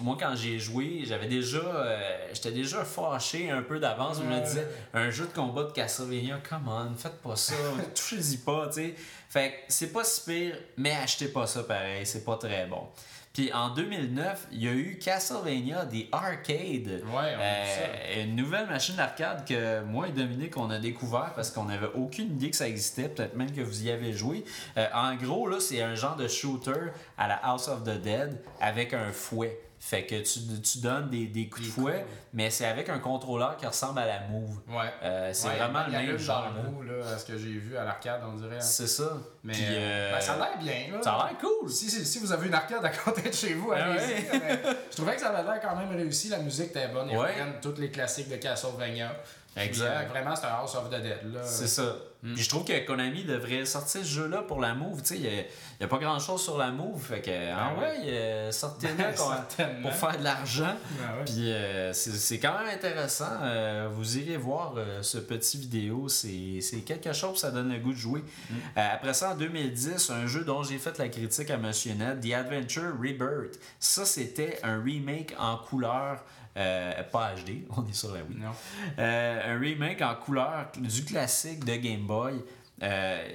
moi, 0.00 0.16
quand 0.18 0.34
j'ai 0.34 0.58
joué, 0.58 1.02
j'avais 1.06 1.28
déjà. 1.28 1.58
euh, 1.58 2.28
J'étais 2.32 2.50
déjà 2.52 2.84
fâché 2.84 3.50
un 3.50 3.62
peu 3.62 3.78
d'avance. 3.78 4.18
Je 4.18 4.22
me 4.24 4.40
disais, 4.44 4.66
un 4.92 5.10
jeu 5.10 5.26
de 5.26 5.32
combat 5.32 5.64
de 5.64 5.72
Castlevania, 5.72 6.40
come 6.48 6.68
on, 6.68 6.94
faites 6.96 7.20
pas 7.22 7.36
ça, 7.36 7.54
touchez-y 7.94 8.38
pas, 8.38 8.66
tu 8.68 8.74
sais. 8.74 8.94
Fait 9.28 9.50
que 9.50 9.56
c'est 9.68 9.92
pas 9.92 10.04
si 10.04 10.22
pire, 10.24 10.56
mais 10.76 10.92
achetez 10.92 11.28
pas 11.28 11.46
ça 11.46 11.62
pareil, 11.62 12.04
c'est 12.06 12.24
pas 12.24 12.36
très 12.36 12.66
bon. 12.66 12.88
Puis 13.32 13.52
en 13.52 13.68
2009, 13.70 14.48
il 14.50 14.64
y 14.64 14.68
a 14.68 14.72
eu 14.72 14.98
Castlevania 14.98 15.86
The 15.86 16.06
Arcade. 16.10 17.02
Ouais, 17.04 17.36
on 17.36 17.40
Euh, 17.40 18.22
une 18.24 18.34
nouvelle 18.34 18.66
machine 18.66 18.96
d'arcade 18.96 19.46
que 19.46 19.80
moi 19.82 20.08
et 20.08 20.12
Dominique, 20.12 20.56
on 20.56 20.70
a 20.70 20.78
découvert 20.80 21.34
parce 21.36 21.50
qu'on 21.52 21.64
n'avait 21.64 21.90
aucune 21.94 22.32
idée 22.32 22.50
que 22.50 22.56
ça 22.56 22.66
existait, 22.66 23.08
peut-être 23.08 23.36
même 23.36 23.52
que 23.52 23.60
vous 23.60 23.84
y 23.84 23.90
avez 23.92 24.12
joué. 24.12 24.44
Euh, 24.76 24.86
en 24.92 25.14
gros, 25.14 25.46
là, 25.46 25.60
c'est 25.60 25.82
un 25.82 25.94
genre 25.94 26.16
de 26.16 26.26
shooter 26.26 26.90
à 27.16 27.28
la 27.28 27.36
House 27.36 27.68
of 27.68 27.84
the 27.84 28.00
Dead 28.00 28.40
avec 28.60 28.92
un 28.92 29.12
fouet. 29.12 29.60
Fait 29.80 30.04
que 30.06 30.16
tu, 30.16 30.40
tu 30.60 30.78
donnes 30.78 31.08
des, 31.08 31.26
des 31.28 31.48
coups 31.48 31.66
de 31.66 31.70
fouet, 31.70 32.00
coups. 32.00 32.10
mais 32.32 32.50
c'est 32.50 32.66
avec 32.66 32.88
un 32.88 32.98
contrôleur 32.98 33.56
qui 33.56 33.64
ressemble 33.66 34.00
à 34.00 34.06
la 34.06 34.20
Move. 34.28 34.58
Ouais. 34.68 34.92
Euh, 35.04 35.30
c'est 35.32 35.48
Ouais, 35.48 35.56
vraiment 35.56 35.84
il 35.88 35.94
le 35.94 36.02
y 36.02 36.06
même 36.08 36.18
genre. 36.18 36.48
dans 36.48 36.56
là. 36.56 36.62
le 36.64 36.68
bout, 36.68 36.82
là, 36.82 36.94
à 37.14 37.16
ce 37.18 37.24
que 37.24 37.38
j'ai 37.38 37.52
vu 37.52 37.76
à 37.76 37.84
l'arcade, 37.84 38.20
on 38.26 38.32
dirait. 38.36 38.60
C'est 38.60 38.88
ça. 38.88 39.12
Mais 39.44 39.52
Puis, 39.52 39.62
euh, 39.64 39.76
euh, 39.78 40.12
ben, 40.14 40.20
ça 40.20 40.32
a 40.34 40.36
l'air 40.38 40.58
bien. 40.58 40.96
Là. 40.96 41.02
ça 41.02 41.12
a 41.14 41.28
l'air 41.28 41.38
cool. 41.38 41.70
Si, 41.70 41.88
si, 41.88 42.04
si 42.04 42.18
vous 42.18 42.32
avez 42.32 42.48
une 42.48 42.54
arcade 42.54 42.84
à 42.84 42.88
côté 43.04 43.22
de 43.30 43.32
chez 43.34 43.54
vous, 43.54 43.70
Ah 43.72 43.84
allez-y. 43.84 44.30
ouais. 44.30 44.60
Je 44.90 44.96
trouvais 44.96 45.14
que 45.14 45.20
ça 45.20 45.28
avait 45.30 45.48
l'air 45.48 45.60
quand 45.62 45.76
même 45.76 45.90
réussi. 45.96 46.28
La 46.28 46.38
musique 46.38 46.70
était 46.70 46.88
bonne. 46.88 47.08
Ils 47.10 47.16
Ouais. 47.16 47.28
reprennent 47.28 47.60
tous 47.62 47.80
les 47.80 47.90
classiques 47.90 48.28
de 48.28 48.36
Castlevania. 48.36 49.12
Puis, 49.58 49.68
Exact. 49.68 49.86
euh, 49.86 50.08
vraiment, 50.08 50.36
c'est 50.36 50.46
un 50.46 50.50
House 50.50 50.74
of 50.74 50.88
the 50.88 51.00
Dead. 51.02 51.32
Là. 51.32 51.40
C'est 51.44 51.68
ça. 51.68 51.96
Mm. 52.22 52.34
Puis 52.34 52.42
je 52.42 52.48
trouve 52.48 52.64
que 52.64 52.84
Konami 52.84 53.22
devrait 53.22 53.64
sortir 53.64 54.00
ce 54.00 54.06
jeu-là 54.08 54.42
pour 54.42 54.60
la 54.60 54.74
Move. 54.74 55.02
Tu 55.02 55.08
sais, 55.08 55.14
il 55.16 55.20
n'y 55.20 55.28
a, 55.28 55.42
y 55.80 55.84
a 55.84 55.86
pas 55.86 55.98
grand-chose 55.98 56.42
sur 56.42 56.58
la 56.58 56.72
Move. 56.72 57.00
Fait 57.00 57.20
que, 57.20 57.30
ah 57.30 57.74
Ben 57.76 57.80
ouais, 57.80 58.08
euh, 58.08 58.50
sortez-le 58.50 58.94
Ben, 59.58 59.82
pour 59.82 59.92
faire 59.92 60.18
de 60.18 60.24
l'argent. 60.24 60.74
Ouais. 60.98 61.24
Puis 61.24 61.52
euh, 61.52 61.92
c'est 61.92 62.10
c'est 62.10 62.40
quand 62.40 62.58
même 62.58 62.74
intéressant. 62.74 63.38
Euh, 63.42 63.88
vous 63.92 64.18
irez 64.18 64.36
voir 64.36 64.74
euh, 64.76 65.00
ce 65.02 65.18
petit 65.18 65.58
vidéo. 65.58 66.08
C'est 66.08 66.60
c'est 66.60 66.80
quelque 66.80 67.12
chose, 67.12 67.38
ça 67.38 67.52
donne 67.52 67.72
le 67.72 67.78
goût 67.78 67.92
de 67.92 67.98
jouer. 67.98 68.20
Mm. 68.20 68.54
Euh, 68.78 68.88
après 68.94 69.14
ça, 69.14 69.30
en 69.30 69.36
2010, 69.36 70.10
un 70.10 70.26
jeu 70.26 70.42
dont 70.42 70.64
j'ai 70.64 70.78
fait 70.78 70.98
la 70.98 71.08
critique 71.08 71.50
à 71.50 71.56
Monsieur 71.56 71.94
Ned, 71.94 72.20
The 72.20 72.32
Adventure 72.32 72.94
Rebirth. 73.00 73.60
Ça, 73.78 74.04
c'était 74.04 74.58
un 74.64 74.82
remake 74.82 75.34
en 75.38 75.56
couleur. 75.56 76.24
Euh, 76.58 77.02
pas 77.04 77.34
HD, 77.36 77.62
on 77.76 77.86
est 77.86 77.92
sur 77.94 78.12
la 78.12 78.20
Wii. 78.22 78.36
Non. 78.38 78.50
Euh, 78.98 79.54
un 79.56 79.58
remake 79.60 80.02
en 80.02 80.14
couleur 80.16 80.66
du 80.76 81.04
classique 81.04 81.64
de 81.64 81.76
Game 81.76 82.06
Boy. 82.06 82.34
Euh, 82.82 83.28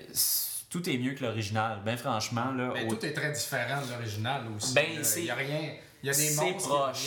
tout 0.69 0.89
est 0.89 0.97
mieux 0.97 1.13
que 1.13 1.23
l'original. 1.23 1.79
Ben 1.85 1.97
franchement, 1.97 2.51
là. 2.51 2.73
Au- 2.87 2.93
tout 2.95 3.05
est 3.05 3.13
très 3.13 3.31
différent 3.31 3.81
de 3.85 3.91
l'original 3.91 4.41
aussi. 4.55 4.73
Ben, 4.73 5.03
c'est- 5.03 5.21
Il 5.21 5.25
y 5.25 5.31
a 5.31 5.35
rien. 5.35 5.69
Il 6.01 6.07
y 6.07 6.09
a 6.09 6.13
des 6.13 6.19
c'est 6.19 6.41
monstres 6.43 6.67
proche, 6.69 7.05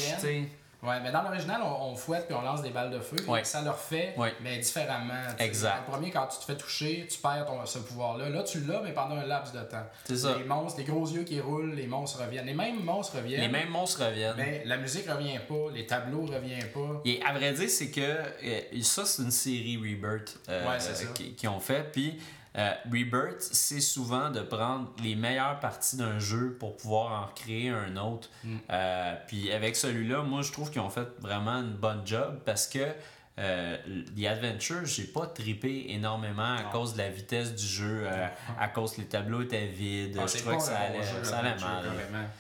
Ouais, 0.87 1.01
mais 1.03 1.11
dans 1.11 1.22
l'original, 1.22 1.61
on, 1.62 1.91
on 1.91 1.95
fouette 1.97 2.26
puis 2.26 2.34
on 2.37 2.43
lance 2.43 2.62
des 2.62 2.70
balles 2.70 2.91
de 2.91 3.01
feu. 3.01 3.16
Ouais. 3.26 3.43
Ça 3.45 3.62
le 3.62 3.70
refait, 3.70 4.14
Ouais. 4.16 4.32
mais 4.41 4.59
différemment. 4.59 5.14
Exact. 5.39 5.82
Le 5.87 5.93
premier, 5.93 6.11
quand 6.11 6.26
tu 6.28 6.39
te 6.39 6.45
fais 6.45 6.57
toucher, 6.57 7.07
tu 7.11 7.18
perds 7.18 7.47
ton, 7.47 7.64
ce 7.66 7.78
pouvoir-là. 7.78 8.28
Là, 8.28 8.43
tu 8.43 8.61
l'as, 8.61 8.80
mais 8.82 8.93
pendant 8.93 9.16
un 9.16 9.24
laps 9.26 9.53
de 9.53 9.61
temps. 9.61 9.84
C'est 10.05 10.16
ça. 10.16 10.37
Les 10.39 10.45
monstres, 10.45 10.78
les 10.78 10.84
gros 10.84 11.07
yeux 11.07 11.24
qui 11.24 11.41
roulent, 11.41 11.74
les 11.74 11.87
monstres 11.87 12.20
reviennent. 12.22 12.47
Les 12.47 12.55
mêmes 12.55 12.82
monstres 12.84 13.16
reviennent. 13.16 13.41
Les 13.41 13.49
mêmes 13.49 13.70
monstres 13.70 14.05
reviennent. 14.05 14.34
Mais 14.37 14.62
la 14.64 14.76
musique 14.76 15.09
revient 15.11 15.39
pas, 15.49 15.70
les 15.74 15.87
tableaux 15.87 16.22
reviennent 16.26 16.70
pas. 16.72 17.01
Et 17.05 17.20
à 17.26 17.32
vrai 17.32 17.53
dire, 17.53 17.68
c'est 17.68 17.91
que 17.91 18.01
euh, 18.01 18.61
ça, 18.82 19.05
c'est 19.05 19.22
une 19.22 19.30
série 19.30 19.76
Rebirth 19.76 20.39
euh, 20.49 20.66
Ouais, 20.68 20.76
c'est 20.78 20.95
ça. 20.95 21.05
euh, 21.09 21.12
qui, 21.12 21.34
qui 21.34 21.49
ont 21.49 21.61
fait. 21.61 21.91
Puis 21.93 22.18
euh, 22.57 22.72
Rebirth, 22.86 23.40
c'est 23.40 23.80
souvent 23.80 24.30
de 24.30 24.40
prendre 24.40 24.90
les 25.02 25.14
meilleures 25.14 25.61
parties 25.61 25.96
d'un 25.96 26.18
jeu 26.18 26.57
pour 26.59 26.76
pouvoir 26.76 27.24
en 27.24 27.34
créer 27.34 27.68
un 27.68 27.96
autre. 27.96 28.30
Mm. 28.44 28.57
Euh, 28.70 29.14
puis 29.26 29.52
avec 29.52 29.76
celui-là, 29.76 30.22
moi, 30.22 30.42
je 30.42 30.52
trouve 30.52 30.70
qu'ils 30.70 30.80
ont 30.80 30.90
fait 30.90 31.09
vraiment 31.20 31.57
une 31.57 31.74
bonne 31.74 32.07
job 32.07 32.40
parce 32.44 32.66
que 32.66 32.86
euh, 33.39 33.76
The 34.18 34.24
Adventure, 34.26 34.84
j'ai 34.87 35.05
pas 35.05 35.26
trippé 35.26 35.87
énormément 35.93 36.43
à 36.57 36.62
Non. 36.62 36.70
cause 36.70 36.95
de 36.95 36.99
la 36.99 37.11
vitesse 37.11 37.55
du 37.55 37.66
jeu, 37.66 38.03
euh, 38.05 38.26
à 38.59 38.68
cause 38.68 38.93
que 38.95 39.03
les 39.03 39.07
tableaux 39.07 39.43
étaient 39.43 39.66
vides. 39.66 40.18
Ah, 40.20 40.26
je 40.26 40.39
trouvais 40.39 40.57
que 40.57 40.62
ça 40.62 40.78
allait, 40.78 41.03
jeu, 41.03 41.22
ça 41.22 41.39
allait 41.39 41.55
mal. 41.57 41.84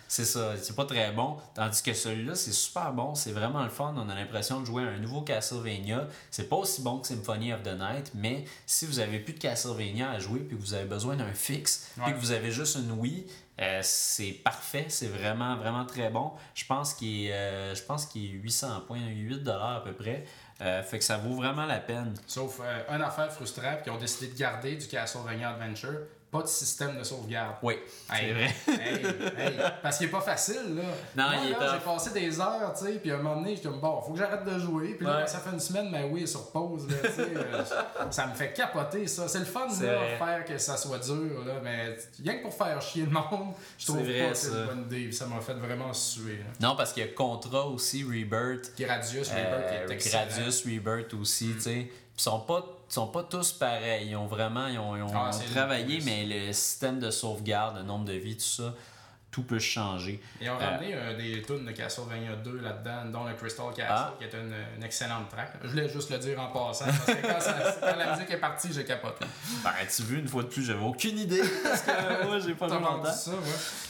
C'est 0.08 0.24
ça, 0.24 0.56
c'est 0.56 0.74
pas 0.74 0.86
très 0.86 1.12
bon. 1.12 1.36
Tandis 1.54 1.82
que 1.82 1.92
celui-là, 1.92 2.34
c'est 2.34 2.52
super 2.52 2.92
bon, 2.92 3.14
c'est 3.14 3.32
vraiment 3.32 3.62
le 3.62 3.68
fun. 3.70 3.94
On 3.96 4.08
a 4.08 4.14
l'impression 4.14 4.60
de 4.60 4.64
jouer 4.66 4.84
à 4.84 4.88
un 4.88 4.98
nouveau 4.98 5.20
Castlevania. 5.22 6.06
C'est 6.30 6.48
pas 6.48 6.56
aussi 6.56 6.80
bon 6.82 6.98
que 7.00 7.06
Symphony 7.08 7.52
of 7.52 7.62
the 7.62 7.78
Night, 7.78 8.12
mais 8.14 8.44
si 8.66 8.86
vous 8.86 8.98
avez 8.98 9.18
plus 9.18 9.34
de 9.34 9.38
Castlevania 9.38 10.10
à 10.10 10.18
jouer 10.18 10.40
puis 10.40 10.56
que 10.56 10.62
vous 10.62 10.74
avez 10.74 10.86
besoin 10.86 11.16
d'un 11.16 11.32
fixe, 11.32 11.90
puis 11.94 12.04
Ouais. 12.06 12.12
que 12.14 12.18
vous 12.18 12.30
avez 12.32 12.50
juste 12.50 12.76
une 12.76 12.92
Wii, 12.92 13.26
euh, 13.60 13.80
c'est 13.82 14.32
parfait, 14.44 14.86
c'est 14.88 15.06
vraiment 15.08 15.56
vraiment 15.56 15.84
très 15.86 16.10
bon. 16.10 16.32
Je 16.54 16.64
pense 16.66 16.92
qu'il 16.94 17.24
est, 17.26 17.32
euh, 17.32 17.74
je 17.74 17.82
pense 17.82 18.04
qu'il 18.06 18.24
est 18.26 18.28
800 18.28 18.82
points, 18.86 19.00
8 19.08 19.42
dollars 19.42 19.76
à 19.76 19.84
peu 19.84 19.92
près. 19.92 20.24
Euh, 20.62 20.82
fait 20.82 20.98
que 20.98 21.04
ça 21.04 21.18
vaut 21.18 21.34
vraiment 21.34 21.66
la 21.66 21.80
peine. 21.80 22.14
Sauf 22.26 22.60
euh, 22.60 22.96
une 22.96 23.02
affaire 23.02 23.30
frustrante 23.30 23.82
qu'ils 23.82 23.92
ont 23.92 23.98
décidé 23.98 24.32
de 24.32 24.38
garder 24.38 24.76
du 24.76 24.86
Castlevania 24.86 25.50
Adventure, 25.50 26.00
pas 26.36 26.42
de 26.42 26.48
système 26.48 26.98
de 26.98 27.02
sauvegarde. 27.04 27.56
Oui, 27.62 27.78
c'est 28.08 28.32
vrai. 28.32 28.54
hey, 28.68 29.06
hey, 29.38 29.52
parce 29.82 29.98
qu'il 29.98 30.06
est 30.08 30.10
pas 30.10 30.20
facile, 30.20 30.76
là. 30.76 30.82
Non, 31.16 31.24
Moi, 31.36 31.42
il 31.46 31.50
là, 31.52 31.72
j'ai 31.74 31.84
passé 31.84 32.10
des 32.10 32.40
heures, 32.40 32.74
tu 32.78 32.84
sais, 32.84 32.92
puis 32.98 33.10
à 33.10 33.14
un 33.14 33.18
moment 33.18 33.36
donné, 33.36 33.56
j'étais 33.56 33.68
bon, 33.68 34.00
faut 34.02 34.12
que 34.12 34.18
j'arrête 34.18 34.44
de 34.44 34.58
jouer. 34.58 34.94
Puis 34.94 35.06
là, 35.06 35.18
Ouais. 35.20 35.26
ça 35.26 35.38
fait 35.40 35.50
une 35.50 35.60
semaine, 35.60 35.88
mais 35.90 36.04
oui, 36.10 36.26
sur 36.26 36.50
pause, 36.50 36.86
là, 36.88 36.96
euh, 37.18 37.64
ça 38.10 38.26
me 38.26 38.34
fait 38.34 38.52
capoter, 38.52 39.06
ça. 39.06 39.28
C'est 39.28 39.38
le 39.40 39.44
fun, 39.44 39.66
C'est 39.70 39.86
là, 39.86 39.96
vrai. 39.96 40.16
faire 40.18 40.44
que 40.44 40.58
ça 40.58 40.76
soit 40.76 40.98
dur, 40.98 41.44
là, 41.46 41.54
mais 41.62 41.96
rien 42.22 42.38
que 42.38 42.42
pour 42.42 42.54
faire 42.54 42.80
chier 42.82 43.04
le 43.04 43.10
monde, 43.10 43.54
je 43.78 43.86
trouve 43.86 44.02
vrai, 44.02 44.24
pas 44.24 44.28
que 44.30 44.36
c'est 44.36 44.48
une 44.48 44.64
bonne 44.66 44.82
idée. 44.90 45.12
Ça 45.12 45.26
m'a 45.26 45.40
fait 45.40 45.54
vraiment 45.54 45.92
suer, 45.92 46.38
là. 46.38 46.68
Non, 46.68 46.76
parce 46.76 46.92
qu'il 46.92 47.04
y 47.04 47.08
a 47.08 47.12
Contra 47.12 47.66
aussi, 47.66 48.04
Rebirth. 48.04 48.72
Gradius, 48.78 49.30
Euh, 49.30 49.34
Rebirth, 49.34 49.68
qui 49.86 49.92
est 49.92 49.94
excellent. 49.94 50.24
Mm. 50.24 50.28
Gradius, 50.28 50.64
Rebirth 50.64 51.14
aussi, 51.14 51.52
tu 51.54 51.60
sais. 51.60 51.90
Ils 52.18 52.22
sont 52.22 52.40
pas, 52.40 52.64
sont 52.88 53.08
pas 53.08 53.22
tous 53.24 53.52
pareils. 53.52 54.08
Ils 54.08 54.16
ont 54.16 54.26
vraiment 54.26 54.68
ils 54.68 54.78
ont, 54.78 54.96
ils 54.96 55.02
ont- 55.02 55.12
Ah, 55.14 55.30
ils 55.32 55.36
ont 55.36 55.40
c'est 55.40 55.50
travaillé, 55.54 56.00
mais 56.04 56.24
le 56.24 56.52
système 56.52 56.98
de 56.98 57.10
sauvegarde, 57.10 57.76
le 57.78 57.82
nombre 57.82 58.04
de 58.06 58.12
vies, 58.14 58.36
tout 58.36 58.42
ça, 58.42 58.72
tout 59.36 59.42
peut 59.42 59.58
changer. 59.58 60.18
Ils 60.40 60.48
ont 60.48 60.54
Euh, 60.54 60.64
ramené 60.70 60.94
euh, 60.94 61.14
des 61.14 61.42
tunes 61.42 61.66
de 61.66 61.72
Castlevania 61.72 62.36
2 62.36 62.58
là-dedans, 62.62 63.04
dont 63.12 63.24
le 63.24 63.34
Crystal 63.34 63.66
Castle, 63.76 63.84
Ah. 63.94 64.14
qui 64.18 64.24
est 64.24 64.32
une, 64.32 64.54
une 64.78 64.82
excellente 64.82 65.28
track. 65.28 65.52
Je 65.62 65.68
voulais 65.68 65.90
juste 65.90 66.08
le 66.10 66.16
dire 66.16 66.40
en 66.40 66.46
passant, 66.46 66.86
parce 66.86 67.04
que 67.18 67.26
quand, 67.26 67.38
ça- 67.40 67.76
quand 67.82 67.96
la 67.96 68.14
musique 68.14 68.30
est 68.30 68.38
partie, 68.40 68.72
j'ai 68.72 68.84
capoté. 68.86 69.26
Ben, 69.62 69.72
tu 69.94 70.02
veux, 70.04 70.18
une 70.20 70.26
fois 70.28 70.42
de 70.42 70.48
plus, 70.48 70.62
j'avais 70.64 70.82
aucune 70.84 71.18
idée 71.18 71.42
parce 71.62 71.82
que 71.82 72.24
moi, 72.26 72.38
j'ai 72.38 72.54
pas 72.54 72.66
longtemps. 72.68 73.04
ça, 73.12 73.32
ouais. 73.32 73.36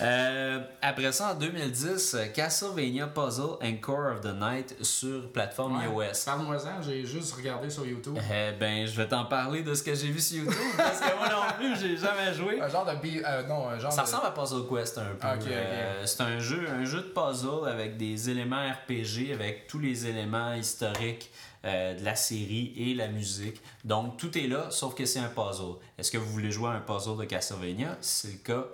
Euh, 0.01 0.61
après 0.83 1.13
ça, 1.13 1.31
en 1.31 1.35
2010, 1.37 2.15
euh, 2.15 2.27
Castlevania 2.35 3.07
Puzzle 3.07 3.57
Encore 3.63 4.13
of 4.15 4.21
the 4.23 4.35
Night 4.35 4.75
sur 4.85 5.31
plateforme 5.31 5.77
Ouais. 5.95 6.07
iOS. 6.09 6.25
Parle-moi-en, 6.27 6.83
j'ai 6.83 7.07
juste 7.07 7.35
regardé 7.35 7.71
sur 7.71 7.87
YouTube. 7.87 8.19
Eh 8.19 8.53
ben, 8.59 8.85
je 8.87 8.97
vais 8.97 9.07
t'en 9.07 9.27
parler 9.27 9.63
de 9.63 9.75
ce 9.75 9.83
que 9.85 9.95
j'ai 9.95 10.09
vu 10.09 10.21
sur 10.21 10.39
YouTube 10.39 10.55
parce 10.77 10.99
que 10.99 11.17
moi 11.17 11.29
non 11.29 11.55
plus, 11.57 11.79
j'ai 11.79 11.97
jamais 11.97 12.35
joué. 12.35 12.61
Un 12.61 12.69
genre 12.69 12.85
de 12.85 12.93
euh, 12.97 13.43
non, 13.47 13.69
un 13.69 13.79
genre 13.79 13.93
Ça 13.93 14.03
de... 14.03 14.07
ressemble 14.07 14.27
à 14.27 14.31
Puzzle 14.33 14.67
Quest 14.69 14.99
un 14.99 15.05
peu. 15.21 15.27
Ok. 15.37 15.47
Euh, 15.51 16.07
c'est 16.07 16.21
un 16.23 16.39
jeu, 16.39 16.67
un 16.69 16.85
jeu 16.85 16.99
de 16.99 17.09
puzzle 17.09 17.69
avec 17.69 17.97
des 17.97 18.31
éléments 18.31 18.63
RPG, 18.71 19.33
avec 19.33 19.67
tous 19.67 19.79
les 19.79 20.07
éléments 20.07 20.55
historiques 20.55 21.31
euh, 21.65 21.99
de 21.99 22.05
la 22.05 22.15
série 22.15 22.73
et 22.77 22.95
la 22.95 23.09
musique. 23.09 23.61
Donc 23.85 24.17
tout 24.17 24.37
est 24.39 24.47
là, 24.47 24.71
sauf 24.71 24.95
que 24.95 25.05
c'est 25.05 25.19
un 25.19 25.29
puzzle. 25.29 25.77
Est-ce 25.99 26.11
que 26.11 26.19
vous 26.19 26.31
voulez 26.31 26.51
jouer 26.51 26.69
à 26.69 26.73
un 26.73 26.81
puzzle 26.81 27.17
de 27.19 27.25
Castlevania? 27.25 27.97
C'est 28.01 28.33
le 28.33 28.39
cas, 28.39 28.67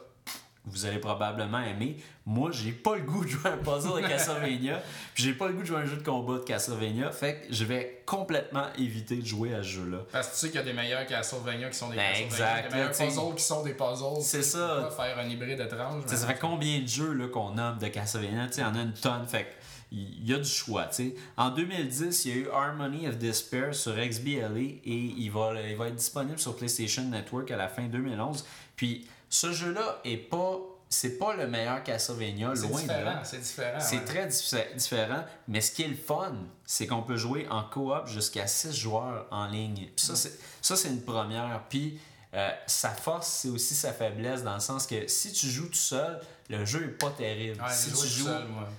vous 0.65 0.87
allez 0.87 0.99
probablement 0.99 1.61
aimer. 1.61 1.97
Moi, 2.25 2.51
j'ai 2.53 2.71
pas 2.71 2.95
le 2.97 3.03
goût 3.03 3.25
de 3.25 3.31
jouer 3.31 3.51
à 3.51 3.55
un 3.55 3.57
puzzle 3.57 4.01
de 4.01 4.07
Castlevania, 4.09 4.81
puis 5.13 5.25
j'ai 5.25 5.33
pas 5.33 5.49
le 5.49 5.55
goût 5.55 5.63
de 5.63 5.67
jouer 5.67 5.79
à 5.79 5.81
un 5.81 5.87
jeu 5.87 5.97
de 5.97 6.05
combat 6.05 6.35
de 6.35 6.45
Castlevania, 6.45 7.11
fait 7.11 7.41
que 7.49 7.53
je 7.55 7.65
vais 7.65 8.03
complètement 8.07 8.67
éviter 8.79 9.17
de 9.17 9.27
jouer 9.27 9.55
à 9.55 9.63
ce 9.63 9.69
jeu-là. 9.69 9.99
Parce 10.13 10.29
que 10.29 10.33
tu 10.35 10.39
sais 10.39 10.47
qu'il 10.49 10.57
y 10.57 10.63
a 10.63 10.65
des 10.65 10.73
meilleurs 10.73 11.05
Castlevania 11.07 11.69
qui 11.69 11.77
sont 11.79 11.91
des 11.91 11.97
Ben, 11.97 12.03
Castlevania, 12.13 12.27
exact, 12.27 12.69
des 12.69 12.75
meilleurs 12.77 12.91
tu 12.91 12.97
sais. 12.97 13.05
puzzles 13.07 13.35
qui 13.37 13.43
sont 13.45 13.63
des 13.65 13.75
puzzles. 13.75 14.23
C'est 14.23 14.39
Tu 14.39 14.45
sais, 14.45 14.51
ça. 14.51 14.77
tu 14.91 14.97
pas 14.97 15.05
faire 15.05 15.19
un 15.19 15.29
hybride 15.29 15.61
étrange. 15.61 16.05
Ça 16.07 16.27
fait 16.29 16.39
combien 16.39 16.81
de 16.81 16.87
jeux 16.87 17.13
là, 17.13 17.27
qu'on 17.29 17.51
nomme 17.51 17.79
de 17.79 17.89
Castlevania? 17.89 18.47
T'sais, 18.47 18.61
Il 18.61 18.65
y 18.65 18.67
en 18.69 18.75
a 18.77 18.83
une 18.83 18.93
tonne. 18.95 19.27
Fait 19.27 19.45
que 19.45 19.49
il 19.95 20.27
y 20.27 20.33
a 20.33 20.39
du 20.39 20.49
choix. 20.49 20.85
t'sais. 20.87 21.15
En 21.37 21.51
2010, 21.51 22.25
il 22.25 22.31
y 22.31 22.35
a 22.35 22.37
eu 22.45 22.49
Harmony 22.51 23.09
of 23.09 23.19
Despair 23.19 23.75
sur 23.75 23.95
XBLA 23.95 24.59
et 24.59 24.81
il 24.85 25.29
va, 25.31 25.53
il 25.69 25.77
va 25.77 25.89
être 25.89 25.97
disponible 25.97 26.39
sur 26.39 26.57
PlayStation 26.57 27.03
Network 27.03 27.51
à 27.51 27.57
la 27.59 27.69
fin 27.69 27.83
2011. 27.89 28.43
Puis 28.75 29.07
ce 29.33 29.51
jeu-là 29.53 30.01
est 30.05 30.19
pas. 30.19 30.59
C'est 30.91 31.17
pas 31.17 31.35
le 31.35 31.47
meilleur 31.47 31.83
Castlevania, 31.83 32.53
loin 32.53 32.83
de 32.83 32.89
là. 32.89 33.23
c'est 33.25 33.39
différent. 33.41 33.81
C'est 33.81 33.97
ouais. 33.97 34.05
très 34.05 34.27
diffé- 34.27 34.77
différent, 34.77 35.25
mais 35.49 35.63
ce 35.63 35.73
qui 35.73 35.85
est 35.85 35.89
le 35.89 35.97
fun, 35.97 36.35
c'est 36.67 36.87
qu'on 36.87 37.01
peut 37.03 37.17
jouer 37.17 37.47
en 37.49 37.63
coop 37.65 38.07
jusqu'à 38.09 38.47
6 38.47 38.75
joueurs 38.75 39.27
en 39.31 39.47
ligne. 39.47 39.89
Puis 39.97 40.05
ça, 40.05 40.15
c'est, 40.17 40.39
ça, 40.61 40.77
c'est 40.77 40.89
une 40.89 41.01
première. 41.01 41.63
Puis 41.71 41.99
euh, 42.35 42.51
sa 42.67 42.91
force, 42.91 43.27
c'est 43.29 43.49
aussi 43.49 43.75
sa 43.75 43.95
faiblesse, 43.95 44.43
dans 44.43 44.53
le 44.53 44.61
sens 44.61 44.87
que 44.87 45.09
si 45.09 45.33
tu 45.33 45.47
joues 45.49 45.69
tout 45.69 45.75
seul, 45.75 46.21
le 46.51 46.63
jeu 46.67 46.85
est 46.85 46.99
pas 46.99 47.09
terrible. 47.11 47.59
Ouais, 47.63 47.73
si 47.73 47.91
tu 47.91 48.07
joues, 48.07 48.29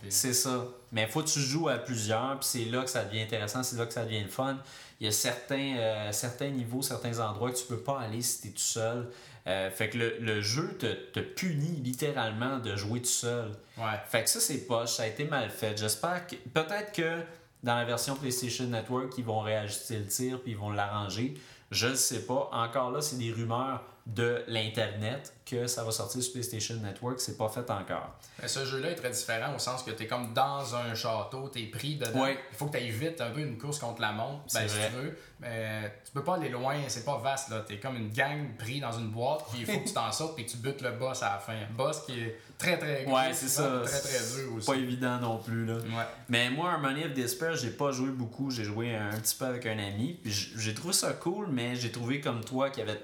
puis- 0.04 0.12
c'est 0.12 0.34
ça. 0.36 0.66
Mais 0.92 1.08
faut 1.08 1.24
que 1.24 1.30
tu 1.30 1.40
joues 1.40 1.68
à 1.68 1.80
plusieurs, 1.80 2.40
puis 2.40 2.48
c'est 2.48 2.66
là 2.66 2.84
que 2.84 2.92
ça 2.92 3.04
devient 3.06 3.22
intéressant, 3.24 3.64
c'est 3.64 3.76
là 3.78 3.88
que 3.88 3.94
ça 3.94 4.06
devient 4.06 4.22
le 4.24 4.30
fun. 4.30 4.56
Il 5.00 5.08
y 5.08 5.10
a 5.10 5.12
certains, 5.12 5.78
euh, 5.78 6.12
certains 6.12 6.50
niveaux, 6.52 6.84
certains 6.84 7.20
endroits 7.20 7.52
que 7.52 7.58
tu 7.58 7.66
peux 7.66 7.80
pas 7.80 8.00
aller 8.02 8.22
si 8.22 8.42
tu 8.42 8.48
es 8.50 8.52
tout 8.52 8.60
seul. 8.60 9.10
Euh, 9.46 9.70
fait 9.70 9.90
que 9.90 9.98
le, 9.98 10.18
le 10.20 10.42
jeu 10.42 10.78
te, 10.78 10.86
te 11.12 11.20
punit 11.20 11.82
littéralement 11.82 12.60
de 12.60 12.76
jouer 12.76 13.02
tout 13.02 13.08
seul. 13.08 13.52
Ouais. 13.78 14.00
Fait 14.08 14.24
que 14.24 14.30
ça, 14.30 14.40
c'est 14.40 14.66
poche, 14.66 14.92
ça 14.92 15.04
a 15.04 15.08
été 15.08 15.26
mal 15.26 15.50
fait. 15.50 15.78
J'espère 15.78 16.26
que. 16.28 16.36
Peut-être 16.36 16.94
que 16.94 17.20
dans 17.62 17.76
la 17.76 17.86
version 17.86 18.16
PlayStation 18.16 18.66
Network, 18.66 19.18
ils 19.18 19.26
vont 19.26 19.42
réajuster 19.42 19.98
le 19.98 20.06
tir 20.06 20.42
puis 20.42 20.52
ils 20.52 20.58
vont 20.58 20.70
l'arranger. 20.70 21.34
Je 21.72 21.88
ne 21.88 21.96
sais 21.96 22.26
pas. 22.26 22.50
Encore 22.54 22.92
là, 22.92 23.02
c'est 23.02 23.18
des 23.18 23.32
rumeurs 23.32 23.84
de 24.06 24.44
l'Internet 24.48 25.34
que 25.46 25.66
ça 25.66 25.84
va 25.84 25.92
sortir 25.92 26.22
sur 26.22 26.34
PlayStation 26.34 26.76
Network. 26.76 27.20
C'est 27.22 27.38
pas 27.38 27.48
fait 27.48 27.70
encore. 27.70 28.16
Mais 28.42 28.48
ce 28.50 28.66
jeu-là 28.66 28.92
est 28.92 28.96
très 28.96 29.12
différent 29.12 29.56
au 29.56 29.60
sens 29.60 29.82
que 29.84 29.92
tu 29.92 30.04
es 30.04 30.08
comme 30.08 30.34
dans 30.34 30.76
un 30.76 30.94
château, 30.94 31.50
tu 31.54 31.62
es 31.62 31.66
pris 31.68 31.96
dedans. 31.96 32.24
Ouais. 32.24 32.38
Il 32.52 32.58
faut 32.58 32.66
que 32.66 32.72
tu 32.72 32.78
ailles 32.78 32.90
vite 32.90 33.22
un 33.22 33.30
peu 33.30 33.40
une 33.40 33.58
course 33.58 33.80
contre 33.80 34.02
la 34.02 34.12
montre, 34.12 34.44
ben, 34.54 34.68
si 34.68 34.76
vrai. 34.76 34.90
tu 34.90 34.96
veux. 34.96 35.18
Mais 35.40 36.02
tu 36.06 36.12
peux 36.12 36.24
pas 36.24 36.36
aller 36.36 36.50
loin, 36.50 36.76
c'est 36.88 37.06
pas 37.06 37.18
vaste. 37.18 37.50
là. 37.50 37.64
Tu 37.66 37.76
es 37.76 37.80
comme 37.80 37.96
une 37.96 38.12
gang 38.12 38.56
pris 38.58 38.80
dans 38.82 38.92
une 38.92 39.08
boîte, 39.10 39.46
puis 39.52 39.62
il 39.62 39.66
faut 39.66 39.80
que 39.80 39.88
tu 39.88 39.94
t'en 39.94 40.12
sortes 40.12 40.38
que 40.38 40.44
tu 40.44 40.58
butes 40.58 40.82
le 40.82 40.92
boss 40.92 41.24
à 41.24 41.34
la 41.34 41.40
fin. 41.40 41.56
boss 41.76 42.02
qui 42.06 42.20
est 42.20 42.38
très 42.58 42.78
très 42.78 43.04
gros, 43.06 43.16
Ouais, 43.16 43.32
c'est 43.34 43.48
ça. 43.48 43.82
Très 43.86 44.00
très 44.02 44.36
dur 44.36 44.54
aussi. 44.56 44.68
Pas 44.68 44.76
évident 44.76 45.18
non 45.20 45.38
plus. 45.38 45.66
Là. 45.66 45.76
Ouais. 45.76 46.06
Mais 46.28 46.50
moi, 46.50 46.72
Harmony 46.72 47.06
of 47.06 47.14
Despair, 47.14 47.56
j'ai 47.56 47.72
pas 47.72 47.92
joué 47.92 48.10
beaucoup. 48.10 48.52
J'ai 48.52 48.64
joué 48.66 48.94
un 48.96 49.12
petit 49.12 49.36
peu 49.36 49.46
avec 49.46 49.66
un 49.66 49.78
ami. 49.80 50.20
Puis 50.22 50.32
j'ai 50.58 50.74
trouvé 50.74 50.94
ça 50.94 51.14
cool, 51.14 51.48
mais 51.50 51.76
j'ai 51.76 51.92
trouvé 51.92 52.20
comme 52.20 52.44
toi 52.44 52.70
qu'il 52.70 52.86
y 52.86 52.90
avait, 52.90 53.02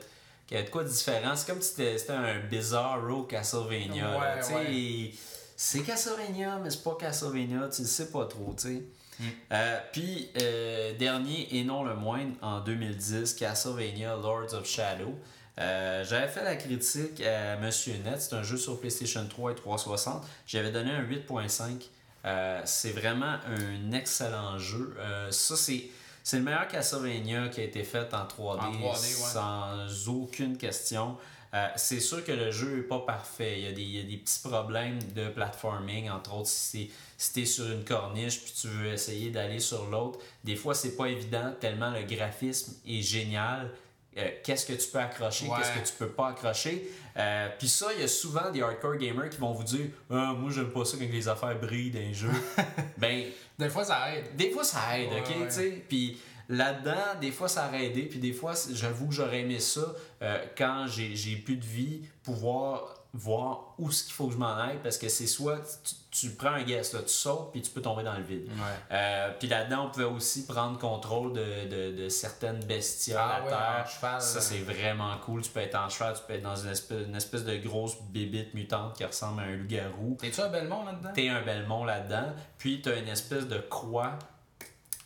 qu'il 0.49 0.57
y 0.57 0.59
avait 0.59 0.67
de 0.67 0.73
quoi 0.73 0.83
de 0.83 0.89
différent. 0.89 1.35
C'est 1.35 1.47
comme 1.47 1.61
si 1.61 1.73
c'était 1.75 2.11
un 2.11 2.39
bizarro 2.39 3.23
Castlevania. 3.23 4.17
Ouais, 4.17 4.39
Tu 4.39 4.45
sais, 4.45 4.53
ouais. 4.55 5.11
C'est 5.55 5.81
Castlevania, 5.81 6.57
mais 6.57 6.71
c'est 6.71 6.83
pas 6.83 6.97
Castlevania. 6.99 7.69
Tu 7.71 7.83
le 7.83 7.87
sais 7.87 8.09
pas 8.09 8.25
trop, 8.25 8.55
tu 8.57 8.67
sais. 8.67 8.83
Mm. 9.19 9.23
Euh, 9.51 9.79
puis, 9.91 10.29
euh, 10.41 10.97
dernier 10.97 11.55
et 11.55 11.63
non 11.63 11.83
le 11.83 11.93
moindre, 11.93 12.33
en 12.41 12.61
2010, 12.61 13.35
Castlevania 13.35 14.15
Lords 14.15 14.55
of 14.55 14.67
Shadow. 14.67 15.13
Euh, 15.59 16.03
J'avais 16.03 16.27
fait 16.29 16.43
la 16.43 16.55
critique 16.55 17.21
à 17.21 17.57
Monsieur 17.57 17.93
Net, 18.03 18.19
c'est 18.19 18.33
un 18.33 18.41
jeu 18.43 18.57
sur 18.57 18.79
PlayStation 18.79 19.23
3 19.29 19.51
et 19.51 19.55
360. 19.55 20.25
J'avais 20.47 20.71
donné 20.71 20.89
un 20.89 21.03
8.5. 21.03 21.89
Euh, 22.25 22.61
c'est 22.65 22.91
vraiment 22.91 23.35
un 23.45 23.91
excellent 23.91 24.57
jeu. 24.57 24.95
Euh, 24.97 25.29
ça, 25.29 25.55
c'est. 25.55 25.83
C'est 26.23 26.37
le 26.37 26.43
meilleur 26.43 26.67
Castlevania 26.67 27.49
qui 27.49 27.61
a 27.61 27.63
été 27.63 27.83
fait 27.83 28.13
en 28.13 28.25
3D, 28.25 28.59
En 28.59 28.71
3D, 28.71 28.81
ouais. 28.81 28.97
sans 28.97 30.09
aucune 30.09 30.57
question. 30.57 31.17
Euh, 31.53 31.67
c'est 31.75 31.99
sûr 31.99 32.23
que 32.23 32.31
le 32.31 32.51
jeu 32.51 32.77
n'est 32.77 32.83
pas 32.83 32.99
parfait. 32.99 33.59
Il 33.59 33.63
y, 33.63 33.67
a 33.67 33.71
des, 33.71 33.81
il 33.81 33.95
y 33.95 33.99
a 33.99 34.03
des 34.03 34.17
petits 34.17 34.47
problèmes 34.47 34.99
de 35.15 35.29
platforming, 35.29 36.09
entre 36.09 36.35
autres 36.35 36.49
si 36.49 36.91
tu 37.33 37.41
es 37.41 37.45
sur 37.45 37.69
une 37.71 37.83
corniche 37.83 38.41
puis 38.41 38.53
tu 38.61 38.67
veux 38.67 38.93
essayer 38.93 39.31
d'aller 39.31 39.59
sur 39.59 39.85
l'autre. 39.85 40.19
Des 40.43 40.55
fois, 40.55 40.75
c'est 40.75 40.95
pas 40.95 41.07
évident 41.07 41.53
tellement 41.59 41.91
le 41.91 42.03
graphisme 42.03 42.75
est 42.87 43.01
génial. 43.01 43.71
Euh, 44.19 44.29
qu'est-ce 44.43 44.65
que 44.65 44.73
tu 44.73 44.87
peux 44.89 44.99
accrocher, 44.99 45.47
Ouais. 45.47 45.57
qu'est-ce 45.57 45.71
que 45.79 45.87
tu 45.87 45.93
peux 45.97 46.09
pas 46.09 46.29
accrocher. 46.29 46.89
Euh, 47.17 47.49
Puis 47.57 47.67
ça, 47.67 47.87
il 47.95 48.01
y 48.01 48.03
a 48.03 48.07
souvent 48.07 48.49
des 48.51 48.61
hardcore 48.61 48.95
gamers 48.97 49.29
qui 49.29 49.37
vont 49.37 49.51
vous 49.53 49.63
dire 49.63 49.87
Ah, 50.09 50.33
Moi, 50.37 50.51
j'aime 50.53 50.69
pas 50.71 50.85
ça 50.85 50.97
quand 50.97 51.05
les 51.11 51.27
affaires 51.27 51.59
brillent 51.59 51.91
dans 51.91 51.99
les 51.99 52.13
jeux. 52.13 52.29
ben, 52.97 53.25
Des 53.57 53.69
fois, 53.69 53.83
ça 53.85 54.15
aide. 54.15 54.35
des 54.35 54.51
fois, 54.51 54.63
ça 54.63 54.97
aide, 54.99 55.09
Ouais, 55.11 55.19
ok? 55.21 55.29
ouais. 55.41 55.47
tu 55.47 55.53
sais. 55.53 55.83
Puis 55.87 56.17
là-dedans, 56.47 57.19
des 57.19 57.31
fois, 57.31 57.47
ça 57.47 57.67
aurait 57.67 57.85
aidé. 57.85 58.03
Puis 58.03 58.19
des 58.19 58.33
fois, 58.33 58.53
j'avoue 58.73 59.07
que 59.07 59.13
j'aurais 59.15 59.41
aimé 59.41 59.59
ça 59.59 59.93
euh, 60.21 60.45
quand 60.57 60.85
j'ai 60.87 61.35
plus 61.37 61.57
de 61.57 61.65
vie, 61.65 62.01
pouvoir 62.23 62.98
voir 63.13 63.73
où 63.77 63.91
ce 63.91 64.03
qu'il 64.03 64.13
faut 64.13 64.27
que 64.27 64.33
je 64.33 64.37
m'en 64.37 64.55
aille. 64.55 64.79
Parce 64.83 64.97
que 64.97 65.09
c'est 65.09 65.27
soit 65.27 65.59
tu, 65.83 65.95
tu 66.11 66.35
prends 66.35 66.49
un 66.51 66.63
là, 66.65 66.81
tu 66.83 67.07
sautes, 67.07 67.51
puis 67.51 67.61
tu 67.61 67.71
peux 67.71 67.81
tomber 67.81 68.03
dans 68.03 68.15
le 68.17 68.23
vide. 68.23 68.47
Ouais. 68.47 68.77
Euh, 68.91 69.31
puis 69.39 69.47
là-dedans, 69.47 69.85
on 69.85 69.89
pouvait 69.89 70.05
aussi 70.05 70.45
prendre 70.45 70.77
contrôle 70.79 71.33
de, 71.33 71.67
de, 71.67 72.03
de 72.03 72.09
certaines 72.09 72.63
bestioles 72.65 73.17
Ah 73.19 73.35
à 73.37 73.41
ouais, 73.43 73.49
terre. 73.49 73.83
en 73.85 73.89
cheval, 73.89 74.21
Ça, 74.21 74.41
c'est 74.41 74.59
vraiment 74.59 75.17
cool. 75.25 75.41
Tu 75.41 75.49
peux 75.49 75.59
être 75.59 75.75
en 75.75 75.89
cheval, 75.89 76.13
tu 76.15 76.21
peux 76.27 76.33
être 76.33 76.43
dans 76.43 76.55
une 76.55 76.69
espèce, 76.69 77.07
une 77.07 77.15
espèce 77.15 77.43
de 77.45 77.57
grosse 77.57 78.01
bébite 78.11 78.53
mutante 78.53 78.95
qui 78.95 79.05
ressemble 79.05 79.41
à 79.41 79.45
un 79.45 79.55
loup-garou. 79.55 80.17
T'es-tu 80.19 80.41
un 80.41 80.49
Belmont 80.49 80.83
là-dedans? 80.85 81.09
T'es 81.13 81.29
un 81.29 81.41
belmont 81.41 81.85
là-dedans, 81.85 82.33
puis 82.57 82.81
t'as 82.81 82.97
une 82.99 83.07
espèce 83.07 83.47
de 83.47 83.57
croix. 83.59 84.17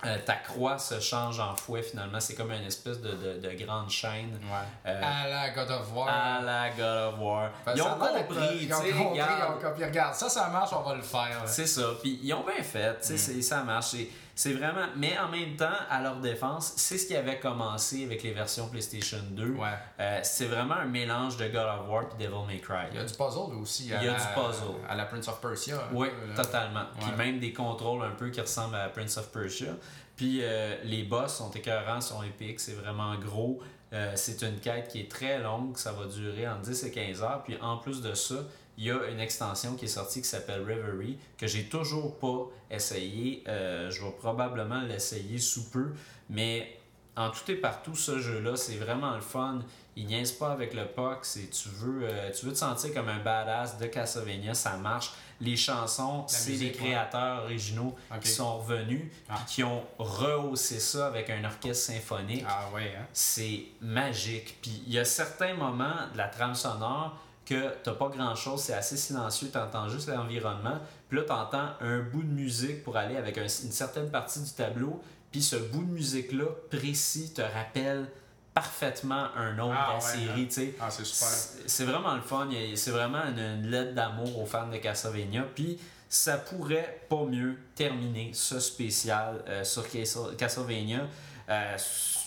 Euh, 0.06 0.18
ta 0.26 0.36
croix 0.36 0.78
se 0.78 1.00
change 1.00 1.40
en 1.40 1.56
fouet 1.56 1.82
finalement. 1.82 2.20
C'est 2.20 2.36
comme 2.36 2.52
une 2.52 2.64
espèce 2.66 3.00
de, 3.02 3.12
de, 3.12 3.40
de 3.40 3.66
grande 3.66 3.90
chaîne. 3.90 4.38
Ouais. 4.44 4.92
Euh, 4.92 5.02
à 5.04 5.28
la 5.28 5.50
God 5.52 5.72
of 5.72 5.94
War. 5.96 6.08
À 6.10 6.42
la 6.42 6.70
God 6.72 7.14
of 7.14 7.20
War. 7.20 7.50
Ils 7.76 7.82
ont 7.82 7.86
compris, 7.96 8.58
Ils 8.62 8.74
ont 8.74 8.78
compris, 8.78 8.94
ils 9.18 9.22
ont 9.22 9.70
compris. 9.70 9.86
Regarde, 9.86 10.14
ça, 10.16 10.30
ça 10.30 10.48
marche, 10.50 10.72
on 10.74 10.82
va 10.82 10.96
le 10.96 11.02
faire. 11.02 11.42
C'est 11.46 11.68
ça. 11.68 11.84
Puis 12.02 12.20
ils 12.24 12.34
ont 12.34 12.44
bien 12.44 12.64
fait, 12.64 12.98
c'est- 13.02 13.42
ça 13.42 13.64
marche. 13.64 13.96
C'est 14.36 14.54
vraiment. 14.54 14.86
Mais 14.96 15.18
en 15.20 15.30
même 15.30 15.56
temps, 15.56 15.70
à 15.90 16.02
leur 16.02 16.16
défense, 16.18 16.74
c'est 16.78 16.98
ce 16.98 17.06
qui 17.08 17.16
avait 17.16 17.40
commencé 17.40 18.04
avec 18.04 18.24
les 18.24 18.32
versions 18.32 18.68
PlayStation 18.68 19.20
2. 19.32 19.50
Ouais. 19.52 19.68
Euh, 20.00 20.20
c'est 20.24 20.46
vraiment 20.46 20.74
un 20.76 20.86
mélange 20.86 21.38
de 21.38 21.46
God 21.48 21.68
of 21.82 21.88
War 21.90 22.04
et 22.04 22.24
Devil 22.24 22.46
May 22.48 22.60
Cry. 22.60 22.88
Il 22.92 22.98
y 22.98 23.00
a 23.00 23.04
du 23.06 23.14
puzzle 23.14 23.54
aussi. 23.62 23.94
à 23.94 24.02
Il 24.02 24.06
y 24.06 24.10
a 24.10 24.14
la- 24.14 24.18
du 24.20 24.26
puzzle. 24.34 24.76
À 24.90 24.96
la 24.96 25.06
Prince 25.06 25.28
of 25.28 25.40
Persia. 25.40 25.76
un 25.76 25.94
Oui, 25.96 26.08
totalement. 26.36 26.86
Puis 27.00 27.12
Ouais. 27.12 27.16
même 27.18 27.40
des 27.40 27.54
contrôles 27.54 28.04
un 28.04 28.12
peu 28.12 28.30
qui 28.32 28.42
ressemblent 28.42 28.76
à 28.76 28.90
Prince 28.90 29.18
of 29.18 29.32
Persia. 29.32 29.74
Puis 30.16 30.40
euh, 30.42 30.78
les 30.84 31.04
boss 31.04 31.36
sont 31.38 31.52
écœurants, 31.52 32.02
sont 32.02 32.24
épiques, 32.24 32.60
c'est 32.60 32.74
vraiment 32.74 33.16
gros. 33.16 33.60
Euh, 33.94 34.14
c'est 34.16 34.42
une 34.42 34.60
quête 34.60 34.88
qui 34.88 35.02
est 35.02 35.12
très 35.12 35.38
longue, 35.40 35.78
ça 35.78 35.92
va 35.92 36.06
durer 36.06 36.48
entre 36.48 36.62
10 36.62 36.84
et 36.84 36.92
15 36.92 37.22
heures. 37.22 37.44
Puis 37.44 37.56
en 37.62 37.78
plus 37.78 38.02
de 38.02 38.16
ça, 38.16 38.36
il 38.78 38.86
y 38.86 38.92
a 38.92 39.08
une 39.10 39.20
extension 39.20 39.76
qui 39.76 39.86
est 39.86 39.90
sortie 39.90 40.22
qui 40.22 40.28
s'appelle 40.28 40.62
Reverie, 40.62 41.18
que 41.38 41.48
j'ai 41.48 41.66
toujours 41.66 42.18
pas 42.18 42.50
essayé. 42.72 43.44
Euh, 43.48 43.92
je 43.92 44.04
vais 44.04 44.12
probablement 44.12 44.82
l'essayer 44.82 45.38
sous 45.38 45.70
peu. 45.70 45.94
Mais 46.30 46.80
en 47.16 47.30
tout 47.30 47.50
et 47.52 47.56
partout, 47.56 47.96
ce 47.96 48.20
jeu-là, 48.20 48.56
c'est 48.56 48.76
vraiment 48.78 49.14
le 49.14 49.22
fun. 49.22 49.60
Il 49.96 50.08
niaise 50.08 50.32
pas 50.32 50.52
avec 50.52 50.74
le 50.74 50.88
POC. 50.88 51.20
C'est, 51.22 51.50
tu, 51.52 51.70
veux, 51.70 52.08
euh, 52.10 52.32
tu 52.32 52.48
veux 52.48 52.54
te 52.54 52.58
sentir 52.58 52.92
comme 52.96 53.10
un 53.10 53.20
badass 53.20 53.78
de 53.78 53.86
Castlevania, 53.86 54.56
ça 54.56 54.76
marche. 54.78 55.12
Les 55.40 55.56
chansons, 55.56 56.26
c'est 56.28 56.54
les 56.54 56.68
ouais. 56.68 56.72
créateurs 56.72 57.44
originaux 57.44 57.96
qui 58.22 58.30
sont 58.30 58.60
revenus 58.60 59.12
Ah. 59.30 59.36
puis 59.36 59.56
qui 59.56 59.64
ont 59.64 59.84
rehaussé 60.00 60.80
ça 60.80 61.08
avec 61.08 61.30
un 61.30 61.44
orchestre 61.44 61.92
symphonique. 61.94 62.46
Ah 62.48 62.70
ouais, 62.74 62.94
hein? 62.98 63.06
C'est 63.14 63.66
magique. 63.82 64.58
Puis 64.62 64.84
il 64.88 64.94
y 64.94 64.98
a 65.00 65.06
certains 65.06 65.54
moments 65.54 66.08
de 66.14 66.18
la 66.18 66.28
trame 66.30 66.56
sonore 66.56 67.20
que 67.46 67.74
t'as 67.84 67.94
pas 67.94 68.08
grand 68.10 68.36
chose, 68.36 68.62
c'est 68.62 68.74
assez 68.74 68.96
silencieux, 68.98 69.50
t'entends 69.50 69.90
juste 69.90 70.08
l'environnement. 70.08 70.80
Puis 71.10 71.18
là, 71.18 71.24
t'entends 71.26 71.70
un 71.82 72.00
bout 72.00 72.24
de 72.24 72.28
musique 72.32 72.84
pour 72.84 72.96
aller 72.98 73.18
avec 73.18 73.38
un- 73.38 73.42
une 73.44 73.48
certaine 73.72 74.10
partie 74.10 74.40
du 74.42 74.52
tableau. 74.52 75.02
Puis 75.32 75.42
ce 75.42 75.56
bout 75.58 75.84
de 75.84 75.92
musique-là, 75.92 76.46
précis, 76.70 77.34
te 77.34 77.42
rappelle 77.42 78.08
parfaitement 78.54 79.28
un 79.36 79.58
autre 79.60 79.76
Ah 79.78 79.88
de 79.88 79.92
la 79.92 80.06
ouais, 80.06 80.28
série, 80.28 80.42
hein? 80.42 80.46
tu 80.48 80.52
sais. 80.52 80.76
Ah, 80.80 80.90
c'est 80.92 81.06
super. 81.06 81.28
C'est 81.28 81.70
c'est 81.70 81.86
vraiment 81.86 82.14
le 82.16 82.22
fun. 82.22 82.48
C'est 82.76 82.92
vraiment 82.92 83.24
une, 83.26 83.40
une 83.40 83.68
lettre 83.68 83.94
d'amour 83.94 84.40
aux 84.40 84.46
fans 84.46 84.68
de 84.68 84.78
Castlevania. 84.78 85.44
Puis 85.56 85.80
ça 86.08 86.38
pourrait 86.38 87.02
pas 87.10 87.24
mieux 87.26 87.58
terminer 87.76 88.30
ce 88.34 88.60
spécial 88.60 89.44
euh, 89.48 89.64
sur 89.64 89.88
Castle- 89.90 90.36
Castlevania. 90.38 91.08
Euh, 91.50 91.78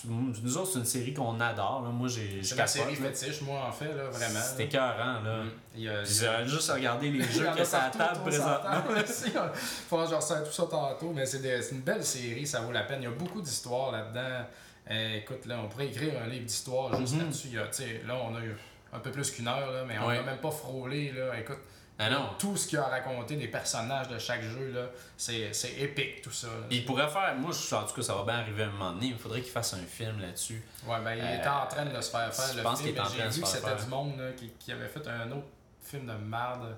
nous 0.05 0.57
autres, 0.57 0.71
c'est 0.73 0.79
une 0.79 0.85
série 0.85 1.13
qu'on 1.13 1.39
adore. 1.39 1.81
là. 1.83 1.89
Moi, 1.89 2.07
j'ai 2.07 2.41
C'est 2.43 2.55
la 2.55 2.67
série 2.67 2.95
là. 2.95 3.09
fétiche, 3.09 3.41
moi, 3.41 3.65
en 3.67 3.71
fait, 3.71 3.93
là, 3.93 4.09
vraiment. 4.09 4.39
C'est 4.39 4.63
écœurant, 4.65 5.21
là. 5.21 5.43
Mm. 5.43 6.03
J'ai 6.05 6.47
juste 6.47 6.69
regardé 6.71 7.09
les 7.11 7.23
jeux 7.23 7.31
sur 7.31 7.43
la 7.55 7.63
partout 7.65 7.97
table 7.97 8.19
présentement. 8.21 8.83
Faut 9.89 9.97
que 10.03 10.09
je 10.09 10.15
ressens 10.15 10.43
tout 10.43 10.51
ça 10.51 10.63
tantôt, 10.69 11.11
mais 11.13 11.25
c'est 11.25 11.41
des- 11.41 11.71
une 11.71 11.81
belle 11.81 12.03
série, 12.05 12.45
ça 12.45 12.61
vaut 12.61 12.71
la 12.71 12.83
peine. 12.83 12.99
Il 13.01 13.05
y 13.05 13.07
a 13.07 13.11
beaucoup 13.11 13.41
d'histoires 13.41 13.91
là-dedans. 13.91 14.45
Euh, 14.89 15.17
écoute, 15.17 15.45
là, 15.45 15.59
on 15.63 15.67
pourrait 15.67 15.87
écrire 15.87 16.13
un 16.23 16.27
livre 16.27 16.45
d'histoire 16.45 16.97
juste 16.99 17.15
Mhm. 17.15 17.21
là-dessus. 17.55 18.01
Là, 18.07 18.15
on 18.23 18.35
a 18.35 18.39
eu 18.41 18.55
un 18.93 18.99
peu 18.99 19.11
plus 19.11 19.31
qu'une 19.31 19.47
heure, 19.47 19.71
là, 19.71 19.83
mais 19.85 19.97
on 19.99 20.07
n'a 20.07 20.21
même 20.21 20.37
pas 20.37 20.51
frôlé. 20.51 21.11
Là. 21.11 21.37
Écoute, 21.39 21.59
Ah 21.99 22.09
non. 22.11 22.29
tout 22.37 22.55
ce 22.55 22.67
qu'il 22.67 22.77
a 22.77 22.83
raconté 22.83 23.35
des 23.37 23.47
personnages 23.47 24.07
de 24.07 24.19
chaque 24.19 24.43
jeu, 24.43 24.71
là, 24.73 24.87
c'est 25.17 25.51
c'est 25.53 25.73
épique 25.79 26.21
tout 26.21 26.31
ça. 26.31 26.47
là. 26.47 26.53
Il 26.69 26.85
pourrait 26.85 27.07
faire. 27.07 27.33
Moi, 27.37 27.51
je 27.51 27.75
en 27.75 27.83
tout 27.85 27.95
cas, 27.95 28.01
ça 28.03 28.13
va 28.15 28.23
bien 28.23 28.35
arriver 28.35 28.63
à 28.63 28.67
un 28.67 28.69
moment 28.69 28.91
donné. 28.93 29.07
Il 29.07 29.17
faudrait 29.17 29.41
qu'il 29.41 29.51
fasse 29.51 29.73
un 29.73 29.77
film 29.87 30.19
là-dessus. 30.21 30.63
Ouais, 30.85 30.97
ben, 31.03 31.15
il 31.15 31.21
Euh, 31.21 31.37
était 31.39 31.47
en 31.49 31.65
train 31.65 31.85
de 31.85 31.99
se 32.01 32.11
faire 32.11 32.33
faire 32.33 32.51
je 32.51 32.57
le 32.57 32.63
pense 32.63 32.79
film, 32.81 32.89
qu'il 32.91 32.97
est 32.97 33.01
en 33.01 33.05
train 33.05 33.15
j'ai 33.17 33.23
de 33.23 33.27
vu 33.29 33.33
se 33.33 33.39
que 33.41 33.45
faire 33.47 33.55
c'était 33.55 33.67
faire. 33.75 33.83
du 33.85 33.89
monde 33.89 34.19
là, 34.19 34.31
qui, 34.37 34.49
qui 34.59 34.71
avait 34.71 34.87
fait 34.87 35.07
un 35.07 35.31
autre 35.31 35.47
film 35.81 36.05
de 36.05 36.13
merde. 36.13 36.75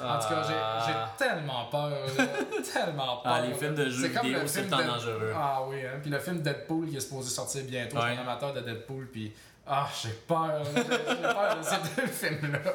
En 0.00 0.04
Ah. 0.08 0.18
tout 0.22 0.34
cas, 0.34 0.42
j'ai- 0.48 0.92
j'ai 0.92 1.26
tellement 1.28 1.66
peur, 1.66 2.06
tellement 2.72 3.16
peur. 3.18 3.32
Ah, 3.32 3.40
les 3.42 3.54
films 3.54 3.74
de 3.74 3.90
jeux 3.90 4.08
vidéo, 4.08 4.40
c'est 4.46 4.68
temps 4.68 4.78
de- 4.78 4.84
dangereux. 4.84 5.32
Ah 5.36 5.62
oui, 5.66 5.84
hein. 5.84 5.98
Puis 6.00 6.10
le 6.10 6.18
film 6.18 6.40
Deadpool 6.40 6.88
qui 6.88 6.96
est 6.96 7.00
supposé 7.00 7.28
sortir 7.28 7.62
bientôt. 7.64 7.96
Je 7.98 8.02
Ouais. 8.02 8.12
suis 8.12 8.18
un 8.18 8.22
amateur 8.22 8.54
de 8.54 8.60
Deadpool, 8.60 9.08
puis 9.12 9.32
ah, 9.66 9.88
j'ai 10.02 10.10
peur. 10.26 10.62
J'ai 10.74 10.82
peur 10.82 11.58
de 11.58 11.62
ces 11.64 12.00
deux 12.00 12.06
films-là. 12.08 12.72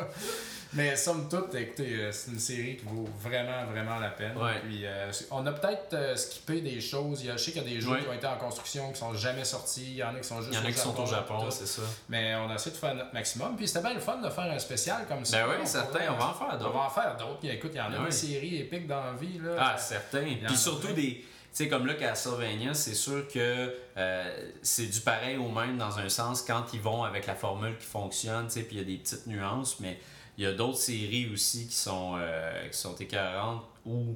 Mais 0.74 0.98
somme 0.98 1.30
toute, 1.30 1.56
écoutez, 1.56 1.96
euh, 1.96 2.12
c'est 2.12 2.30
une 2.30 2.40
série 2.40 2.76
qui 2.76 2.84
vaut 2.86 3.08
vraiment, 3.22 3.66
vraiment 3.72 4.00
la 4.00 4.10
peine. 4.10 4.38
Ouais. 4.38 4.60
Puis 4.68 4.86
euh, 4.86 5.10
on 5.32 5.46
a 5.48 5.54
peut-être 5.54 5.94
euh, 5.94 6.16
skippé 6.18 6.60
des 6.60 6.82
choses. 6.82 7.22
Il 7.22 7.28
y 7.28 7.30
a, 7.32 7.38
je 7.38 7.44
sais 7.46 7.52
qu'il 7.54 7.64
y 7.64 7.66
a 7.66 7.70
des 7.70 7.80
jeux 7.80 7.92
Ouais. 7.92 8.02
qui 8.02 8.08
ont 8.10 8.14
été 8.14 8.28
en 8.28 8.36
construction 8.38 8.92
qui 8.92 9.00
sont 9.00 9.14
jamais 9.14 9.46
sortis. 9.46 9.86
Il 9.92 9.96
y 9.96 10.04
en 10.04 10.14
a 10.14 10.20
qui 10.20 10.28
sont 10.28 10.42
juste 10.42 10.52
Il 10.54 10.60
y 10.60 10.62
en 10.62 10.66
a 10.68 10.72
qui 10.72 10.78
sont 10.78 11.00
au 11.00 11.06
Japon, 11.06 11.50
c'est 11.50 11.66
ça. 11.68 11.84
Mais 12.10 12.36
on 12.36 12.50
a 12.52 12.56
essayé 12.56 12.72
de 12.76 12.78
faire 12.80 12.96
notre 12.96 13.14
maximum. 13.14 13.56
Puis 13.56 13.66
c'était 13.68 13.80
bien 13.80 13.94
le 13.94 14.02
fun 14.02 14.18
de 14.18 14.30
faire 14.30 14.52
un 14.52 14.60
spécial 14.60 15.06
comme 15.08 15.24
ça. 15.24 15.38
Ben 15.38 15.52
oui, 15.52 15.56
On 15.62 15.66
certain, 15.66 16.00
on 16.14 16.18
va 16.18 16.26
en 16.28 16.34
faire 16.34 16.48
On 16.52 16.58
d'autres. 16.58 16.74
va 16.74 16.80
en 16.82 16.90
faire 16.90 17.16
d'autres. 17.18 17.40
Puis 17.40 17.50
écoute, 17.50 17.72
il 17.74 17.78
y 17.78 17.82
en 17.82 17.86
a 17.86 17.90
Ben 17.92 18.00
des 18.00 18.06
oui. 18.06 18.12
séries 18.14 18.56
épiques 18.58 18.88
dans 18.88 19.04
la 19.06 19.14
vie. 19.14 19.40
Là. 19.42 19.56
Ah, 19.58 19.78
certain. 19.78 20.26
Puis 20.46 20.58
surtout 20.58 20.92
des. 20.92 21.26
Sais, 21.58 21.70
comme 21.70 21.88
là, 21.88 21.96
Castlevania, 21.96 22.76
c'est 22.76 22.94
sûr 22.94 23.28
que 23.28 23.74
euh, 23.98 24.50
c'est 24.62 24.86
du 24.86 25.00
pareil 25.00 25.38
au 25.38 25.50
même 25.50 25.76
dans 25.80 25.98
un 25.98 26.08
sens 26.08 26.44
quand 26.44 26.66
ils 26.72 26.80
vont 26.80 27.04
avec 27.04 27.26
la 27.26 27.34
formule 27.34 27.76
qui 27.80 27.88
fonctionne, 27.88 28.46
tu 28.46 28.54
sais, 28.54 28.62
puis 28.62 28.76
il 28.76 28.78
y 28.78 28.82
a 28.82 28.86
des 28.86 28.98
petites 28.98 29.26
nuances, 29.26 29.80
mais 29.80 30.00
il 30.38 30.44
y 30.44 30.46
a 30.48 30.52
d'autres 30.54 30.78
séries 30.78 31.28
aussi 31.34 31.66
qui 31.66 31.74
sont, 31.74 32.14
euh, 32.20 32.68
qui 32.68 32.78
sont 32.78 32.94
écœurantes 32.98 33.64
où 33.88 34.16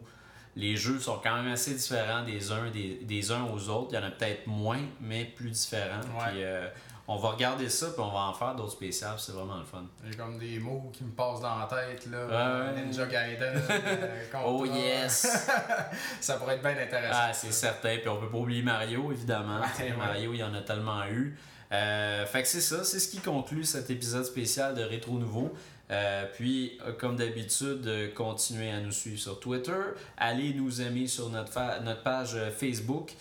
les 0.55 0.77
jeux 0.77 0.99
sont 0.99 1.19
quand 1.23 1.35
même 1.41 1.51
assez 1.51 1.73
différents 1.73 2.23
des 2.23 2.51
uns, 2.51 2.69
des, 2.69 2.99
des 3.01 3.31
uns 3.31 3.45
aux 3.45 3.69
autres. 3.69 3.87
Il 3.89 3.95
y 3.95 3.97
en 3.97 4.03
a 4.03 4.11
peut-être 4.11 4.45
moins, 4.45 4.83
mais 4.99 5.25
plus 5.25 5.49
différents. 5.49 6.01
Ouais. 6.01 6.29
Puis 6.29 6.43
euh, 6.43 6.67
on 7.07 7.17
va 7.17 7.29
regarder 7.31 7.67
ça, 7.69 7.87
puis 7.87 7.99
on 8.01 8.11
va 8.11 8.19
en 8.27 8.33
faire 8.33 8.55
d'autres 8.55 8.71
spéciales, 8.73 9.15
c'est 9.17 9.31
vraiment 9.33 9.57
le 9.57 9.65
fun. 9.65 9.83
J'ai 10.09 10.15
comme 10.15 10.37
des 10.37 10.59
mots 10.59 10.89
qui 10.93 11.03
me 11.03 11.11
passent 11.11 11.41
dans 11.41 11.57
la 11.59 11.65
tête. 11.65 12.05
Là. 12.07 12.71
Ninja 12.73 13.05
Gaiden. 13.05 13.61
euh, 13.69 14.23
Oh 14.45 14.65
yes! 14.65 15.49
Ça 16.21 16.35
pourrait 16.35 16.55
être 16.55 16.61
bien 16.61 16.77
intéressant. 16.77 17.19
Ah, 17.21 17.33
c'est 17.33 17.51
certain. 17.51 17.97
Puis 17.97 18.07
on 18.09 18.17
peut 18.17 18.29
pas 18.29 18.37
oublier 18.37 18.61
Mario, 18.61 19.11
évidemment. 19.11 19.59
Ouais. 19.79 19.93
Mario, 19.97 20.33
il 20.33 20.39
y 20.39 20.43
en 20.43 20.53
a 20.53 20.61
tellement 20.61 21.03
eu. 21.07 21.37
Euh, 21.73 22.25
fait 22.25 22.41
que 22.43 22.47
c'est 22.47 22.61
ça, 22.61 22.83
c'est 22.83 22.99
ce 22.99 23.07
qui 23.09 23.19
conclut 23.19 23.63
cet 23.63 23.89
épisode 23.89 24.25
spécial 24.25 24.75
de 24.75 24.83
Rétro 24.83 25.17
Nouveau. 25.17 25.53
Euh, 25.89 26.25
puis, 26.33 26.77
comme 26.99 27.17
d'habitude, 27.17 28.13
continuez 28.15 28.71
à 28.71 28.79
nous 28.79 28.91
suivre 28.91 29.19
sur 29.19 29.39
Twitter. 29.39 29.73
Allez 30.17 30.53
nous 30.53 30.81
aimer 30.81 31.07
sur 31.07 31.29
notre, 31.29 31.51
fa- 31.51 31.79
notre 31.81 32.03
page 32.03 32.37
Facebook. 32.57 33.11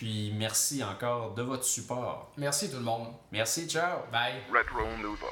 Puis, 0.00 0.32
merci 0.34 0.82
encore 0.82 1.34
de 1.34 1.42
votre 1.42 1.64
support. 1.64 2.30
Merci 2.38 2.70
tout 2.70 2.78
le 2.78 2.82
monde. 2.82 3.08
Merci, 3.32 3.68
ciao! 3.68 3.98
Bye. 4.10 4.40
Retro 4.50 4.80
Nouveau. 4.96 5.26